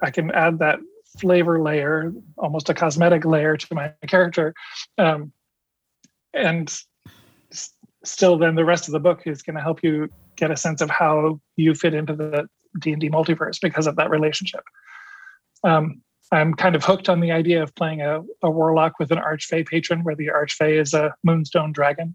I 0.02 0.10
can 0.10 0.30
add 0.30 0.58
that 0.60 0.78
flavor 1.18 1.62
layer, 1.62 2.12
almost 2.38 2.70
a 2.70 2.74
cosmetic 2.74 3.24
layer 3.24 3.56
to 3.56 3.74
my 3.74 3.92
character. 4.06 4.54
Um, 4.98 5.32
and 6.32 6.74
still 8.06 8.38
then 8.38 8.54
the 8.54 8.64
rest 8.64 8.88
of 8.88 8.92
the 8.92 9.00
book 9.00 9.22
is 9.26 9.42
going 9.42 9.56
to 9.56 9.62
help 9.62 9.82
you 9.82 10.08
get 10.36 10.50
a 10.50 10.56
sense 10.56 10.80
of 10.80 10.90
how 10.90 11.40
you 11.56 11.74
fit 11.74 11.94
into 11.94 12.14
the 12.14 12.48
d&d 12.78 13.08
multiverse 13.10 13.60
because 13.60 13.86
of 13.86 13.96
that 13.96 14.10
relationship. 14.10 14.62
Um, 15.64 16.02
i'm 16.32 16.54
kind 16.54 16.74
of 16.74 16.84
hooked 16.84 17.08
on 17.08 17.20
the 17.20 17.30
idea 17.32 17.62
of 17.62 17.74
playing 17.74 18.02
a, 18.02 18.22
a 18.42 18.50
warlock 18.50 18.98
with 18.98 19.12
an 19.12 19.18
archfey 19.18 19.66
patron 19.66 20.02
where 20.02 20.16
the 20.16 20.26
archfey 20.26 20.80
is 20.80 20.92
a 20.92 21.14
moonstone 21.22 21.72
dragon 21.72 22.14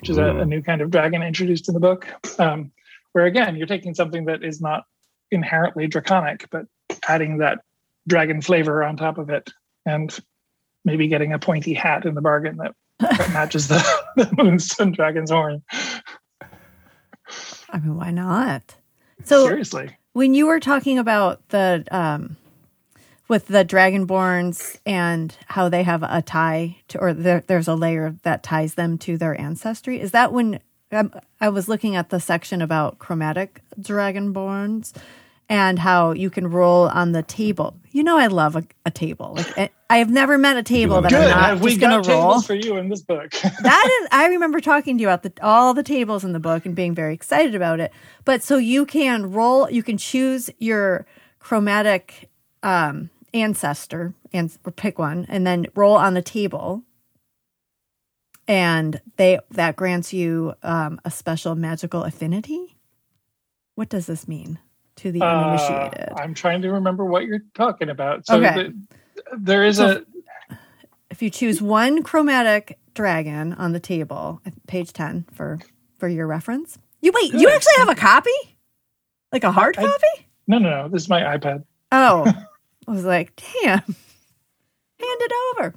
which 0.00 0.10
is 0.10 0.18
a, 0.18 0.36
a, 0.36 0.44
new 0.44 0.62
kind 0.62 0.80
of 0.80 0.90
dragon 0.90 1.22
introduced 1.22 1.68
in 1.68 1.74
the 1.74 1.80
book. 1.80 2.08
Um, 2.40 2.72
where 3.12 3.26
again 3.26 3.56
you're 3.56 3.66
taking 3.66 3.94
something 3.94 4.24
that 4.24 4.42
is 4.42 4.60
not 4.60 4.84
inherently 5.30 5.86
draconic 5.86 6.48
but 6.50 6.66
adding 7.08 7.38
that 7.38 7.60
dragon 8.08 8.40
flavor 8.40 8.82
on 8.82 8.96
top 8.96 9.18
of 9.18 9.30
it 9.30 9.50
and 9.86 10.18
maybe 10.84 11.06
getting 11.08 11.32
a 11.32 11.38
pointy 11.38 11.74
hat 11.74 12.04
in 12.04 12.14
the 12.14 12.20
bargain 12.20 12.56
that 12.56 12.74
that 12.98 13.30
matches 13.32 13.68
the, 13.68 13.82
the 14.16 14.30
Moonstone 14.36 14.92
Dragon's 14.92 15.30
horn. 15.30 15.62
I 17.70 17.78
mean, 17.78 17.96
why 17.96 18.10
not? 18.10 18.74
So 19.24 19.46
seriously, 19.46 19.96
when 20.12 20.34
you 20.34 20.46
were 20.46 20.60
talking 20.60 20.98
about 20.98 21.48
the 21.48 21.84
um, 21.90 22.36
with 23.28 23.46
the 23.46 23.64
Dragonborns 23.64 24.78
and 24.84 25.34
how 25.46 25.68
they 25.68 25.82
have 25.84 26.02
a 26.02 26.20
tie 26.20 26.76
to, 26.88 26.98
or 26.98 27.14
there, 27.14 27.42
there's 27.46 27.68
a 27.68 27.74
layer 27.74 28.14
that 28.24 28.42
ties 28.42 28.74
them 28.74 28.98
to 28.98 29.16
their 29.16 29.40
ancestry. 29.40 30.00
Is 30.00 30.10
that 30.10 30.32
when 30.32 30.60
um, 30.90 31.12
I 31.40 31.48
was 31.48 31.68
looking 31.68 31.96
at 31.96 32.10
the 32.10 32.20
section 32.20 32.60
about 32.60 32.98
chromatic 32.98 33.62
Dragonborns? 33.80 34.92
And 35.52 35.78
how 35.78 36.12
you 36.12 36.30
can 36.30 36.46
roll 36.46 36.88
on 36.88 37.12
the 37.12 37.22
table. 37.22 37.76
You 37.90 38.02
know, 38.02 38.16
I 38.16 38.28
love 38.28 38.56
a, 38.56 38.64
a 38.86 38.90
table. 38.90 39.34
Like 39.36 39.70
I 39.90 39.98
have 39.98 40.08
never 40.08 40.38
met 40.38 40.56
a 40.56 40.62
table 40.62 41.02
that 41.02 41.12
I'm 41.12 41.58
not 41.58 41.60
we 41.60 41.72
just 41.76 41.80
going 41.80 42.02
to 42.02 42.10
roll. 42.10 42.30
tables 42.30 42.46
for 42.46 42.54
you 42.54 42.78
in 42.78 42.88
this 42.88 43.02
book? 43.02 43.30
that 43.32 43.98
is 44.00 44.08
i 44.12 44.28
remember 44.28 44.60
talking 44.60 44.96
to 44.96 45.02
you 45.02 45.08
about 45.08 45.22
the, 45.22 45.32
all 45.42 45.74
the 45.74 45.82
tables 45.82 46.24
in 46.24 46.32
the 46.32 46.40
book 46.40 46.64
and 46.64 46.74
being 46.74 46.94
very 46.94 47.12
excited 47.12 47.54
about 47.54 47.80
it 47.80 47.92
but 48.24 48.42
so 48.42 48.56
you 48.56 48.86
can 48.86 49.30
roll 49.30 49.70
you 49.70 49.82
can 49.82 49.98
choose 49.98 50.48
your 50.58 51.04
chromatic 51.38 52.30
um, 52.62 53.10
ancestor 53.34 54.14
and 54.32 54.56
or 54.64 54.72
pick 54.72 54.98
one 54.98 55.26
and 55.28 55.46
then 55.46 55.66
roll 55.74 55.96
on 55.96 56.14
the 56.14 56.22
table 56.22 56.82
and 58.48 59.02
they 59.18 59.38
that 59.50 59.76
grants 59.76 60.14
you 60.14 60.54
um, 60.62 60.98
a 61.04 61.10
special 61.10 61.54
magical 61.54 62.04
affinity 62.04 62.78
what 63.74 63.90
does 63.90 64.06
this 64.06 64.26
mean 64.26 64.58
to 65.02 65.12
the 65.12 65.20
Uh, 65.20 65.26
uninitiated 65.26 66.08
I'm 66.16 66.34
trying 66.34 66.62
to 66.62 66.70
remember 66.72 67.04
what 67.04 67.24
you're 67.24 67.42
talking 67.54 67.88
about. 67.90 68.26
So 68.26 68.36
Okay. 68.42 68.54
the, 68.54 68.74
there 69.36 69.64
is 69.64 69.76
So- 69.76 70.02
a 70.50 70.56
if 71.10 71.20
you 71.22 71.28
choose 71.30 71.60
one 71.60 72.02
chromatic 72.02 72.78
dragon 72.94 73.52
on 73.54 73.72
the 73.72 73.80
table, 73.80 74.40
page 74.66 74.92
ten 74.92 75.26
for 75.32 75.58
for 75.98 76.08
your 76.08 76.26
reference. 76.26 76.78
You 77.00 77.12
wait, 77.12 77.32
you 77.34 77.48
actually 77.48 77.74
have 77.78 77.88
a 77.88 77.94
copy, 77.94 78.30
like 79.32 79.44
a 79.44 79.52
hard 79.52 79.76
I- 79.78 79.82
copy? 79.82 80.26
no, 80.46 80.58
no, 80.58 80.70
no. 80.70 80.88
This 80.88 81.02
is 81.02 81.08
my 81.08 81.20
iPad. 81.20 81.64
Oh, 81.90 82.24
I 82.88 82.90
was 82.90 83.04
like, 83.04 83.32
damn, 83.62 83.80
hand 83.80 83.86
it 85.00 85.32
over. 85.58 85.74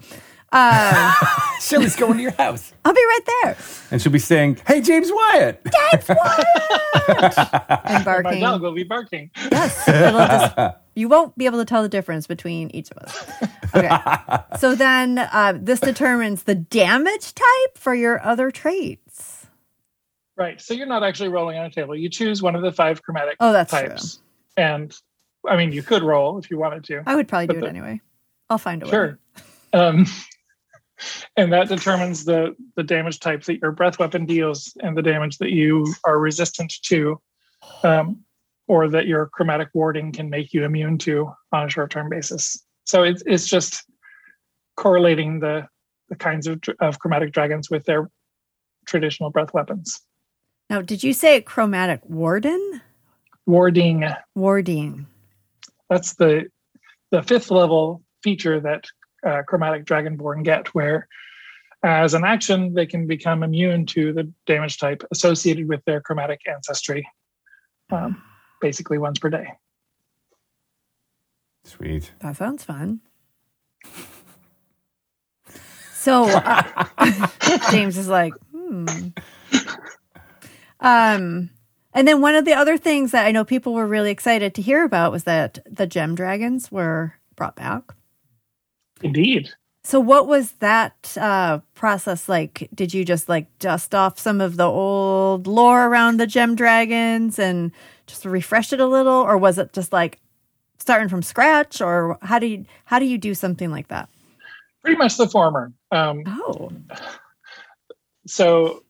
Um, 0.56 1.14
Shelly's 1.62 1.96
going 1.96 2.18
to 2.18 2.22
your 2.24 2.32
house. 2.32 2.74
I'll 2.86 2.94
be 2.94 3.00
right 3.04 3.20
there. 3.44 3.58
And 3.92 4.02
she'll 4.02 4.12
be 4.12 4.20
saying, 4.20 4.60
Hey, 4.66 4.82
James 4.82 5.10
Wyatt. 5.12 5.62
That's 5.92 6.08
what. 6.08 6.46
and 7.86 7.86
My 7.86 8.04
barking. 8.04 8.40
dog 8.40 8.62
will 8.62 8.74
be 8.74 8.84
barking. 8.84 9.32
Yes, 9.52 9.88
it'll 9.88 10.12
just, 10.20 10.58
you 10.96 11.08
won't 11.10 11.38
be 11.38 11.46
able 11.46 11.60
to 11.60 11.66
tell 11.66 11.82
the 11.84 11.90
difference 11.90 12.26
between 12.28 12.70
each 12.72 12.90
of 12.92 12.98
us. 13.00 13.26
Okay, 13.76 13.90
so 14.60 14.76
then 14.76 15.20
uh, 15.20 15.58
this 15.60 15.80
determines 15.80 16.44
the 16.44 16.56
damage 16.56 17.34
type 17.36 17.78
for 17.78 17.94
your 17.94 18.24
other 18.26 18.50
traits. 18.52 19.48
Right. 20.38 20.62
So 20.62 20.74
you're 20.74 20.88
not 20.88 21.04
actually 21.04 21.30
rolling 21.30 21.58
on 21.58 21.66
a 21.66 21.70
table. 21.72 21.96
You 21.96 22.10
choose 22.10 22.42
one 22.42 22.56
of 22.56 22.62
the 22.62 22.72
five 22.72 23.02
chromatic 23.02 23.38
Oh, 23.40 23.52
that's 23.54 23.72
types. 23.72 24.20
And 24.58 24.94
I 25.48 25.56
mean, 25.58 25.72
you 25.72 25.82
could 25.84 26.04
roll 26.04 26.38
if 26.38 26.50
you 26.52 26.58
wanted 26.58 26.84
to. 26.86 27.04
I 27.06 27.16
would 27.16 27.28
probably 27.28 27.48
do 27.48 27.58
it 27.58 27.62
the- 27.62 27.70
anyway. 27.70 28.02
I'll 28.50 28.58
find 28.58 28.84
a 28.84 28.86
way. 28.86 28.92
Sure. 28.92 29.20
Um, 29.74 30.06
and 31.38 31.52
that 31.52 31.68
determines 31.68 32.26
the 32.26 32.56
the 32.76 32.84
damage 32.84 33.20
type 33.20 33.44
that 33.44 33.60
your 33.62 33.72
breath 33.72 34.00
weapon 34.00 34.26
deals 34.26 34.76
and 34.82 34.98
the 34.98 35.02
damage 35.02 35.38
that 35.38 35.52
you 35.52 35.94
are 36.04 36.20
resistant 36.20 36.74
to, 36.84 37.20
um, 37.84 38.24
or 38.68 38.88
that 38.90 39.08
your 39.08 39.28
chromatic 39.28 39.70
warding 39.74 40.12
can 40.12 40.30
make 40.30 40.54
you 40.54 40.64
immune 40.64 40.98
to 41.00 41.32
on 41.52 41.66
a 41.66 41.70
short 41.70 41.92
term 41.92 42.10
basis. 42.10 42.64
So 42.86 43.04
it's 43.04 43.24
it's 43.26 43.48
just 43.48 43.84
correlating 44.76 45.40
the 45.40 45.68
the 46.10 46.16
kinds 46.16 46.48
of, 46.48 46.62
of 46.80 47.00
chromatic 47.00 47.32
dragons 47.32 47.70
with 47.70 47.86
their 47.86 48.10
traditional 48.86 49.32
breath 49.32 49.54
weapons. 49.54 50.02
Now, 50.70 50.82
did 50.82 51.04
you 51.04 51.14
say 51.14 51.42
chromatic 51.42 52.02
warden? 52.06 52.82
Warding 53.48 54.04
Warding. 54.34 55.06
that's 55.90 56.16
the 56.16 56.48
the 57.12 57.22
fifth 57.22 57.52
level 57.52 58.02
feature 58.24 58.60
that 58.60 58.86
uh, 59.26 59.42
chromatic 59.48 59.86
dragonborn 59.86 60.44
get 60.44 60.68
where 60.76 61.08
as 61.84 62.14
an 62.14 62.24
action 62.24 62.74
they 62.74 62.86
can 62.86 63.08
become 63.08 63.44
immune 63.44 63.86
to 63.86 64.14
the 64.14 64.32
damage 64.46 64.78
type 64.78 65.04
associated 65.12 65.68
with 65.68 65.84
their 65.86 66.02
chromatic 66.02 66.42
ancestry 66.48 67.08
um, 67.92 68.22
basically 68.62 68.98
once 68.98 69.20
per 69.20 69.30
day 69.30 69.48
Sweet. 71.66 72.12
That 72.20 72.38
sounds 72.38 72.64
fun. 72.64 73.02
So 75.96 76.26
uh, 76.30 76.88
James 77.72 77.98
is 77.98 78.08
like, 78.08 78.34
hmm. 78.52 78.86
Um, 80.80 81.50
and 81.94 82.08
then 82.08 82.22
one 82.22 82.36
of 82.36 82.46
the 82.46 82.54
other 82.54 82.78
things 82.78 83.12
that 83.12 83.26
I 83.26 83.32
know 83.32 83.44
people 83.44 83.74
were 83.74 83.88
really 83.88 84.12
excited 84.12 84.54
to 84.56 84.62
hear 84.62 84.84
about 84.84 85.12
was 85.12 85.24
that 85.24 85.58
the 85.66 85.88
gem 85.88 86.14
dragons 86.14 86.72
were 86.72 87.16
brought 87.36 87.56
back. 87.56 87.95
Indeed. 89.02 89.50
So 89.84 90.00
what 90.00 90.28
was 90.28 90.54
that 90.54 91.16
uh, 91.20 91.60
process 91.76 92.28
like? 92.28 92.68
Did 92.74 92.94
you 92.94 93.06
just 93.06 93.30
like 93.30 93.48
dust 93.60 93.94
off 93.94 94.18
some 94.18 94.42
of 94.42 94.58
the 94.58 94.66
old 94.66 95.46
lore 95.46 95.88
around 95.88 96.20
the 96.20 96.26
gem 96.28 96.56
dragons 96.56 97.38
and 97.38 97.72
just 98.08 98.26
refresh 98.26 98.74
it 98.74 98.80
a 98.80 98.88
little, 98.88 99.14
or 99.14 99.38
was 99.38 99.58
it 99.58 99.74
just 99.74 99.94
like 99.94 100.20
starting 100.80 101.08
from 101.08 101.22
scratch, 101.22 101.82
or 101.82 102.18
how 102.24 102.40
do 102.40 102.48
you 102.48 102.66
how 102.86 102.98
do 102.98 103.06
you 103.06 103.18
do 103.18 103.34
something 103.36 103.70
like 103.70 103.88
that? 103.90 104.10
pretty 104.86 104.98
much 104.98 105.18
the 105.18 105.28
former. 105.28 105.74
Um, 105.92 106.22
Oh, 106.28 106.72
so 108.28 108.84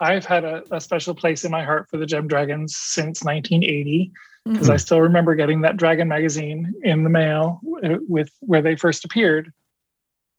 i've 0.00 0.24
had 0.24 0.44
a, 0.44 0.62
a 0.72 0.80
special 0.80 1.14
place 1.14 1.44
in 1.44 1.50
my 1.50 1.64
heart 1.64 1.88
for 1.88 1.96
the 1.96 2.06
gem 2.06 2.26
dragons 2.26 2.76
since 2.76 3.22
1980 3.22 4.12
because 4.52 4.70
I 4.70 4.76
still 4.76 5.00
remember 5.00 5.34
getting 5.34 5.60
that 5.62 5.76
Dragon 5.76 6.08
magazine 6.08 6.74
in 6.82 7.04
the 7.04 7.10
mail 7.10 7.60
uh, 7.84 7.96
with 8.08 8.30
where 8.40 8.62
they 8.62 8.76
first 8.76 9.04
appeared 9.04 9.52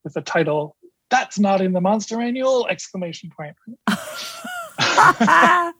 with 0.04 0.14
the 0.14 0.22
title 0.22 0.76
"That's 1.10 1.40
not 1.40 1.62
in 1.62 1.74
the 1.74 1.82
monster 1.82 2.18
manual!" 2.18 2.68
exclamation 2.68 3.32
point. 3.36 3.56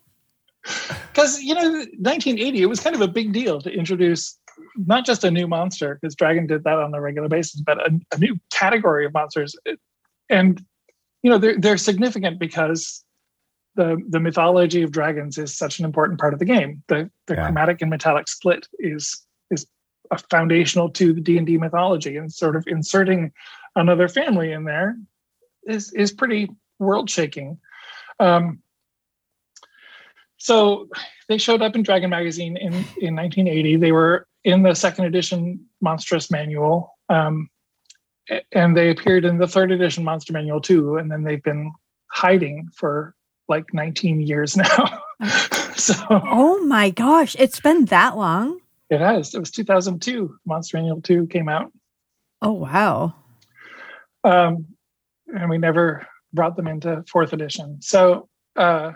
Because 1.12 1.42
you 1.42 1.54
know, 1.54 1.62
1980 1.62 2.62
it 2.62 2.66
was 2.66 2.80
kind 2.80 2.94
of 2.94 3.02
a 3.02 3.08
big 3.08 3.32
deal 3.32 3.60
to 3.60 3.70
introduce 3.70 4.38
not 4.76 5.04
just 5.04 5.24
a 5.24 5.30
new 5.30 5.46
monster 5.46 5.98
because 6.00 6.14
Dragon 6.14 6.46
did 6.46 6.64
that 6.64 6.78
on 6.78 6.94
a 6.94 7.00
regular 7.00 7.28
basis, 7.28 7.60
but 7.60 7.78
a, 7.78 8.00
a 8.12 8.18
new 8.18 8.38
category 8.50 9.04
of 9.04 9.12
monsters, 9.12 9.56
and 10.28 10.64
you 11.22 11.30
know 11.30 11.38
they're 11.38 11.58
they're 11.58 11.76
significant 11.76 12.38
because 12.38 13.04
the 13.80 13.96
the 14.10 14.20
mythology 14.20 14.82
of 14.82 14.92
dragons 14.92 15.38
is 15.38 15.56
such 15.56 15.78
an 15.78 15.86
important 15.86 16.20
part 16.20 16.34
of 16.34 16.38
the 16.38 16.44
game. 16.44 16.82
The 16.88 17.10
the 17.26 17.34
Yeah. 17.34 17.44
chromatic 17.44 17.80
and 17.80 17.90
metallic 17.90 18.28
split 18.28 18.68
is 18.78 19.26
is 19.50 19.66
a 20.10 20.18
foundational 20.18 20.90
to 20.90 21.14
the 21.14 21.20
D 21.20 21.38
and 21.38 21.46
D 21.46 21.56
mythology, 21.56 22.16
and 22.18 22.30
sort 22.30 22.56
of 22.56 22.64
inserting 22.66 23.32
another 23.76 24.06
family 24.08 24.52
in 24.52 24.64
there 24.64 24.96
is 25.66 25.92
is 25.94 26.12
pretty 26.12 26.50
world 26.78 27.08
shaking. 27.08 27.58
Um, 28.18 28.62
so 30.36 30.88
they 31.28 31.38
showed 31.38 31.62
up 31.62 31.74
in 31.74 31.82
Dragon 31.82 32.10
magazine 32.10 32.58
in 32.58 32.74
in 33.00 33.16
1980. 33.16 33.76
They 33.76 33.92
were 33.92 34.26
in 34.44 34.62
the 34.62 34.74
second 34.74 35.06
edition 35.06 35.66
Monstrous 35.80 36.30
manual. 36.30 36.98
Um, 37.08 37.48
and 38.52 38.76
they 38.76 38.90
appeared 38.90 39.24
in 39.24 39.38
the 39.38 39.48
third 39.48 39.72
edition 39.72 40.04
monster 40.04 40.32
manual 40.32 40.60
too 40.60 40.96
and 40.98 41.10
then 41.10 41.24
they've 41.24 41.42
been 41.42 41.72
hiding 42.12 42.68
for 42.74 43.14
like 43.50 43.74
19 43.74 44.20
years 44.22 44.56
now 44.64 45.02
so 45.76 45.94
oh 46.10 46.64
my 46.66 46.88
gosh! 46.90 47.36
It's 47.38 47.60
been 47.60 47.84
that 47.86 48.16
long. 48.16 48.60
it 48.88 49.00
has 49.00 49.34
it 49.34 49.38
was 49.38 49.50
2002 49.50 50.38
monster 50.46 50.78
manual 50.78 51.02
2 51.02 51.26
came 51.26 51.48
out 51.48 51.70
Oh 52.42 52.52
wow! 52.52 53.14
um, 54.24 54.64
and 55.26 55.50
we 55.50 55.58
never 55.58 56.06
brought 56.32 56.56
them 56.56 56.66
into 56.66 57.04
fourth 57.10 57.32
edition 57.34 57.82
so 57.82 58.28
uh, 58.56 58.92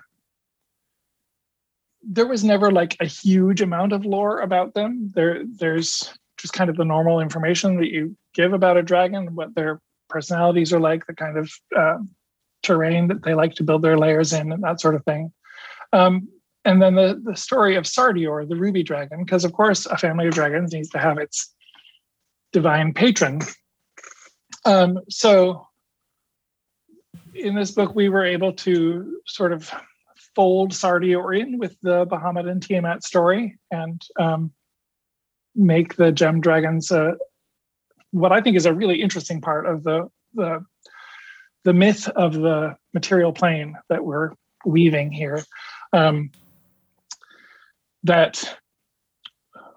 there 2.03 2.27
was 2.27 2.45
never 2.45 2.71
like 2.71 2.97
a 3.01 3.07
huge 3.07 3.61
amount 3.61 3.93
of 3.93 4.05
lore 4.05 4.41
about 4.41 4.75
them 4.75 5.11
there 5.15 5.43
there's 5.59 6.13
just 6.37 6.53
kind 6.53 6.69
of 6.71 6.77
the 6.77 6.85
normal 6.85 7.21
information 7.21 7.77
that 7.77 7.91
you 7.91 8.17
give 8.35 8.53
about 8.53 8.77
a 8.77 8.83
dragon 8.83 9.35
what 9.35 9.55
their 9.55 9.81
personalities 10.09 10.73
are 10.73 10.81
like 10.81 11.07
the 11.07 11.15
kind 11.15 11.37
of 11.39 11.51
uh, 11.77 11.97
terrain 12.65 13.09
that 13.09 13.23
they 13.23 13.35
like 13.35 13.55
to 13.55 13.63
build 13.63 13.83
their 13.83 13.99
layers 13.99 14.33
in 14.33 14.51
and 14.51 14.63
that 14.63 14.81
sort 14.81 14.95
of 14.95 15.05
thing. 15.05 15.33
Um, 15.93 16.29
and 16.65 16.83
then 16.83 16.95
the, 16.95 17.21
the 17.23 17.37
story 17.37 17.77
of 17.77 17.85
sardior 17.85 18.49
the 18.49 18.57
ruby 18.57 18.83
dragon 18.83 19.23
because 19.23 19.45
of 19.45 19.53
course 19.53 19.87
a 19.87 19.99
family 19.99 20.27
of 20.27 20.35
dragons 20.35 20.73
needs 20.73 20.89
to 20.91 20.99
have 20.99 21.19
its 21.19 21.55
divine 22.53 22.95
patron. 22.95 23.41
Um, 24.65 25.01
so 25.11 25.67
in 27.35 27.55
this 27.55 27.73
book, 27.73 27.95
we 27.95 28.09
were 28.09 28.25
able 28.25 28.53
to 28.53 29.21
sort 29.27 29.53
of 29.53 29.71
fold 30.35 30.73
Sardior 30.73 31.39
in 31.39 31.59
with 31.59 31.77
the 31.83 32.07
Bahamut 32.07 32.49
and 32.49 32.63
Tiamat 32.63 33.05
story 33.05 33.59
and 33.71 34.01
um, 34.19 34.53
make 35.55 35.97
the 35.97 36.13
gem 36.13 36.41
dragons 36.41 36.91
uh, 36.91 37.13
what 38.11 38.33
I 38.33 38.41
think 38.41 38.57
is 38.57 38.67
a 38.67 38.73
really 38.73 39.03
interesting 39.03 39.41
part 39.41 39.67
of 39.67 39.83
the, 39.83 40.09
the 40.35 40.65
the 41.65 41.73
myth 41.73 42.09
of 42.09 42.35
the 42.35 42.77
material 42.93 43.33
plane 43.33 43.77
that 43.89 44.05
we're 44.05 44.31
weaving 44.65 45.11
here. 45.13 45.43
Um, 45.93 46.31
that 48.05 48.57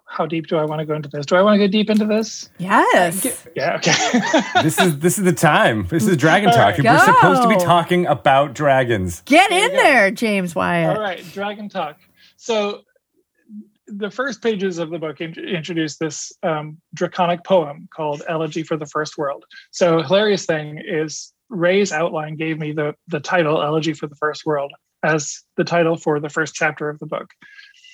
how 0.09 0.25
deep 0.25 0.47
do 0.47 0.57
I 0.57 0.65
want 0.65 0.79
to 0.79 0.85
go 0.85 0.95
into 0.95 1.09
this? 1.09 1.25
Do 1.25 1.35
I 1.35 1.41
want 1.41 1.59
to 1.59 1.67
go 1.67 1.71
deep 1.71 1.89
into 1.89 2.05
this? 2.05 2.49
Yes. 2.57 3.45
Yeah, 3.55 3.75
okay. 3.75 3.93
This 4.63 4.79
is 4.79 4.99
this 4.99 5.17
is 5.17 5.23
the 5.23 5.33
time. 5.33 5.85
This 5.87 6.07
is 6.07 6.17
Dragon 6.17 6.49
Talk. 6.49 6.77
right. 6.77 6.83
We're 6.83 6.99
supposed 6.99 7.41
to 7.43 7.49
be 7.49 7.57
talking 7.57 8.05
about 8.07 8.53
dragons. 8.53 9.21
Get 9.25 9.49
There 9.49 9.65
in 9.65 9.71
go. 9.71 9.77
there, 9.77 10.11
James 10.11 10.55
Wyatt. 10.55 10.97
All 10.97 11.03
right, 11.03 11.23
Dragon 11.33 11.69
Talk. 11.69 11.97
So 12.37 12.81
the 13.87 14.09
first 14.11 14.41
pages 14.41 14.79
of 14.79 14.89
the 14.89 14.99
book 14.99 15.21
int- 15.21 15.37
introduce 15.37 15.97
this 15.97 16.31
um, 16.43 16.77
draconic 16.93 17.43
poem 17.45 17.87
called 17.95 18.21
Elegy 18.27 18.63
for 18.63 18.75
the 18.75 18.85
First 18.87 19.17
World. 19.17 19.45
So, 19.71 20.01
hilarious 20.01 20.45
thing 20.45 20.81
is 20.85 21.31
Ray's 21.49 21.91
outline 21.91 22.35
gave 22.35 22.59
me 22.59 22.71
the, 22.73 22.95
the 23.07 23.19
title 23.19 23.61
Elegy 23.61 23.93
for 23.93 24.07
the 24.07 24.15
First 24.15 24.45
World 24.45 24.73
as 25.03 25.43
the 25.55 25.63
title 25.63 25.95
for 25.95 26.19
the 26.19 26.29
first 26.29 26.55
chapter 26.55 26.89
of 26.89 26.99
the 26.99 27.05
book. 27.05 27.31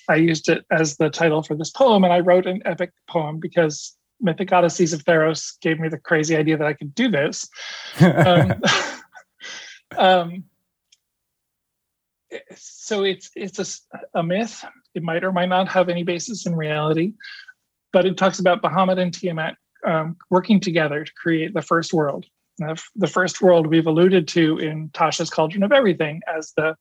I 0.09 0.15
used 0.15 0.49
it 0.49 0.65
as 0.71 0.97
the 0.97 1.09
title 1.09 1.43
for 1.43 1.55
this 1.55 1.69
poem, 1.69 2.03
and 2.03 2.11
I 2.11 2.19
wrote 2.19 2.45
an 2.45 2.61
epic 2.65 2.91
poem 3.09 3.39
because 3.39 3.95
Mythic 4.19 4.51
Odysseys 4.51 4.93
of 4.93 5.03
Theros 5.03 5.59
gave 5.61 5.79
me 5.79 5.89
the 5.89 5.97
crazy 5.97 6.35
idea 6.35 6.57
that 6.57 6.67
I 6.67 6.73
could 6.73 6.93
do 6.95 7.09
this. 7.09 7.47
um, 8.01 8.61
um, 9.97 10.43
so 12.55 13.03
it's 13.03 13.29
it's 13.35 13.59
a, 13.59 14.19
a 14.19 14.23
myth. 14.23 14.65
It 14.95 15.03
might 15.03 15.23
or 15.23 15.31
might 15.31 15.49
not 15.49 15.67
have 15.69 15.89
any 15.89 16.03
basis 16.03 16.45
in 16.45 16.55
reality, 16.55 17.13
but 17.91 18.05
it 18.05 18.17
talks 18.17 18.39
about 18.39 18.61
Bahamut 18.61 18.99
and 18.99 19.13
Tiamat 19.13 19.55
um, 19.85 20.17
working 20.29 20.59
together 20.59 21.03
to 21.03 21.13
create 21.13 21.53
the 21.53 21.61
first 21.61 21.93
world. 21.93 22.25
The 22.59 23.07
first 23.07 23.41
world 23.41 23.67
we've 23.67 23.87
alluded 23.87 24.27
to 24.29 24.57
in 24.59 24.89
Tasha's 24.89 25.29
Cauldron 25.29 25.63
of 25.63 25.71
Everything 25.71 26.21
as 26.27 26.53
the 26.55 26.75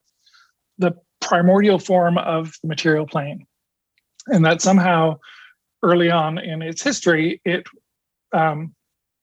the 0.78 0.92
primordial 1.20 1.78
form 1.78 2.18
of 2.18 2.52
the 2.62 2.68
material 2.68 3.06
plane, 3.06 3.46
and 4.26 4.44
that 4.44 4.60
somehow 4.60 5.18
early 5.82 6.10
on 6.10 6.38
in 6.38 6.62
its 6.62 6.82
history 6.82 7.40
it 7.44 7.66
um, 8.32 8.74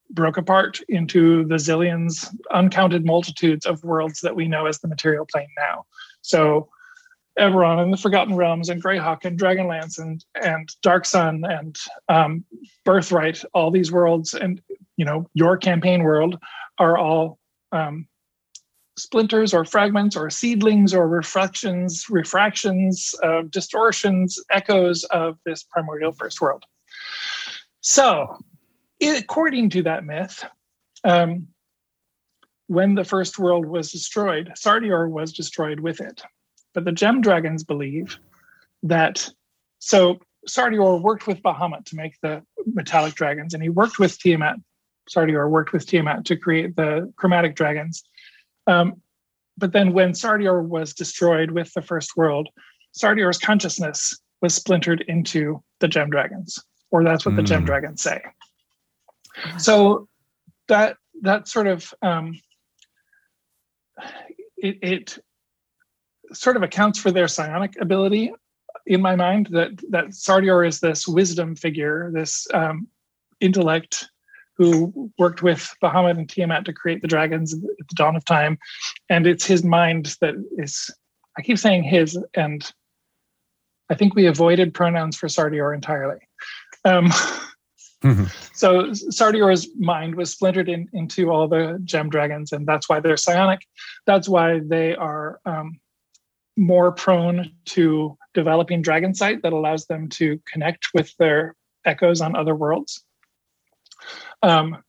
broke 0.09 0.37
apart 0.37 0.79
into 0.89 1.45
the 1.45 1.55
zillions, 1.55 2.27
uncounted 2.51 3.05
multitudes 3.05 3.65
of 3.65 3.83
worlds 3.83 4.21
that 4.21 4.35
we 4.35 4.47
know 4.47 4.65
as 4.65 4.79
the 4.79 4.87
material 4.87 5.25
plane 5.31 5.49
now. 5.57 5.85
So 6.21 6.69
Eberron 7.37 7.81
and 7.81 7.93
the 7.93 7.97
Forgotten 7.97 8.35
Realms 8.35 8.69
and 8.69 8.83
Greyhawk 8.83 9.23
and 9.23 9.39
Dragonlance 9.39 9.99
and 9.99 10.23
and 10.41 10.69
Dark 10.81 11.05
Sun 11.05 11.43
and 11.45 11.77
um, 12.09 12.43
Birthright, 12.85 13.43
all 13.53 13.71
these 13.71 13.91
worlds 13.91 14.33
and 14.33 14.61
you 14.99 15.05
know 15.05 15.27
your 15.33 15.57
campaign 15.57 16.03
world 16.03 16.37
are 16.77 16.97
all 16.97 17.39
um, 17.71 18.05
splinters 18.97 19.53
or 19.53 19.63
fragments 19.63 20.17
or 20.17 20.29
seedlings 20.29 20.93
or 20.93 21.07
reflections, 21.07 22.05
refractions, 22.09 23.15
uh, 23.23 23.43
distortions, 23.49 24.37
echoes 24.51 25.05
of 25.05 25.37
this 25.45 25.63
primordial 25.63 26.11
first 26.11 26.41
world. 26.41 26.63
So, 27.79 28.37
according 29.01 29.69
to 29.69 29.83
that 29.83 30.03
myth, 30.03 30.43
um, 31.05 31.47
when 32.67 32.93
the 32.93 33.05
first 33.05 33.39
world 33.39 33.65
was 33.65 33.93
destroyed, 33.93 34.51
Sardior 34.55 35.09
was 35.09 35.31
destroyed 35.31 35.79
with 35.79 36.01
it. 36.01 36.21
But 36.73 36.83
the 36.83 36.91
gem 36.91 37.21
dragons 37.21 37.63
believe 37.63 38.19
that 38.83 39.29
so 39.79 40.19
Sardior 40.47 41.01
worked 41.01 41.25
with 41.25 41.41
Bahamut 41.41 41.85
to 41.85 41.95
make 41.95 42.15
the 42.21 42.43
metallic 42.65 43.15
dragons, 43.15 43.53
and 43.53 43.63
he 43.63 43.69
worked 43.69 43.97
with 43.97 44.19
Tiamat. 44.19 44.57
Sardior 45.09 45.49
worked 45.49 45.73
with 45.73 45.87
Tiamat 45.87 46.25
to 46.25 46.37
create 46.37 46.75
the 46.75 47.11
chromatic 47.17 47.55
dragons. 47.55 48.03
Um, 48.67 49.01
but 49.57 49.73
then 49.73 49.91
when 49.91 50.13
Sardior 50.13 50.61
was 50.61 50.93
destroyed 50.93 51.51
with 51.51 51.73
the 51.73 51.81
first 51.81 52.15
world, 52.15 52.47
Sardior's 52.97 53.37
consciousness 53.37 54.17
was 54.41 54.53
splintered 54.53 55.01
into 55.07 55.61
the 55.79 55.87
gem 55.87 56.09
dragons, 56.09 56.63
or 56.91 57.03
that's 57.03 57.25
what 57.25 57.33
mm. 57.33 57.37
the 57.37 57.43
gem 57.43 57.61
hmm. 57.61 57.65
dragons 57.65 58.01
say. 58.01 58.21
So 59.57 60.07
that 60.67 60.97
that 61.21 61.47
sort 61.47 61.67
of 61.67 61.93
um, 62.01 62.39
it, 64.57 64.77
it 64.81 65.19
sort 66.33 66.55
of 66.55 66.63
accounts 66.63 66.99
for 66.99 67.11
their 67.11 67.27
psionic 67.27 67.73
ability 67.81 68.31
in 68.85 69.01
my 69.01 69.15
mind 69.15 69.47
that 69.51 69.71
that 69.89 70.13
Sardior 70.13 70.67
is 70.67 70.79
this 70.79 71.07
wisdom 71.07 71.55
figure, 71.55 72.11
this 72.13 72.47
um, 72.53 72.87
intellect 73.39 74.09
who 74.59 75.09
worked 75.17 75.41
with 75.41 75.73
Bahamut 75.81 76.19
and 76.19 76.29
Tiamat 76.29 76.65
to 76.65 76.73
create 76.73 77.01
the 77.01 77.07
dragons 77.07 77.53
at 77.53 77.61
the 77.61 77.95
dawn 77.95 78.15
of 78.15 78.25
time, 78.25 78.59
and 79.09 79.25
it's 79.25 79.45
his 79.45 79.63
mind 79.63 80.17
that 80.21 80.35
is. 80.57 80.91
I 81.37 81.41
keep 81.41 81.57
saying 81.57 81.83
his, 81.83 82.19
and 82.35 82.69
I 83.89 83.95
think 83.95 84.13
we 84.13 84.25
avoided 84.25 84.73
pronouns 84.73 85.15
for 85.15 85.27
Sardior 85.27 85.73
entirely. 85.73 86.19
Um, 86.85 87.09
Mm-hmm. 88.03 88.25
So 88.53 88.87
Sardior's 88.91 89.69
mind 89.77 90.15
was 90.15 90.31
splintered 90.31 90.67
in, 90.67 90.89
into 90.91 91.31
all 91.31 91.47
the 91.47 91.79
gem 91.85 92.09
dragons, 92.09 92.51
and 92.51 92.67
that's 92.67 92.89
why 92.89 92.99
they're 92.99 93.15
psionic. 93.15 93.61
That's 94.05 94.27
why 94.27 94.59
they 94.59 94.95
are 94.95 95.39
um, 95.45 95.79
more 96.57 96.91
prone 96.91 97.53
to 97.67 98.17
developing 98.33 98.81
dragon 98.81 99.13
sight 99.13 99.43
that 99.43 99.53
allows 99.53 99.85
them 99.85 100.09
to 100.09 100.41
connect 100.51 100.89
with 100.93 101.15
their 101.19 101.55
echoes 101.85 102.19
on 102.19 102.35
other 102.35 102.53
worlds. 102.53 103.01
Um, 104.41 104.83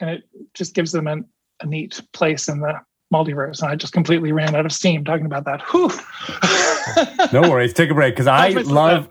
and 0.00 0.10
it 0.10 0.24
just 0.54 0.74
gives 0.74 0.92
them 0.92 1.06
an, 1.06 1.24
a 1.60 1.66
neat 1.66 2.00
place 2.12 2.48
in 2.48 2.60
the 2.60 2.80
multiverse. 3.12 3.62
And 3.62 3.70
I 3.70 3.76
just 3.76 3.92
completely 3.92 4.32
ran 4.32 4.54
out 4.54 4.66
of 4.66 4.72
steam 4.72 5.04
talking 5.04 5.26
about 5.26 5.44
that. 5.44 5.62
Whew. 5.70 5.90
no 7.40 7.48
worries. 7.48 7.72
Take 7.72 7.90
a 7.90 7.94
break 7.94 8.14
because 8.14 8.26
I 8.26 8.48
love. 8.48 9.08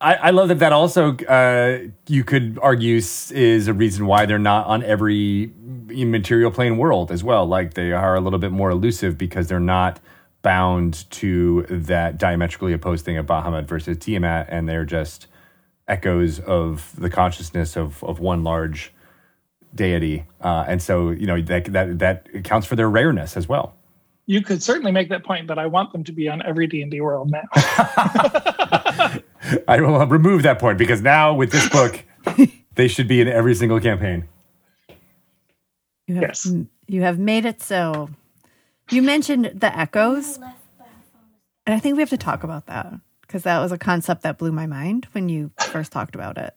I, 0.00 0.14
I, 0.14 0.30
love 0.30 0.46
that. 0.48 0.60
That 0.60 0.72
also, 0.72 1.16
uh, 1.16 1.88
you 2.06 2.22
could 2.22 2.56
argue, 2.62 2.96
is 2.96 3.66
a 3.66 3.74
reason 3.74 4.06
why 4.06 4.26
they're 4.26 4.38
not 4.38 4.66
on 4.68 4.84
every 4.84 5.52
material 5.88 6.52
plane 6.52 6.76
world 6.76 7.10
as 7.10 7.24
well. 7.24 7.46
Like 7.46 7.74
they 7.74 7.92
are 7.92 8.14
a 8.14 8.20
little 8.20 8.38
bit 8.38 8.52
more 8.52 8.70
elusive 8.70 9.18
because 9.18 9.48
they're 9.48 9.58
not 9.58 9.98
bound 10.42 11.10
to 11.10 11.66
that 11.68 12.16
diametrically 12.16 12.72
opposed 12.72 13.04
thing 13.04 13.16
of 13.16 13.26
Bahamut 13.26 13.66
versus 13.66 13.98
Tiamat, 13.98 14.46
and 14.50 14.68
they're 14.68 14.84
just 14.84 15.26
echoes 15.88 16.38
of 16.40 16.94
the 16.98 17.10
consciousness 17.10 17.76
of 17.76 18.04
of 18.04 18.20
one 18.20 18.44
large 18.44 18.92
deity. 19.74 20.24
Uh, 20.40 20.64
and 20.68 20.82
so, 20.82 21.10
you 21.10 21.26
know, 21.26 21.40
that 21.42 21.64
that 21.72 21.98
that 21.98 22.28
accounts 22.34 22.66
for 22.66 22.76
their 22.76 22.88
rareness 22.88 23.36
as 23.36 23.48
well 23.48 23.74
you 24.28 24.42
could 24.42 24.62
certainly 24.62 24.92
make 24.92 25.08
that 25.08 25.24
point, 25.24 25.46
but 25.46 25.58
I 25.58 25.66
want 25.66 25.90
them 25.92 26.04
to 26.04 26.12
be 26.12 26.28
on 26.28 26.42
every 26.44 26.66
D 26.66 26.82
and 26.82 26.90
D 26.90 27.00
world 27.00 27.30
now. 27.30 27.44
I 29.66 29.80
will 29.80 30.06
remove 30.06 30.42
that 30.42 30.58
point 30.58 30.76
because 30.76 31.00
now 31.00 31.32
with 31.32 31.50
this 31.50 31.66
book, 31.70 32.04
they 32.74 32.88
should 32.88 33.08
be 33.08 33.22
in 33.22 33.28
every 33.28 33.54
single 33.54 33.80
campaign. 33.80 34.28
You 36.06 36.16
have, 36.16 36.22
yes, 36.22 36.52
you 36.86 37.00
have 37.02 37.18
made 37.18 37.46
it 37.46 37.62
so. 37.62 38.10
You 38.90 39.02
mentioned 39.02 39.50
the 39.54 39.76
echoes, 39.76 40.36
and 41.66 41.74
I 41.74 41.78
think 41.78 41.96
we 41.96 42.02
have 42.02 42.10
to 42.10 42.18
talk 42.18 42.44
about 42.44 42.66
that 42.66 42.92
because 43.28 43.42
that 43.44 43.60
was 43.60 43.70
a 43.70 43.78
concept 43.78 44.22
that 44.22 44.38
blew 44.38 44.50
my 44.50 44.66
mind 44.66 45.06
when 45.12 45.28
you 45.28 45.52
first 45.60 45.92
talked 45.92 46.16
about 46.16 46.38
it. 46.38 46.54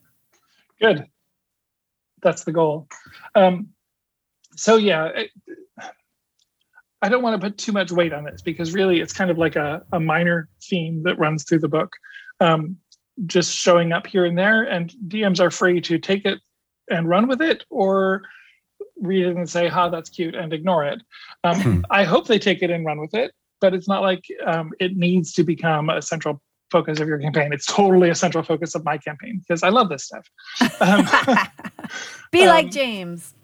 Good, 0.80 1.06
that's 2.22 2.44
the 2.44 2.52
goal. 2.52 2.88
Um, 3.34 3.68
so 4.56 4.76
yeah, 4.76 5.06
it, 5.06 5.30
I 7.02 7.08
don't 7.08 7.22
want 7.22 7.40
to 7.40 7.46
put 7.46 7.58
too 7.58 7.72
much 7.72 7.92
weight 7.92 8.12
on 8.12 8.24
this 8.24 8.42
because 8.42 8.72
really 8.72 9.00
it's 9.00 9.12
kind 9.12 9.30
of 9.30 9.36
like 9.36 9.56
a, 9.56 9.82
a 9.92 10.00
minor 10.00 10.48
theme 10.62 11.02
that 11.02 11.18
runs 11.18 11.44
through 11.44 11.58
the 11.58 11.68
book, 11.68 11.92
um, 12.40 12.76
just 13.26 13.54
showing 13.54 13.92
up 13.92 14.06
here 14.06 14.24
and 14.24 14.38
there. 14.38 14.62
And 14.62 14.92
DMs 15.08 15.40
are 15.40 15.50
free 15.50 15.80
to 15.82 15.98
take 15.98 16.24
it 16.24 16.38
and 16.90 17.08
run 17.08 17.28
with 17.28 17.42
it 17.42 17.64
or 17.70 18.22
read 19.00 19.26
it 19.26 19.36
and 19.36 19.50
say, 19.50 19.68
ha, 19.68 19.88
that's 19.88 20.10
cute 20.10 20.34
and 20.34 20.52
ignore 20.52 20.84
it. 20.84 21.02
Um, 21.44 21.60
hmm. 21.60 21.80
I 21.90 22.04
hope 22.04 22.28
they 22.28 22.38
take 22.38 22.62
it 22.62 22.70
and 22.70 22.84
run 22.84 23.00
with 23.00 23.14
it, 23.14 23.32
but 23.60 23.74
it's 23.74 23.88
not 23.88 24.02
like 24.02 24.24
um, 24.46 24.70
it 24.78 24.96
needs 24.96 25.32
to 25.34 25.44
become 25.44 25.90
a 25.90 26.00
central 26.00 26.40
focus 26.72 26.98
of 26.98 27.06
your 27.06 27.18
campaign. 27.18 27.52
It's 27.52 27.66
totally 27.66 28.10
a 28.10 28.14
central 28.14 28.42
focus 28.42 28.74
of 28.74 28.84
my 28.84 28.98
campaign 28.98 29.40
because 29.46 29.62
I 29.62 29.68
love 29.68 29.88
this 29.88 30.04
stuff. 30.04 30.26
Um, 30.80 31.06
Be 32.32 32.48
like 32.48 32.66
um, 32.66 32.70
James. 32.70 33.34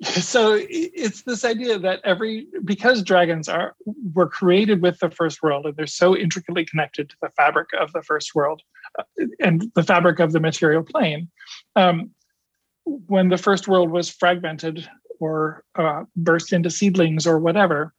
so 0.02 0.56
it's 0.56 1.22
this 1.22 1.44
idea 1.44 1.76
that 1.76 2.00
every 2.04 2.46
because 2.64 3.02
dragons 3.02 3.48
are 3.48 3.74
were 4.14 4.28
created 4.28 4.80
with 4.80 4.96
the 5.00 5.10
first 5.10 5.42
world 5.42 5.66
and 5.66 5.74
they're 5.74 5.88
so 5.88 6.16
intricately 6.16 6.64
connected 6.64 7.10
to 7.10 7.16
the 7.20 7.30
fabric 7.36 7.68
of 7.78 7.92
the 7.92 8.02
first 8.02 8.32
world 8.32 8.62
uh, 8.98 9.02
and 9.40 9.64
the 9.74 9.82
fabric 9.82 10.20
of 10.20 10.30
the 10.30 10.38
material 10.38 10.84
plane 10.84 11.28
um, 11.74 12.10
when 12.84 13.28
the 13.28 13.36
first 13.36 13.66
world 13.66 13.90
was 13.90 14.08
fragmented 14.08 14.88
or 15.18 15.64
uh, 15.74 16.04
burst 16.14 16.52
into 16.52 16.70
seedlings 16.70 17.26
or 17.26 17.40
whatever 17.40 17.92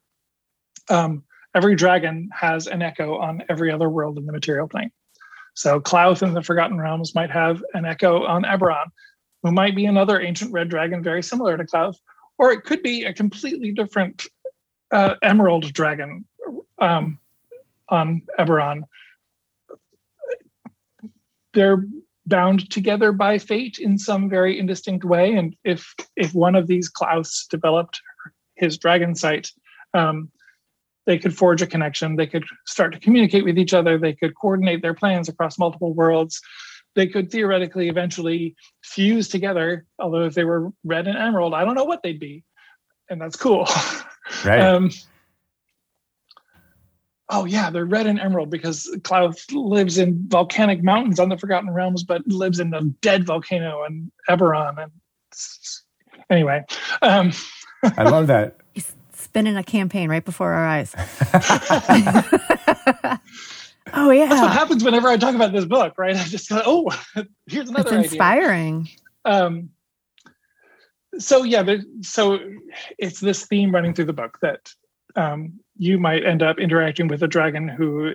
um, 0.89 1.21
every 1.55 1.75
dragon 1.75 2.29
has 2.33 2.67
an 2.67 2.81
echo 2.81 3.17
on 3.17 3.43
every 3.49 3.71
other 3.71 3.89
world 3.89 4.17
in 4.17 4.25
the 4.25 4.31
material 4.31 4.67
plane 4.67 4.91
so 5.55 5.79
Klauth 5.79 6.23
in 6.23 6.33
the 6.33 6.43
Forgotten 6.43 6.79
Realms 6.79 7.15
might 7.15 7.31
have 7.31 7.63
an 7.73 7.85
echo 7.85 8.23
on 8.25 8.43
Eberron 8.43 8.85
who 9.43 9.51
might 9.51 9.75
be 9.75 9.85
another 9.85 10.19
ancient 10.19 10.51
red 10.51 10.69
dragon 10.69 11.03
very 11.03 11.23
similar 11.23 11.57
to 11.57 11.63
Klauth, 11.63 11.97
or 12.37 12.51
it 12.51 12.63
could 12.63 12.83
be 12.83 13.05
a 13.05 13.13
completely 13.13 13.71
different 13.71 14.25
uh, 14.91 15.15
emerald 15.21 15.71
dragon 15.73 16.25
um, 16.79 17.19
on 17.89 18.21
Eberron. 18.37 18.83
They're 21.53 21.85
bound 22.25 22.69
together 22.69 23.11
by 23.11 23.37
fate 23.39 23.79
in 23.79 23.97
some 23.97 24.29
very 24.29 24.59
indistinct 24.59 25.03
way, 25.03 25.33
and 25.33 25.55
if 25.63 25.93
if 26.15 26.33
one 26.33 26.55
of 26.55 26.67
these 26.67 26.91
Klauths 26.91 27.47
developed 27.47 28.01
his 28.55 28.77
dragon 28.77 29.15
sight, 29.15 29.51
um, 29.93 30.31
they 31.09 31.17
could 31.17 31.35
forge 31.35 31.59
a 31.63 31.65
connection. 31.65 32.17
They 32.17 32.27
could 32.27 32.45
start 32.67 32.93
to 32.93 32.99
communicate 32.99 33.43
with 33.43 33.57
each 33.57 33.73
other. 33.73 33.97
They 33.97 34.13
could 34.13 34.35
coordinate 34.39 34.83
their 34.83 34.93
plans 34.93 35.27
across 35.27 35.57
multiple 35.57 35.91
worlds. 35.91 36.39
They 36.93 37.07
could 37.07 37.31
theoretically 37.31 37.89
eventually 37.89 38.55
fuse 38.83 39.27
together. 39.27 39.87
Although 39.97 40.25
if 40.25 40.35
they 40.35 40.43
were 40.43 40.69
red 40.83 41.07
and 41.07 41.17
emerald, 41.17 41.55
I 41.55 41.65
don't 41.65 41.73
know 41.73 41.83
what 41.83 42.03
they'd 42.03 42.19
be, 42.19 42.43
and 43.09 43.19
that's 43.19 43.35
cool. 43.35 43.67
Right. 44.45 44.59
Um, 44.59 44.91
oh 47.29 47.45
yeah, 47.45 47.71
they're 47.71 47.83
red 47.83 48.05
and 48.05 48.19
emerald 48.19 48.51
because 48.51 48.87
Klauth 48.99 49.43
lives 49.51 49.97
in 49.97 50.27
volcanic 50.27 50.83
mountains 50.83 51.19
on 51.19 51.29
the 51.29 51.37
Forgotten 51.37 51.71
Realms, 51.71 52.03
but 52.03 52.21
lives 52.27 52.59
in 52.59 52.71
a 52.75 52.81
dead 53.01 53.25
volcano 53.25 53.83
in 53.85 54.11
Eberron. 54.29 54.83
And 54.83 54.91
anyway, 56.29 56.63
um, 57.01 57.31
I 57.97 58.03
love 58.03 58.27
that. 58.27 58.57
He's 59.33 59.45
in 59.45 59.57
a 59.57 59.63
campaign 59.63 60.09
right 60.09 60.23
before 60.23 60.53
our 60.53 60.67
eyes. 60.67 60.95
oh 63.93 64.11
yeah, 64.11 64.27
that's 64.27 64.41
what 64.41 64.51
happens 64.51 64.83
whenever 64.83 65.07
I 65.07 65.17
talk 65.17 65.35
about 65.35 65.51
this 65.51 65.65
book, 65.65 65.97
right? 65.97 66.15
I 66.15 66.23
just 66.23 66.49
go, 66.49 66.61
oh, 66.65 66.89
here's 67.47 67.63
it's 67.63 67.69
another 67.69 67.91
idea. 67.91 68.03
inspiring. 68.03 68.89
um 69.25 69.69
so 71.17 71.43
yeah 71.43 71.63
there, 71.63 71.81
so 72.01 72.39
it's 72.97 73.19
this 73.19 73.45
theme 73.45 73.73
running 73.73 73.93
through 73.93 74.05
the 74.05 74.13
book 74.13 74.37
that 74.41 74.71
um, 75.15 75.59
you 75.77 75.99
might 75.99 76.25
end 76.25 76.43
up 76.43 76.59
interacting 76.59 77.07
with 77.07 77.23
a 77.23 77.27
dragon 77.27 77.67
who 77.67 78.13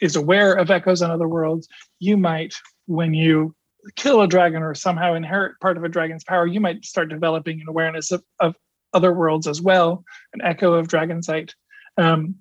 is 0.00 0.16
aware 0.16 0.54
of 0.54 0.70
echoes 0.70 1.00
on 1.00 1.10
other 1.10 1.28
worlds 1.28 1.68
you 2.00 2.16
might 2.16 2.54
when 2.86 3.14
you 3.14 3.54
kill 3.96 4.22
a 4.22 4.26
dragon 4.26 4.62
or 4.62 4.74
somehow 4.74 5.14
inherit 5.14 5.58
part 5.60 5.76
of 5.76 5.84
a 5.84 5.88
dragon's 5.88 6.24
power 6.24 6.46
you 6.46 6.60
might 6.60 6.84
start 6.84 7.08
developing 7.08 7.60
an 7.60 7.68
awareness 7.68 8.10
of, 8.10 8.22
of 8.40 8.56
other 8.94 9.12
worlds 9.12 9.46
as 9.46 9.60
well 9.60 10.04
an 10.32 10.40
echo 10.42 10.72
of 10.74 10.88
dragon 10.88 11.22
sight. 11.22 11.54
Um, 11.96 12.36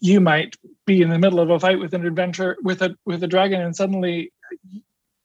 you 0.00 0.20
might 0.20 0.56
be 0.84 1.00
in 1.00 1.08
the 1.08 1.18
middle 1.18 1.40
of 1.40 1.50
a 1.50 1.58
fight 1.58 1.78
with 1.78 1.94
an 1.94 2.06
adventure 2.06 2.56
with 2.62 2.82
a 2.82 2.96
with 3.06 3.22
a 3.22 3.26
dragon 3.26 3.60
and 3.62 3.74
suddenly 3.74 4.32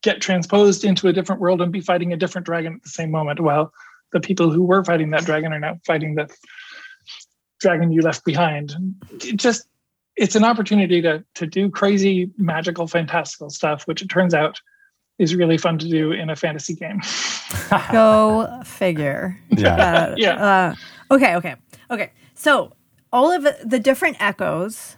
get 0.01 0.21
transposed 0.21 0.83
into 0.83 1.07
a 1.07 1.13
different 1.13 1.41
world 1.41 1.61
and 1.61 1.71
be 1.71 1.81
fighting 1.81 2.13
a 2.13 2.17
different 2.17 2.45
dragon 2.45 2.75
at 2.75 2.83
the 2.83 2.89
same 2.89 3.11
moment 3.11 3.39
while 3.39 3.71
the 4.13 4.19
people 4.19 4.49
who 4.49 4.63
were 4.63 4.83
fighting 4.83 5.11
that 5.11 5.25
dragon 5.25 5.53
are 5.53 5.59
now 5.59 5.79
fighting 5.85 6.15
the 6.15 6.29
dragon 7.59 7.91
you 7.91 8.01
left 8.01 8.25
behind. 8.25 8.75
It 9.23 9.37
just 9.37 9.67
it's 10.15 10.35
an 10.35 10.43
opportunity 10.43 11.01
to 11.01 11.23
to 11.35 11.47
do 11.47 11.69
crazy 11.69 12.31
magical 12.37 12.87
fantastical 12.87 13.49
stuff 13.49 13.83
which 13.87 14.01
it 14.01 14.09
turns 14.09 14.33
out 14.33 14.59
is 15.21 15.35
really 15.35 15.57
fun 15.57 15.77
to 15.77 15.87
do 15.87 16.11
in 16.11 16.29
a 16.31 16.35
fantasy 16.35 16.73
game 16.73 16.99
Go 17.91 18.61
figure. 18.65 19.37
Yeah. 19.49 19.75
Uh, 19.75 20.15
Yeah. 20.17 20.43
Uh, 21.09 21.15
okay. 21.15 21.35
Okay. 21.35 21.55
Okay. 21.89 22.11
So 22.33 22.73
all 23.13 23.31
of 23.31 23.45
the 23.63 23.79
different 23.79 24.17
echoes, 24.19 24.97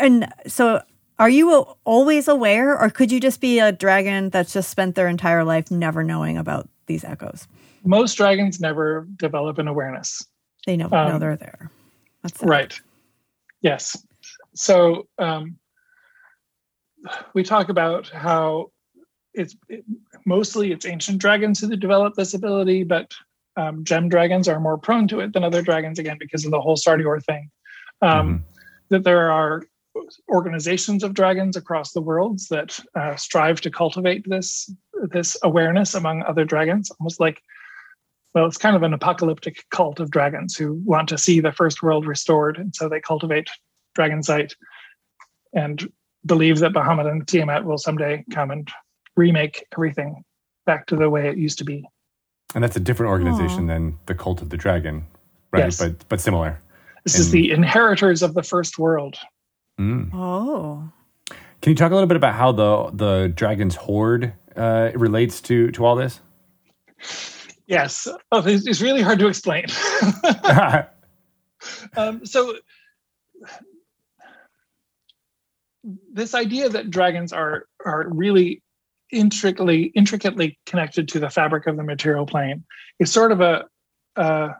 and 0.00 0.32
so 0.46 0.80
are 1.18 1.28
you 1.28 1.50
always 1.84 2.28
aware, 2.28 2.78
or 2.80 2.88
could 2.88 3.12
you 3.12 3.20
just 3.20 3.40
be 3.40 3.58
a 3.58 3.72
dragon 3.72 4.30
that's 4.30 4.52
just 4.52 4.70
spent 4.70 4.94
their 4.94 5.08
entire 5.08 5.44
life 5.44 5.70
never 5.70 6.02
knowing 6.02 6.38
about 6.38 6.68
these 6.86 7.04
echoes? 7.04 7.46
most 7.84 8.14
dragons 8.16 8.60
never 8.60 9.06
develop 9.16 9.56
an 9.58 9.68
awareness 9.68 10.26
They 10.66 10.76
never 10.76 10.96
know 10.96 11.14
Um, 11.14 11.20
they're 11.20 11.36
there. 11.36 11.70
That's 12.22 12.40
sad. 12.40 12.48
Right. 12.48 12.80
Yes. 13.62 13.96
So 14.54 15.06
um, 15.18 15.56
we 17.34 17.42
talk 17.44 17.68
about 17.68 18.08
how 18.08 18.70
it's 19.34 19.56
it, 19.68 19.84
mostly 20.26 20.72
it's 20.72 20.86
ancient 20.86 21.18
dragons 21.18 21.60
who 21.60 21.74
develop 21.76 22.14
this 22.14 22.34
ability, 22.34 22.84
but 22.84 23.12
um, 23.56 23.84
gem 23.84 24.08
dragons 24.08 24.48
are 24.48 24.60
more 24.60 24.78
prone 24.78 25.08
to 25.08 25.20
it 25.20 25.32
than 25.32 25.44
other 25.44 25.62
dragons 25.62 25.98
again 25.98 26.16
because 26.18 26.44
of 26.44 26.50
the 26.50 26.60
whole 26.60 26.76
Sardior 26.76 27.20
thing. 27.20 27.50
Um, 28.02 28.44
That 28.90 29.04
there 29.04 29.30
are 29.30 29.64
organizations 30.30 31.02
of 31.02 31.12
dragons 31.12 31.56
across 31.56 31.92
the 31.92 32.00
worlds 32.00 32.48
that 32.48 32.78
uh, 32.94 33.16
strive 33.16 33.60
to 33.62 33.70
cultivate 33.70 34.28
this 34.28 34.72
this 35.10 35.36
awareness 35.42 35.94
among 35.94 36.22
other 36.22 36.44
dragons, 36.44 36.90
almost 36.98 37.20
like 37.20 37.42
well, 38.34 38.46
it's 38.46 38.58
kind 38.58 38.76
of 38.76 38.82
an 38.82 38.94
apocalyptic 38.94 39.64
cult 39.70 40.00
of 40.00 40.10
dragons 40.10 40.56
who 40.56 40.74
want 40.84 41.08
to 41.08 41.18
see 41.18 41.40
the 41.40 41.52
first 41.52 41.82
world 41.82 42.06
restored, 42.06 42.58
and 42.58 42.74
so 42.74 42.88
they 42.88 43.00
cultivate 43.00 43.50
dragon 43.94 44.22
sight 44.22 44.54
and 45.52 45.90
believe 46.26 46.58
that 46.58 46.72
Bahamut 46.72 47.10
and 47.10 47.26
Tiamat 47.26 47.64
will 47.64 47.78
someday 47.78 48.24
come 48.30 48.50
and 48.50 48.70
remake 49.18 49.66
everything 49.74 50.24
back 50.64 50.86
to 50.86 50.96
the 50.96 51.10
way 51.10 51.28
it 51.28 51.36
used 51.36 51.58
to 51.58 51.64
be. 51.64 51.84
And 52.54 52.64
that's 52.64 52.76
a 52.76 52.80
different 52.80 53.10
organization 53.10 53.66
than 53.66 53.98
the 54.06 54.14
Cult 54.14 54.40
of 54.40 54.48
the 54.48 54.56
Dragon, 54.56 55.06
right? 55.52 55.64
Yes. 55.64 55.78
But 55.78 56.08
but 56.08 56.20
similar. 56.20 56.58
This 57.04 57.18
is 57.18 57.30
the 57.30 57.50
inheritors 57.50 58.22
of 58.22 58.34
the 58.34 58.42
first 58.42 58.78
world. 58.78 59.16
Mm. 59.78 60.10
Oh. 60.14 60.90
Can 61.60 61.70
you 61.70 61.74
talk 61.74 61.90
a 61.90 61.94
little 61.94 62.08
bit 62.08 62.16
about 62.16 62.34
how 62.34 62.52
the 62.52 62.90
the 62.92 63.32
dragon's 63.34 63.74
hoard 63.74 64.32
uh, 64.56 64.90
relates 64.94 65.40
to 65.42 65.70
to 65.72 65.84
all 65.84 65.96
this? 65.96 66.20
Yes, 67.66 68.08
oh, 68.32 68.42
it's, 68.46 68.66
it's 68.66 68.80
really 68.80 69.02
hard 69.02 69.18
to 69.18 69.26
explain. 69.26 69.66
um, 71.96 72.24
so 72.24 72.56
this 76.12 76.34
idea 76.34 76.68
that 76.68 76.90
dragons 76.90 77.32
are 77.32 77.66
are 77.84 78.08
really 78.08 78.62
intricately 79.10 79.84
intricately 79.94 80.58
connected 80.66 81.08
to 81.08 81.20
the 81.20 81.30
fabric 81.30 81.66
of 81.66 81.76
the 81.76 81.84
material 81.84 82.26
plane. 82.26 82.64
Is 82.98 83.12
sort 83.12 83.32
of 83.32 83.40
a 83.40 83.64
uh, 84.16 84.50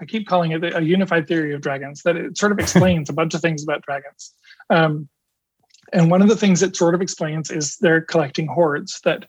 I 0.00 0.04
keep 0.04 0.26
calling 0.26 0.52
it 0.52 0.64
a 0.64 0.82
unified 0.82 1.26
theory 1.26 1.54
of 1.54 1.60
dragons 1.60 2.02
that 2.02 2.16
it 2.16 2.38
sort 2.38 2.52
of 2.52 2.58
explains 2.60 3.08
a 3.08 3.12
bunch 3.12 3.34
of 3.34 3.40
things 3.40 3.62
about 3.62 3.82
dragons. 3.82 4.34
Um, 4.70 5.08
and 5.92 6.10
one 6.10 6.22
of 6.22 6.28
the 6.28 6.36
things 6.36 6.62
it 6.62 6.76
sort 6.76 6.94
of 6.94 7.00
explains 7.00 7.50
is 7.50 7.76
they're 7.78 8.02
collecting 8.02 8.46
hoards 8.46 9.00
that 9.04 9.26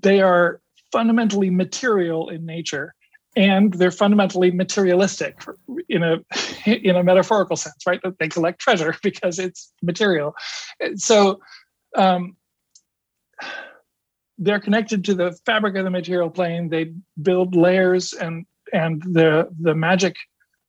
they 0.00 0.20
are 0.20 0.60
fundamentally 0.92 1.50
material 1.50 2.28
in 2.28 2.44
nature 2.44 2.94
and 3.36 3.74
they're 3.74 3.90
fundamentally 3.90 4.50
materialistic 4.50 5.42
in 5.88 6.02
a 6.02 6.18
in 6.66 6.96
a 6.96 7.02
metaphorical 7.02 7.56
sense 7.56 7.86
right? 7.86 8.00
That 8.02 8.18
they 8.18 8.28
collect 8.28 8.60
treasure 8.60 8.94
because 9.02 9.38
it's 9.38 9.72
material. 9.82 10.34
So 10.96 11.40
um, 11.96 12.36
they're 14.38 14.60
connected 14.60 15.04
to 15.04 15.14
the 15.14 15.36
fabric 15.46 15.76
of 15.76 15.84
the 15.84 15.90
material 15.90 16.30
plane. 16.30 16.68
They 16.68 16.92
build 17.22 17.54
layers 17.54 18.12
and 18.12 18.46
and 18.72 19.02
the 19.02 19.48
the 19.60 19.74
magic 19.74 20.16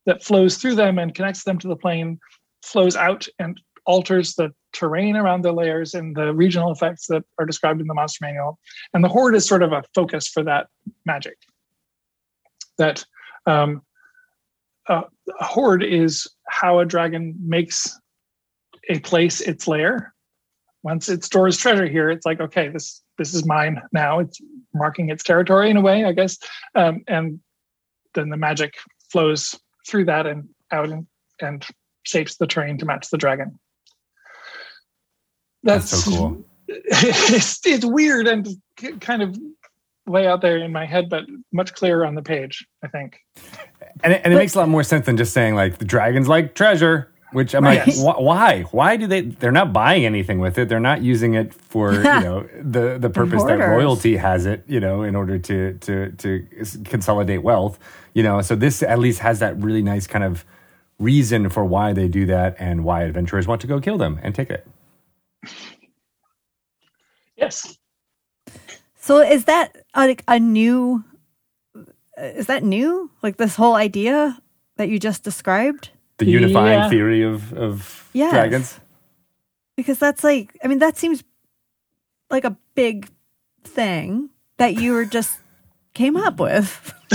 that 0.06 0.24
flows 0.24 0.58
through 0.58 0.76
them 0.76 1.00
and 1.00 1.16
connects 1.16 1.44
them 1.44 1.58
to 1.60 1.68
the 1.68 1.76
plane 1.76 2.20
flows 2.64 2.96
out 2.96 3.28
and 3.40 3.60
alters 3.86 4.36
the 4.36 4.52
terrain 4.74 5.16
around 5.16 5.44
the 5.44 5.52
layers 5.52 5.94
and 5.94 6.16
the 6.16 6.34
regional 6.34 6.72
effects 6.72 7.08
that 7.08 7.24
are 7.40 7.46
described 7.46 7.82
in 7.82 7.88
the 7.88 7.94
monster 7.94 8.26
manual. 8.26 8.60
And 8.94 9.04
the 9.04 9.10
hoard 9.10 9.36
is 9.36 9.48
sort 9.48 9.64
of 9.64 9.72
a 9.72 9.84
focus 9.94 10.28
for 10.28 10.44
that 10.44 10.68
magic. 11.06 11.38
That 12.78 13.06
um, 13.46 13.84
a, 14.88 15.04
a 15.40 15.44
hoard 15.44 15.84
is 15.84 16.28
how 16.48 16.80
a 16.80 16.86
dragon 16.86 17.36
makes 17.40 17.98
a 18.90 19.00
place 19.00 19.42
its 19.42 19.68
lair 19.68 20.15
once 20.86 21.10
it 21.10 21.24
stores 21.24 21.58
treasure 21.58 21.88
here 21.88 22.10
it's 22.10 22.26
like 22.26 22.40
okay 22.40 22.70
this 22.70 23.02
this 23.18 23.34
is 23.34 23.46
mine 23.46 23.82
now 23.92 24.20
it's 24.20 24.40
marking 24.74 25.10
its 25.10 25.24
territory 25.24 25.70
in 25.70 25.78
a 25.78 25.82
way 25.82 26.06
i 26.06 26.12
guess 26.12 26.38
um, 26.76 27.04
and 27.08 27.40
then 28.14 28.30
the 28.30 28.38
magic 28.38 28.76
flows 29.12 29.60
through 29.88 30.06
that 30.06 30.26
and 30.26 30.48
out 30.72 30.90
and, 30.90 31.08
and 31.42 31.66
shapes 32.04 32.38
the 32.38 32.48
terrain 32.48 32.78
to 32.78 32.86
match 32.86 33.10
the 33.10 33.18
dragon 33.18 33.60
That's 35.64 35.90
so 35.90 36.12
cool. 36.12 36.46
it's, 36.68 37.66
it's 37.66 37.86
weird 37.86 38.28
and 38.28 38.48
kind 39.00 39.24
of 39.24 39.36
way 40.06 40.28
out 40.28 40.42
there 40.42 40.58
in 40.58 40.72
my 40.72 40.86
head, 40.86 41.10
but 41.10 41.24
much 41.52 41.74
clearer 41.74 42.06
on 42.06 42.16
the 42.16 42.22
page, 42.22 42.66
I 42.84 42.88
think. 42.88 43.20
And 44.04 44.14
it, 44.14 44.22
and 44.24 44.34
it 44.34 44.38
makes 44.38 44.54
a 44.56 44.60
lot 44.60 44.70
more 44.70 44.84
sense 44.84 45.08
than 45.08 45.18
just 45.18 45.34
saying 45.34 45.56
like 45.56 45.80
the 45.80 45.86
dragons 45.86 46.28
like 46.28 46.54
treasure. 46.54 47.12
Which 47.32 47.54
I'm 47.54 47.64
like, 47.64 47.84
wh- 47.96 48.22
why? 48.22 48.62
Why 48.72 48.96
do 48.96 49.08
they? 49.08 49.22
They're 49.22 49.52
not 49.52 49.74
buying 49.74 50.06
anything 50.06 50.40
with 50.40 50.58
it. 50.58 50.70
They're 50.70 50.80
not 50.80 51.02
using 51.02 51.34
it 51.34 51.54
for 51.54 51.94
you 51.94 52.04
know 52.04 52.48
the 52.62 52.98
the 52.98 53.10
purpose 53.10 53.44
that 53.44 53.58
royalty 53.58 54.16
has 54.16 54.46
it. 54.46 54.64
You 54.68 54.80
know, 54.80 55.04
in 55.04 55.16
order 55.16 55.38
to 55.40 55.74
to 55.74 56.12
to 56.12 56.48
consolidate 56.86 57.44
wealth. 57.44 57.78
You 58.14 58.24
know, 58.24 58.42
so 58.42 58.56
this 58.56 58.82
at 58.84 59.00
least 59.00 59.20
has 59.20 59.40
that 59.40 59.58
really 59.62 59.82
nice 59.82 60.08
kind 60.08 60.24
of 60.24 60.46
reason 61.00 61.50
for 61.50 61.66
why 61.66 61.92
they 61.92 62.08
do 62.08 62.26
that 62.28 62.56
and 62.58 62.86
why 62.86 63.04
adventurers 63.04 63.48
want 63.48 63.60
to 63.62 63.68
go 63.68 63.82
kill 63.82 63.98
them 63.98 64.20
and 64.24 64.34
take 64.34 64.50
it. 64.50 64.66
Yes. 67.36 67.78
So 68.98 69.20
is 69.20 69.46
that 69.46 69.76
like 69.96 70.24
a 70.28 70.40
new? 70.40 71.04
Is 72.18 72.48
that 72.48 72.64
new? 72.64 73.12
Like 73.22 73.36
this 73.38 73.56
whole 73.56 73.76
idea 73.76 74.40
that 74.78 74.88
you 74.90 75.00
just 75.00 75.24
described? 75.24 75.90
The 76.18 76.26
unifying 76.26 76.80
Yeah. 76.80 76.90
theory 76.90 77.22
of 77.24 77.54
of 77.54 78.10
Yes. 78.14 78.32
dragons. 78.32 78.80
Because 79.76 80.00
that's 80.00 80.24
like, 80.24 80.58
I 80.64 80.68
mean, 80.68 80.80
that 80.80 80.98
seems 80.98 81.24
like 82.30 82.46
a 82.46 82.56
big 82.76 83.10
thing 83.64 84.30
that 84.58 84.76
you 84.76 84.94
were 84.94 85.04
just 85.06 85.38
came 85.94 86.16
up 86.18 86.40
with. 86.40 86.94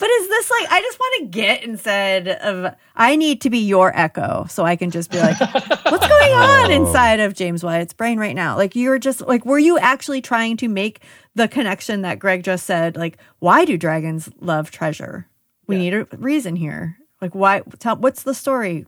But 0.00 0.08
is 0.08 0.28
this 0.28 0.50
like 0.50 0.66
I 0.72 0.80
just 0.80 0.98
want 0.98 1.14
to 1.20 1.26
get 1.38 1.62
instead 1.62 2.26
of 2.28 2.74
I 2.96 3.16
need 3.16 3.42
to 3.42 3.50
be 3.50 3.58
your 3.58 3.96
echo 3.96 4.46
so 4.48 4.64
I 4.64 4.74
can 4.74 4.90
just 4.90 5.10
be 5.10 5.18
like, 5.18 5.38
what's 5.38 6.08
going 6.08 6.32
on 6.32 6.70
inside 6.72 7.20
of 7.20 7.34
James 7.34 7.62
Wyatt's 7.62 7.92
brain 7.92 8.18
right 8.18 8.34
now? 8.34 8.56
Like 8.56 8.74
you're 8.74 8.98
just 8.98 9.20
like, 9.20 9.44
were 9.44 9.58
you 9.58 9.78
actually 9.78 10.22
trying 10.22 10.56
to 10.56 10.68
make 10.68 11.02
the 11.34 11.48
connection 11.48 12.00
that 12.02 12.18
Greg 12.18 12.42
just 12.42 12.64
said? 12.66 12.96
Like, 12.96 13.18
why 13.40 13.64
do 13.66 13.76
dragons 13.76 14.30
love 14.40 14.70
treasure? 14.70 15.28
We 15.66 15.76
need 15.76 15.92
a 15.94 16.06
reason 16.16 16.56
here. 16.56 16.96
Like, 17.20 17.34
why? 17.34 17.62
Tell 17.78 17.96
what's 17.96 18.22
the 18.22 18.34
story? 18.34 18.86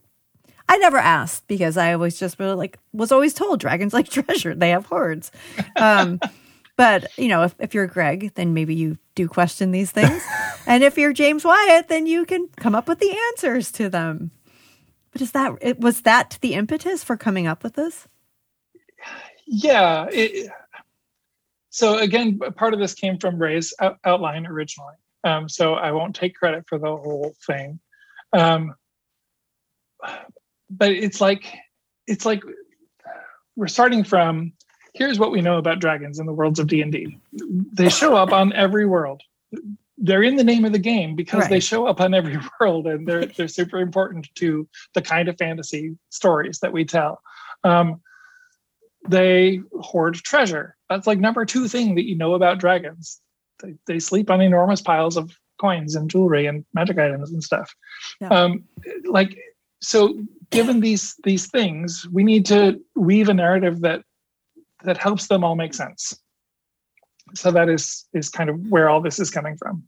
I 0.69 0.77
never 0.77 0.97
asked 0.97 1.47
because 1.47 1.77
I 1.77 1.93
always 1.93 2.17
just 2.17 2.39
really 2.39 2.55
like 2.55 2.79
was 2.93 3.11
always 3.11 3.33
told 3.33 3.59
dragons 3.59 3.93
like 3.93 4.09
treasure. 4.09 4.55
They 4.55 4.69
have 4.69 4.85
hoards. 4.85 5.31
Um, 5.75 6.19
but 6.77 7.11
you 7.17 7.27
know, 7.27 7.43
if, 7.43 7.55
if 7.59 7.73
you're 7.73 7.87
Greg, 7.87 8.33
then 8.35 8.53
maybe 8.53 8.75
you 8.75 8.97
do 9.15 9.27
question 9.27 9.71
these 9.71 9.91
things. 9.91 10.23
and 10.67 10.83
if 10.83 10.97
you're 10.97 11.13
James 11.13 11.43
Wyatt, 11.43 11.89
then 11.89 12.07
you 12.07 12.25
can 12.25 12.47
come 12.57 12.75
up 12.75 12.87
with 12.87 12.99
the 12.99 13.15
answers 13.29 13.71
to 13.73 13.89
them. 13.89 14.31
But 15.11 15.21
is 15.21 15.31
that 15.31 15.53
it 15.61 15.79
was 15.79 16.01
that 16.01 16.39
the 16.41 16.55
impetus 16.55 17.03
for 17.03 17.17
coming 17.17 17.45
up 17.45 17.63
with 17.63 17.73
this? 17.73 18.07
yeah 19.45 20.07
it, 20.11 20.51
so 21.69 21.97
again 21.97 22.39
part 22.55 22.73
of 22.73 22.79
this 22.79 22.93
came 22.93 23.17
from 23.17 23.37
ray's 23.37 23.73
outline 24.05 24.45
originally 24.45 24.95
um, 25.23 25.47
so 25.49 25.73
i 25.75 25.91
won't 25.91 26.15
take 26.15 26.35
credit 26.35 26.63
for 26.67 26.77
the 26.77 26.87
whole 26.87 27.35
thing 27.45 27.79
um, 28.33 28.75
but 30.69 30.91
it's 30.91 31.21
like 31.21 31.45
it's 32.07 32.25
like 32.25 32.43
we're 33.55 33.67
starting 33.67 34.03
from 34.03 34.53
here's 34.93 35.19
what 35.19 35.31
we 35.31 35.41
know 35.41 35.57
about 35.57 35.79
dragons 35.79 36.19
in 36.19 36.25
the 36.25 36.33
worlds 36.33 36.59
of 36.59 36.67
d&d 36.67 37.17
they 37.71 37.89
show 37.89 38.15
up 38.15 38.31
on 38.31 38.51
every 38.53 38.85
world 38.85 39.21
they're 39.99 40.23
in 40.23 40.35
the 40.35 40.43
name 40.43 40.65
of 40.65 40.73
the 40.73 40.79
game 40.79 41.15
because 41.15 41.47
they 41.47 41.59
show 41.59 41.85
up 41.85 42.01
on 42.01 42.13
every 42.13 42.37
world 42.59 42.87
and 42.87 43.07
they're 43.07 43.25
they're 43.25 43.47
super 43.47 43.79
important 43.79 44.27
to 44.35 44.67
the 44.93 45.01
kind 45.01 45.29
of 45.29 45.37
fantasy 45.37 45.95
stories 46.09 46.59
that 46.59 46.73
we 46.73 46.83
tell 46.83 47.21
um, 47.63 48.01
they 49.07 49.61
hoard 49.81 50.15
treasure. 50.15 50.75
That's 50.89 51.07
like 51.07 51.19
number 51.19 51.45
two 51.45 51.67
thing 51.67 51.95
that 51.95 52.05
you 52.05 52.15
know 52.15 52.33
about 52.33 52.59
dragons. 52.59 53.21
They, 53.61 53.75
they 53.87 53.99
sleep 53.99 54.29
on 54.29 54.41
enormous 54.41 54.81
piles 54.81 55.17
of 55.17 55.37
coins 55.59 55.95
and 55.95 56.09
jewelry 56.09 56.45
and 56.45 56.65
magic 56.73 56.97
items 56.97 57.31
and 57.31 57.43
stuff. 57.43 57.73
Yeah. 58.21 58.29
Um, 58.29 58.63
like 59.05 59.37
so, 59.81 60.17
given 60.49 60.79
these 60.79 61.15
these 61.23 61.47
things, 61.47 62.07
we 62.11 62.23
need 62.23 62.45
to 62.47 62.79
weave 62.95 63.29
a 63.29 63.33
narrative 63.33 63.81
that 63.81 64.03
that 64.83 64.97
helps 64.97 65.27
them 65.27 65.43
all 65.43 65.55
make 65.55 65.73
sense. 65.73 66.13
So 67.35 67.51
that 67.51 67.69
is 67.69 68.05
is 68.13 68.29
kind 68.29 68.49
of 68.49 68.59
where 68.69 68.89
all 68.89 69.01
this 69.01 69.19
is 69.19 69.29
coming 69.31 69.57
from. 69.57 69.83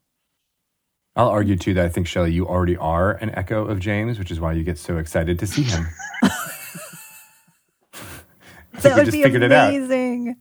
I'll 1.18 1.30
argue 1.30 1.55
too 1.55 1.74
that 1.76 1.86
I 1.86 1.89
think 1.89 2.07
Shelly, 2.07 2.34
you 2.34 2.45
already 2.45 2.76
are 2.76 3.13
an 3.13 3.30
echo 3.36 3.66
of 3.66 3.80
James, 3.80 4.20
which 4.20 4.32
is 4.32 4.39
why 4.41 4.51
you 4.51 4.63
get 4.63 4.78
so 4.78 4.97
excited 4.97 5.39
to 5.39 5.47
see 5.47 5.63
him. 5.63 5.88
I 7.93 7.97
think 8.80 8.84
That 8.84 8.95
would 8.97 9.05
just 9.05 9.16
be 9.18 9.24
figured 9.24 9.43
it 9.43 9.51
out. 9.53 9.74
amazing. 9.74 10.36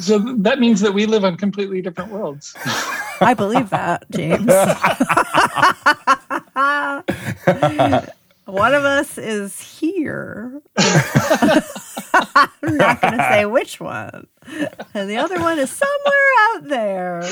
So 0.00 0.18
that 0.18 0.58
means 0.60 0.80
that 0.80 0.94
we 0.94 1.04
live 1.04 1.24
on 1.24 1.36
completely 1.36 1.82
different 1.82 2.10
worlds. 2.10 2.54
I 3.20 3.34
believe 3.34 3.70
that, 3.70 4.10
James. 4.10 4.46
One 8.46 8.72
of 8.74 8.84
us 8.84 9.18
is 9.18 9.60
here. 9.60 10.62
I'm 10.78 12.76
not 12.76 13.00
going 13.02 13.18
to 13.18 13.28
say 13.30 13.44
which 13.44 13.78
one. 13.78 14.26
And 14.94 15.10
the 15.10 15.18
other 15.18 15.38
one 15.40 15.58
is 15.58 15.70
somewhere 15.70 16.32
out 16.50 16.68
there. 16.68 17.22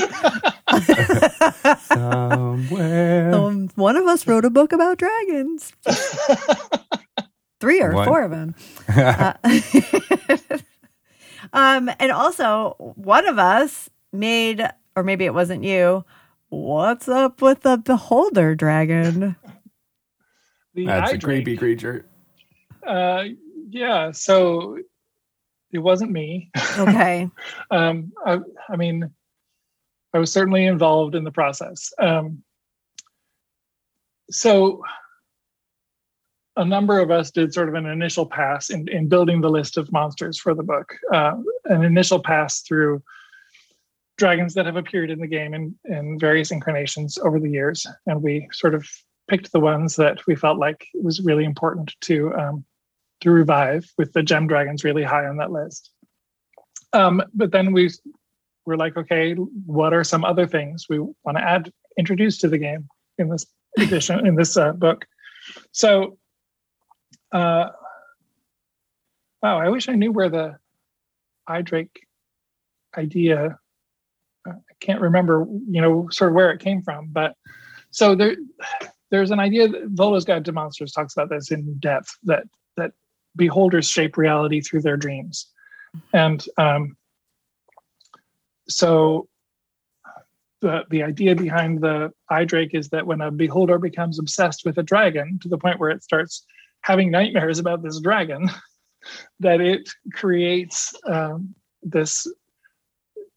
Somewhere. 1.78 3.30
One 3.76 3.96
of 3.96 4.06
us 4.06 4.26
wrote 4.26 4.44
a 4.44 4.50
book 4.50 4.72
about 4.72 4.98
dragons. 4.98 5.72
Three 7.60 7.80
or 7.80 7.92
One. 7.94 8.06
four 8.06 8.22
of 8.22 8.30
them. 8.30 8.54
Uh, 8.86 9.32
um, 11.54 11.90
and 11.98 12.12
also, 12.12 12.74
one 12.96 13.26
of 13.26 13.38
us 13.38 13.88
made, 14.12 14.68
or 14.96 15.02
maybe 15.02 15.26
it 15.26 15.34
wasn't 15.34 15.62
you. 15.62 16.04
What's 16.48 17.08
up 17.08 17.42
with 17.42 17.60
the 17.60 17.76
beholder 17.76 18.54
dragon? 18.54 19.36
The 20.74 20.86
That's 20.86 21.12
a 21.12 21.18
creepy 21.18 21.56
creature. 21.56 22.06
Uh, 22.84 23.24
yeah. 23.68 24.10
So 24.12 24.78
it 25.70 25.78
wasn't 25.78 26.12
me. 26.12 26.50
Okay. 26.78 27.28
um, 27.70 28.12
I, 28.24 28.38
I 28.70 28.76
mean, 28.76 29.10
I 30.14 30.18
was 30.18 30.32
certainly 30.32 30.64
involved 30.64 31.14
in 31.14 31.24
the 31.24 31.32
process. 31.32 31.92
Um, 31.98 32.42
so 34.30 34.82
a 36.56 36.64
number 36.64 37.00
of 37.00 37.10
us 37.10 37.30
did 37.30 37.52
sort 37.52 37.68
of 37.68 37.74
an 37.74 37.86
initial 37.86 38.24
pass 38.24 38.70
in, 38.70 38.88
in 38.88 39.08
building 39.08 39.42
the 39.42 39.50
list 39.50 39.76
of 39.76 39.92
monsters 39.92 40.38
for 40.38 40.54
the 40.54 40.62
book, 40.62 40.96
uh, 41.12 41.34
an 41.66 41.84
initial 41.84 42.18
pass 42.18 42.62
through 42.62 43.02
dragons 44.16 44.54
that 44.54 44.66
have 44.66 44.76
appeared 44.76 45.10
in 45.10 45.18
the 45.18 45.26
game 45.26 45.54
in, 45.54 45.74
in 45.84 46.18
various 46.18 46.50
incarnations 46.50 47.18
over 47.18 47.38
the 47.38 47.50
years. 47.50 47.86
And 48.06 48.22
we 48.22 48.48
sort 48.52 48.74
of 48.74 48.86
picked 49.28 49.52
the 49.52 49.60
ones 49.60 49.96
that 49.96 50.26
we 50.26 50.36
felt 50.36 50.58
like 50.58 50.86
was 50.94 51.20
really 51.20 51.44
important 51.44 51.94
to 52.02 52.34
um, 52.34 52.64
to 53.20 53.30
revive 53.30 53.90
with 53.98 54.12
the 54.12 54.22
gem 54.22 54.46
dragons 54.46 54.84
really 54.84 55.02
high 55.02 55.26
on 55.26 55.36
that 55.38 55.50
list. 55.50 55.90
Um, 56.92 57.22
but 57.34 57.50
then 57.50 57.72
we 57.72 57.90
were 58.66 58.76
like, 58.76 58.96
okay, 58.96 59.34
what 59.34 59.92
are 59.92 60.04
some 60.04 60.24
other 60.24 60.46
things 60.46 60.86
we 60.88 60.98
want 60.98 61.38
to 61.38 61.42
add, 61.42 61.72
introduce 61.98 62.38
to 62.38 62.48
the 62.48 62.58
game 62.58 62.88
in 63.18 63.28
this 63.28 63.46
edition, 63.78 64.26
in 64.26 64.34
this 64.34 64.56
uh, 64.56 64.72
book? 64.72 65.06
So, 65.72 66.18
uh, 67.32 67.70
wow, 69.42 69.58
I 69.58 69.68
wish 69.68 69.88
I 69.88 69.94
knew 69.94 70.12
where 70.12 70.28
the 70.28 70.58
eye 71.46 71.62
drake 71.62 72.06
idea. 72.96 73.58
I 74.46 74.74
can't 74.80 75.00
remember, 75.00 75.46
you 75.68 75.80
know, 75.80 76.08
sort 76.10 76.30
of 76.30 76.34
where 76.34 76.50
it 76.50 76.60
came 76.60 76.82
from, 76.82 77.08
but 77.10 77.36
so 77.90 78.14
there, 78.14 78.36
there's 79.10 79.30
an 79.30 79.40
idea 79.40 79.68
that 79.68 79.88
Volo's 79.90 80.24
Guide 80.24 80.44
to 80.44 80.52
Monsters 80.52 80.92
talks 80.92 81.16
about 81.16 81.30
this 81.30 81.50
in 81.50 81.78
depth 81.78 82.16
that 82.24 82.44
that 82.76 82.92
beholders 83.36 83.88
shape 83.88 84.16
reality 84.16 84.60
through 84.60 84.82
their 84.82 84.96
dreams, 84.96 85.46
and 86.12 86.44
um, 86.58 86.96
so 88.68 89.28
the 90.60 90.84
the 90.90 91.02
idea 91.02 91.34
behind 91.34 91.80
the 91.80 92.12
eye 92.30 92.44
drake 92.44 92.74
is 92.74 92.88
that 92.90 93.06
when 93.06 93.20
a 93.20 93.30
beholder 93.30 93.78
becomes 93.78 94.18
obsessed 94.18 94.64
with 94.64 94.78
a 94.78 94.82
dragon 94.82 95.38
to 95.42 95.48
the 95.48 95.58
point 95.58 95.78
where 95.78 95.90
it 95.90 96.02
starts 96.02 96.44
having 96.80 97.10
nightmares 97.10 97.58
about 97.58 97.82
this 97.82 98.00
dragon, 98.00 98.48
that 99.40 99.60
it 99.60 99.88
creates 100.12 100.94
um, 101.06 101.54
this 101.82 102.26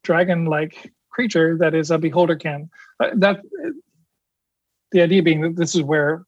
dragon-like 0.03 0.91
creature 1.09 1.57
that 1.57 1.73
is 1.73 1.91
a 1.91 1.97
beholder 1.97 2.35
can. 2.35 2.69
Uh, 2.99 3.09
that 3.15 3.41
the 4.91 5.01
idea 5.01 5.21
being 5.23 5.41
that 5.41 5.55
this 5.55 5.75
is 5.75 5.81
where 5.81 6.23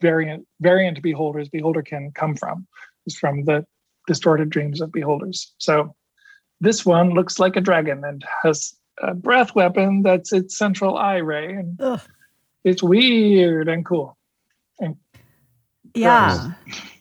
variant 0.00 0.46
variant 0.60 1.00
beholders 1.02 1.48
beholder 1.48 1.82
can 1.82 2.12
come 2.12 2.36
from 2.36 2.66
is 3.06 3.16
from 3.18 3.44
the 3.44 3.64
distorted 4.06 4.50
dreams 4.50 4.80
of 4.82 4.92
beholders 4.92 5.54
so 5.58 5.94
this 6.60 6.84
one 6.84 7.10
looks 7.10 7.38
like 7.38 7.56
a 7.56 7.60
dragon 7.62 8.04
and 8.04 8.22
has 8.42 8.74
a 9.02 9.14
breath 9.14 9.54
weapon 9.54 10.02
that's 10.02 10.32
its 10.34 10.56
central 10.58 10.98
eye 10.98 11.16
ray 11.16 11.50
and 11.54 11.80
Ugh. 11.80 12.00
it's 12.64 12.82
weird 12.82 13.68
and 13.68 13.86
cool 13.86 14.16
Yeah. 15.94 16.52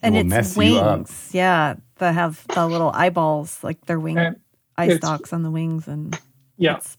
And 0.02 0.16
will 0.16 0.22
it's 0.22 0.30
mess 0.30 0.58
you 0.58 0.78
up. 0.78 0.98
wings. 1.00 1.30
Yeah. 1.34 1.76
That 1.98 2.14
have 2.14 2.46
the 2.54 2.68
little 2.68 2.92
eyeballs, 2.94 3.64
like 3.64 3.86
their 3.86 4.00
wing 4.00 4.18
And 4.18 4.36
eye 4.78 4.96
stalks 4.98 5.34
on 5.34 5.44
the 5.44 5.52
wings. 5.52 5.88
And 5.88 6.18
yeah 6.58 6.74
it's- 6.78 6.98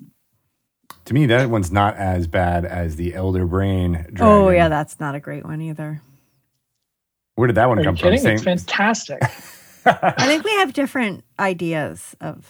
To 1.07 1.15
me, 1.15 1.27
that 1.27 1.49
one's 1.51 1.71
not 1.73 1.97
as 1.97 2.27
bad 2.27 2.65
as 2.65 2.97
the 2.97 3.15
Elder 3.15 3.47
Brain 3.47 3.93
dragon. 4.13 4.21
oh, 4.23 4.49
yeah. 4.51 4.69
That's 4.69 4.99
not 4.99 5.15
a 5.15 5.21
great 5.21 5.45
one 5.45 5.61
either. 5.61 6.01
Where 7.37 7.47
did 7.47 7.55
that 7.57 7.69
one 7.69 7.79
are 7.79 7.83
you 7.83 7.87
come 7.87 7.97
from? 7.97 8.11
kidding 8.13 8.27
it's 8.33 8.43
fantastic 8.43 9.21
I 9.87 10.27
think 10.27 10.43
we 10.43 10.51
have 10.57 10.73
different 10.73 11.23
ideas 11.39 12.17
of 12.21 12.45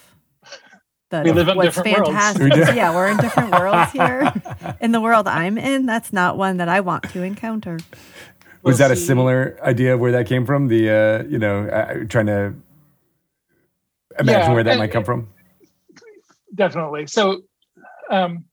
the 1.10 1.22
We 1.22 1.32
live 1.32 1.48
in 1.48 1.56
what's 1.56 1.74
different 1.76 1.98
worlds. 1.98 2.08
fantastic. 2.10 2.42
We 2.72 2.76
yeah, 2.76 2.94
we're 2.94 3.08
in 3.08 3.16
different 3.18 3.50
worlds 3.52 3.92
here. 3.92 4.32
In 4.80 4.92
the 4.92 5.00
world 5.00 5.28
I'm 5.28 5.58
in, 5.58 5.84
that's 5.86 6.12
not 6.12 6.36
one 6.38 6.56
that 6.56 6.68
I 6.68 6.80
want 6.80 7.02
to 7.10 7.22
encounter. 7.22 7.74
Was 8.62 8.78
We'll 8.80 8.88
that 8.88 8.90
a 8.90 8.96
similar 8.96 9.56
idea 9.62 9.94
of 9.94 10.00
where 10.00 10.12
that 10.12 10.26
came 10.26 10.46
from? 10.46 10.66
The 10.68 10.90
uh, 10.90 11.22
you 11.28 11.38
know, 11.38 11.66
uh, 11.68 12.04
trying 12.08 12.26
to 12.26 12.54
imagine 14.18 14.40
Yeah, 14.50 14.52
where 14.54 14.64
that 14.64 14.70
and- 14.72 14.78
might 14.80 14.90
come 14.92 15.04
from. 15.04 15.28
Definitely 16.56 17.06
so 17.06 17.42
um 18.10 18.44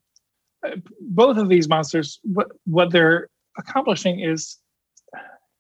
both 1.02 1.38
of 1.38 1.50
these 1.50 1.68
monsters 1.68 2.20
what 2.24 2.48
what 2.66 2.92
they're 2.92 3.28
accomplishing 3.58 4.20
is 4.20 4.58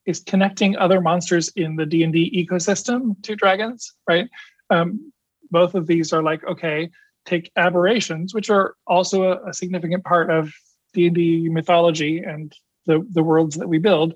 is 0.05 0.19
connecting 0.19 0.75
other 0.77 1.01
monsters 1.01 1.49
in 1.55 1.75
the 1.75 1.85
d&d 1.85 2.47
ecosystem 2.47 3.21
to 3.23 3.35
dragons 3.35 3.93
right 4.07 4.29
um 4.69 5.11
both 5.51 5.75
of 5.75 5.87
these 5.87 6.13
are 6.13 6.23
like 6.23 6.43
okay 6.45 6.89
take 7.25 7.51
aberrations 7.55 8.33
which 8.33 8.49
are 8.49 8.75
also 8.87 9.23
a, 9.23 9.49
a 9.49 9.53
significant 9.53 10.03
part 10.03 10.29
of 10.29 10.53
D&D 10.93 11.49
mythology 11.49 12.19
and 12.19 12.55
the, 12.85 13.05
the 13.11 13.23
worlds 13.23 13.55
that 13.57 13.67
we 13.67 13.77
build, 13.77 14.13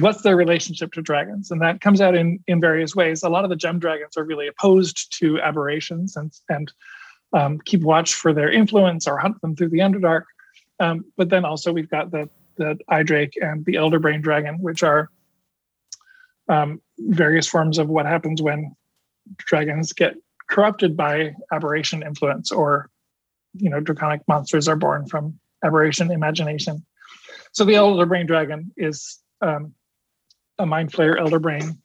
what's 0.00 0.22
their 0.22 0.36
relationship 0.36 0.92
to 0.92 1.02
dragons? 1.02 1.50
And 1.50 1.60
that 1.62 1.80
comes 1.80 2.00
out 2.00 2.14
in, 2.14 2.42
in 2.46 2.60
various 2.60 2.94
ways. 2.94 3.22
A 3.22 3.28
lot 3.28 3.44
of 3.44 3.50
the 3.50 3.56
gem 3.56 3.78
dragons 3.78 4.16
are 4.16 4.24
really 4.24 4.48
opposed 4.48 5.16
to 5.18 5.40
aberrations 5.40 6.16
and, 6.16 6.32
and 6.48 6.72
um, 7.32 7.58
keep 7.64 7.82
watch 7.82 8.14
for 8.14 8.32
their 8.32 8.50
influence 8.50 9.06
or 9.06 9.18
hunt 9.18 9.40
them 9.40 9.56
through 9.56 9.70
the 9.70 9.78
Underdark. 9.78 10.24
Um, 10.80 11.04
but 11.16 11.30
then 11.30 11.44
also 11.44 11.72
we've 11.72 11.90
got 11.90 12.10
the, 12.10 12.28
the 12.56 12.78
eye 12.88 13.02
drake 13.02 13.34
and 13.40 13.64
the 13.64 13.76
elder 13.76 13.98
brain 13.98 14.20
dragon, 14.20 14.58
which 14.60 14.82
are 14.82 15.10
um, 16.48 16.80
various 16.98 17.46
forms 17.46 17.78
of 17.78 17.88
what 17.88 18.06
happens 18.06 18.42
when 18.42 18.74
dragons 19.38 19.92
get 19.92 20.14
corrupted 20.48 20.96
by 20.96 21.34
aberration 21.52 22.02
influence 22.02 22.50
or 22.50 22.90
you 23.54 23.70
know 23.70 23.80
draconic 23.80 24.20
monsters 24.28 24.68
are 24.68 24.76
born 24.76 25.06
from 25.06 25.38
aberration 25.64 26.10
imagination 26.10 26.84
so 27.52 27.64
the 27.64 27.74
elder 27.74 28.06
brain 28.06 28.26
dragon 28.26 28.72
is 28.76 29.20
um, 29.40 29.74
a 30.58 30.66
mind 30.66 30.90
flayer 30.92 31.18
elder 31.18 31.38
brain 31.38 31.78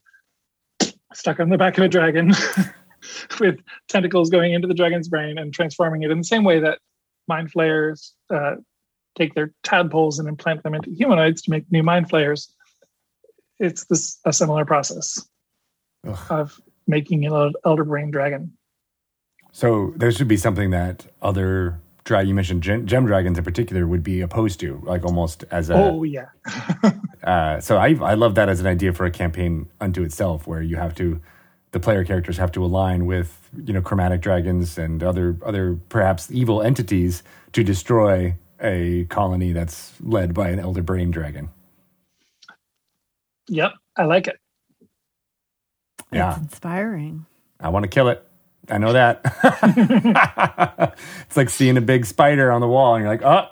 stuck 1.13 1.39
on 1.39 1.49
the 1.49 1.57
back 1.57 1.77
of 1.77 1.83
a 1.83 1.87
dragon 1.87 2.31
with 3.39 3.59
tentacles 3.87 4.29
going 4.29 4.53
into 4.53 4.67
the 4.67 4.73
dragon's 4.73 5.07
brain 5.07 5.37
and 5.37 5.53
transforming 5.53 6.03
it 6.03 6.11
in 6.11 6.17
the 6.17 6.23
same 6.23 6.43
way 6.43 6.59
that 6.59 6.79
mind 7.27 7.51
flayers 7.51 8.13
uh, 8.29 8.55
take 9.17 9.33
their 9.33 9.53
tadpoles 9.63 10.19
and 10.19 10.27
implant 10.27 10.63
them 10.63 10.73
into 10.73 10.91
humanoids 10.91 11.41
to 11.41 11.51
make 11.51 11.69
new 11.71 11.83
mind 11.83 12.09
flayers 12.09 12.53
it's 13.59 13.85
this 13.85 14.19
a 14.25 14.33
similar 14.33 14.65
process 14.65 15.27
Ugh. 16.07 16.17
of 16.29 16.61
making 16.87 17.25
an 17.25 17.53
elder 17.65 17.83
brain 17.83 18.11
dragon 18.11 18.53
so 19.51 19.93
there 19.95 20.11
should 20.11 20.27
be 20.27 20.37
something 20.37 20.69
that 20.69 21.07
other 21.21 21.81
dragon 22.07 22.29
you 22.29 22.33
mentioned 22.33 22.63
gem, 22.63 22.87
gem, 22.87 23.05
dragons 23.05 23.37
in 23.37 23.43
particular 23.43 23.85
would 23.85 24.01
be 24.01 24.21
opposed 24.21 24.59
to, 24.61 24.81
like 24.83 25.03
almost 25.03 25.43
as 25.51 25.69
a. 25.69 25.75
Oh 25.75 26.03
yeah. 26.03 26.27
uh, 27.23 27.59
so 27.59 27.77
I 27.77 27.93
I 27.95 28.15
love 28.15 28.33
that 28.35 28.49
as 28.49 28.59
an 28.59 28.65
idea 28.65 28.93
for 28.93 29.05
a 29.05 29.11
campaign 29.11 29.69
unto 29.79 30.01
itself, 30.01 30.47
where 30.47 30.61
you 30.61 30.77
have 30.77 30.95
to, 30.95 31.21
the 31.71 31.79
player 31.79 32.03
characters 32.03 32.37
have 32.37 32.51
to 32.53 32.63
align 32.63 33.05
with 33.05 33.49
you 33.65 33.73
know 33.73 33.81
chromatic 33.81 34.21
dragons 34.21 34.77
and 34.77 35.03
other 35.03 35.37
other 35.45 35.77
perhaps 35.89 36.31
evil 36.31 36.61
entities 36.61 37.23
to 37.53 37.63
destroy 37.63 38.35
a 38.61 39.05
colony 39.05 39.51
that's 39.51 39.93
led 40.01 40.33
by 40.33 40.49
an 40.49 40.59
elder 40.59 40.81
brain 40.81 41.11
dragon. 41.11 41.49
Yep, 43.49 43.73
I 43.95 44.05
like 44.05 44.27
it. 44.27 44.37
Yeah, 46.11 46.31
it's 46.31 46.41
inspiring. 46.41 47.25
I 47.59 47.69
want 47.69 47.83
to 47.83 47.89
kill 47.89 48.09
it. 48.09 48.23
I 48.69 48.77
know 48.77 48.93
that. 48.93 49.21
it's 51.27 51.37
like 51.37 51.49
seeing 51.49 51.77
a 51.77 51.81
big 51.81 52.05
spider 52.05 52.51
on 52.51 52.61
the 52.61 52.67
wall, 52.67 52.95
and 52.95 53.03
you're 53.03 53.11
like, 53.11 53.23
oh, 53.23 53.47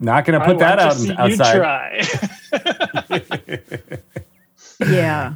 not 0.00 0.24
going 0.24 0.40
to 0.40 0.46
put 0.46 0.58
that 0.58 0.78
out 0.78 0.96
outside. 1.18 1.20
You 1.20 1.36
try. 1.60 2.02
yeah, 4.90 5.34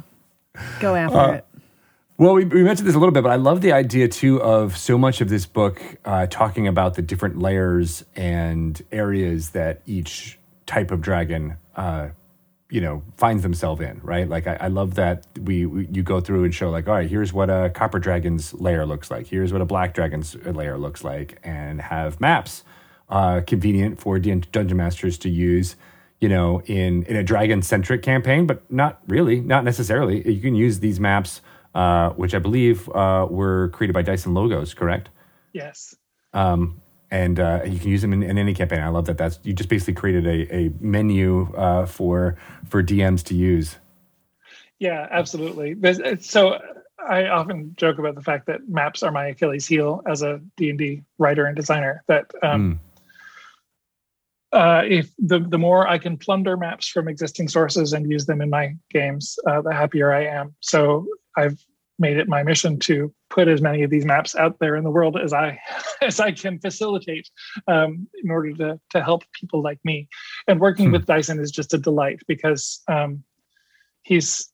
go 0.79 0.95
after 0.95 1.17
uh, 1.17 1.31
it. 1.33 1.45
Well, 2.17 2.33
we, 2.33 2.43
we, 2.43 2.63
mentioned 2.63 2.87
this 2.87 2.95
a 2.95 2.99
little 2.99 3.13
bit, 3.13 3.23
but 3.23 3.31
I 3.31 3.37
love 3.37 3.61
the 3.61 3.71
idea 3.71 4.09
too 4.09 4.41
of 4.41 4.77
so 4.77 4.97
much 4.97 5.21
of 5.21 5.29
this 5.29 5.45
book 5.45 5.81
uh, 6.03 6.27
talking 6.27 6.67
about 6.67 6.95
the 6.95 7.01
different 7.01 7.39
layers 7.39 8.03
and 8.15 8.81
areas 8.91 9.51
that 9.51 9.81
each 9.85 10.37
type 10.65 10.91
of 10.91 11.01
dragon 11.01 11.57
uh, 11.77 12.09
you 12.69 12.81
know 12.81 13.01
finds 13.17 13.41
themselves 13.43 13.81
in 13.81 13.99
right? 14.03 14.29
Like 14.29 14.47
I, 14.47 14.57
I 14.61 14.67
love 14.67 14.95
that 14.95 15.25
we, 15.39 15.65
we, 15.65 15.87
you 15.91 16.03
go 16.03 16.19
through 16.19 16.43
and 16.43 16.53
show 16.53 16.69
like 16.69 16.87
all 16.87 16.93
right 16.93 17.09
here's 17.09 17.33
what 17.33 17.49
a 17.49 17.71
copper 17.73 17.99
dragon's 17.99 18.53
layer 18.53 18.85
looks 18.85 19.09
like. 19.09 19.27
Here's 19.27 19.51
what 19.51 19.61
a 19.61 19.65
black 19.65 19.93
dragon's 19.93 20.35
layer 20.45 20.77
looks 20.77 21.03
like 21.03 21.39
and 21.43 21.81
have 21.81 22.21
maps 22.21 22.63
uh, 23.09 23.41
convenient 23.45 23.99
for 23.99 24.19
dungeon 24.19 24.77
masters 24.77 25.17
to 25.19 25.29
use 25.29 25.75
you 26.19 26.29
know 26.29 26.61
in 26.65 27.03
in 27.03 27.15
a 27.15 27.23
dragon 27.23 27.61
centric 27.61 28.01
campaign 28.01 28.45
but 28.45 28.69
not 28.71 28.99
really 29.07 29.39
not 29.39 29.63
necessarily 29.63 30.29
you 30.29 30.41
can 30.41 30.55
use 30.55 30.79
these 30.79 30.99
maps 30.99 31.41
uh, 31.75 32.09
which 32.11 32.33
i 32.33 32.39
believe 32.39 32.89
uh, 32.89 33.27
were 33.29 33.69
created 33.69 33.93
by 33.93 34.01
dyson 34.01 34.33
logos 34.33 34.73
correct 34.73 35.09
yes 35.53 35.95
um, 36.33 36.81
and 37.11 37.39
uh, 37.39 37.61
you 37.65 37.79
can 37.79 37.89
use 37.89 38.01
them 38.01 38.13
in, 38.13 38.23
in, 38.23 38.37
any 38.37 38.53
campaign. 38.53 38.81
I 38.81 38.89
love 38.89 39.05
that. 39.05 39.17
That's 39.17 39.39
you 39.43 39.53
just 39.53 39.69
basically 39.69 39.95
created 39.95 40.27
a, 40.27 40.55
a 40.55 40.71
menu 40.79 41.51
uh, 41.55 41.85
for 41.85 42.37
for 42.67 42.83
DMs 42.83 43.23
to 43.25 43.35
use. 43.35 43.77
Yeah, 44.77 45.07
absolutely. 45.11 45.75
So 46.21 46.59
I 47.05 47.27
often 47.27 47.73
joke 47.77 47.97
about 47.97 48.15
the 48.15 48.21
fact 48.21 48.45
that 48.47 48.69
maps 48.69 49.03
are 49.03 49.11
my 49.11 49.27
Achilles 49.27 49.67
heel 49.67 50.01
as 50.07 50.21
a 50.21 50.39
D 50.55 50.69
and 50.69 50.77
D 50.77 51.03
writer 51.17 51.45
and 51.45 51.55
designer. 51.55 52.03
That 52.07 52.31
um, 52.43 52.75
mm. 52.75 52.88
Uh, 54.51 54.83
if 54.85 55.11
the 55.19 55.39
the 55.39 55.57
more 55.57 55.87
I 55.87 55.97
can 55.97 56.17
plunder 56.17 56.57
maps 56.57 56.87
from 56.87 57.07
existing 57.07 57.47
sources 57.49 57.93
and 57.93 58.09
use 58.09 58.25
them 58.25 58.41
in 58.41 58.49
my 58.49 58.75
games, 58.89 59.37
uh, 59.47 59.61
the 59.61 59.73
happier 59.73 60.11
I 60.11 60.25
am. 60.25 60.55
So 60.61 61.07
I've 61.37 61.63
made 61.99 62.17
it 62.17 62.29
my 62.29 62.41
mission 62.41 62.79
to 62.79 63.13
put 63.29 63.47
as 63.47 63.61
many 63.61 63.83
of 63.83 63.91
these 63.91 64.05
maps 64.05 64.35
out 64.35 64.57
there 64.59 64.75
in 64.75 64.83
the 64.83 64.89
world 64.89 65.17
as 65.17 65.33
I 65.33 65.59
as 66.01 66.19
I 66.19 66.31
can 66.31 66.59
facilitate 66.59 67.29
um, 67.67 68.07
in 68.23 68.31
order 68.31 68.53
to 68.53 68.79
to 68.91 69.03
help 69.03 69.23
people 69.33 69.61
like 69.61 69.79
me. 69.83 70.07
And 70.47 70.59
working 70.59 70.87
hmm. 70.87 70.93
with 70.93 71.05
Dyson 71.05 71.39
is 71.39 71.51
just 71.51 71.73
a 71.73 71.77
delight 71.77 72.21
because 72.27 72.81
um, 72.87 73.23
he's 74.01 74.51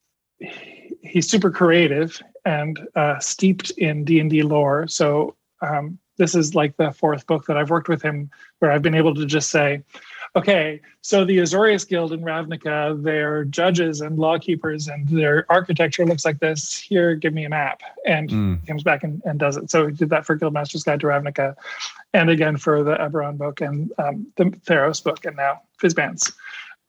he's 1.02 1.30
super 1.30 1.52
creative 1.52 2.22
and 2.44 2.80
uh, 2.96 3.20
steeped 3.20 3.72
in 3.72 4.04
D 4.04 4.20
and 4.20 4.30
D 4.30 4.44
lore. 4.44 4.88
So 4.88 5.36
um, 5.62 6.00
this 6.18 6.36
is 6.36 6.56
like 6.56 6.78
the 6.78 6.92
fourth 6.92 7.28
book 7.28 7.46
that 7.46 7.58
I've 7.58 7.70
worked 7.70 7.90
with 7.90 8.02
him 8.02 8.30
where 8.60 8.72
I've 8.72 8.82
been 8.82 8.96
able 8.96 9.14
to 9.16 9.26
just 9.26 9.50
say, 9.50 9.84
okay, 10.36 10.82
so 11.02 11.24
the 11.24 11.38
Azorius 11.38 11.88
Guild 11.88 12.12
in 12.12 12.22
Ravnica, 12.22 13.02
their 13.02 13.46
judges 13.46 14.02
and 14.02 14.18
lawkeepers 14.18 14.88
and 14.88 15.08
their 15.08 15.46
architecture 15.50 16.06
looks 16.06 16.26
like 16.26 16.40
this. 16.40 16.78
Here, 16.78 17.16
give 17.16 17.34
me 17.34 17.46
a 17.46 17.50
map. 17.50 17.82
And 18.06 18.30
mm. 18.30 18.68
comes 18.68 18.84
back 18.84 19.04
and, 19.04 19.22
and 19.26 19.40
does 19.40 19.58
it. 19.58 19.70
So 19.70 19.88
he 19.88 19.94
did 19.94 20.10
that 20.10 20.26
for 20.26 20.38
Guildmaster's 20.38 20.84
Guide 20.84 21.00
to 21.02 21.08
Ravnica 21.08 21.56
and 22.14 22.30
again 22.30 22.58
for 22.58 22.84
the 22.84 22.96
Eberron 22.96 23.38
book 23.38 23.62
and 23.62 23.92
um, 23.98 24.28
the 24.36 24.46
Theros 24.46 25.04
book 25.04 25.26
and 25.26 25.36
now 25.36 25.62
Fizban's. 25.82 26.32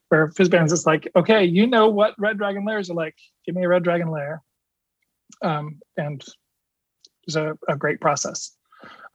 Where 0.09 0.29
Fizban's 0.29 0.73
is 0.73 0.87
like, 0.87 1.09
okay, 1.17 1.45
you 1.45 1.67
know 1.67 1.89
what 1.89 2.15
red 2.17 2.39
dragon 2.39 2.65
lairs 2.65 2.91
are 2.91 2.95
like. 2.95 3.17
Give 3.45 3.57
me 3.57 3.65
a 3.65 3.69
red 3.69 3.83
dragon 3.83 4.09
lair. 4.09 4.43
Um, 5.43 5.81
and 5.97 6.25
it's 7.25 7.35
a, 7.35 7.59
a 7.69 7.77
great 7.77 8.01
process. 8.01 8.56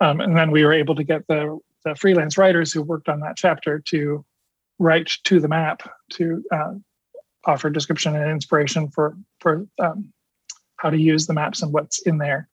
Um, 0.02 0.20
and 0.20 0.36
then 0.36 0.52
we 0.52 0.66
were 0.66 0.74
able 0.74 0.96
to 0.96 1.04
get 1.04 1.26
the 1.28 1.60
the 1.86 1.96
freelance 1.96 2.38
writers 2.38 2.74
who 2.74 2.82
worked 2.82 3.10
on 3.10 3.22
that 3.22 3.38
chapter 3.38 3.80
to 3.80 4.24
write 4.78 5.12
to 5.24 5.40
the 5.40 5.48
map 5.48 5.82
to 6.12 6.44
uh, 6.52 6.74
offer 7.46 7.70
description 7.70 8.16
and 8.16 8.30
inspiration 8.30 8.90
for 8.90 9.16
for 9.40 9.66
um, 9.80 10.12
how 10.78 10.90
to 10.90 10.98
use 10.98 11.28
the 11.28 11.34
maps 11.34 11.62
and 11.62 11.72
what's 11.72 12.02
in 12.02 12.18
there. 12.18 12.50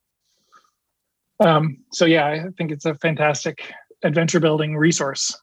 Um, 1.41 1.79
so 1.93 2.05
yeah, 2.05 2.27
I 2.27 2.49
think 2.57 2.71
it's 2.71 2.85
a 2.85 2.95
fantastic 2.95 3.73
adventure 4.03 4.41
building 4.41 4.77
resource. 4.77 5.37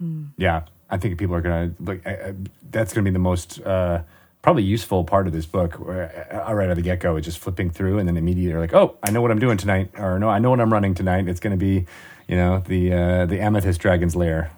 Hmm. 0.00 0.26
Yeah, 0.36 0.62
I 0.88 0.96
think 0.96 1.18
people 1.18 1.36
are 1.36 1.40
gonna 1.40 1.72
like. 1.80 2.06
Uh, 2.06 2.32
that's 2.70 2.92
gonna 2.92 3.04
be 3.04 3.10
the 3.10 3.18
most. 3.18 3.60
Uh, 3.60 4.02
probably 4.42 4.62
useful 4.62 5.04
part 5.04 5.26
of 5.26 5.32
this 5.32 5.46
book 5.46 5.74
where 5.74 6.28
uh, 6.32 6.52
right 6.54 6.64
out 6.64 6.70
of 6.70 6.76
the 6.76 6.82
get-go 6.82 7.16
it's 7.16 7.26
just 7.26 7.38
flipping 7.38 7.70
through 7.70 7.98
and 7.98 8.08
then 8.08 8.16
immediately 8.16 8.58
like 8.58 8.72
oh 8.72 8.96
i 9.02 9.10
know 9.10 9.20
what 9.20 9.30
i'm 9.30 9.38
doing 9.38 9.58
tonight 9.58 9.90
or 9.98 10.18
no 10.18 10.30
i 10.30 10.38
know 10.38 10.48
what 10.48 10.60
i'm 10.60 10.72
running 10.72 10.94
tonight. 10.94 11.28
It's 11.28 11.40
going 11.40 11.52
to 11.52 11.56
be 11.56 11.86
you 12.28 12.36
know 12.36 12.62
the 12.66 12.92
uh, 12.92 13.26
the 13.26 13.40
amethyst 13.40 13.80
dragon's 13.80 14.14
lair. 14.14 14.50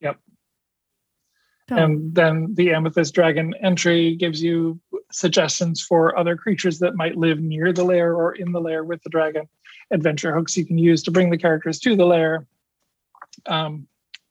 Yep. 0.00 0.18
And 1.68 2.14
then 2.14 2.54
the 2.54 2.72
amethyst 2.72 3.14
dragon 3.14 3.54
entry 3.62 4.16
gives 4.16 4.42
you 4.42 4.80
suggestions 5.12 5.82
for 5.82 6.16
other 6.16 6.36
creatures 6.36 6.78
that 6.78 6.96
might 6.96 7.16
live 7.16 7.40
near 7.40 7.72
the 7.72 7.84
lair 7.84 8.14
or 8.14 8.34
in 8.34 8.52
the 8.52 8.60
lair 8.60 8.84
with 8.84 9.02
the 9.02 9.10
dragon. 9.10 9.48
Adventure 9.90 10.34
hooks 10.34 10.56
you 10.56 10.64
can 10.64 10.78
use 10.78 11.02
to 11.02 11.10
bring 11.10 11.30
the 11.30 11.38
characters 11.38 11.78
to 11.80 11.96
the 11.96 12.06
lair. 12.06 12.46
Um, 13.46 13.86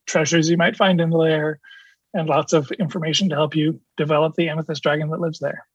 treasures 0.05 0.49
you 0.49 0.57
might 0.57 0.77
find 0.77 0.99
in 0.99 1.09
the 1.09 1.17
lair 1.17 1.59
and 2.13 2.27
lots 2.27 2.53
of 2.53 2.71
information 2.73 3.29
to 3.29 3.35
help 3.35 3.55
you 3.55 3.79
develop 3.95 4.35
the 4.35 4.49
amethyst 4.49 4.83
dragon 4.83 5.09
that 5.09 5.19
lives 5.19 5.39
there. 5.39 5.67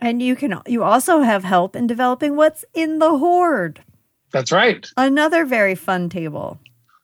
And 0.00 0.22
you 0.22 0.34
can 0.34 0.60
you 0.66 0.82
also 0.82 1.20
have 1.20 1.44
help 1.44 1.76
in 1.76 1.86
developing 1.86 2.36
what's 2.36 2.64
in 2.72 2.98
the 2.98 3.18
hoard. 3.18 3.84
That's 4.32 4.52
right. 4.52 4.88
Another 4.96 5.44
very 5.44 5.74
fun 5.74 6.08
table. 6.08 6.58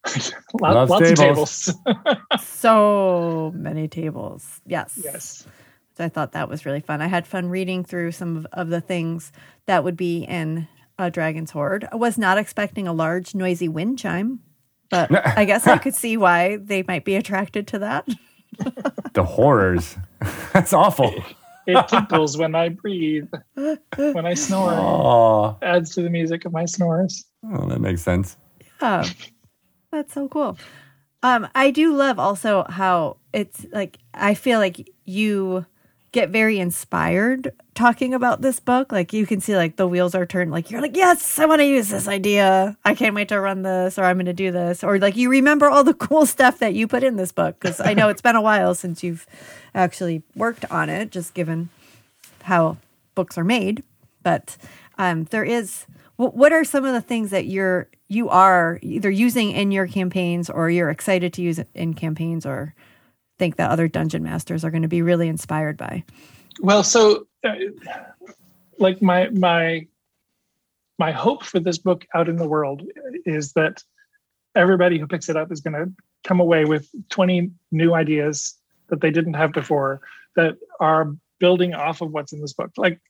lots, 0.61 0.91
lots 0.91 1.13
tables. 1.13 1.69
of 1.69 1.95
tables. 1.95 2.43
so 2.45 3.53
many 3.55 3.89
tables. 3.89 4.61
Yes. 4.67 4.99
Yes. 5.03 5.47
I 5.99 6.09
thought 6.09 6.33
that 6.33 6.49
was 6.49 6.67
really 6.67 6.81
fun. 6.81 7.01
I 7.01 7.07
had 7.07 7.27
fun 7.27 7.49
reading 7.49 7.83
through 7.83 8.13
some 8.13 8.37
of, 8.37 8.47
of 8.53 8.69
the 8.69 8.81
things 8.81 9.33
that 9.65 9.83
would 9.83 9.97
be 9.97 10.25
in 10.25 10.69
a 10.99 11.11
dragon's 11.11 11.51
hoard. 11.51 11.89
I 11.91 11.97
was 11.97 12.19
not 12.19 12.39
expecting 12.39 12.87
a 12.87 12.93
large, 12.93 13.35
noisy 13.35 13.69
wind 13.69 13.99
chime. 13.99 14.41
But 14.91 15.11
I 15.39 15.45
guess 15.45 15.67
I 15.67 15.79
could 15.79 15.95
see 15.95 16.17
why 16.17 16.57
they 16.57 16.83
might 16.83 17.05
be 17.05 17.17
attracted 17.17 17.67
to 17.69 17.79
that. 17.81 18.09
the 19.15 19.25
horrors. 19.25 19.97
That's 20.53 20.73
awful. 20.73 21.15
It 21.67 21.89
tinkles 21.89 22.39
when 22.39 22.55
I 22.55 22.69
breathe, 22.69 23.29
when 23.55 24.25
I 24.25 24.35
snore. 24.35 24.71
Aww. 24.71 25.59
Adds 25.63 25.95
to 25.97 26.03
the 26.03 26.11
music 26.11 26.45
of 26.45 26.53
my 26.53 26.65
snores. 26.65 27.25
Oh, 27.45 27.67
that 27.67 27.81
makes 27.81 28.03
sense. 28.03 28.37
Yeah. 28.81 29.05
That's 29.91 30.15
so 30.15 30.29
cool. 30.29 30.57
Um, 31.23 31.49
I 31.55 31.71
do 31.73 31.93
love 31.93 32.19
also 32.21 32.65
how 32.69 33.17
it's 33.33 33.67
like 33.73 33.99
I 34.15 34.35
feel 34.35 34.61
like 34.61 34.89
you 35.05 35.67
get 36.17 36.31
very 36.31 36.59
inspired 36.59 37.53
talking 37.75 38.15
about 38.15 38.41
this 38.41 38.59
book. 38.59 38.91
Like 38.91 39.13
you 39.13 39.27
can 39.27 39.43
see 39.43 39.55
like 39.55 39.77
the 39.77 39.87
wheels 39.87 40.15
are 40.15 40.25
turned. 40.25 40.51
Like 40.51 40.71
you're 40.71 40.81
like, 40.81 40.97
yes, 40.97 41.39
I 41.39 41.45
want 41.45 41.61
to 41.61 41.67
use 41.67 41.91
this 41.91 42.09
idea. 42.09 42.75
I 42.87 42.95
can't 42.95 43.15
wait 43.15 43.29
to 43.29 43.39
run 43.39 43.61
this, 43.61 43.99
or 43.99 44.05
I'm 44.05 44.17
going 44.17 44.25
to 44.25 44.33
do 44.33 44.51
this, 44.51 44.83
or 44.83 44.99
like 44.99 45.15
you 45.15 45.29
remember 45.29 45.69
all 45.69 45.85
the 45.85 45.93
cool 46.09 46.25
stuff 46.25 46.59
that 46.61 46.73
you 46.73 46.89
put 46.89 47.05
in 47.05 47.17
this 47.17 47.33
book 47.33 47.61
because 47.61 47.81
I 47.81 47.93
know 47.93 48.09
it's 48.09 48.23
been 48.23 48.35
a 48.35 48.41
while 48.41 48.75
since 48.75 49.05
you've 49.05 49.27
actually 49.75 50.23
worked 50.35 50.65
on 50.71 50.89
it, 50.89 51.11
just 51.11 51.35
given 51.35 51.69
how 52.45 52.79
books 53.15 53.37
are 53.37 53.45
made. 53.45 53.83
But 54.23 54.57
um, 54.97 55.25
there 55.25 55.45
is. 55.45 55.85
What 56.17 56.51
are 56.51 56.65
some 56.65 56.87
of 56.87 56.95
the 56.95 57.03
things 57.03 57.29
that 57.29 57.45
you're 57.45 57.91
you 58.09 58.31
are 58.31 58.79
either 58.81 59.11
using 59.11 59.51
in 59.51 59.71
your 59.71 59.87
campaigns 59.87 60.49
or 60.49 60.71
you're 60.71 60.89
excited 60.89 61.35
to 61.35 61.43
use 61.43 61.61
in 61.75 61.93
campaigns 61.93 62.47
or 62.47 62.75
think 63.39 63.57
that 63.57 63.71
other 63.71 63.89
dungeon 63.89 64.23
masters 64.23 64.65
are 64.65 64.71
going 64.71 64.83
to 64.83 64.89
be 64.89 65.03
really 65.03 65.29
inspired 65.29 65.77
by? 65.77 66.05
Well, 66.61 66.83
so 66.83 67.27
uh, 67.45 67.55
like 68.79 69.03
my 69.03 69.29
my 69.31 69.87
my 70.99 71.13
hope 71.13 71.45
for 71.45 71.61
this 71.61 71.79
book 71.79 72.07
out 72.15 72.29
in 72.29 72.37
the 72.37 72.49
world 72.49 72.83
is 73.27 73.53
that 73.53 73.83
everybody 74.55 74.99
who 74.99 75.07
picks 75.07 75.29
it 75.29 75.37
up 75.37 75.53
is 75.53 75.61
going 75.61 75.75
to 75.75 75.93
come 76.25 76.41
away 76.41 76.65
with 76.65 76.89
20 77.11 77.51
new 77.71 77.95
ideas 77.95 78.55
that 78.89 79.01
they 79.01 79.11
didn't 79.11 79.35
have 79.35 79.53
before 79.53 80.01
that 80.37 80.57
are 80.81 81.15
building 81.39 81.75
off 81.75 82.01
of 82.01 82.13
what's 82.13 82.33
in 82.33 82.41
this 82.41 82.55
book. 82.55 82.71
Like 82.77 83.01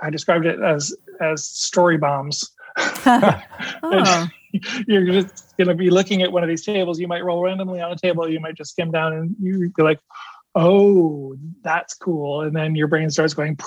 I 0.00 0.10
described 0.10 0.46
it 0.46 0.60
as 0.60 0.94
as 1.20 1.44
story 1.44 1.98
bombs. 1.98 2.50
oh. 2.76 4.28
You're 4.86 5.04
just 5.04 5.56
going 5.56 5.68
to 5.68 5.74
be 5.74 5.90
looking 5.90 6.22
at 6.22 6.32
one 6.32 6.42
of 6.42 6.48
these 6.48 6.64
tables. 6.64 6.98
You 7.00 7.08
might 7.08 7.24
roll 7.24 7.42
randomly 7.42 7.80
on 7.80 7.92
a 7.92 7.96
table. 7.96 8.28
You 8.28 8.40
might 8.40 8.54
just 8.54 8.70
skim 8.70 8.90
down 8.90 9.12
and 9.12 9.36
you 9.40 9.72
be 9.76 9.82
like, 9.82 10.00
"Oh, 10.54 11.36
that's 11.62 11.94
cool," 11.94 12.42
and 12.42 12.54
then 12.54 12.74
your 12.74 12.88
brain 12.88 13.10
starts 13.10 13.34
going 13.34 13.58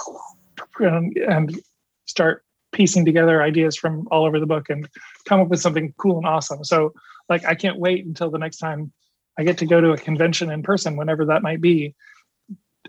and 0.80 1.62
start 2.06 2.44
piecing 2.72 3.06
together 3.06 3.42
ideas 3.42 3.76
from 3.76 4.08
all 4.12 4.26
over 4.26 4.40
the 4.40 4.46
book 4.46 4.70
and 4.70 4.88
come 5.28 5.42
up 5.42 5.48
with 5.48 5.60
something 5.60 5.94
cool 5.98 6.18
and 6.18 6.28
awesome. 6.28 6.64
So, 6.64 6.94
like, 7.30 7.46
I 7.46 7.56
can't 7.56 7.80
wait 7.80 8.06
until 8.06 8.30
the 8.30 8.38
next 8.38 8.58
time 8.58 8.92
I 9.38 9.44
get 9.44 9.58
to 9.60 9.66
go 9.66 9.82
to 9.82 9.92
a 9.92 9.98
convention 9.98 10.52
in 10.52 10.64
person, 10.64 10.96
whenever 10.96 11.26
that 11.26 11.42
might 11.42 11.62
be. 11.62 11.96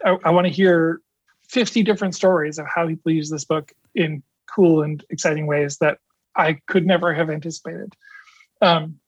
I, 0.04 0.16
I 0.24 0.30
want 0.30 0.46
to 0.46 0.52
hear 0.52 1.00
50 1.48 1.82
different 1.82 2.14
stories 2.14 2.58
of 2.58 2.66
how 2.72 2.86
people 2.86 3.10
use 3.10 3.30
this 3.30 3.44
book 3.44 3.72
in 3.94 4.22
cool 4.54 4.82
and 4.82 5.04
exciting 5.10 5.46
ways 5.46 5.78
that 5.78 5.98
I 6.38 6.60
could 6.68 6.86
never 6.86 7.12
have 7.12 7.28
anticipated. 7.28 7.94
Um, 8.62 9.00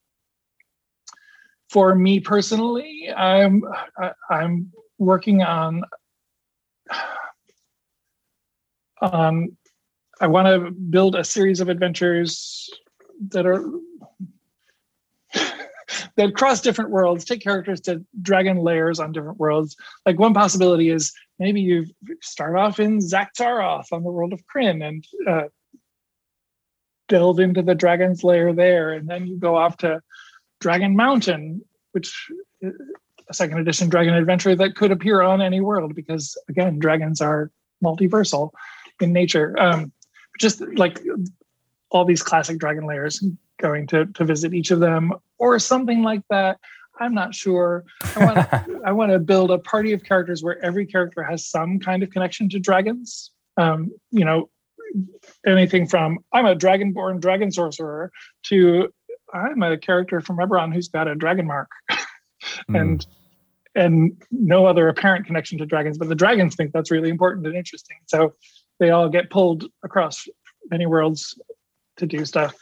for 1.71 1.95
me 1.95 2.19
personally, 2.19 3.09
I'm 3.17 3.63
I, 3.97 4.13
I'm 4.29 4.73
working 4.99 5.43
on 5.43 5.85
um, 9.01 9.57
I 10.21 10.27
want 10.27 10.47
to 10.49 10.71
build 10.73 11.15
a 11.15 11.25
series 11.25 11.61
of 11.61 11.69
adventures 11.69 12.69
that 13.29 13.47
are 13.47 13.65
that 16.17 16.35
cross 16.35 16.61
different 16.61 16.91
worlds, 16.91 17.25
take 17.25 17.43
characters 17.43 17.81
to 17.83 18.05
dragon 18.21 18.59
layers 18.59 18.99
on 18.99 19.13
different 19.13 19.39
worlds. 19.39 19.77
Like 20.05 20.19
one 20.19 20.35
possibility 20.35 20.91
is 20.91 21.13
maybe 21.39 21.61
you 21.61 21.87
start 22.21 22.57
off 22.57 22.81
in 22.81 22.99
Xak 22.99 23.29
Tsaroth 23.39 23.93
on 23.93 24.03
the 24.03 24.11
world 24.11 24.33
of 24.33 24.43
Krynn 24.45 24.87
and 24.87 25.05
uh, 25.29 25.49
delve 27.11 27.41
into 27.41 27.61
the 27.61 27.75
dragon's 27.75 28.25
lair 28.25 28.55
there, 28.55 28.93
and 28.93 29.07
then 29.07 29.27
you 29.27 29.37
go 29.37 29.57
off 29.57 29.77
to 29.79 30.01
Dragon 30.61 30.97
Mountain, 30.97 31.63
which 31.93 32.31
a 32.63 33.35
second 33.35 33.59
edition 33.59 33.89
dragon 33.89 34.15
adventure 34.15 34.55
that 34.55 34.75
could 34.75 34.91
appear 34.91 35.21
on 35.21 35.43
any 35.43 35.61
world 35.61 35.95
because 35.95 36.39
again, 36.49 36.79
dragons 36.79 37.21
are 37.21 37.51
multiversal 37.85 38.51
in 39.01 39.13
nature. 39.13 39.59
Um, 39.59 39.93
just 40.39 40.63
like 40.77 41.01
all 41.91 42.05
these 42.05 42.23
classic 42.23 42.59
dragon 42.59 42.87
lairs, 42.87 43.23
going 43.61 43.87
to 43.89 44.07
to 44.07 44.25
visit 44.25 44.55
each 44.55 44.71
of 44.71 44.81
them 44.81 45.13
or 45.39 45.59
something 45.59 46.03
like 46.03 46.23
that. 46.31 46.59
I'm 46.99 47.15
not 47.15 47.35
sure. 47.35 47.85
I 48.15 48.25
want 48.25 48.37
to, 48.37 48.81
I 48.85 48.93
want 48.93 49.11
to 49.13 49.19
build 49.19 49.51
a 49.51 49.59
party 49.59 49.93
of 49.93 50.05
characters 50.05 50.43
where 50.43 50.63
every 50.63 50.87
character 50.87 51.23
has 51.23 51.47
some 51.47 51.81
kind 51.81 52.03
of 52.03 52.11
connection 52.11 52.49
to 52.51 52.59
dragons. 52.59 53.31
Um, 53.57 53.91
you 54.11 54.25
know, 54.25 54.51
anything 55.47 55.87
from 55.87 56.19
I'm 56.33 56.47
a 56.47 56.55
dragonborn 56.55 57.21
dragon 57.21 57.53
sorcerer 57.53 58.11
to 58.45 58.89
I'm 59.33 59.63
a 59.63 59.79
character 59.79 60.21
from 60.21 60.39
Eberron 60.39 60.73
who's 60.73 60.89
got 60.89 61.09
a 61.09 61.15
dragon 61.15 61.47
mark, 61.47 61.69
mm. 61.91 61.99
and 62.69 63.07
and 63.75 64.21
no 64.31 64.67
other 64.67 64.89
apparent 64.89 65.27
connection 65.27 65.59
to 65.59 65.67
dragons, 65.67 65.99
but 65.99 66.09
the 66.09 66.15
dragons 66.15 66.57
think 66.57 66.73
that's 66.73 66.91
really 66.91 67.09
important 67.09 67.47
and 67.47 67.57
interesting. 67.57 67.97
So 68.07 68.35
they 68.79 68.91
all 68.91 69.09
get 69.09 69.31
pulled 69.31 69.65
across 69.85 70.27
many 70.71 70.87
worlds 70.87 71.39
to 71.99 72.07
do 72.07 72.25
stuff. 72.25 72.55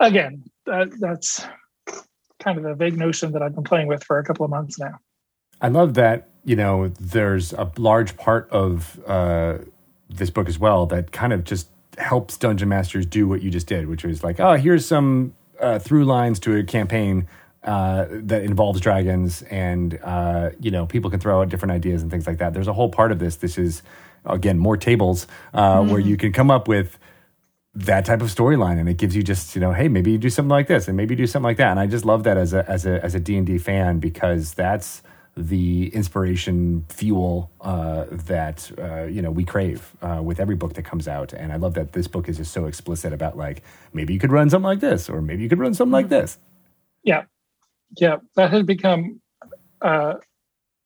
Again, 0.00 0.44
that, 0.66 0.88
that's 0.98 1.44
kind 2.42 2.58
of 2.58 2.64
a 2.64 2.74
vague 2.74 2.96
notion 2.96 3.32
that 3.32 3.42
I've 3.42 3.54
been 3.54 3.64
playing 3.64 3.88
with 3.88 4.02
for 4.04 4.18
a 4.18 4.24
couple 4.24 4.44
of 4.44 4.50
months 4.50 4.78
now. 4.78 4.98
I 5.60 5.68
love 5.68 5.94
that, 5.94 6.30
you 6.44 6.56
know, 6.56 6.88
there's 6.98 7.52
a 7.52 7.70
large 7.76 8.16
part 8.16 8.48
of 8.50 8.98
uh, 9.06 9.58
this 10.14 10.30
book 10.30 10.48
as 10.48 10.58
well 10.58 10.86
that 10.86 11.12
kind 11.12 11.32
of 11.32 11.44
just 11.44 11.68
helps 11.98 12.36
dungeon 12.36 12.68
masters 12.68 13.06
do 13.06 13.28
what 13.28 13.42
you 13.42 13.50
just 13.50 13.66
did, 13.66 13.88
which 13.88 14.04
was 14.04 14.24
like, 14.24 14.40
oh, 14.40 14.54
here's 14.54 14.86
some 14.86 15.34
uh, 15.60 15.78
through 15.78 16.04
lines 16.04 16.40
to 16.40 16.56
a 16.56 16.64
campaign 16.64 17.28
uh, 17.64 18.06
that 18.10 18.42
involves 18.42 18.80
dragons, 18.80 19.42
and 19.42 19.98
uh, 20.02 20.50
you 20.60 20.70
know, 20.70 20.86
people 20.86 21.10
can 21.10 21.20
throw 21.20 21.40
out 21.40 21.48
different 21.48 21.72
ideas 21.72 22.02
and 22.02 22.10
things 22.10 22.26
like 22.26 22.38
that. 22.38 22.54
There's 22.54 22.68
a 22.68 22.72
whole 22.72 22.88
part 22.88 23.12
of 23.12 23.18
this. 23.18 23.36
This 23.36 23.58
is 23.58 23.82
again 24.24 24.58
more 24.58 24.76
tables 24.76 25.26
mm. 25.54 25.90
where 25.90 26.00
you 26.00 26.16
can 26.16 26.32
come 26.32 26.50
up 26.50 26.68
with 26.68 26.98
that 27.74 28.04
type 28.04 28.20
of 28.20 28.28
storyline 28.28 28.78
and 28.78 28.88
it 28.88 28.98
gives 28.98 29.16
you 29.16 29.22
just 29.22 29.54
you 29.54 29.60
know 29.60 29.72
hey 29.72 29.88
maybe 29.88 30.12
you 30.12 30.18
do 30.18 30.28
something 30.28 30.50
like 30.50 30.66
this 30.66 30.88
and 30.88 30.96
maybe 30.96 31.14
you 31.14 31.16
do 31.16 31.26
something 31.26 31.44
like 31.44 31.56
that 31.56 31.70
and 31.70 31.80
i 31.80 31.86
just 31.86 32.04
love 32.04 32.22
that 32.22 32.36
as 32.36 32.52
a 32.52 32.68
as 32.70 32.84
a 32.84 33.02
as 33.02 33.14
a 33.14 33.20
d&d 33.20 33.56
fan 33.58 33.98
because 33.98 34.52
that's 34.52 35.02
the 35.36 35.88
inspiration 35.94 36.84
fuel 36.88 37.50
uh, 37.62 38.04
that 38.10 38.70
uh, 38.78 39.04
you 39.04 39.22
know 39.22 39.30
we 39.30 39.44
crave 39.44 39.92
uh, 40.02 40.20
with 40.22 40.38
every 40.38 40.54
book 40.54 40.74
that 40.74 40.82
comes 40.82 41.08
out 41.08 41.32
and 41.32 41.52
i 41.52 41.56
love 41.56 41.74
that 41.74 41.92
this 41.92 42.06
book 42.06 42.28
is 42.28 42.36
just 42.36 42.52
so 42.52 42.66
explicit 42.66 43.12
about 43.12 43.36
like 43.36 43.62
maybe 43.92 44.12
you 44.12 44.18
could 44.18 44.32
run 44.32 44.50
something 44.50 44.66
like 44.66 44.80
this 44.80 45.08
or 45.08 45.22
maybe 45.22 45.42
you 45.42 45.48
could 45.48 45.58
run 45.58 45.72
something 45.72 45.92
like 45.92 46.06
mm-hmm. 46.06 46.14
this 46.14 46.38
yeah 47.02 47.22
yeah 47.96 48.16
that 48.36 48.50
has 48.50 48.62
become 48.62 49.20
uh, 49.80 50.14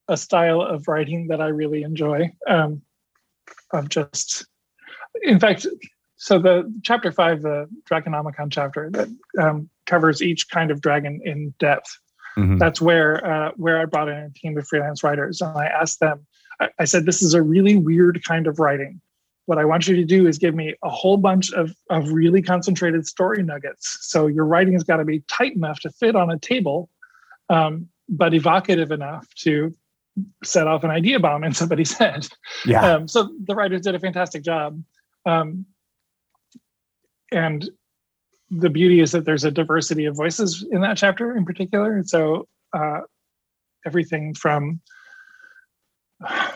a 0.09 0.17
style 0.17 0.63
of 0.63 0.87
writing 0.87 1.27
that 1.29 1.41
i 1.41 1.49
really 1.49 1.83
enjoy 1.83 2.31
um, 2.47 2.81
of 3.73 3.89
just 3.89 4.47
in 5.23 5.41
fact 5.41 5.67
so 6.17 6.39
the 6.39 6.73
chapter 6.83 7.13
five, 7.13 7.43
the 7.43 7.69
Draconomicon 7.89 8.51
chapter 8.51 8.91
that 8.91 9.09
um, 9.39 9.69
covers 9.85 10.23
each 10.23 10.49
kind 10.49 10.71
of 10.71 10.81
dragon 10.81 11.21
in 11.25 11.55
depth. 11.59 11.99
Mm-hmm. 12.39 12.59
That's 12.59 12.81
where 12.81 13.25
uh, 13.27 13.53
where 13.57 13.81
I 13.81 13.87
brought 13.87 14.09
in 14.09 14.17
a 14.17 14.31
team 14.31 14.57
of 14.59 14.67
freelance 14.67 15.03
writers, 15.03 15.41
and 15.41 15.57
I 15.57 15.67
asked 15.67 16.01
them. 16.01 16.27
I, 16.61 16.69
I 16.81 16.85
said, 16.85 17.07
"This 17.07 17.23
is 17.23 17.35
a 17.35 17.43
really 17.43 17.77
weird 17.77 18.23
kind 18.25 18.47
of 18.47 18.59
writing. 18.59 19.01
What 19.47 19.59
I 19.59 19.65
want 19.65 19.87
you 19.87 19.97
to 19.97 20.05
do 20.05 20.27
is 20.27 20.39
give 20.39 20.55
me 20.55 20.75
a 20.83 20.91
whole 20.91 21.17
bunch 21.17 21.53
of 21.53 21.75
of 21.89 22.11
really 22.11 22.43
concentrated 22.43 23.07
story 23.07 23.43
nuggets. 23.43 23.99
So 24.03 24.27
your 24.27 24.45
writing 24.45 24.75
has 24.75 24.85
got 24.85 24.99
to 24.99 25.05
be 25.05 25.23
tight 25.29 25.55
enough 25.55 25.81
to 25.81 25.91
fit 25.91 26.15
on 26.15 26.31
a 26.31 26.39
table, 26.39 26.91
um, 27.49 27.89
but 28.09 28.35
evocative 28.35 28.91
enough 28.91 29.27
to 29.37 29.75
set 30.45 30.67
off 30.67 30.85
an 30.85 30.91
idea 30.91 31.19
bomb 31.19 31.45
in 31.45 31.53
somebody's 31.53 31.93
head. 31.99 32.29
Yeah. 32.65 32.95
Um, 32.95 33.09
so 33.09 33.31
the 33.45 33.55
writers 33.55 33.83
did 33.83 33.95
a 33.95 34.01
fantastic 34.01 34.43
job. 34.43 34.83
Um, 35.25 35.67
and 37.33 37.69
the 38.51 38.71
beauty 38.71 39.01
is 39.01 39.13
that 39.13 39.25
there's 39.25 39.45
a 39.45 39.51
diversity 39.51 40.05
of 40.05 40.17
voices 40.17 40.65
in 40.71 40.81
that 40.81 40.97
chapter 40.97 41.37
in 41.37 41.45
particular. 41.45 42.03
So 42.05 42.49
uh, 42.73 43.01
everything 43.85 44.35
from, 44.35 44.81
uh, 46.25 46.53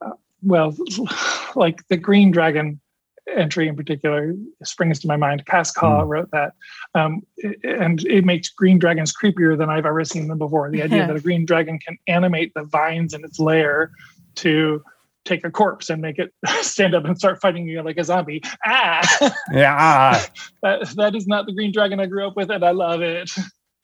well, 0.42 0.76
like 1.56 1.86
the 1.88 1.96
Green 1.96 2.30
Dragon 2.30 2.80
entry 3.28 3.68
in 3.68 3.76
particular 3.76 4.34
springs 4.62 5.00
to 5.00 5.08
my 5.08 5.16
mind. 5.16 5.44
Pascal 5.46 6.02
mm. 6.02 6.08
wrote 6.08 6.30
that. 6.32 6.52
Um, 6.94 7.22
and 7.62 8.04
it 8.04 8.24
makes 8.24 8.50
green 8.50 8.78
dragons 8.78 9.14
creepier 9.14 9.56
than 9.56 9.70
I've 9.70 9.86
ever 9.86 10.04
seen 10.04 10.28
them 10.28 10.38
before. 10.38 10.70
The 10.70 10.82
idea 10.82 11.06
that 11.06 11.16
a 11.16 11.20
green 11.20 11.46
dragon 11.46 11.78
can 11.78 11.98
animate 12.06 12.52
the 12.54 12.64
vines 12.64 13.14
in 13.14 13.24
its 13.24 13.38
lair 13.38 13.90
to 14.36 14.82
take 15.24 15.44
a 15.44 15.50
corpse 15.50 15.90
and 15.90 16.00
make 16.02 16.18
it 16.18 16.32
stand 16.62 16.94
up 16.94 17.04
and 17.04 17.18
start 17.18 17.40
fighting 17.40 17.66
you 17.66 17.82
like 17.82 17.96
a 17.96 18.04
zombie. 18.04 18.42
Ah, 18.64 19.32
yeah. 19.52 20.24
that 20.62 20.88
that 20.96 21.14
is 21.14 21.26
not 21.26 21.46
the 21.46 21.52
green 21.52 21.72
dragon 21.72 22.00
I 22.00 22.06
grew 22.06 22.26
up 22.26 22.36
with, 22.36 22.50
and 22.50 22.64
I 22.64 22.70
love 22.70 23.02
it. 23.02 23.30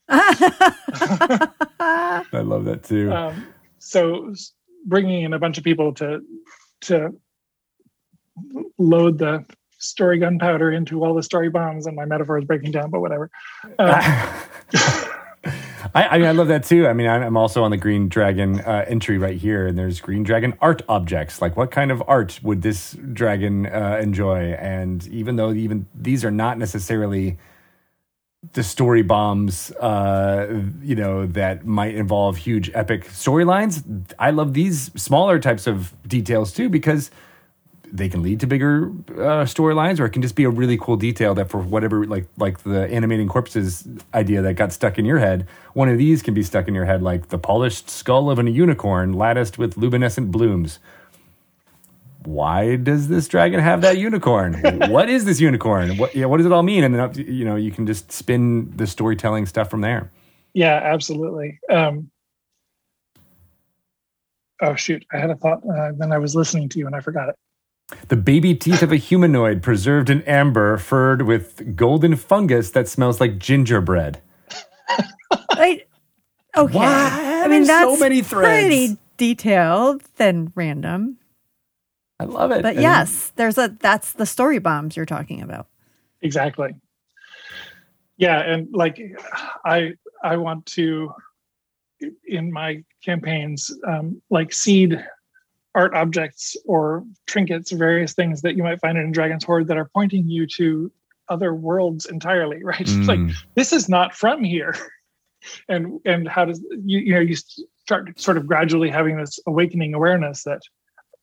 I 0.09 1.51
love 2.33 2.65
that 2.65 2.83
too. 2.83 3.11
Um, 3.11 3.47
so 3.79 4.33
bringing 4.85 5.23
in 5.23 5.33
a 5.33 5.39
bunch 5.39 5.57
of 5.57 5.63
people 5.63 5.93
to 5.95 6.21
to 6.81 7.09
load 8.77 9.17
the 9.17 9.45
story 9.77 10.19
gunpowder 10.19 10.71
into 10.71 11.03
all 11.03 11.13
the 11.13 11.23
story 11.23 11.49
bombs, 11.49 11.85
and 11.87 11.95
my 11.95 12.05
metaphor 12.05 12.37
is 12.37 12.45
breaking 12.45 12.71
down. 12.71 12.89
But 12.89 13.01
whatever. 13.01 13.29
Uh, 13.79 14.43
I, 15.93 16.07
I, 16.07 16.17
mean, 16.17 16.27
I 16.27 16.31
love 16.31 16.47
that 16.47 16.63
too. 16.63 16.87
I 16.87 16.93
mean, 16.93 17.07
I'm 17.07 17.35
also 17.35 17.63
on 17.63 17.71
the 17.71 17.77
Green 17.77 18.07
Dragon 18.07 18.61
uh, 18.61 18.85
entry 18.87 19.17
right 19.17 19.37
here, 19.37 19.67
and 19.67 19.77
there's 19.77 19.99
Green 19.99 20.23
Dragon 20.23 20.53
art 20.61 20.81
objects. 20.87 21.41
Like, 21.41 21.57
what 21.57 21.71
kind 21.71 21.91
of 21.91 22.01
art 22.07 22.39
would 22.43 22.61
this 22.61 22.93
dragon 23.13 23.65
uh, 23.65 23.99
enjoy? 24.01 24.53
And 24.53 25.05
even 25.07 25.35
though 25.35 25.51
even 25.51 25.87
these 25.93 26.23
are 26.23 26.31
not 26.31 26.57
necessarily 26.57 27.37
the 28.53 28.63
story 28.63 29.01
bombs, 29.01 29.71
uh, 29.73 30.61
you 30.81 30.95
know, 30.95 31.27
that 31.27 31.65
might 31.65 31.95
involve 31.95 32.37
huge 32.37 32.71
epic 32.73 33.05
storylines, 33.05 33.83
I 34.17 34.31
love 34.31 34.53
these 34.53 34.91
smaller 34.95 35.39
types 35.39 35.67
of 35.67 35.93
details 36.07 36.53
too 36.53 36.69
because 36.69 37.11
they 37.91 38.07
can 38.07 38.21
lead 38.21 38.39
to 38.39 38.47
bigger 38.47 38.91
uh, 39.09 39.43
storylines, 39.45 39.99
or 39.99 40.05
it 40.05 40.11
can 40.11 40.21
just 40.21 40.35
be 40.35 40.43
a 40.43 40.49
really 40.49 40.77
cool 40.77 40.95
detail 40.95 41.35
that 41.35 41.49
for 41.49 41.59
whatever, 41.59 42.05
like 42.05 42.25
like 42.37 42.63
the 42.63 42.87
animating 42.89 43.27
corpses 43.27 43.87
idea 44.13 44.41
that 44.41 44.53
got 44.53 44.71
stuck 44.71 44.97
in 44.97 45.05
your 45.05 45.19
head, 45.19 45.47
one 45.73 45.89
of 45.89 45.97
these 45.97 46.21
can 46.21 46.33
be 46.33 46.43
stuck 46.43 46.67
in 46.67 46.73
your 46.73 46.85
head, 46.85 47.01
like 47.01 47.29
the 47.29 47.37
polished 47.37 47.89
skull 47.89 48.29
of 48.29 48.39
a 48.39 48.49
unicorn 48.49 49.13
latticed 49.13 49.57
with 49.57 49.77
luminescent 49.77 50.31
blooms. 50.31 50.79
Why 52.23 52.75
does 52.75 53.07
this 53.07 53.27
dragon 53.27 53.59
have 53.59 53.81
that 53.81 53.97
unicorn? 53.97 54.61
what 54.89 55.09
is 55.09 55.25
this 55.25 55.39
unicorn? 55.39 55.97
What 55.97 56.15
yeah, 56.15 56.25
what 56.25 56.37
does 56.37 56.45
it 56.45 56.51
all 56.51 56.63
mean? 56.63 56.83
And 56.83 56.95
then 56.95 57.13
you 57.15 57.43
know 57.43 57.55
you 57.55 57.71
can 57.71 57.85
just 57.85 58.11
spin 58.11 58.71
the 58.77 58.87
storytelling 58.87 59.45
stuff 59.45 59.69
from 59.69 59.81
there. 59.81 60.11
Yeah, 60.53 60.79
absolutely. 60.83 61.59
Um, 61.69 62.09
oh 64.61 64.75
shoot, 64.75 65.05
I 65.11 65.17
had 65.17 65.29
a 65.29 65.35
thought. 65.35 65.61
Uh, 65.67 65.91
then 65.97 66.11
I 66.13 66.19
was 66.19 66.35
listening 66.35 66.69
to 66.69 66.79
you 66.79 66.85
and 66.85 66.95
I 66.95 67.01
forgot 67.01 67.29
it. 67.29 67.35
The 68.07 68.15
baby 68.15 68.53
teeth 68.55 68.81
of 68.81 68.91
a 68.91 68.97
humanoid 68.97 69.61
preserved 69.61 70.09
in 70.09 70.21
amber, 70.23 70.77
furred 70.77 71.23
with 71.23 71.75
golden 71.75 72.15
fungus 72.15 72.71
that 72.71 72.87
smells 72.87 73.19
like 73.19 73.37
gingerbread. 73.39 74.21
I, 75.51 75.83
okay. 76.57 76.73
What? 76.77 76.87
I 76.87 77.47
mean, 77.47 77.63
that's 77.63 77.91
so 77.93 77.97
many 77.97 78.21
threads. 78.21 78.67
pretty 78.67 78.97
detailed 79.17 80.03
than 80.17 80.51
random. 80.55 81.17
I 82.19 82.25
love 82.25 82.51
it. 82.51 82.61
But 82.61 82.73
And- 82.75 82.81
yes, 82.81 83.31
there's 83.35 83.57
a 83.57 83.69
that's 83.79 84.13
the 84.13 84.25
story 84.25 84.59
bombs 84.59 84.95
you're 84.95 85.05
talking 85.05 85.41
about. 85.41 85.67
exactly 86.21 86.75
yeah 88.17 88.41
and 88.41 88.67
like 88.71 88.99
i 89.65 89.91
i 90.23 90.37
want 90.37 90.63
to 90.67 91.11
in 92.27 92.51
my 92.51 92.83
campaigns 93.03 93.71
um, 93.87 94.21
like 94.29 94.53
seed 94.53 95.03
art 95.75 95.93
objects 95.93 96.55
or 96.65 97.03
trinkets 97.27 97.71
various 97.71 98.13
things 98.13 98.41
that 98.41 98.55
you 98.55 98.63
might 98.63 98.79
find 98.81 98.97
in 98.97 99.11
dragon's 99.11 99.43
hoard 99.43 99.67
that 99.67 99.77
are 99.77 99.89
pointing 99.93 100.27
you 100.27 100.45
to 100.45 100.91
other 101.29 101.53
worlds 101.53 102.05
entirely 102.05 102.63
right 102.71 102.81
It's 102.81 103.07
like 103.07 103.19
Mm. 103.19 103.33
this 103.55 103.71
is 103.73 103.87
not 103.89 104.13
from 104.15 104.43
here 104.43 104.75
and 105.69 105.99
and 106.05 106.27
how 106.27 106.45
does 106.45 106.59
you 106.85 106.99
you 106.99 107.13
know 107.13 107.19
you 107.19 107.35
start 107.35 108.19
sort 108.19 108.37
of 108.37 108.45
gradually 108.47 108.89
having 108.89 109.17
this 109.17 109.39
awakening 109.47 109.93
awareness 109.93 110.43
that 110.43 110.61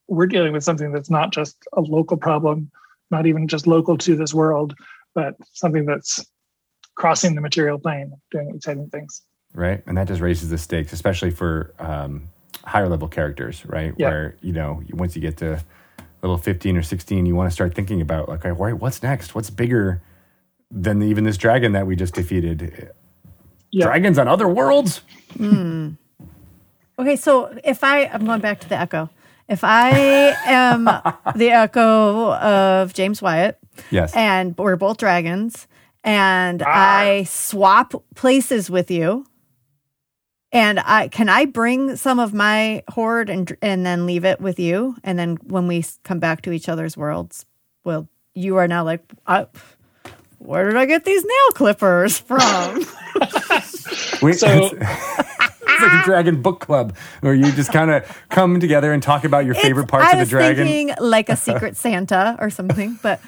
we're 0.08 0.26
dealing 0.26 0.52
with 0.52 0.64
something 0.64 0.92
that's 0.92 1.10
not 1.10 1.32
just 1.32 1.56
a 1.74 1.80
local 1.80 2.16
problem 2.16 2.70
not 3.10 3.26
even 3.26 3.46
just 3.48 3.66
local 3.66 3.96
to 3.98 4.16
this 4.16 4.32
world 4.34 4.74
but 5.14 5.34
something 5.52 5.84
that's 5.86 6.24
crossing 6.96 7.34
the 7.34 7.40
material 7.40 7.78
plane 7.78 8.12
doing 8.30 8.50
exciting 8.54 8.88
things 8.90 9.22
right? 9.54 9.82
And 9.86 9.96
that 9.96 10.08
just 10.08 10.20
raises 10.20 10.50
the 10.50 10.58
stakes, 10.58 10.92
especially 10.92 11.30
for 11.30 11.72
um, 11.78 12.28
higher 12.68 12.88
level 12.88 13.08
characters, 13.08 13.64
right? 13.66 13.94
Yeah. 13.96 14.08
Where 14.08 14.36
you 14.40 14.52
know 14.52 14.82
once 14.90 15.16
you 15.16 15.22
get 15.22 15.36
to 15.38 15.62
level 16.22 16.38
fifteen 16.38 16.76
or 16.76 16.82
sixteen, 16.82 17.26
you 17.26 17.34
want 17.34 17.50
to 17.50 17.54
start 17.54 17.74
thinking 17.74 18.00
about 18.00 18.28
like, 18.28 18.44
all 18.44 18.52
right, 18.52 18.74
what's 18.78 19.02
next? 19.02 19.34
What's 19.34 19.50
bigger 19.50 20.02
than 20.70 21.02
even 21.02 21.24
this 21.24 21.36
dragon 21.36 21.72
that 21.72 21.86
we 21.86 21.96
just 21.96 22.14
defeated? 22.14 22.92
Yeah. 23.70 23.86
Dragons 23.86 24.18
on 24.18 24.28
other 24.28 24.48
worlds? 24.48 25.02
Hmm. 25.36 25.90
Okay, 26.98 27.16
so 27.16 27.56
if 27.64 27.84
I 27.84 28.06
I'm 28.06 28.24
going 28.24 28.40
back 28.40 28.60
to 28.60 28.68
the 28.68 28.76
echo. 28.78 29.10
If 29.48 29.64
I 29.64 30.34
am 30.44 30.84
the 31.36 31.50
echo 31.50 32.34
of 32.34 32.92
James 32.92 33.22
Wyatt 33.22 33.58
Yes. 33.90 34.14
and 34.14 34.54
we're 34.58 34.76
both 34.76 34.98
dragons 34.98 35.66
and 36.04 36.62
ah. 36.62 36.66
I 36.68 37.24
swap 37.24 37.94
places 38.14 38.68
with 38.68 38.90
you 38.90 39.24
and 40.52 40.80
I 40.80 41.08
can 41.08 41.28
I 41.28 41.44
bring 41.44 41.96
some 41.96 42.18
of 42.18 42.32
my 42.34 42.82
hoard 42.90 43.28
and 43.30 43.56
and 43.62 43.84
then 43.84 44.06
leave 44.06 44.24
it 44.24 44.40
with 44.40 44.58
you 44.58 44.96
and 45.04 45.18
then 45.18 45.36
when 45.44 45.66
we 45.66 45.84
come 46.04 46.18
back 46.18 46.42
to 46.42 46.52
each 46.52 46.68
other's 46.68 46.96
worlds 46.96 47.44
well 47.84 48.08
you 48.34 48.56
are 48.56 48.68
now 48.68 48.84
like 48.84 49.02
I, 49.26 49.46
where 50.38 50.64
did 50.66 50.76
I 50.76 50.86
get 50.86 51.04
these 51.04 51.24
nail 51.24 51.50
clippers 51.54 52.18
from? 52.18 52.84
Wait, 54.22 54.36
So- 54.38 54.70
it's, 55.78 55.84
it's 55.86 55.92
like 55.94 56.02
a 56.02 56.04
dragon 56.06 56.42
book 56.42 56.60
club 56.60 56.96
where 57.20 57.34
you 57.34 57.50
just 57.52 57.72
kind 57.72 57.90
of 57.90 58.04
come 58.30 58.60
together 58.60 58.92
and 58.92 59.02
talk 59.02 59.24
about 59.24 59.44
your 59.44 59.54
favorite 59.54 59.88
parts 59.88 60.06
I 60.06 60.10
of 60.12 60.16
the 60.16 60.22
was 60.22 60.28
dragon. 60.30 60.66
Thinking 60.66 60.94
like 61.00 61.28
a 61.28 61.36
secret 61.36 61.76
Santa 61.76 62.36
or 62.38 62.50
something, 62.50 62.98
but 63.02 63.20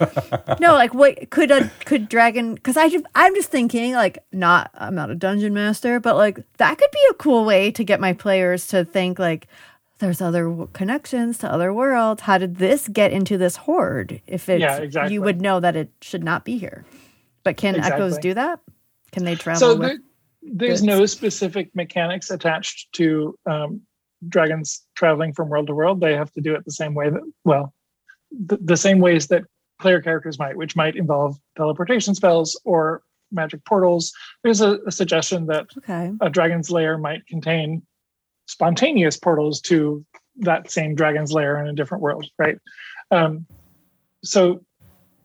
no, 0.60 0.74
like 0.74 0.94
what 0.94 1.30
could 1.30 1.50
a 1.50 1.70
could 1.84 2.08
dragon? 2.08 2.54
Because 2.54 2.76
I 2.76 2.88
just, 2.88 3.04
I'm 3.14 3.34
just 3.34 3.50
thinking 3.50 3.94
like 3.94 4.18
not 4.32 4.70
I'm 4.74 4.94
not 4.94 5.10
a 5.10 5.14
dungeon 5.14 5.54
master, 5.54 6.00
but 6.00 6.16
like 6.16 6.38
that 6.58 6.78
could 6.78 6.90
be 6.92 7.06
a 7.10 7.14
cool 7.14 7.44
way 7.44 7.70
to 7.72 7.84
get 7.84 8.00
my 8.00 8.12
players 8.12 8.66
to 8.68 8.84
think 8.84 9.18
like 9.18 9.46
there's 9.98 10.20
other 10.22 10.44
w- 10.44 10.68
connections 10.72 11.36
to 11.38 11.52
other 11.52 11.72
worlds. 11.74 12.22
How 12.22 12.38
did 12.38 12.56
this 12.56 12.88
get 12.88 13.12
into 13.12 13.36
this 13.36 13.56
hoard? 13.56 14.20
If 14.26 14.48
it's 14.48 14.62
Yeah, 14.62 14.78
exactly. 14.78 15.12
you 15.14 15.22
would 15.22 15.40
know 15.42 15.60
that 15.60 15.76
it 15.76 15.90
should 16.00 16.24
not 16.24 16.44
be 16.44 16.56
here. 16.58 16.84
But 17.44 17.56
can 17.56 17.76
echoes 17.78 18.18
do 18.18 18.34
that? 18.34 18.60
Can 19.12 19.24
they 19.24 19.34
travel? 19.34 19.60
so 19.60 19.76
with, 19.76 19.88
there, 19.88 19.98
there's 20.42 20.82
no 20.82 21.04
specific 21.06 21.70
mechanics 21.74 22.30
attached 22.30 22.92
to 22.92 23.36
um, 23.46 23.80
dragons 24.28 24.86
traveling 24.94 25.32
from 25.32 25.48
world 25.48 25.66
to 25.66 25.74
world 25.74 26.00
they 26.00 26.14
have 26.14 26.32
to 26.32 26.40
do 26.40 26.54
it 26.54 26.64
the 26.64 26.72
same 26.72 26.94
way 26.94 27.10
that 27.10 27.22
well 27.44 27.74
the, 28.46 28.58
the 28.62 28.76
same 28.76 29.00
ways 29.00 29.26
that 29.28 29.44
player 29.80 30.00
characters 30.00 30.38
might 30.38 30.56
which 30.56 30.76
might 30.76 30.96
involve 30.96 31.36
teleportation 31.56 32.14
spells 32.14 32.58
or 32.64 33.02
magic 33.32 33.64
portals 33.64 34.12
there's 34.42 34.60
a, 34.60 34.78
a 34.86 34.92
suggestion 34.92 35.46
that 35.46 35.66
okay. 35.78 36.12
a 36.20 36.28
dragon's 36.28 36.70
lair 36.70 36.98
might 36.98 37.26
contain 37.26 37.82
spontaneous 38.46 39.16
portals 39.16 39.60
to 39.60 40.04
that 40.36 40.70
same 40.70 40.94
dragon's 40.94 41.32
lair 41.32 41.62
in 41.62 41.68
a 41.68 41.72
different 41.72 42.02
world, 42.02 42.26
right? 42.38 42.56
Um, 43.10 43.46
so, 44.24 44.64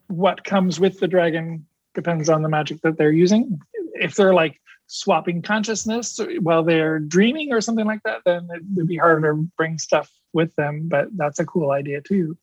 what 0.08 0.44
comes 0.44 0.80
with 0.80 1.00
the 1.00 1.08
dragon 1.08 1.66
depends 1.96 2.30
on 2.30 2.44
the 2.44 2.50
magic 2.50 2.82
that 2.82 2.98
they're 2.98 3.12
using. 3.12 3.60
If 3.96 4.16
they're 4.16 4.34
like 4.34 4.62
swapping 4.88 5.42
consciousness 5.42 6.20
while 6.40 6.64
they're 6.64 7.00
dreaming 7.00 7.52
or 7.52 7.62
something 7.62 7.86
like 7.86 8.02
that, 8.06 8.22
then 8.26 8.48
it 8.54 8.62
would 8.76 8.88
be 8.88 8.98
harder 8.98 9.34
to 9.34 9.48
bring 9.58 9.78
stuff 9.78 10.12
with 10.34 10.56
them. 10.56 10.88
But 10.88 11.08
that's 11.16 11.40
a 11.40 11.46
cool 11.46 11.72
idea 11.72 12.02
too. 12.02 12.38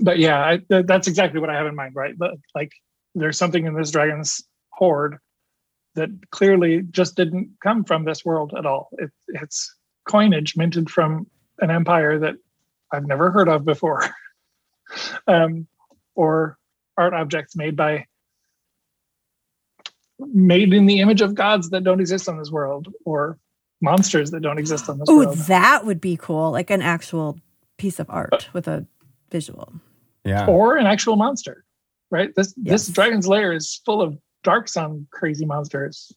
But 0.00 0.18
yeah, 0.18 0.44
I, 0.44 0.58
th- 0.58 0.86
that's 0.86 1.08
exactly 1.08 1.40
what 1.40 1.50
I 1.50 1.56
have 1.56 1.66
in 1.66 1.74
mind, 1.74 1.94
right? 1.94 2.16
But 2.16 2.34
like, 2.54 2.72
there's 3.14 3.38
something 3.38 3.66
in 3.66 3.74
this 3.74 3.90
dragon's 3.90 4.42
hoard 4.70 5.18
that 5.94 6.10
clearly 6.30 6.82
just 6.90 7.16
didn't 7.16 7.50
come 7.62 7.84
from 7.84 8.04
this 8.04 8.24
world 8.24 8.54
at 8.56 8.66
all. 8.66 8.88
It, 8.92 9.10
it's 9.28 9.74
coinage 10.08 10.56
minted 10.56 10.88
from 10.88 11.26
an 11.58 11.70
empire 11.70 12.18
that 12.18 12.36
I've 12.92 13.06
never 13.06 13.30
heard 13.30 13.48
of 13.48 13.64
before, 13.64 14.04
um, 15.26 15.66
or 16.14 16.58
art 16.96 17.12
objects 17.12 17.56
made 17.56 17.76
by 17.76 18.06
made 20.32 20.72
in 20.72 20.86
the 20.86 21.00
image 21.00 21.20
of 21.20 21.34
gods 21.34 21.70
that 21.70 21.84
don't 21.84 22.00
exist 22.00 22.28
on 22.28 22.38
this 22.38 22.50
world, 22.50 22.88
or 23.04 23.38
monsters 23.80 24.30
that 24.30 24.40
don't 24.40 24.58
exist 24.58 24.88
on 24.88 24.98
this 24.98 25.08
world. 25.08 25.22
Oh, 25.22 25.26
world. 25.26 25.38
that 25.48 25.84
would 25.84 26.00
be 26.00 26.16
cool. 26.16 26.50
Like 26.50 26.70
an 26.70 26.82
actual 26.82 27.38
piece 27.78 27.98
of 27.98 28.06
art 28.10 28.48
with 28.52 28.68
a 28.68 28.86
visual. 29.30 29.72
Yeah. 30.24 30.46
or 30.46 30.76
an 30.76 30.86
actual 30.86 31.16
monster, 31.16 31.64
right? 32.10 32.34
This 32.34 32.52
Yes. 32.58 32.86
this 32.86 32.94
dragon's 32.94 33.26
lair 33.26 33.54
is 33.54 33.80
full 33.86 34.02
of 34.02 34.18
dark 34.44 34.68
sun 34.68 35.06
crazy 35.10 35.46
monsters. 35.46 36.12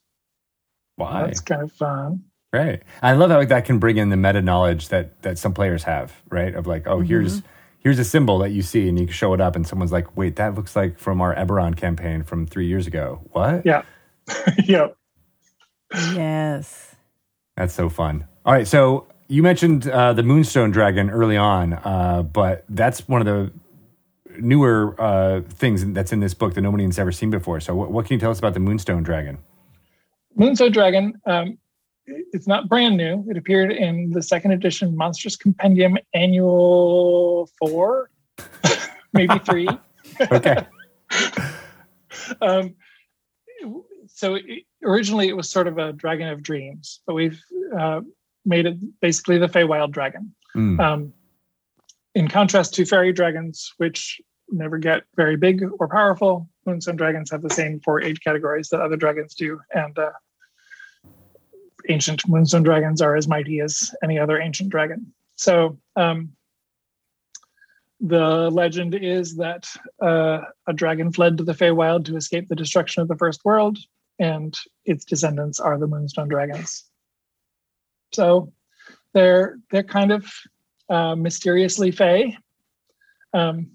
Why? 0.98 1.24
That's 1.24 1.40
kind 1.40 1.62
of 1.62 1.72
fun. 1.72 2.24
Right. 2.52 2.84
I 3.02 3.14
love 3.14 3.32
how 3.32 3.44
that 3.44 3.66
can 3.66 3.80
bring 3.80 3.98
in 3.98 4.10
the 4.10 4.18
meta 4.18 4.42
knowledge 4.42 4.90
that 4.90 5.22
that 5.24 5.38
some 5.38 5.54
players 5.54 5.84
have, 5.84 6.14
right? 6.30 6.54
Of 6.54 6.68
like, 6.68 6.86
oh, 6.86 7.00
here's 7.00 7.38
mm-hmm. 7.38 7.48
Here's 7.84 8.00
a 8.00 8.06
symbol 8.06 8.40
that 8.40 8.52
you 8.52 8.62
see, 8.62 8.88
and 8.88 8.98
you 8.98 9.06
can 9.06 9.14
show 9.14 9.34
it 9.34 9.42
up, 9.42 9.56
and 9.56 9.68
someone's 9.68 9.92
like, 9.92 10.16
wait, 10.18 10.38
that 10.38 10.56
looks 10.56 10.76
like 10.76 10.98
from 10.98 11.22
our 11.22 11.36
Eberron 11.36 11.76
campaign 11.76 12.24
from 12.24 12.48
three 12.48 12.68
years 12.68 12.88
ago. 12.88 13.22
What? 13.32 13.66
Yeah, 13.66 13.84
yeah. 14.66 14.88
Yes. 15.94 16.96
That's 17.56 17.74
so 17.74 17.90
fun. 17.90 18.28
All 18.46 18.54
right, 18.54 18.68
so 18.68 19.08
you 19.28 19.44
mentioned 19.44 19.88
uh, 19.88 20.14
the 20.14 20.24
Moonstone 20.24 20.72
Dragon 20.72 21.10
early 21.10 21.38
on, 21.38 21.74
uh, 21.74 22.24
but 22.24 22.66
that's 22.70 23.08
one 23.08 23.22
of 23.22 23.28
the 23.28 23.52
newer 24.40 24.96
uh, 25.00 25.42
things 25.42 25.86
that's 25.94 26.12
in 26.12 26.20
this 26.20 26.34
book 26.34 26.56
that 26.56 26.62
nobody 26.62 26.84
has 26.86 26.98
ever 26.98 27.12
seen 27.12 27.30
before. 27.30 27.60
So, 27.60 27.76
what, 27.76 27.92
what 27.92 28.06
can 28.06 28.16
you 28.16 28.20
tell 28.20 28.32
us 28.32 28.40
about 28.40 28.54
the 28.54 28.60
Moonstone 28.60 29.04
Dragon? 29.04 29.38
Moonstone 30.36 30.72
Dragon. 30.72 31.14
Um, 31.26 31.58
it's 32.06 32.48
not 32.48 32.68
brand 32.68 32.98
new. 32.98 33.26
It 33.30 33.38
appeared 33.38 33.72
in 33.72 34.12
the 34.12 34.22
second 34.22 34.52
edition 34.52 34.96
Monstrous 34.96 35.36
Compendium 35.36 35.98
Annual 36.14 37.50
Four. 37.58 38.10
maybe 39.14 39.40
three. 39.40 39.68
Okay. 40.32 40.66
um, 42.42 42.76
so 44.08 44.36
it, 44.36 44.64
originally 44.84 45.28
it 45.28 45.38
was 45.38 45.50
sort 45.50 45.68
of 45.68 45.78
a 45.78 45.94
dragon 45.94 46.28
of 46.28 46.44
dreams, 46.44 47.02
but 47.06 47.14
we've 47.14 47.42
uh, 47.78 48.02
made 48.46 48.66
it 48.66 48.78
basically 49.02 49.38
the 49.38 49.48
Feywild 49.48 49.92
dragon. 49.92 50.34
Mm. 50.56 50.80
Um, 50.80 51.14
in 52.16 52.28
contrast 52.28 52.74
to 52.76 52.86
fairy 52.86 53.12
dragons, 53.12 53.74
which 53.78 54.22
never 54.50 54.78
get 54.78 55.04
very 55.16 55.36
big 55.36 55.64
or 55.80 55.88
powerful, 55.88 56.48
moonstone 56.66 56.96
dragons 56.96 57.32
have 57.32 57.42
the 57.42 57.50
same 57.50 57.80
four 57.80 58.02
age 58.02 58.20
categories 58.24 58.70
that 58.70 58.82
other 58.82 58.96
dragons 58.96 59.34
do, 59.34 59.60
and 59.74 59.98
uh, 59.98 60.12
ancient 61.90 62.28
moonstone 62.28 62.64
dragons 62.64 63.02
are 63.02 63.16
as 63.16 63.28
mighty 63.28 63.60
as 63.60 63.94
any 64.04 64.18
other 64.18 64.40
ancient 64.40 64.70
dragon. 64.70 65.14
So 65.36 65.78
um, 65.96 66.34
the 68.00 68.50
legend 68.50 68.96
is 68.96 69.36
that 69.38 69.68
uh, 70.02 70.42
a 70.68 70.74
dragon 70.74 71.12
fled 71.12 71.38
to 71.38 71.44
the 71.44 71.54
Feywild 71.54 72.06
to 72.06 72.18
escape 72.18 72.48
the 72.48 72.56
destruction 72.56 73.02
of 73.02 73.08
the 73.08 73.16
first 73.16 73.44
world, 73.46 73.78
and 74.20 74.56
its 74.86 75.06
descendants 75.06 75.60
are 75.60 75.78
the 75.78 75.88
moonstone 75.88 76.28
dragons. 76.28 76.86
So 78.14 78.52
they're 79.14 79.58
they're 79.72 79.84
kind 79.84 80.12
of 80.12 80.32
uh, 80.90 81.16
mysteriously 81.16 81.92
fey. 81.92 82.38
Um, 83.34 83.72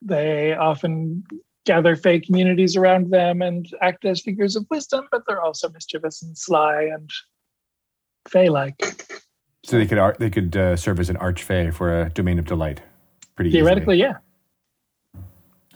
they 0.00 0.54
often 0.54 1.24
gather 1.68 1.94
fey 1.96 2.18
communities 2.18 2.76
around 2.76 3.10
them 3.10 3.42
and 3.42 3.68
act 3.82 4.06
as 4.06 4.22
figures 4.22 4.56
of 4.56 4.66
wisdom, 4.70 5.06
but 5.12 5.22
they're 5.28 5.42
also 5.42 5.68
mischievous 5.68 6.22
and 6.22 6.36
sly 6.36 6.84
and 6.84 7.10
fey-like. 8.26 8.80
So 9.64 9.76
they 9.76 9.86
could 9.86 10.16
they 10.18 10.30
could 10.30 10.56
uh, 10.56 10.76
serve 10.76 10.98
as 10.98 11.10
an 11.10 11.16
archfey 11.16 11.72
for 11.74 12.00
a 12.00 12.08
domain 12.08 12.38
of 12.38 12.46
delight. 12.46 12.80
Pretty 13.36 13.52
Theoretically, 13.52 13.98
easily. 13.98 14.14
yeah, 15.14 15.20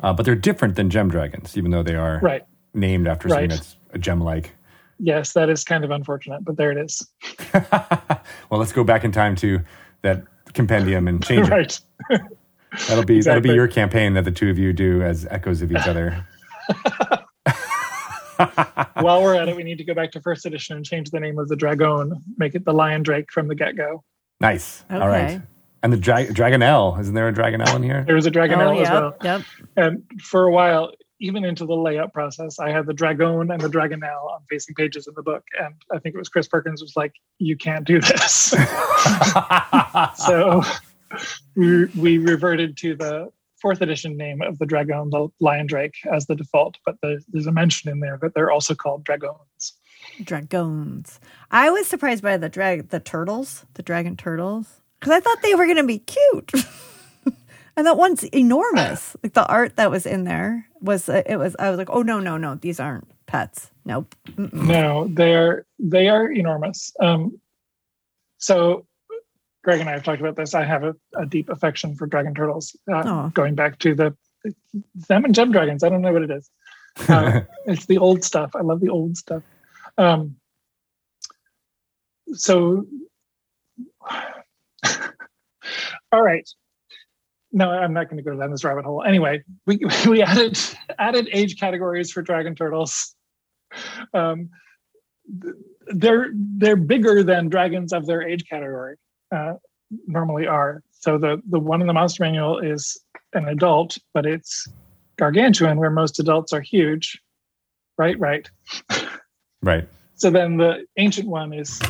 Uh, 0.01 0.15
but 0.15 0.25
they're 0.25 0.35
different 0.35 0.77
than 0.77 0.89
gem 0.89 1.11
dragons, 1.11 1.59
even 1.59 1.71
though 1.71 1.83
they 1.83 1.95
are 1.95 2.21
right. 2.23 2.47
named 2.73 3.07
after 3.07 3.29
something 3.29 3.51
that's 3.51 3.77
a 3.91 3.99
gem-like. 3.99 4.53
Yes, 4.99 5.35
that 5.35 5.51
is 5.51 5.63
kind 5.63 5.85
of 5.85 5.91
unfortunate, 5.91 6.43
but 6.43 6.57
there 6.57 6.73
it 6.73 6.79
is. 6.79 7.07
well, 7.53 8.59
let's 8.59 8.73
go 8.73 8.83
back 8.83 9.05
in 9.05 9.13
time 9.13 9.37
to 9.37 9.61
that 10.01 10.25
compendium 10.55 11.07
and 11.07 11.23
change 11.29 11.51
it. 11.51 11.81
right. 12.73 12.81
That'll 12.89 13.05
be 13.05 13.21
that'll 13.21 13.43
be 13.43 13.51
your 13.53 13.69
campaign 13.69 14.15
that 14.15 14.25
the 14.25 14.31
two 14.33 14.51
of 14.51 14.59
you 14.59 14.73
do 14.73 15.03
as 15.03 15.27
echoes 15.31 15.63
of 15.63 15.71
each 15.71 15.87
other. 15.87 16.27
While 18.95 19.23
we're 19.23 19.35
at 19.35 19.49
it, 19.49 19.57
we 19.57 19.63
need 19.63 19.79
to 19.79 19.85
go 19.85 19.95
back 19.95 20.11
to 20.13 20.21
first 20.21 20.47
edition 20.47 20.77
and 20.77 20.85
change 20.85 21.11
the 21.11 21.21
name 21.21 21.39
of 21.39 21.49
the 21.49 21.57
dragon, 21.57 22.13
make 22.39 22.55
it 22.55 22.65
the 22.65 22.73
lion 22.73 23.03
drake 23.03 23.31
from 23.31 23.49
the 23.49 23.55
get-go. 23.55 24.03
Nice. 24.41 24.85
All 24.91 25.09
right. 25.09 25.41
And 25.83 25.93
the 25.93 25.97
dra- 25.97 26.27
Dragonnel. 26.27 26.99
Isn't 27.01 27.15
there 27.15 27.29
a 27.29 27.33
Dragonnel 27.33 27.77
in 27.77 27.83
here? 27.83 28.05
There 28.05 28.15
was 28.15 28.27
a 28.27 28.31
dragon 28.31 28.61
Oh, 28.61 28.79
as 28.81 28.89
well. 28.89 29.15
yep. 29.23 29.43
And 29.77 30.03
for 30.21 30.45
a 30.45 30.51
while, 30.53 30.93
even 31.21 31.45
into 31.45 31.67
the 31.67 31.75
layout 31.75 32.13
process, 32.13 32.59
I 32.59 32.71
had 32.71 32.87
the 32.87 32.93
dragon 32.95 33.51
and 33.51 33.61
the 33.61 33.69
dragonnel 33.69 34.31
on 34.33 34.41
facing 34.51 34.75
pages 34.75 35.07
in 35.07 35.15
the 35.15 35.23
book. 35.23 35.45
And 35.59 35.75
I 35.93 35.99
think 35.99 36.15
it 36.15 36.19
was 36.19 36.29
Chris 36.29 36.49
Perkins 36.49 36.83
was 36.83 36.95
like, 36.97 37.13
you 37.39 37.57
can't 37.57 37.85
do 37.85 38.01
this. 38.01 38.55
so 40.17 40.63
we, 41.57 41.87
we 41.87 42.19
reverted 42.19 42.77
to 42.79 42.95
the 42.95 43.31
fourth 43.61 43.81
edition 43.81 44.17
name 44.17 44.43
of 44.43 44.59
the 44.59 44.67
dragon, 44.67 45.09
the 45.11 45.29
lion 45.41 45.67
drake, 45.67 45.95
as 46.13 46.27
the 46.27 46.35
default. 46.35 46.77
But 46.85 47.01
the, 47.01 47.23
there's 47.29 47.47
a 47.47 47.53
mention 47.53 47.91
in 47.91 48.01
there 48.01 48.19
that 48.21 48.35
they're 48.35 48.51
also 48.51 48.75
called 48.75 49.05
dragons. 49.05 49.75
Dragons. 50.23 51.21
I 51.51 51.71
was 51.71 51.87
surprised 51.87 52.23
by 52.23 52.37
the 52.37 52.49
drag 52.49 52.89
the 52.89 53.01
turtles, 53.01 53.65
the 53.75 53.83
dragon 53.83 54.17
turtles, 54.17 54.81
because 54.99 55.13
I 55.13 55.21
thought 55.21 55.41
they 55.43 55.55
were 55.55 55.67
going 55.67 55.77
to 55.77 55.85
be 55.85 56.01
cute. 56.01 56.53
and 57.77 57.87
that 57.87 57.97
one's 57.97 58.25
enormous. 58.25 59.17
Like 59.23 59.35
the 59.35 59.47
art 59.47 59.77
that 59.77 59.91
was 59.91 60.05
in 60.05 60.25
there 60.25 60.67
was 60.81 61.09
uh, 61.09 61.23
it 61.25 61.37
was. 61.37 61.55
I 61.59 61.71
was 61.71 61.79
like, 61.79 61.91
oh 61.91 62.03
no 62.03 62.19
no 62.19 62.37
no, 62.37 62.57
these 62.57 62.81
aren't 62.81 63.09
pets. 63.27 63.71
Nope. 63.85 64.17
Mm-mm. 64.31 64.53
No, 64.53 65.07
they're 65.09 65.65
they 65.79 66.09
are 66.09 66.31
enormous. 66.31 66.93
Um, 66.99 67.41
so 68.39 68.85
Greg 69.63 69.81
and 69.81 69.89
I 69.89 69.93
have 69.93 70.03
talked 70.03 70.21
about 70.21 70.37
this. 70.37 70.55
I 70.55 70.65
have 70.65 70.83
a, 70.83 70.95
a 71.17 71.27
deep 71.27 71.49
affection 71.49 71.95
for 71.95 72.07
dragon 72.07 72.35
turtles, 72.35 72.77
uh, 72.93 73.29
going 73.29 73.55
back 73.55 73.79
to 73.81 73.95
the 73.95 74.17
them 75.09 75.25
and 75.25 75.35
gem 75.35 75.53
dragons. 75.53 75.85
I 75.85 75.89
don't 75.89 76.03
know 76.03 76.13
what 76.13 76.23
it 76.23 76.31
is. 76.31 76.51
Uh, 77.09 77.41
it's 77.65 77.87
the 77.87 77.97
old 77.97 78.23
stuff. 78.23 78.51
I 78.55 78.61
love 78.61 78.81
the 78.81 78.91
old 78.91 79.17
stuff. 79.17 79.43
Um, 79.97 80.37
so, 82.35 82.85
all 86.13 86.23
right. 86.23 86.47
No, 87.51 87.71
I'm 87.71 87.95
not 87.95 88.11
going 88.11 88.23
to 88.23 88.23
go 88.23 88.37
down 88.37 88.51
this 88.51 88.63
rabbit 88.63 88.85
hole. 88.85 89.03
Anyway, 89.03 89.43
we 89.65 89.81
we 90.07 90.23
added 90.23 90.59
added 90.99 91.31
age 91.33 91.59
categories 91.59 92.13
for 92.13 92.21
dragon 92.21 92.55
turtles. 92.55 93.15
Um, 94.13 94.51
th- 95.43 95.55
they're 95.95 96.29
they're 96.35 96.77
bigger 96.77 97.23
than 97.23 97.49
dragons 97.49 97.95
of 97.95 98.05
their 98.05 98.21
age 98.21 98.45
category 98.51 98.97
uh, 99.33 99.55
normally 100.07 100.47
are. 100.47 100.83
So 100.91 101.19
the 101.19 101.43
the 101.49 101.59
one 101.59 101.81
in 101.81 101.87
the 101.87 101.93
monster 101.93 102.23
manual 102.23 102.59
is 102.59 103.01
an 103.33 103.49
adult, 103.49 103.99
but 104.15 104.27
it's 104.27 104.69
gargantuan, 105.17 105.79
where 105.79 105.91
most 105.91 106.19
adults 106.21 106.53
are 106.53 106.61
huge. 106.61 107.21
Right, 107.99 108.19
right. 108.19 108.49
right. 109.63 109.89
So 110.15 110.31
then 110.31 110.57
the 110.57 110.85
ancient 110.97 111.29
one 111.29 111.53
is 111.53 111.81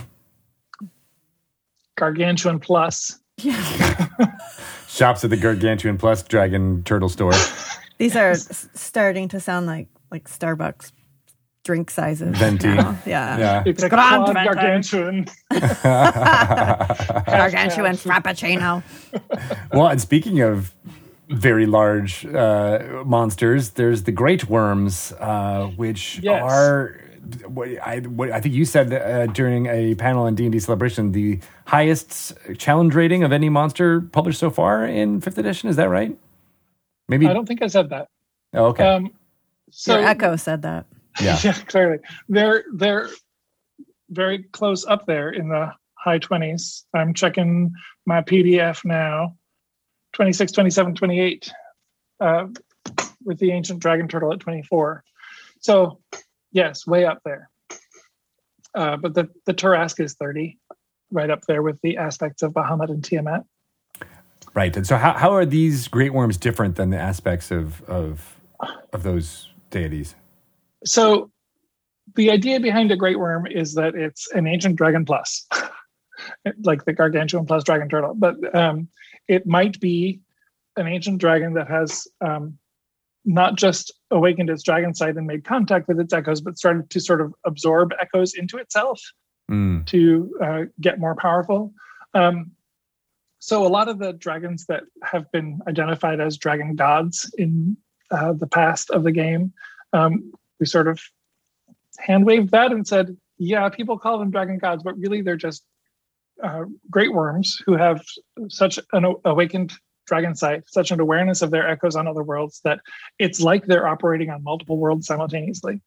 gargantuan 1.96 2.58
plus. 2.58 3.18
Yeah. 3.38 4.08
Shops 4.88 5.24
at 5.24 5.30
the 5.30 5.38
Gargantuan 5.38 5.96
Plus 5.96 6.22
Dragon 6.22 6.82
Turtle 6.84 7.08
Store. 7.08 7.32
These 7.96 8.14
are 8.14 8.34
starting 8.34 9.28
to 9.28 9.40
sound 9.40 9.66
like 9.66 9.88
like 10.10 10.28
Starbucks 10.28 10.92
drink 11.64 11.90
sizes. 11.90 12.36
Venti. 12.38 12.68
now. 12.68 12.96
Yeah. 13.06 13.38
Yeah. 13.38 13.62
It's 13.66 13.82
a 13.82 13.88
Grand 13.88 14.24
quad 14.24 14.34
gargantuan. 14.44 15.26
Gargantuan 17.26 17.96
frappuccino. 17.96 18.82
Well, 19.72 19.88
and 19.88 20.00
speaking 20.00 20.40
of 20.40 20.72
very 21.28 21.66
large 21.66 22.26
uh, 22.26 23.02
monsters, 23.06 23.70
there's 23.70 24.02
the 24.04 24.12
great 24.12 24.48
worms, 24.48 25.12
uh, 25.18 25.66
which 25.76 26.18
Yes. 26.22 26.42
are. 26.42 26.98
What 27.46 27.68
I, 27.86 28.00
what 28.00 28.32
I 28.32 28.40
think 28.40 28.54
you 28.54 28.64
said 28.64 28.92
uh, 28.92 29.26
during 29.26 29.66
a 29.66 29.94
panel 29.94 30.26
in 30.26 30.34
D 30.34 30.44
and 30.44 30.52
D 30.52 30.58
Celebration, 30.58 31.12
the 31.12 31.38
highest 31.66 32.32
challenge 32.58 32.94
rating 32.96 33.22
of 33.22 33.30
any 33.32 33.48
monster 33.48 34.00
published 34.00 34.40
so 34.40 34.50
far 34.50 34.84
in 34.84 35.20
fifth 35.20 35.38
edition. 35.38 35.68
Is 35.70 35.76
that 35.76 35.88
right? 35.88 36.16
Maybe. 37.08 37.26
I 37.28 37.32
don't 37.32 37.46
think 37.46 37.62
I 37.62 37.68
said 37.68 37.90
that. 37.90 38.08
oh, 38.54 38.66
okay. 38.66 38.84
Um, 38.86 39.12
so 39.70 39.98
Your 39.98 40.08
echo 40.08 40.34
said 40.36 40.62
that. 40.62 40.84
Yeah. 41.20 41.38
yeah, 41.44 41.52
clearly 41.52 41.98
they're 42.28 42.64
they're 42.74 43.08
very 44.10 44.44
close 44.44 44.84
up 44.86 45.06
there 45.06 45.30
in 45.30 45.48
the 45.48 45.72
high 45.94 46.18
20s 46.18 46.84
i'm 46.94 47.14
checking 47.14 47.72
my 48.06 48.20
pdf 48.22 48.84
now 48.84 49.36
26 50.14 50.52
27 50.52 50.94
28 50.94 51.52
uh, 52.20 52.46
with 53.24 53.38
the 53.38 53.50
ancient 53.50 53.80
dragon 53.80 54.08
turtle 54.08 54.32
at 54.32 54.40
24 54.40 55.04
so 55.60 56.00
yes 56.50 56.86
way 56.86 57.04
up 57.04 57.20
there 57.24 57.50
uh, 58.74 58.96
but 58.96 59.14
the 59.14 59.28
the 59.46 59.54
Tarrasque 59.54 60.00
is 60.00 60.14
30 60.14 60.58
right 61.10 61.30
up 61.30 61.42
there 61.46 61.62
with 61.62 61.80
the 61.82 61.98
aspects 61.98 62.42
of 62.42 62.52
bahamut 62.52 62.90
and 62.90 63.04
tiamat 63.04 63.44
Right. 64.54 64.76
And 64.76 64.86
so, 64.86 64.96
how, 64.96 65.14
how 65.14 65.32
are 65.32 65.46
these 65.46 65.88
great 65.88 66.12
worms 66.12 66.36
different 66.36 66.76
than 66.76 66.90
the 66.90 66.98
aspects 66.98 67.50
of 67.50 67.82
of 67.82 68.38
of 68.92 69.02
those 69.02 69.48
deities? 69.70 70.14
So 70.84 71.30
the 72.16 72.30
idea 72.30 72.60
behind 72.60 72.90
a 72.90 72.96
great 72.96 73.18
worm 73.18 73.46
is 73.46 73.74
that 73.74 73.94
it's 73.94 74.30
an 74.32 74.46
ancient 74.46 74.76
dragon 74.76 75.04
plus, 75.04 75.46
like 76.62 76.84
the 76.84 76.92
gargantuan 76.92 77.46
plus 77.46 77.64
dragon 77.64 77.88
turtle, 77.88 78.14
but 78.14 78.36
um, 78.54 78.88
it 79.28 79.46
might 79.46 79.78
be 79.80 80.20
an 80.76 80.86
ancient 80.86 81.18
dragon 81.18 81.54
that 81.54 81.68
has 81.68 82.06
um, 82.20 82.58
not 83.24 83.56
just 83.56 83.92
awakened 84.10 84.50
its 84.50 84.62
dragon 84.62 84.94
side 84.94 85.16
and 85.16 85.26
made 85.26 85.44
contact 85.44 85.86
with 85.88 86.00
its 86.00 86.12
echoes, 86.12 86.40
but 86.40 86.58
started 86.58 86.90
to 86.90 87.00
sort 87.00 87.20
of 87.20 87.34
absorb 87.44 87.92
echoes 88.00 88.34
into 88.34 88.58
itself 88.58 89.00
Mm. 89.50 89.84
to 89.86 90.34
uh, 90.40 90.60
get 90.80 91.00
more 91.00 91.16
powerful. 91.16 91.74
Um, 92.14 92.52
so 93.40 93.66
a 93.66 93.68
lot 93.68 93.88
of 93.88 93.98
the 93.98 94.12
dragons 94.12 94.66
that 94.66 94.84
have 95.02 95.30
been 95.32 95.60
identified 95.66 96.20
as 96.20 96.38
dragon 96.38 96.76
gods 96.76 97.30
in 97.36 97.76
uh, 98.10 98.32
the 98.34 98.46
past 98.46 98.90
of 98.90 99.02
the 99.02 99.10
game, 99.10 99.52
um, 99.92 100.32
we 100.60 100.66
sort 100.66 100.88
of 100.88 101.00
hand 101.98 102.24
waved 102.24 102.50
that 102.50 102.72
and 102.72 102.86
said, 102.86 103.16
yeah, 103.38 103.68
people 103.68 103.98
call 103.98 104.18
them 104.18 104.30
dragon 104.30 104.58
gods, 104.58 104.82
but 104.82 104.98
really 104.98 105.22
they're 105.22 105.36
just 105.36 105.64
uh, 106.42 106.64
great 106.90 107.12
worms 107.12 107.60
who 107.66 107.76
have 107.76 108.02
such 108.48 108.78
an 108.92 109.14
awakened 109.24 109.72
dragon 110.06 110.34
sight, 110.34 110.62
such 110.66 110.90
an 110.90 111.00
awareness 111.00 111.42
of 111.42 111.50
their 111.50 111.68
echoes 111.68 111.96
on 111.96 112.08
other 112.08 112.22
worlds 112.22 112.60
that 112.64 112.80
it's 113.18 113.40
like 113.40 113.66
they're 113.66 113.86
operating 113.86 114.30
on 114.30 114.42
multiple 114.42 114.78
worlds 114.78 115.06
simultaneously. 115.06 115.80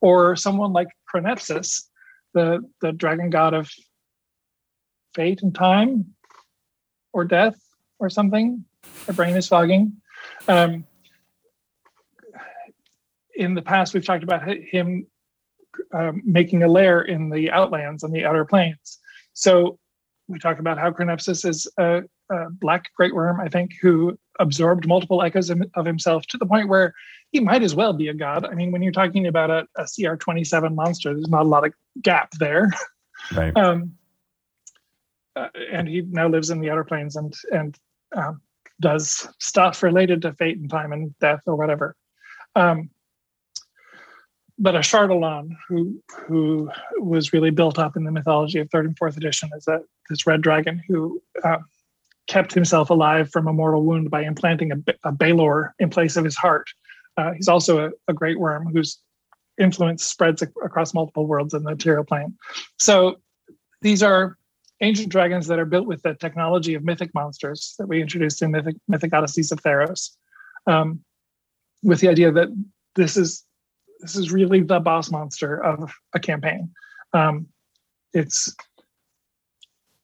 Or 0.00 0.34
someone 0.36 0.72
like 0.72 0.88
Chronepsis, 1.12 1.84
the 2.34 2.68
the 2.80 2.92
dragon 2.92 3.30
god 3.30 3.54
of 3.54 3.70
fate 5.14 5.42
and 5.42 5.54
time 5.54 6.14
or 7.12 7.24
death 7.24 7.56
or 7.98 8.10
something 8.10 8.64
My 9.06 9.14
brain 9.14 9.36
is 9.36 9.48
fogging. 9.48 10.00
Um, 10.48 10.84
in 13.34 13.54
the 13.54 13.62
past, 13.62 13.94
we've 13.94 14.04
talked 14.04 14.24
about 14.24 14.46
him 14.46 15.06
um, 15.92 16.22
making 16.24 16.62
a 16.62 16.68
lair 16.68 17.02
in 17.02 17.30
the 17.30 17.50
outlands 17.50 18.04
on 18.04 18.10
the 18.10 18.24
outer 18.24 18.44
planes. 18.44 18.98
So 19.32 19.78
we 20.28 20.38
talked 20.38 20.60
about 20.60 20.78
how 20.78 20.90
Chronepsis 20.90 21.48
is 21.48 21.66
a, 21.78 22.02
a 22.30 22.50
black 22.50 22.90
great 22.96 23.14
worm, 23.14 23.40
I 23.40 23.48
think, 23.48 23.72
who 23.80 24.18
absorbed 24.38 24.86
multiple 24.86 25.22
echoes 25.22 25.50
of 25.50 25.86
himself 25.86 26.26
to 26.26 26.38
the 26.38 26.46
point 26.46 26.68
where 26.68 26.94
he 27.32 27.40
might 27.40 27.62
as 27.62 27.74
well 27.74 27.92
be 27.92 28.08
a 28.08 28.14
god. 28.14 28.44
I 28.44 28.54
mean, 28.54 28.72
when 28.72 28.82
you're 28.82 28.92
talking 28.92 29.26
about 29.26 29.50
a, 29.50 29.66
a 29.76 29.84
CR27 29.84 30.74
monster, 30.74 31.14
there's 31.14 31.28
not 31.28 31.42
a 31.42 31.48
lot 31.48 31.66
of 31.66 31.72
gap 32.02 32.32
there. 32.38 32.70
Right. 33.34 33.52
Um, 33.56 33.92
uh, 35.34 35.48
and 35.70 35.88
he 35.88 36.02
now 36.02 36.28
lives 36.28 36.50
in 36.50 36.60
the 36.60 36.68
outer 36.68 36.84
planes 36.84 37.16
and 37.16 37.32
and 37.52 37.78
um, 38.14 38.42
does 38.80 39.28
stuff 39.38 39.82
related 39.82 40.20
to 40.22 40.34
fate 40.34 40.58
and 40.58 40.68
time 40.68 40.92
and 40.92 41.16
death 41.20 41.40
or 41.46 41.56
whatever. 41.56 41.96
Um, 42.54 42.90
but 44.58 44.74
a 44.74 44.80
Ashardalon, 44.80 45.56
who 45.68 46.00
who 46.26 46.70
was 46.98 47.32
really 47.32 47.50
built 47.50 47.78
up 47.78 47.96
in 47.96 48.04
the 48.04 48.12
mythology 48.12 48.58
of 48.58 48.70
third 48.70 48.86
and 48.86 48.96
fourth 48.96 49.16
edition, 49.16 49.50
is 49.56 49.66
a 49.68 49.80
this 50.08 50.26
red 50.26 50.42
dragon 50.42 50.80
who 50.86 51.22
uh, 51.44 51.58
kept 52.26 52.54
himself 52.54 52.90
alive 52.90 53.30
from 53.30 53.46
a 53.48 53.52
mortal 53.52 53.82
wound 53.84 54.10
by 54.10 54.22
implanting 54.22 54.72
a, 54.72 54.76
a 55.04 55.12
Balor 55.12 55.74
in 55.78 55.90
place 55.90 56.16
of 56.16 56.24
his 56.24 56.36
heart. 56.36 56.68
Uh, 57.16 57.32
he's 57.32 57.48
also 57.48 57.86
a, 57.86 57.90
a, 58.08 58.14
great 58.14 58.38
worm 58.40 58.66
whose 58.72 58.98
influence 59.60 60.04
spreads 60.04 60.42
ac- 60.42 60.52
across 60.64 60.94
multiple 60.94 61.26
worlds 61.26 61.52
in 61.52 61.62
the 61.62 61.70
material 61.70 62.04
plane. 62.04 62.34
So 62.78 63.16
these 63.82 64.02
are 64.02 64.38
ancient 64.80 65.10
dragons 65.10 65.46
that 65.48 65.58
are 65.58 65.66
built 65.66 65.86
with 65.86 66.02
the 66.02 66.14
technology 66.14 66.74
of 66.74 66.84
mythic 66.84 67.12
monsters 67.14 67.74
that 67.78 67.86
we 67.86 68.00
introduced 68.00 68.40
in 68.40 68.50
Mythic, 68.50 68.76
mythic 68.88 69.12
Odysseys 69.12 69.52
of 69.52 69.62
Theros, 69.62 70.10
um, 70.66 71.00
with 71.82 72.00
the 72.00 72.08
idea 72.08 72.32
that 72.32 72.48
this 72.94 73.16
is 73.16 73.44
this 74.02 74.16
is 74.16 74.32
really 74.32 74.60
the 74.60 74.80
boss 74.80 75.10
monster 75.10 75.62
of 75.64 75.92
a 76.12 76.20
campaign. 76.20 76.70
Um, 77.14 77.46
it's 78.12 78.54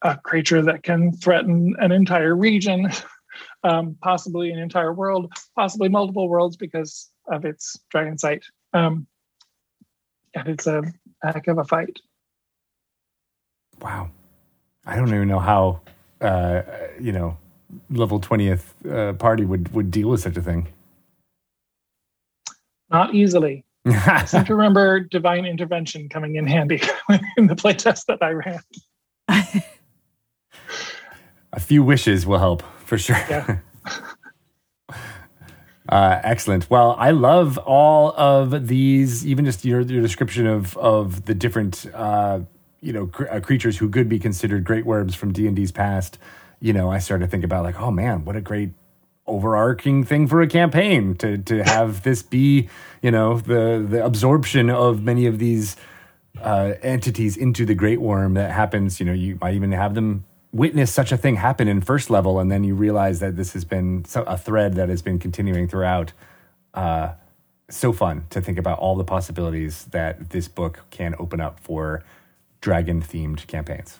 a 0.01 0.17
creature 0.17 0.61
that 0.61 0.83
can 0.83 1.11
threaten 1.11 1.75
an 1.79 1.91
entire 1.91 2.35
region, 2.35 2.89
um, 3.63 3.97
possibly 4.01 4.51
an 4.51 4.59
entire 4.59 4.93
world, 4.93 5.31
possibly 5.55 5.89
multiple 5.89 6.29
worlds 6.29 6.55
because 6.55 7.11
of 7.27 7.43
its 7.43 7.77
dragon 7.91 8.17
sight. 8.17 8.43
Um, 8.73 9.05
and 10.33 10.47
it's 10.47 10.65
a 10.65 10.81
heck 11.21 11.47
of 11.47 11.57
a 11.57 11.65
fight. 11.65 11.99
Wow. 13.81 14.11
I 14.85 14.95
don't 14.95 15.09
even 15.09 15.27
know 15.27 15.39
how, 15.39 15.81
uh, 16.21 16.61
you 16.99 17.11
know, 17.11 17.37
level 17.89 18.19
20th 18.19 18.63
uh, 18.89 19.13
party 19.13 19.43
would, 19.43 19.73
would 19.73 19.91
deal 19.91 20.09
with 20.09 20.21
such 20.21 20.37
a 20.37 20.41
thing. 20.41 20.67
Not 22.89 23.13
easily. 23.13 23.65
I 23.85 24.25
seem 24.25 24.45
to 24.45 24.55
remember 24.55 24.99
divine 24.99 25.45
intervention 25.45 26.09
coming 26.09 26.35
in 26.35 26.47
handy 26.47 26.81
in 27.37 27.47
the 27.47 27.55
playtest 27.55 28.05
that 28.05 28.21
I 28.21 28.31
ran. 28.31 28.59
a 31.53 31.59
few 31.59 31.83
wishes 31.83 32.25
will 32.25 32.39
help 32.39 32.63
for 32.85 32.97
sure. 32.97 33.17
Yeah. 33.29 33.59
Uh, 35.89 36.21
excellent. 36.23 36.69
Well, 36.69 36.95
I 36.99 37.09
love 37.09 37.57
all 37.57 38.13
of 38.15 38.67
these, 38.67 39.25
even 39.25 39.43
just 39.43 39.65
your, 39.65 39.81
your 39.81 40.03
description 40.03 40.45
of 40.45 40.77
of 40.77 41.25
the 41.25 41.33
different 41.33 41.87
uh, 41.95 42.41
you 42.79 42.93
know 42.93 43.07
cr- 43.07 43.27
uh, 43.27 43.39
creatures 43.39 43.75
who 43.77 43.89
could 43.89 44.07
be 44.07 44.19
considered 44.19 44.63
great 44.63 44.85
worms 44.85 45.15
from 45.15 45.33
D 45.33 45.47
and 45.47 45.55
D's 45.55 45.71
past. 45.71 46.19
You 46.59 46.73
know, 46.73 46.91
I 46.91 46.99
started 46.99 47.25
to 47.25 47.31
think 47.31 47.43
about 47.43 47.63
like, 47.63 47.79
oh 47.81 47.89
man, 47.89 48.23
what 48.23 48.35
a 48.35 48.41
great 48.41 48.69
overarching 49.29 50.03
thing 50.03 50.27
for 50.27 50.41
a 50.41 50.47
campaign 50.47 51.15
to 51.15 51.37
to 51.37 51.63
have 51.63 52.03
this 52.03 52.21
be 52.21 52.67
you 53.01 53.11
know 53.11 53.39
the 53.39 53.85
the 53.87 54.03
absorption 54.03 54.69
of 54.69 55.03
many 55.03 55.25
of 55.25 55.39
these 55.39 55.75
uh, 56.41 56.73
entities 56.81 57.37
into 57.37 57.65
the 57.65 57.75
great 57.75 58.01
worm 58.01 58.33
that 58.33 58.51
happens 58.51 58.99
you 58.99 59.05
know 59.05 59.13
you 59.13 59.37
might 59.41 59.53
even 59.53 59.71
have 59.71 59.93
them 59.93 60.25
witness 60.51 60.91
such 60.91 61.11
a 61.11 61.17
thing 61.17 61.35
happen 61.35 61.67
in 61.67 61.81
first 61.81 62.09
level 62.09 62.39
and 62.39 62.51
then 62.51 62.63
you 62.63 62.73
realize 62.73 63.19
that 63.19 63.35
this 63.35 63.53
has 63.53 63.63
been 63.63 64.05
a 64.15 64.37
thread 64.37 64.73
that 64.73 64.89
has 64.89 65.01
been 65.01 65.19
continuing 65.19 65.67
throughout 65.67 66.11
uh, 66.73 67.11
so 67.69 67.93
fun 67.93 68.25
to 68.29 68.41
think 68.41 68.57
about 68.57 68.79
all 68.79 68.95
the 68.95 69.03
possibilities 69.03 69.85
that 69.85 70.31
this 70.31 70.47
book 70.47 70.85
can 70.89 71.13
open 71.19 71.39
up 71.39 71.59
for 71.59 72.03
dragon 72.61 73.01
themed 73.01 73.45
campaigns 73.47 73.99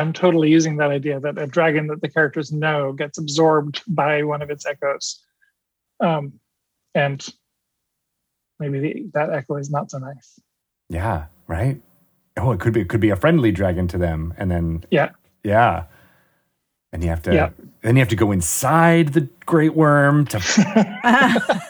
I'm 0.00 0.14
totally 0.14 0.48
using 0.48 0.78
that 0.78 0.90
idea 0.90 1.20
that 1.20 1.36
a 1.36 1.46
dragon 1.46 1.86
that 1.88 2.00
the 2.00 2.08
characters 2.08 2.50
know 2.50 2.92
gets 2.92 3.18
absorbed 3.18 3.82
by 3.86 4.22
one 4.22 4.40
of 4.40 4.50
its 4.50 4.64
echoes. 4.64 5.22
Um, 6.00 6.40
and 6.94 7.26
maybe 8.58 8.80
the, 8.80 9.10
that 9.12 9.30
echo 9.30 9.56
is 9.56 9.70
not 9.70 9.90
so 9.90 9.98
nice. 9.98 10.40
Yeah, 10.88 11.26
right. 11.46 11.80
Oh, 12.38 12.52
it 12.52 12.60
could 12.60 12.72
be 12.72 12.80
it 12.80 12.88
could 12.88 13.00
be 13.00 13.10
a 13.10 13.16
friendly 13.16 13.52
dragon 13.52 13.86
to 13.88 13.98
them, 13.98 14.32
and 14.38 14.50
then 14.50 14.84
yeah, 14.90 15.10
yeah, 15.44 15.84
and 16.92 17.02
you 17.02 17.10
have 17.10 17.22
to 17.22 17.34
yeah. 17.34 17.50
then 17.82 17.96
you 17.96 18.00
have 18.00 18.08
to 18.08 18.16
go 18.16 18.32
inside 18.32 19.08
the 19.08 19.28
great 19.44 19.74
worm 19.74 20.24
to. 20.26 20.38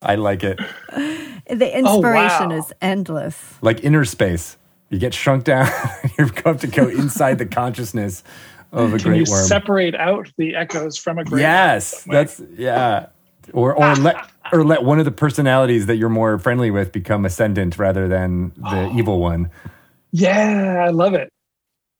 I 0.00 0.14
like 0.14 0.42
it. 0.44 0.58
The 1.48 1.78
inspiration 1.78 2.52
oh, 2.52 2.54
wow. 2.54 2.56
is 2.56 2.72
endless. 2.80 3.54
Like 3.60 3.84
inner 3.84 4.06
space. 4.06 4.56
You 4.90 4.98
get 4.98 5.14
shrunk 5.14 5.44
down. 5.44 5.68
you 6.18 6.30
have 6.44 6.60
to 6.60 6.66
go 6.66 6.88
inside 6.88 7.38
the 7.38 7.46
consciousness 7.46 8.22
of 8.72 8.94
a 8.94 8.98
Can 8.98 9.08
great 9.08 9.26
you 9.26 9.32
worm. 9.32 9.46
Separate 9.46 9.94
out 9.94 10.30
the 10.36 10.54
echoes 10.54 10.96
from 10.96 11.18
a 11.18 11.24
great. 11.24 11.40
Yes, 11.40 12.04
that's 12.04 12.40
yeah. 12.56 13.06
Or 13.52 13.74
or 13.74 13.94
let 13.96 14.16
or 14.52 14.64
let 14.64 14.84
one 14.84 14.98
of 14.98 15.04
the 15.04 15.10
personalities 15.10 15.86
that 15.86 15.96
you're 15.96 16.08
more 16.08 16.38
friendly 16.38 16.70
with 16.70 16.92
become 16.92 17.24
ascendant 17.24 17.78
rather 17.78 18.08
than 18.08 18.52
the 18.56 18.90
oh. 18.90 18.96
evil 18.96 19.20
one. 19.20 19.50
Yeah, 20.12 20.84
I 20.86 20.90
love 20.90 21.14
it. 21.14 21.32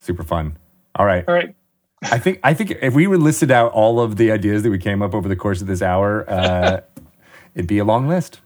Super 0.01 0.23
fun. 0.23 0.57
All 0.95 1.07
right. 1.07 1.25
All 1.27 1.35
right. 1.35 1.55
I 2.03 2.19
think 2.19 2.41
I 2.45 2.55
think 2.55 2.73
if 2.83 2.95
we 2.95 3.07
were 3.07 3.19
listed 3.19 3.51
out 3.51 3.73
all 3.73 4.01
of 4.01 4.17
the 4.17 4.31
ideas 4.31 4.63
that 4.63 4.71
we 4.71 4.79
came 4.79 5.03
up 5.03 5.15
over 5.15 5.29
the 5.29 5.37
course 5.37 5.61
of 5.61 5.67
this 5.67 5.81
hour, 5.83 6.29
uh, 6.29 6.81
it'd 7.55 7.67
be 7.67 7.79
a 7.79 7.85
long 7.85 8.09
list. 8.09 8.41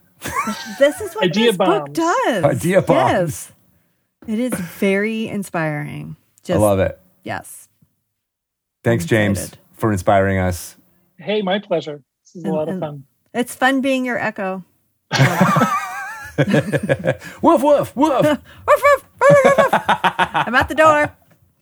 This 0.78 1.00
is 1.00 1.14
what 1.14 1.24
Idea 1.24 1.46
this 1.46 1.56
bombs. 1.56 1.84
book 1.84 1.92
does. 1.92 2.44
Idea 2.44 2.82
bombs. 2.82 3.10
Yes. 3.10 3.52
It 4.28 4.38
is 4.38 4.52
very 4.52 5.26
inspiring. 5.26 6.16
Just, 6.44 6.58
I 6.58 6.60
love 6.60 6.80
it. 6.80 7.00
Yes. 7.24 7.66
Thanks, 8.84 9.06
James, 9.06 9.52
for 9.72 9.90
inspiring 9.90 10.36
us. 10.36 10.76
Hey, 11.16 11.40
my 11.40 11.58
pleasure. 11.58 12.02
This 12.24 12.36
is 12.36 12.44
and, 12.44 12.52
a 12.52 12.56
lot 12.56 12.68
of 12.68 12.78
fun. 12.78 13.04
It's 13.32 13.54
fun 13.54 13.80
being 13.80 14.04
your 14.04 14.18
echo. 14.18 14.62
woof, 15.16 15.22
woof, 17.42 17.62
woof. 17.62 17.96
woof, 17.96 18.26
woof. 18.26 19.04
Woof. 19.18 19.68
I'm 19.72 20.54
at 20.54 20.68
the 20.68 20.74
door. 20.74 21.10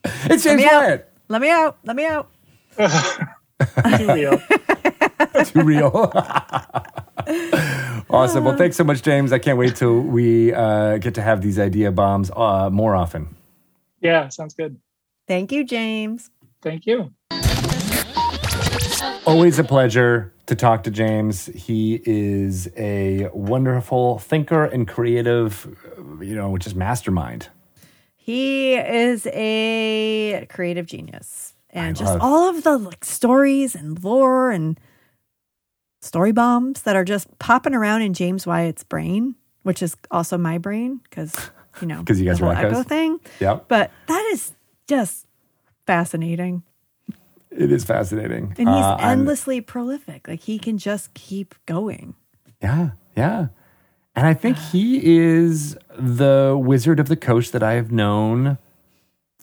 It's 0.03 0.43
James 0.43 0.61
Wyatt. 0.61 1.09
Let 1.29 1.41
me 1.41 1.49
out. 1.49 1.77
Let 1.85 1.95
me 1.95 2.05
out. 2.05 2.29
Too 3.97 4.13
real. 4.13 4.41
Too 5.45 5.63
real. 5.63 6.11
awesome. 8.09 8.45
Well, 8.45 8.55
thanks 8.55 8.77
so 8.77 8.83
much, 8.83 9.01
James. 9.01 9.33
I 9.33 9.39
can't 9.39 9.57
wait 9.57 9.75
till 9.75 9.99
we 9.99 10.53
uh, 10.53 10.97
get 10.97 11.15
to 11.15 11.21
have 11.21 11.41
these 11.41 11.59
idea 11.59 11.91
bombs 11.91 12.31
uh, 12.35 12.69
more 12.69 12.95
often. 12.95 13.35
Yeah, 14.01 14.29
sounds 14.29 14.53
good. 14.53 14.79
Thank 15.27 15.51
you, 15.51 15.63
James. 15.65 16.29
Thank 16.61 16.85
you. 16.85 17.13
Always 19.25 19.59
a 19.59 19.63
pleasure 19.63 20.33
to 20.45 20.55
talk 20.55 20.83
to 20.83 20.91
James. 20.91 21.47
He 21.47 22.01
is 22.05 22.69
a 22.77 23.29
wonderful 23.33 24.19
thinker 24.19 24.63
and 24.63 24.87
creative, 24.87 25.67
you 26.21 26.35
know, 26.35 26.57
just 26.57 26.75
mastermind. 26.75 27.49
He 28.15 28.75
is 28.75 29.27
a 29.33 30.47
creative 30.49 30.85
genius. 30.85 31.53
And 31.69 31.87
I 31.87 31.91
just 31.99 32.13
love. 32.13 32.21
all 32.21 32.49
of 32.49 32.63
the 32.63 32.77
like 32.77 33.03
stories 33.03 33.75
and 33.75 34.01
lore 34.03 34.51
and 34.51 34.79
story 36.01 36.31
bombs 36.31 36.83
that 36.83 36.95
are 36.95 37.03
just 37.03 37.37
popping 37.39 37.73
around 37.73 38.01
in 38.01 38.13
James 38.13 38.45
Wyatt's 38.45 38.83
brain, 38.83 39.35
which 39.63 39.81
is 39.81 39.95
also 40.11 40.37
my 40.37 40.57
brain 40.57 41.01
because 41.03 41.49
you 41.81 41.87
know 41.87 41.99
because 41.99 42.19
you 42.19 42.25
guys 42.25 42.39
the 42.39 42.45
whole 42.45 42.55
echo 42.55 42.83
thing. 42.83 43.19
Yeah, 43.39 43.59
but 43.67 43.91
that 44.07 44.29
is 44.31 44.53
just 44.87 45.27
fascinating. 45.85 46.63
It 47.49 47.71
is 47.71 47.83
fascinating, 47.83 48.53
and 48.57 48.69
he's 48.69 48.85
uh, 48.85 48.97
endlessly 48.99 49.57
I'm, 49.57 49.63
prolific. 49.63 50.27
Like 50.27 50.41
he 50.41 50.59
can 50.59 50.77
just 50.77 51.13
keep 51.13 51.55
going. 51.65 52.15
Yeah, 52.61 52.91
yeah. 53.15 53.47
And 54.15 54.25
I 54.25 54.33
think 54.33 54.57
he 54.57 55.15
is 55.15 55.77
the 55.95 56.59
wizard 56.59 56.99
of 56.99 57.07
the 57.07 57.15
coast 57.15 57.53
that 57.53 57.61
I 57.61 57.73
have 57.73 57.91
known 57.91 58.57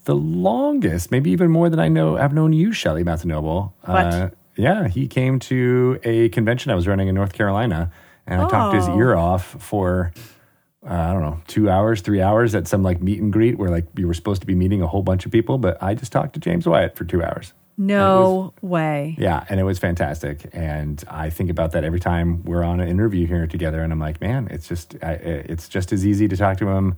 the 0.02 0.16
longest, 0.16 1.12
maybe 1.12 1.30
even 1.30 1.48
more 1.50 1.70
than 1.70 1.78
I 1.78 1.88
know. 1.88 2.16
I've 2.16 2.32
known 2.32 2.52
you, 2.52 2.72
Shelly 2.72 3.04
Noble. 3.04 3.74
What? 3.84 4.06
Uh, 4.06 4.30
yeah, 4.56 4.88
he 4.88 5.06
came 5.06 5.38
to 5.40 5.98
a 6.04 6.28
convention 6.30 6.70
I 6.70 6.74
was 6.74 6.86
running 6.86 7.08
in 7.08 7.14
North 7.14 7.32
Carolina, 7.32 7.90
and 8.26 8.40
I 8.40 8.44
oh. 8.44 8.48
talked 8.48 8.76
his 8.76 8.88
ear 8.88 9.14
off 9.14 9.44
for 9.62 10.12
uh, 10.88 10.92
I 10.92 11.12
don't 11.12 11.22
know 11.22 11.40
two 11.46 11.70
hours, 11.70 12.00
three 12.02 12.20
hours 12.20 12.54
at 12.54 12.68
some 12.68 12.82
like 12.82 13.00
meet 13.00 13.20
and 13.20 13.32
greet 13.32 13.58
where 13.58 13.70
like 13.70 13.86
you 13.96 14.06
were 14.06 14.14
supposed 14.14 14.42
to 14.42 14.46
be 14.46 14.54
meeting 14.54 14.82
a 14.82 14.86
whole 14.86 15.02
bunch 15.02 15.26
of 15.26 15.32
people, 15.32 15.58
but 15.58 15.82
I 15.82 15.94
just 15.94 16.12
talked 16.12 16.34
to 16.34 16.40
James 16.40 16.66
Wyatt 16.66 16.96
for 16.96 17.04
two 17.04 17.22
hours. 17.22 17.52
No 17.76 18.54
way. 18.62 19.16
Yeah, 19.18 19.44
and 19.48 19.58
it 19.58 19.64
was 19.64 19.78
fantastic. 19.80 20.48
And 20.52 21.02
I 21.08 21.30
think 21.30 21.50
about 21.50 21.72
that 21.72 21.82
every 21.82 21.98
time 21.98 22.44
we're 22.44 22.62
on 22.62 22.78
an 22.78 22.88
interview 22.88 23.26
here 23.26 23.46
together, 23.46 23.82
and 23.82 23.92
I'm 23.92 23.98
like, 23.98 24.20
man, 24.20 24.46
it's 24.50 24.68
just 24.68 24.96
I, 25.02 25.12
it's 25.12 25.68
just 25.68 25.92
as 25.92 26.06
easy 26.06 26.28
to 26.28 26.36
talk 26.36 26.58
to 26.58 26.68
him, 26.68 26.96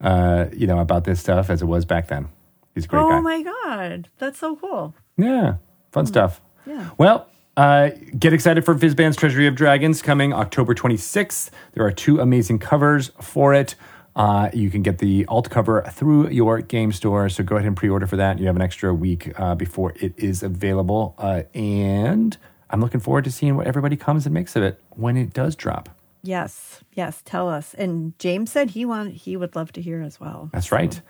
uh, 0.00 0.46
you 0.52 0.66
know, 0.66 0.78
about 0.78 1.04
this 1.04 1.20
stuff 1.20 1.50
as 1.50 1.62
it 1.62 1.66
was 1.66 1.84
back 1.84 2.08
then. 2.08 2.28
He's 2.74 2.84
a 2.84 2.88
great 2.88 3.00
oh 3.00 3.10
guy. 3.10 3.20
my 3.20 3.42
god, 3.42 4.08
that's 4.18 4.38
so 4.38 4.56
cool. 4.56 4.94
Yeah, 5.16 5.56
fun 5.90 6.06
stuff. 6.06 6.40
Yeah. 6.66 6.90
Well, 6.98 7.28
uh, 7.56 7.90
get 8.18 8.32
excited 8.32 8.64
for 8.64 8.74
Fizban's 8.74 9.16
Treasury 9.16 9.46
of 9.46 9.54
Dragons 9.54 10.00
coming 10.00 10.32
October 10.32 10.74
26th. 10.74 11.50
There 11.74 11.84
are 11.84 11.92
two 11.92 12.20
amazing 12.20 12.58
covers 12.58 13.10
for 13.20 13.52
it. 13.54 13.74
Uh, 14.14 14.50
you 14.52 14.70
can 14.70 14.82
get 14.82 14.98
the 14.98 15.24
alt 15.26 15.48
cover 15.50 15.82
through 15.90 16.28
your 16.28 16.60
game 16.60 16.92
store. 16.92 17.28
So 17.28 17.42
go 17.42 17.56
ahead 17.56 17.66
and 17.66 17.76
pre 17.76 17.88
order 17.88 18.06
for 18.06 18.16
that. 18.16 18.38
You 18.38 18.46
have 18.46 18.56
an 18.56 18.62
extra 18.62 18.92
week 18.92 19.38
uh, 19.38 19.54
before 19.54 19.94
it 19.96 20.12
is 20.16 20.42
available. 20.42 21.14
Uh, 21.18 21.42
and 21.54 22.36
I'm 22.70 22.80
looking 22.80 23.00
forward 23.00 23.24
to 23.24 23.30
seeing 23.30 23.56
what 23.56 23.66
everybody 23.66 23.96
comes 23.96 24.26
and 24.26 24.34
makes 24.34 24.54
of 24.56 24.62
it 24.62 24.80
when 24.90 25.16
it 25.16 25.32
does 25.32 25.56
drop. 25.56 25.88
Yes, 26.22 26.82
yes. 26.92 27.20
Tell 27.24 27.48
us. 27.48 27.74
And 27.74 28.16
James 28.18 28.52
said 28.52 28.70
he 28.70 28.84
want 28.84 29.12
he 29.12 29.36
would 29.36 29.56
love 29.56 29.72
to 29.72 29.82
hear 29.82 30.02
as 30.02 30.20
well. 30.20 30.50
That's 30.52 30.70
right. 30.70 31.00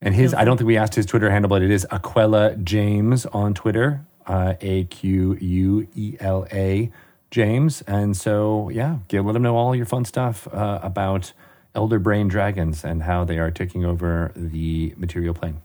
And 0.00 0.14
his, 0.14 0.32
I 0.32 0.44
don't 0.44 0.56
think 0.56 0.66
we 0.66 0.78
asked 0.78 0.94
his 0.94 1.04
Twitter 1.04 1.30
handle, 1.30 1.48
but 1.50 1.62
it 1.62 1.70
is 1.70 1.86
Aquela 1.90 2.62
James 2.64 3.26
on 3.26 3.52
Twitter, 3.52 4.06
uh, 4.26 4.54
A 4.60 4.84
Q 4.84 5.36
U 5.40 5.88
E 5.94 6.16
L 6.20 6.46
A 6.52 6.90
James. 7.30 7.82
And 7.82 8.16
so, 8.16 8.68
yeah, 8.70 8.98
get, 9.08 9.24
let 9.24 9.32
them 9.32 9.42
know 9.42 9.56
all 9.56 9.74
your 9.74 9.86
fun 9.86 10.04
stuff 10.04 10.48
uh, 10.52 10.80
about 10.82 11.32
Elder 11.74 11.98
Brain 11.98 12.28
Dragons 12.28 12.84
and 12.84 13.04
how 13.04 13.24
they 13.24 13.38
are 13.38 13.50
taking 13.50 13.84
over 13.84 14.32
the 14.34 14.94
material 14.96 15.34
plane. 15.34 15.60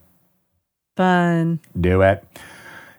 Fun. 0.95 1.59
Do 1.79 2.01
it. 2.01 2.23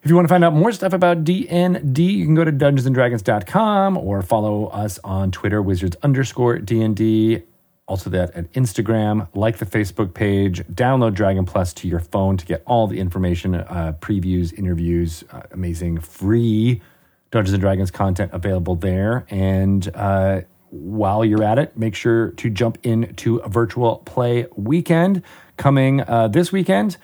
If 0.03 0.11
you 0.11 0.15
want 0.15 0.28
to 0.28 0.33
find 0.33 0.45
out 0.45 0.53
more 0.53 0.70
stuff 0.70 0.93
about 0.93 1.24
D&D, 1.24 2.03
you 2.03 2.24
can 2.24 2.35
go 2.35 2.45
to 2.45 2.53
dungeonsanddragons.com 2.53 3.97
or 3.97 4.23
follow 4.23 4.66
us 4.66 5.01
on 5.03 5.33
Twitter, 5.33 5.61
wizards 5.61 5.97
underscore 6.03 6.59
D&D. 6.59 7.43
Also 7.89 8.11
that 8.11 8.33
at 8.33 8.53
Instagram, 8.53 9.29
like 9.35 9.59
the 9.59 9.67
Facebook 9.67 10.13
page, 10.13 10.63
download 10.67 11.15
Dragon 11.15 11.45
Plus 11.45 11.73
to 11.75 11.89
your 11.89 12.01
phone 12.01 12.37
to 12.37 12.45
get 12.45 12.63
all 12.67 12.89
the 12.89 12.99
information, 12.99 13.55
uh, 13.55 13.95
previews, 14.01 14.53
interviews, 14.53 15.23
uh, 15.31 15.43
amazing 15.53 16.01
free 16.01 16.83
Dungeons 17.31 17.55
and 17.55 17.61
Dragons 17.61 17.91
content 17.91 18.33
available 18.33 18.75
there. 18.75 19.27
And 19.31 19.89
uh, 19.95 20.43
while 20.71 21.25
you're 21.25 21.45
at 21.45 21.59
it, 21.59 21.77
make 21.77 21.95
sure 21.95 22.31
to 22.33 22.51
jump 22.51 22.79
into 22.83 23.37
a 23.37 23.49
virtual 23.49 23.99
play 23.99 24.47
weekend 24.57 25.23
coming 25.57 26.01
uh, 26.01 26.29
this 26.29 26.53
weekend. 26.53 26.97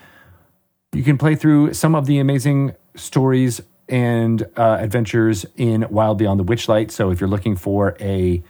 You 0.93 1.03
can 1.03 1.17
play 1.17 1.35
through 1.35 1.73
some 1.73 1.95
of 1.95 2.05
the 2.05 2.19
amazing 2.19 2.73
stories 2.95 3.61
and 3.89 4.43
uh, 4.55 4.77
adventures 4.79 5.45
in 5.55 5.85
Wild 5.89 6.17
Beyond 6.17 6.39
the 6.39 6.43
Witchlight. 6.43 6.91
So 6.91 7.09
if 7.09 7.19
you're 7.19 7.29
looking 7.29 7.55
for 7.55 7.97
a 7.99 8.43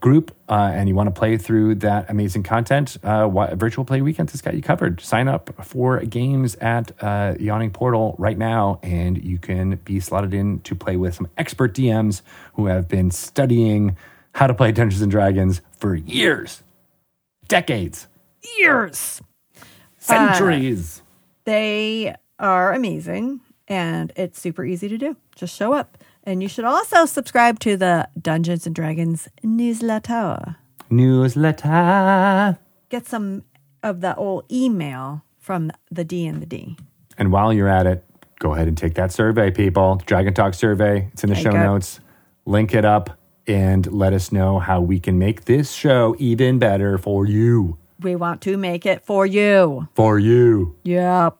group 0.00 0.34
uh, 0.48 0.70
and 0.72 0.88
you 0.88 0.94
want 0.94 1.06
to 1.12 1.18
play 1.18 1.36
through 1.36 1.76
that 1.76 2.08
amazing 2.10 2.42
content, 2.42 2.96
uh, 3.02 3.28
Virtual 3.54 3.84
Play 3.84 4.00
Weekends 4.02 4.32
has 4.32 4.40
got 4.42 4.54
you 4.54 4.62
covered. 4.62 5.00
Sign 5.00 5.28
up 5.28 5.64
for 5.64 6.00
games 6.00 6.54
at 6.56 6.92
uh, 7.02 7.34
Yawning 7.38 7.70
Portal 7.70 8.14
right 8.18 8.38
now, 8.38 8.78
and 8.82 9.22
you 9.22 9.38
can 9.38 9.76
be 9.84 10.00
slotted 10.00 10.34
in 10.34 10.60
to 10.60 10.74
play 10.74 10.96
with 10.96 11.14
some 11.14 11.28
expert 11.38 11.74
DMs 11.74 12.22
who 12.54 12.66
have 12.66 12.88
been 12.88 13.10
studying 13.10 13.96
how 14.32 14.46
to 14.46 14.54
play 14.54 14.70
Dungeons 14.72 15.02
and 15.02 15.10
Dragons 15.10 15.62
for 15.78 15.94
years, 15.94 16.62
decades, 17.48 18.06
Years. 18.58 19.22
centuries. 19.98 21.02
They 21.44 22.14
are 22.38 22.72
amazing 22.72 23.40
and 23.68 24.12
it's 24.16 24.40
super 24.40 24.64
easy 24.64 24.88
to 24.88 24.98
do. 24.98 25.16
Just 25.34 25.56
show 25.56 25.72
up. 25.72 25.98
And 26.26 26.42
you 26.42 26.48
should 26.48 26.64
also 26.64 27.06
subscribe 27.06 27.60
to 27.60 27.76
the 27.76 28.08
Dungeons 28.20 28.66
and 28.66 28.74
Dragons 28.74 29.28
newsletter. 29.44 30.56
Newsletter. 30.90 32.58
Get 32.88 33.06
some 33.06 33.44
of 33.84 34.00
the 34.00 34.16
old 34.16 34.44
email 34.50 35.22
from 35.38 35.70
the 35.90 36.04
D 36.04 36.26
and 36.26 36.42
the 36.42 36.46
D. 36.46 36.76
And 37.16 37.30
while 37.30 37.52
you're 37.52 37.68
at 37.68 37.86
it, 37.86 38.04
go 38.40 38.54
ahead 38.54 38.66
and 38.66 38.76
take 38.76 38.94
that 38.94 39.12
survey, 39.12 39.52
people. 39.52 40.02
Dragon 40.06 40.34
Talk 40.34 40.54
survey. 40.54 41.08
It's 41.12 41.22
in 41.22 41.30
the 41.30 41.36
Take 41.36 41.44
show 41.44 41.50
notes. 41.52 42.00
Link 42.44 42.74
it 42.74 42.84
up 42.84 43.16
and 43.46 43.90
let 43.92 44.12
us 44.12 44.32
know 44.32 44.58
how 44.58 44.80
we 44.80 44.98
can 44.98 45.20
make 45.20 45.44
this 45.44 45.70
show 45.72 46.16
even 46.18 46.58
better 46.58 46.98
for 46.98 47.24
you. 47.26 47.78
We 48.00 48.16
want 48.16 48.40
to 48.42 48.56
make 48.56 48.84
it 48.84 49.04
for 49.04 49.24
you. 49.24 49.88
For 49.94 50.18
you. 50.18 50.74
Yep. 50.82 51.38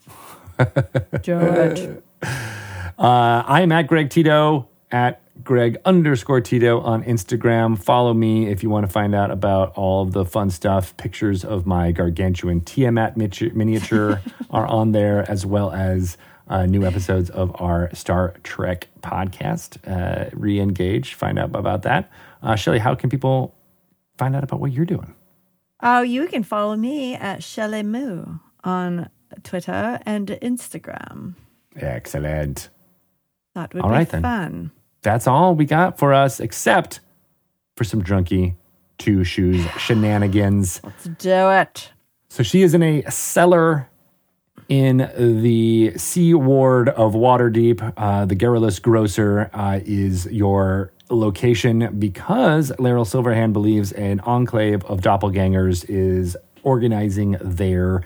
George. 1.22 1.80
Uh, 2.22 3.42
I'm 3.46 3.72
at 3.72 3.88
Greg 3.88 4.08
Tito, 4.08 4.68
at 4.90 5.20
Greg 5.44 5.76
underscore 5.84 6.40
Tito 6.40 6.80
on 6.80 7.02
Instagram. 7.04 7.78
Follow 7.78 8.14
me 8.14 8.46
if 8.46 8.62
you 8.62 8.70
want 8.70 8.86
to 8.86 8.92
find 8.92 9.14
out 9.14 9.30
about 9.30 9.72
all 9.76 10.02
of 10.02 10.12
the 10.12 10.24
fun 10.24 10.50
stuff. 10.50 10.96
Pictures 10.96 11.44
of 11.44 11.66
my 11.66 11.92
gargantuan 11.92 12.60
Tiamat 12.62 13.16
miniature 13.16 14.22
are 14.50 14.66
on 14.66 14.92
there, 14.92 15.28
as 15.30 15.44
well 15.44 15.70
as 15.72 16.16
uh, 16.48 16.64
new 16.66 16.84
episodes 16.84 17.28
of 17.30 17.54
our 17.60 17.94
Star 17.94 18.34
Trek 18.44 18.88
podcast. 19.02 19.78
Uh, 19.86 20.30
Re 20.32 20.60
engage, 20.60 21.14
find 21.14 21.38
out 21.38 21.54
about 21.54 21.82
that. 21.82 22.10
Uh, 22.42 22.54
Shelly, 22.56 22.78
how 22.78 22.94
can 22.94 23.10
people 23.10 23.54
find 24.16 24.34
out 24.34 24.44
about 24.44 24.60
what 24.60 24.72
you're 24.72 24.84
doing? 24.86 25.14
Oh, 25.82 26.02
you 26.02 26.26
can 26.28 26.42
follow 26.42 26.76
me 26.76 27.14
at 27.14 27.42
Shelly 27.42 27.82
Moo 27.82 28.38
on 28.64 29.10
Twitter 29.42 30.00
and 30.06 30.28
Instagram. 30.28 31.34
Excellent. 31.76 32.70
That 33.54 33.74
would 33.74 33.82
All 33.82 33.90
be 33.90 33.94
right, 33.94 34.08
then. 34.08 34.70
That's 35.06 35.28
all 35.28 35.54
we 35.54 35.66
got 35.66 35.98
for 35.98 36.12
us, 36.12 36.40
except 36.40 36.98
for 37.76 37.84
some 37.84 38.02
drunky 38.02 38.56
two 38.98 39.22
shoes 39.22 39.64
shenanigans. 39.78 40.80
Let's 40.82 41.04
do 41.04 41.48
it. 41.50 41.92
So 42.28 42.42
she 42.42 42.62
is 42.62 42.74
in 42.74 42.82
a 42.82 43.08
cellar 43.08 43.88
in 44.68 45.08
the 45.16 45.96
Sea 45.96 46.34
Ward 46.34 46.88
of 46.88 47.14
Waterdeep. 47.14 47.92
Uh, 47.96 48.24
the 48.24 48.34
Garrulous 48.34 48.80
Grocer 48.80 49.48
uh, 49.54 49.78
is 49.84 50.26
your 50.26 50.90
location 51.08 51.96
because 52.00 52.72
Laeral 52.72 53.06
Silverhand 53.06 53.52
believes 53.52 53.92
an 53.92 54.18
enclave 54.20 54.84
of 54.86 55.02
doppelgangers 55.02 55.88
is 55.88 56.36
organizing 56.64 57.36
there 57.40 58.02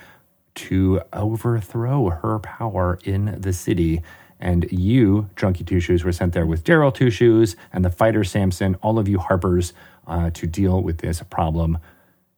to 0.54 1.00
overthrow 1.14 2.10
her 2.10 2.40
power 2.40 2.98
in 3.04 3.40
the 3.40 3.54
city. 3.54 4.02
And 4.40 4.66
you, 4.72 5.28
Drunky 5.36 5.66
Two 5.66 5.80
Shoes, 5.80 6.02
were 6.02 6.12
sent 6.12 6.32
there 6.32 6.46
with 6.46 6.64
Daryl 6.64 6.92
Two 6.92 7.10
Shoes 7.10 7.56
and 7.72 7.84
the 7.84 7.90
fighter 7.90 8.24
Samson, 8.24 8.74
all 8.82 8.98
of 8.98 9.06
you 9.06 9.18
Harpers, 9.18 9.72
uh, 10.06 10.30
to 10.30 10.46
deal 10.46 10.82
with 10.82 10.98
this 10.98 11.22
problem 11.24 11.78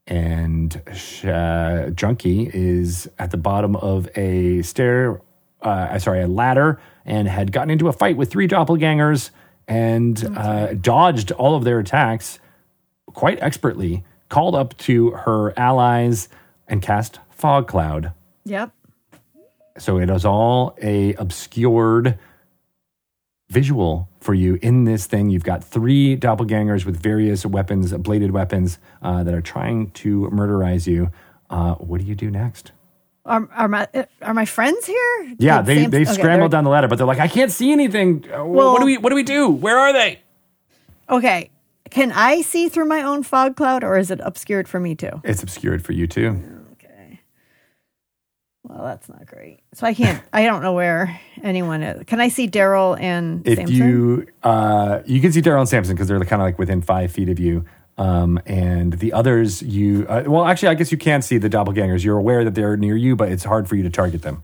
and 0.06 0.74
uh, 0.86 1.90
Drunky 1.90 2.50
is 2.52 3.08
at 3.18 3.30
the 3.30 3.36
bottom 3.36 3.76
of 3.76 4.08
a 4.16 4.62
stair, 4.62 5.20
uh, 5.62 5.98
sorry, 5.98 6.22
a 6.22 6.28
ladder, 6.28 6.80
and 7.04 7.28
had 7.28 7.52
gotten 7.52 7.70
into 7.70 7.88
a 7.88 7.92
fight 7.92 8.16
with 8.16 8.30
three 8.30 8.48
doppelgangers 8.48 9.30
and 9.68 10.24
uh, 10.36 10.74
dodged 10.74 11.30
all 11.32 11.54
of 11.54 11.64
their 11.64 11.78
attacks 11.78 12.38
quite 13.06 13.40
expertly. 13.40 14.04
Called 14.28 14.54
up 14.54 14.76
to 14.78 15.10
her 15.10 15.52
allies 15.58 16.28
and 16.66 16.80
cast 16.80 17.18
fog 17.30 17.68
cloud. 17.68 18.12
Yep. 18.44 18.72
So 19.78 19.98
it 19.98 20.10
is 20.10 20.24
all 20.24 20.76
a 20.82 21.14
obscured 21.14 22.18
visual 23.50 24.08
for 24.20 24.34
you 24.34 24.58
in 24.62 24.84
this 24.84 25.06
thing. 25.06 25.30
You've 25.30 25.44
got 25.44 25.62
three 25.62 26.16
doppelgangers 26.16 26.84
with 26.84 26.96
various 26.96 27.44
weapons, 27.44 27.92
bladed 27.92 28.30
weapons, 28.30 28.78
uh, 29.02 29.22
that 29.24 29.34
are 29.34 29.42
trying 29.42 29.90
to 29.92 30.28
murderize 30.32 30.86
you. 30.86 31.10
Uh, 31.50 31.74
what 31.74 32.00
do 32.00 32.06
you 32.06 32.14
do 32.14 32.30
next? 32.30 32.72
Are, 33.24 33.48
are 33.52 33.68
my 33.68 33.86
are 34.20 34.34
my 34.34 34.44
friends 34.44 34.84
here? 34.84 35.34
Yeah, 35.38 35.62
Did 35.62 35.66
they 35.66 35.86
they 35.86 36.02
okay, 36.02 36.12
scrambled 36.12 36.50
down 36.50 36.64
the 36.64 36.70
ladder, 36.70 36.88
but 36.88 36.96
they're 36.98 37.06
like, 37.06 37.20
I 37.20 37.28
can't 37.28 37.52
see 37.52 37.70
anything. 37.70 38.24
Well- 38.28 38.72
what 38.72 38.80
do 38.80 38.86
we 38.86 38.98
what 38.98 39.10
do 39.10 39.14
we 39.14 39.22
do? 39.22 39.48
Where 39.48 39.78
are 39.78 39.92
they? 39.92 40.20
Okay, 41.08 41.50
can 41.90 42.10
I 42.10 42.40
see 42.40 42.68
through 42.68 42.86
my 42.86 43.02
own 43.02 43.22
fog 43.22 43.54
cloud, 43.54 43.84
or 43.84 43.96
is 43.98 44.10
it 44.10 44.20
obscured 44.24 44.66
for 44.66 44.80
me 44.80 44.94
too? 44.94 45.20
It's 45.24 45.42
obscured 45.42 45.84
for 45.84 45.92
you 45.92 46.06
too. 46.06 46.42
Well, 48.74 48.84
that's 48.84 49.06
not 49.06 49.26
great. 49.26 49.60
So 49.74 49.86
I 49.86 49.92
can't. 49.92 50.22
I 50.32 50.44
don't 50.44 50.62
know 50.62 50.72
where 50.72 51.20
anyone 51.42 51.82
is. 51.82 52.04
Can 52.06 52.22
I 52.22 52.28
see 52.28 52.48
Daryl 52.48 52.98
and 52.98 53.46
If 53.46 53.58
Samson? 53.58 53.76
you 53.76 54.26
uh, 54.42 55.00
you 55.04 55.20
can 55.20 55.30
see 55.30 55.42
Daryl 55.42 55.60
and 55.60 55.68
Samson 55.68 55.94
because 55.94 56.08
they're 56.08 56.18
kind 56.20 56.40
of 56.40 56.46
like 56.46 56.58
within 56.58 56.80
five 56.80 57.12
feet 57.12 57.28
of 57.28 57.38
you. 57.38 57.66
Um, 57.98 58.40
and 58.46 58.94
the 58.94 59.12
others, 59.12 59.60
you 59.62 60.06
uh, 60.08 60.24
well, 60.26 60.46
actually, 60.46 60.68
I 60.68 60.74
guess 60.74 60.90
you 60.90 60.96
can 60.96 61.20
see 61.20 61.36
the 61.36 61.50
doppelgangers. 61.50 62.02
You're 62.02 62.16
aware 62.16 62.44
that 62.44 62.54
they're 62.54 62.78
near 62.78 62.96
you, 62.96 63.14
but 63.14 63.30
it's 63.30 63.44
hard 63.44 63.68
for 63.68 63.76
you 63.76 63.82
to 63.82 63.90
target 63.90 64.22
them. 64.22 64.42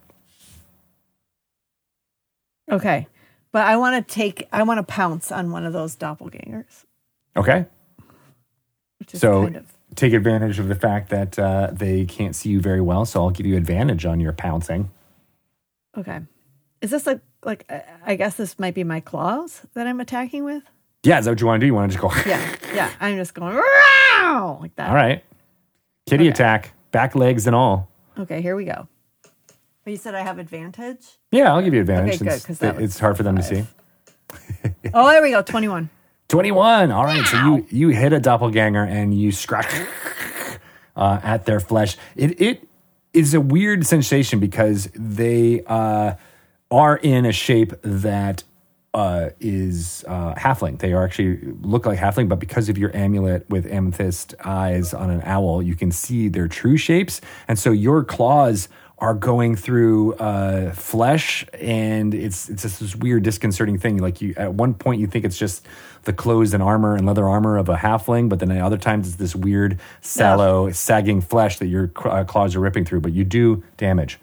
okay, 2.71 3.09
but 3.51 3.63
I 3.67 3.79
want 3.79 4.07
to 4.07 4.15
take. 4.15 4.47
I 4.53 4.63
want 4.63 4.77
to 4.79 4.83
pounce 4.83 5.33
on 5.33 5.51
one 5.51 5.65
of 5.65 5.73
those 5.73 5.97
doppelgangers. 5.97 6.85
Okay, 7.35 7.65
Which 8.99 9.15
is 9.15 9.21
so 9.23 9.45
kind 9.45 9.57
of 9.57 9.73
take 9.99 10.13
advantage 10.13 10.59
of 10.59 10.69
the 10.69 10.75
fact 10.75 11.11
that 11.11 11.39
uh, 11.39 11.71
they 11.73 12.05
can't 12.07 12.35
see 12.37 12.49
you 12.51 12.61
very 12.61 12.81
well. 12.81 13.05
So 13.05 13.21
I'll 13.23 13.31
give 13.31 13.47
you 13.47 13.57
advantage 13.57 14.07
on 14.07 14.21
your 14.21 14.33
pouncing. 14.33 14.91
okay. 15.97 16.21
is 16.81 16.91
this 16.91 17.07
like 17.07 17.21
like 17.45 17.71
I 18.07 18.15
guess 18.17 18.35
this 18.37 18.59
might 18.59 18.75
be 18.75 18.85
my 18.85 19.01
claws 19.01 19.63
that 19.75 19.87
I'm 19.87 20.01
attacking 20.01 20.45
with? 20.45 20.63
Yeah, 21.05 21.19
is 21.19 21.25
that 21.25 21.33
what 21.33 21.41
you 21.41 21.47
want 21.47 21.61
to 21.61 21.65
do? 21.65 21.67
You 21.67 21.75
want 21.75 21.91
to 21.93 21.99
just 21.99 22.03
go? 22.03 22.13
Yeah, 22.31 22.57
yeah. 22.75 22.91
I'm 23.01 23.17
just 23.17 23.35
going 23.35 23.55
"Row!" 23.55 24.59
like 24.61 24.75
that. 24.77 24.89
All 24.89 24.95
right. 24.95 25.25
Kitty 26.09 26.25
Okay. 26.25 26.31
attack, 26.31 26.73
back 26.91 27.15
legs 27.15 27.47
and 27.47 27.55
all. 27.55 27.89
Okay, 28.19 28.41
here 28.41 28.57
we 28.57 28.65
go. 28.65 28.89
But 29.85 29.91
you 29.93 29.97
said 29.97 30.15
I 30.15 30.23
have 30.23 30.39
advantage. 30.39 31.05
Yeah, 31.31 31.53
I'll 31.53 31.63
give 31.63 31.75
you 31.75 31.81
advantage 31.81 32.17
Okay, 32.17 32.25
good, 32.31 32.41
since 32.41 32.63
it- 32.63 32.77
it's 32.81 32.99
hard 32.99 33.17
for 33.17 33.23
them 33.23 33.37
to 33.37 33.43
see. 33.43 33.65
Oh, 34.95 35.09
there 35.09 35.23
we 35.23 35.31
go. 35.31 35.43
Twenty-one. 35.43 35.91
21. 36.29 36.91
All 36.93 37.05
right. 37.05 37.25
So 37.27 37.37
you 37.39 37.67
you 37.71 37.89
hit 37.89 38.13
a 38.13 38.21
doppelganger 38.21 38.85
and 38.85 39.19
you 39.19 39.33
scratch 39.33 39.73
uh, 40.97 41.21
at 41.23 41.47
their 41.47 41.61
flesh. 41.61 41.97
It 42.17 42.41
it 42.41 42.69
is 43.15 43.33
a 43.33 43.41
weird 43.41 43.87
sensation 43.87 44.39
because 44.39 44.91
they 44.95 45.63
uh, 45.65 46.15
are 46.71 46.97
in 46.99 47.25
a 47.25 47.33
shape 47.33 47.73
that 47.83 48.45
uh, 48.93 49.31
is 49.41 50.05
uh, 50.07 50.35
halfling. 50.35 50.79
They 50.79 50.93
are 50.93 51.03
actually 51.03 51.39
look 51.63 51.87
like 51.87 51.99
halfling, 51.99 52.29
but 52.29 52.39
because 52.41 52.69
of 52.69 52.77
your 52.77 52.95
amulet 52.95 53.49
with 53.49 53.67
amethyst 53.67 54.35
eyes 54.45 54.93
on 54.93 55.11
an 55.11 55.23
owl, 55.25 55.63
you 55.63 55.77
can 55.77 55.91
see 55.91 56.29
their 56.29 56.49
true 56.49 56.77
shapes, 56.77 57.23
and 57.47 57.59
so 57.59 57.71
your 57.71 58.05
claws 58.05 58.69
are 59.01 59.15
going 59.15 59.55
through 59.55 60.15
uh, 60.15 60.73
flesh, 60.73 61.45
and 61.55 62.15
it's 62.15 62.49
it's 62.49 62.63
just 62.63 62.81
this 62.81 62.97
weird, 62.97 63.23
disconcerting 63.23 63.79
thing. 63.79 63.99
Like 63.99 64.21
you, 64.21 64.35
at 64.37 64.55
one 64.55 64.75
point, 64.75 65.01
you 65.01 65.07
think 65.07 65.25
it's 65.25 65.39
just 65.39 65.67
the 66.03 66.13
clothes 66.13 66.53
and 66.55 66.63
armor 66.63 66.97
and 66.97 67.07
leather 67.07 67.29
armor 67.29 67.59
of 67.59 67.69
a 67.69 67.77
halfling, 67.77 68.29
but 68.29 68.41
then 68.41 68.51
at 68.51 68.63
other 68.63 68.79
times, 68.79 69.09
it's 69.09 69.17
this 69.17 69.37
weird, 69.37 69.79
sallow, 70.01 70.71
sagging 70.73 71.21
flesh 71.21 71.59
that 71.59 71.67
your 71.67 71.93
uh, 72.05 72.25
claws 72.25 72.57
are 72.57 72.61
ripping 72.61 72.85
through. 72.85 73.01
But 73.01 73.13
you 73.13 73.25
do 73.25 73.63
damage. 73.77 74.19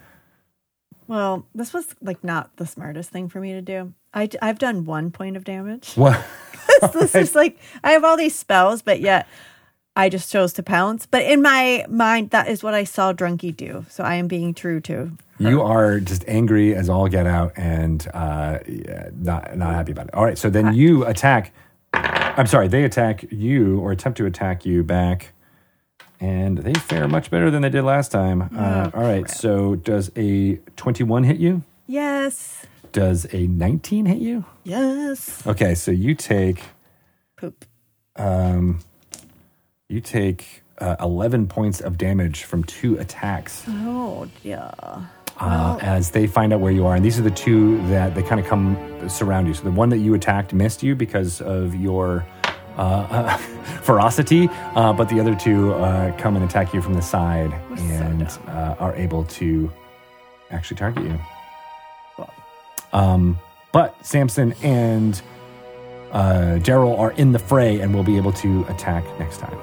Well, 1.08 1.46
this 1.54 1.74
was 1.74 1.96
like 2.02 2.24
not 2.24 2.56
the 2.58 2.66
smartest 2.66 3.12
thing 3.12 3.30
for 3.30 3.40
me 3.40 3.54
to 3.54 3.62
do. 3.62 3.94
I, 4.14 4.30
I've 4.42 4.60
done 4.60 4.86
one 4.86 5.12
point 5.12 5.38
of 5.38 5.44
damage. 5.44 5.94
What? 5.94 6.24
this 6.94 7.16
is 7.16 7.36
like 7.36 7.60
I 7.84 7.92
have 7.92 8.04
all 8.04 8.18
these 8.18 8.38
spells, 8.38 8.82
but 8.82 9.00
yet 9.00 9.28
I 9.96 10.10
just 10.10 10.32
chose 10.32 10.54
to 10.54 10.64
pounce. 10.64 11.06
But 11.06 11.24
in 11.24 11.42
my 11.42 11.86
mind, 11.90 12.32
that 12.32 12.48
is 12.48 12.64
what 12.64 12.74
I 12.74 12.84
saw 12.84 13.14
Drunky 13.14 13.56
do. 13.56 13.86
So 13.90 14.04
I 14.04 14.16
am 14.16 14.28
being 14.28 14.54
true 14.54 14.80
to. 14.82 15.12
You 15.38 15.62
are 15.62 16.00
just 16.00 16.24
angry 16.28 16.76
as 16.76 16.90
all 16.90 17.08
get 17.08 17.26
out 17.28 17.54
and 17.58 18.06
uh, 18.14 18.60
not 19.18 19.58
not 19.58 19.74
happy 19.74 19.92
about 19.92 20.08
it. 20.08 20.14
All 20.14 20.24
right, 20.24 20.38
so 20.38 20.50
then 20.50 20.74
you 20.74 21.06
attack. 21.06 21.54
I'm 21.94 22.48
sorry, 22.48 22.68
they 22.68 22.84
attack 22.84 23.26
you 23.32 23.80
or 23.80 23.92
attempt 23.92 24.18
to 24.18 24.26
attack 24.26 24.66
you 24.66 24.84
back, 24.84 25.32
and 26.20 26.58
they 26.60 26.74
fare 26.74 27.08
much 27.08 27.30
better 27.32 27.50
than 27.52 27.62
they 27.62 27.70
did 27.70 27.84
last 27.84 28.12
time. 28.12 28.50
uh, 28.56 28.92
all 28.94 29.04
right, 29.04 29.30
so 29.30 29.76
does 29.76 30.12
a 30.18 30.56
21 30.76 31.24
hit 31.24 31.38
you? 31.38 31.64
Yes. 31.88 32.66
Does 32.92 33.26
a 33.34 33.48
19 33.48 34.06
hit 34.06 34.18
you? 34.20 34.46
Yes. 34.64 35.46
Okay, 35.46 35.76
so 35.76 35.92
you 35.92 36.16
take 36.16 36.64
Poop. 37.38 37.66
um, 38.16 38.80
you 39.90 40.02
take 40.02 40.64
uh, 40.80 40.96
11 41.00 41.48
points 41.48 41.80
of 41.80 41.98
damage 41.98 42.44
from 42.44 42.64
two 42.64 42.98
attacks. 42.98 43.64
Oh, 43.68 44.28
yeah. 44.44 44.72
uh, 45.40 45.78
as 45.82 46.12
they 46.12 46.28
find 46.28 46.54
out 46.54 46.60
where 46.60 46.72
you 46.72 46.86
are. 46.86 46.96
And 46.96 47.06
these 47.06 47.20
are 47.20 47.24
the 47.24 47.30
two 47.32 47.78
that 47.90 48.16
they 48.16 48.24
kind 48.24 48.40
of 48.42 48.48
come 48.48 48.78
surround 49.10 49.48
you. 49.48 49.54
So 49.54 49.64
the 49.64 49.72
one 49.72 49.90
that 49.90 49.98
you 50.00 50.14
attacked 50.16 50.54
missed 50.54 50.82
you 50.82 50.96
because 50.96 51.40
of 51.42 51.76
your 51.76 52.26
uh, 52.78 53.38
ferocity, 53.84 54.50
uh, 54.76 54.92
but 54.94 55.08
the 55.10 55.20
other 55.20 55.36
two 55.36 55.74
uh, 55.74 56.18
come 56.18 56.36
and 56.36 56.44
attack 56.44 56.74
you 56.74 56.82
from 56.82 56.94
the 56.96 57.02
side 57.02 57.52
We're 57.70 57.78
and 57.78 58.28
dumb. 58.28 58.40
uh, 58.48 58.76
are 58.80 58.96
able 58.96 59.24
to 59.26 59.72
actually 60.50 60.78
target 60.78 61.04
you. 61.04 61.20
Um, 62.92 63.38
but 63.74 63.94
Samson 64.06 64.54
and 64.64 65.22
uh, 66.14 66.60
Daryl 66.62 66.98
are 66.98 67.12
in 67.12 67.34
the 67.34 67.40
fray 67.40 67.82
and 67.82 67.94
will 67.94 68.04
be 68.04 68.16
able 68.16 68.32
to 68.34 68.64
attack 68.70 69.04
next 69.20 69.40
time. 69.40 69.58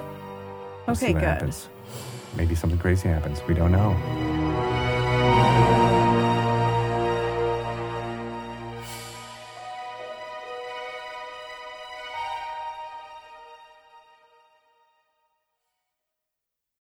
Okay, 0.88 1.12
good. 1.12 1.22
Happens. 1.22 1.68
Maybe 2.36 2.54
something 2.54 2.78
crazy 2.78 3.08
happens. 3.08 3.40
We 3.46 3.54
don't 3.54 3.72
know. 3.72 3.90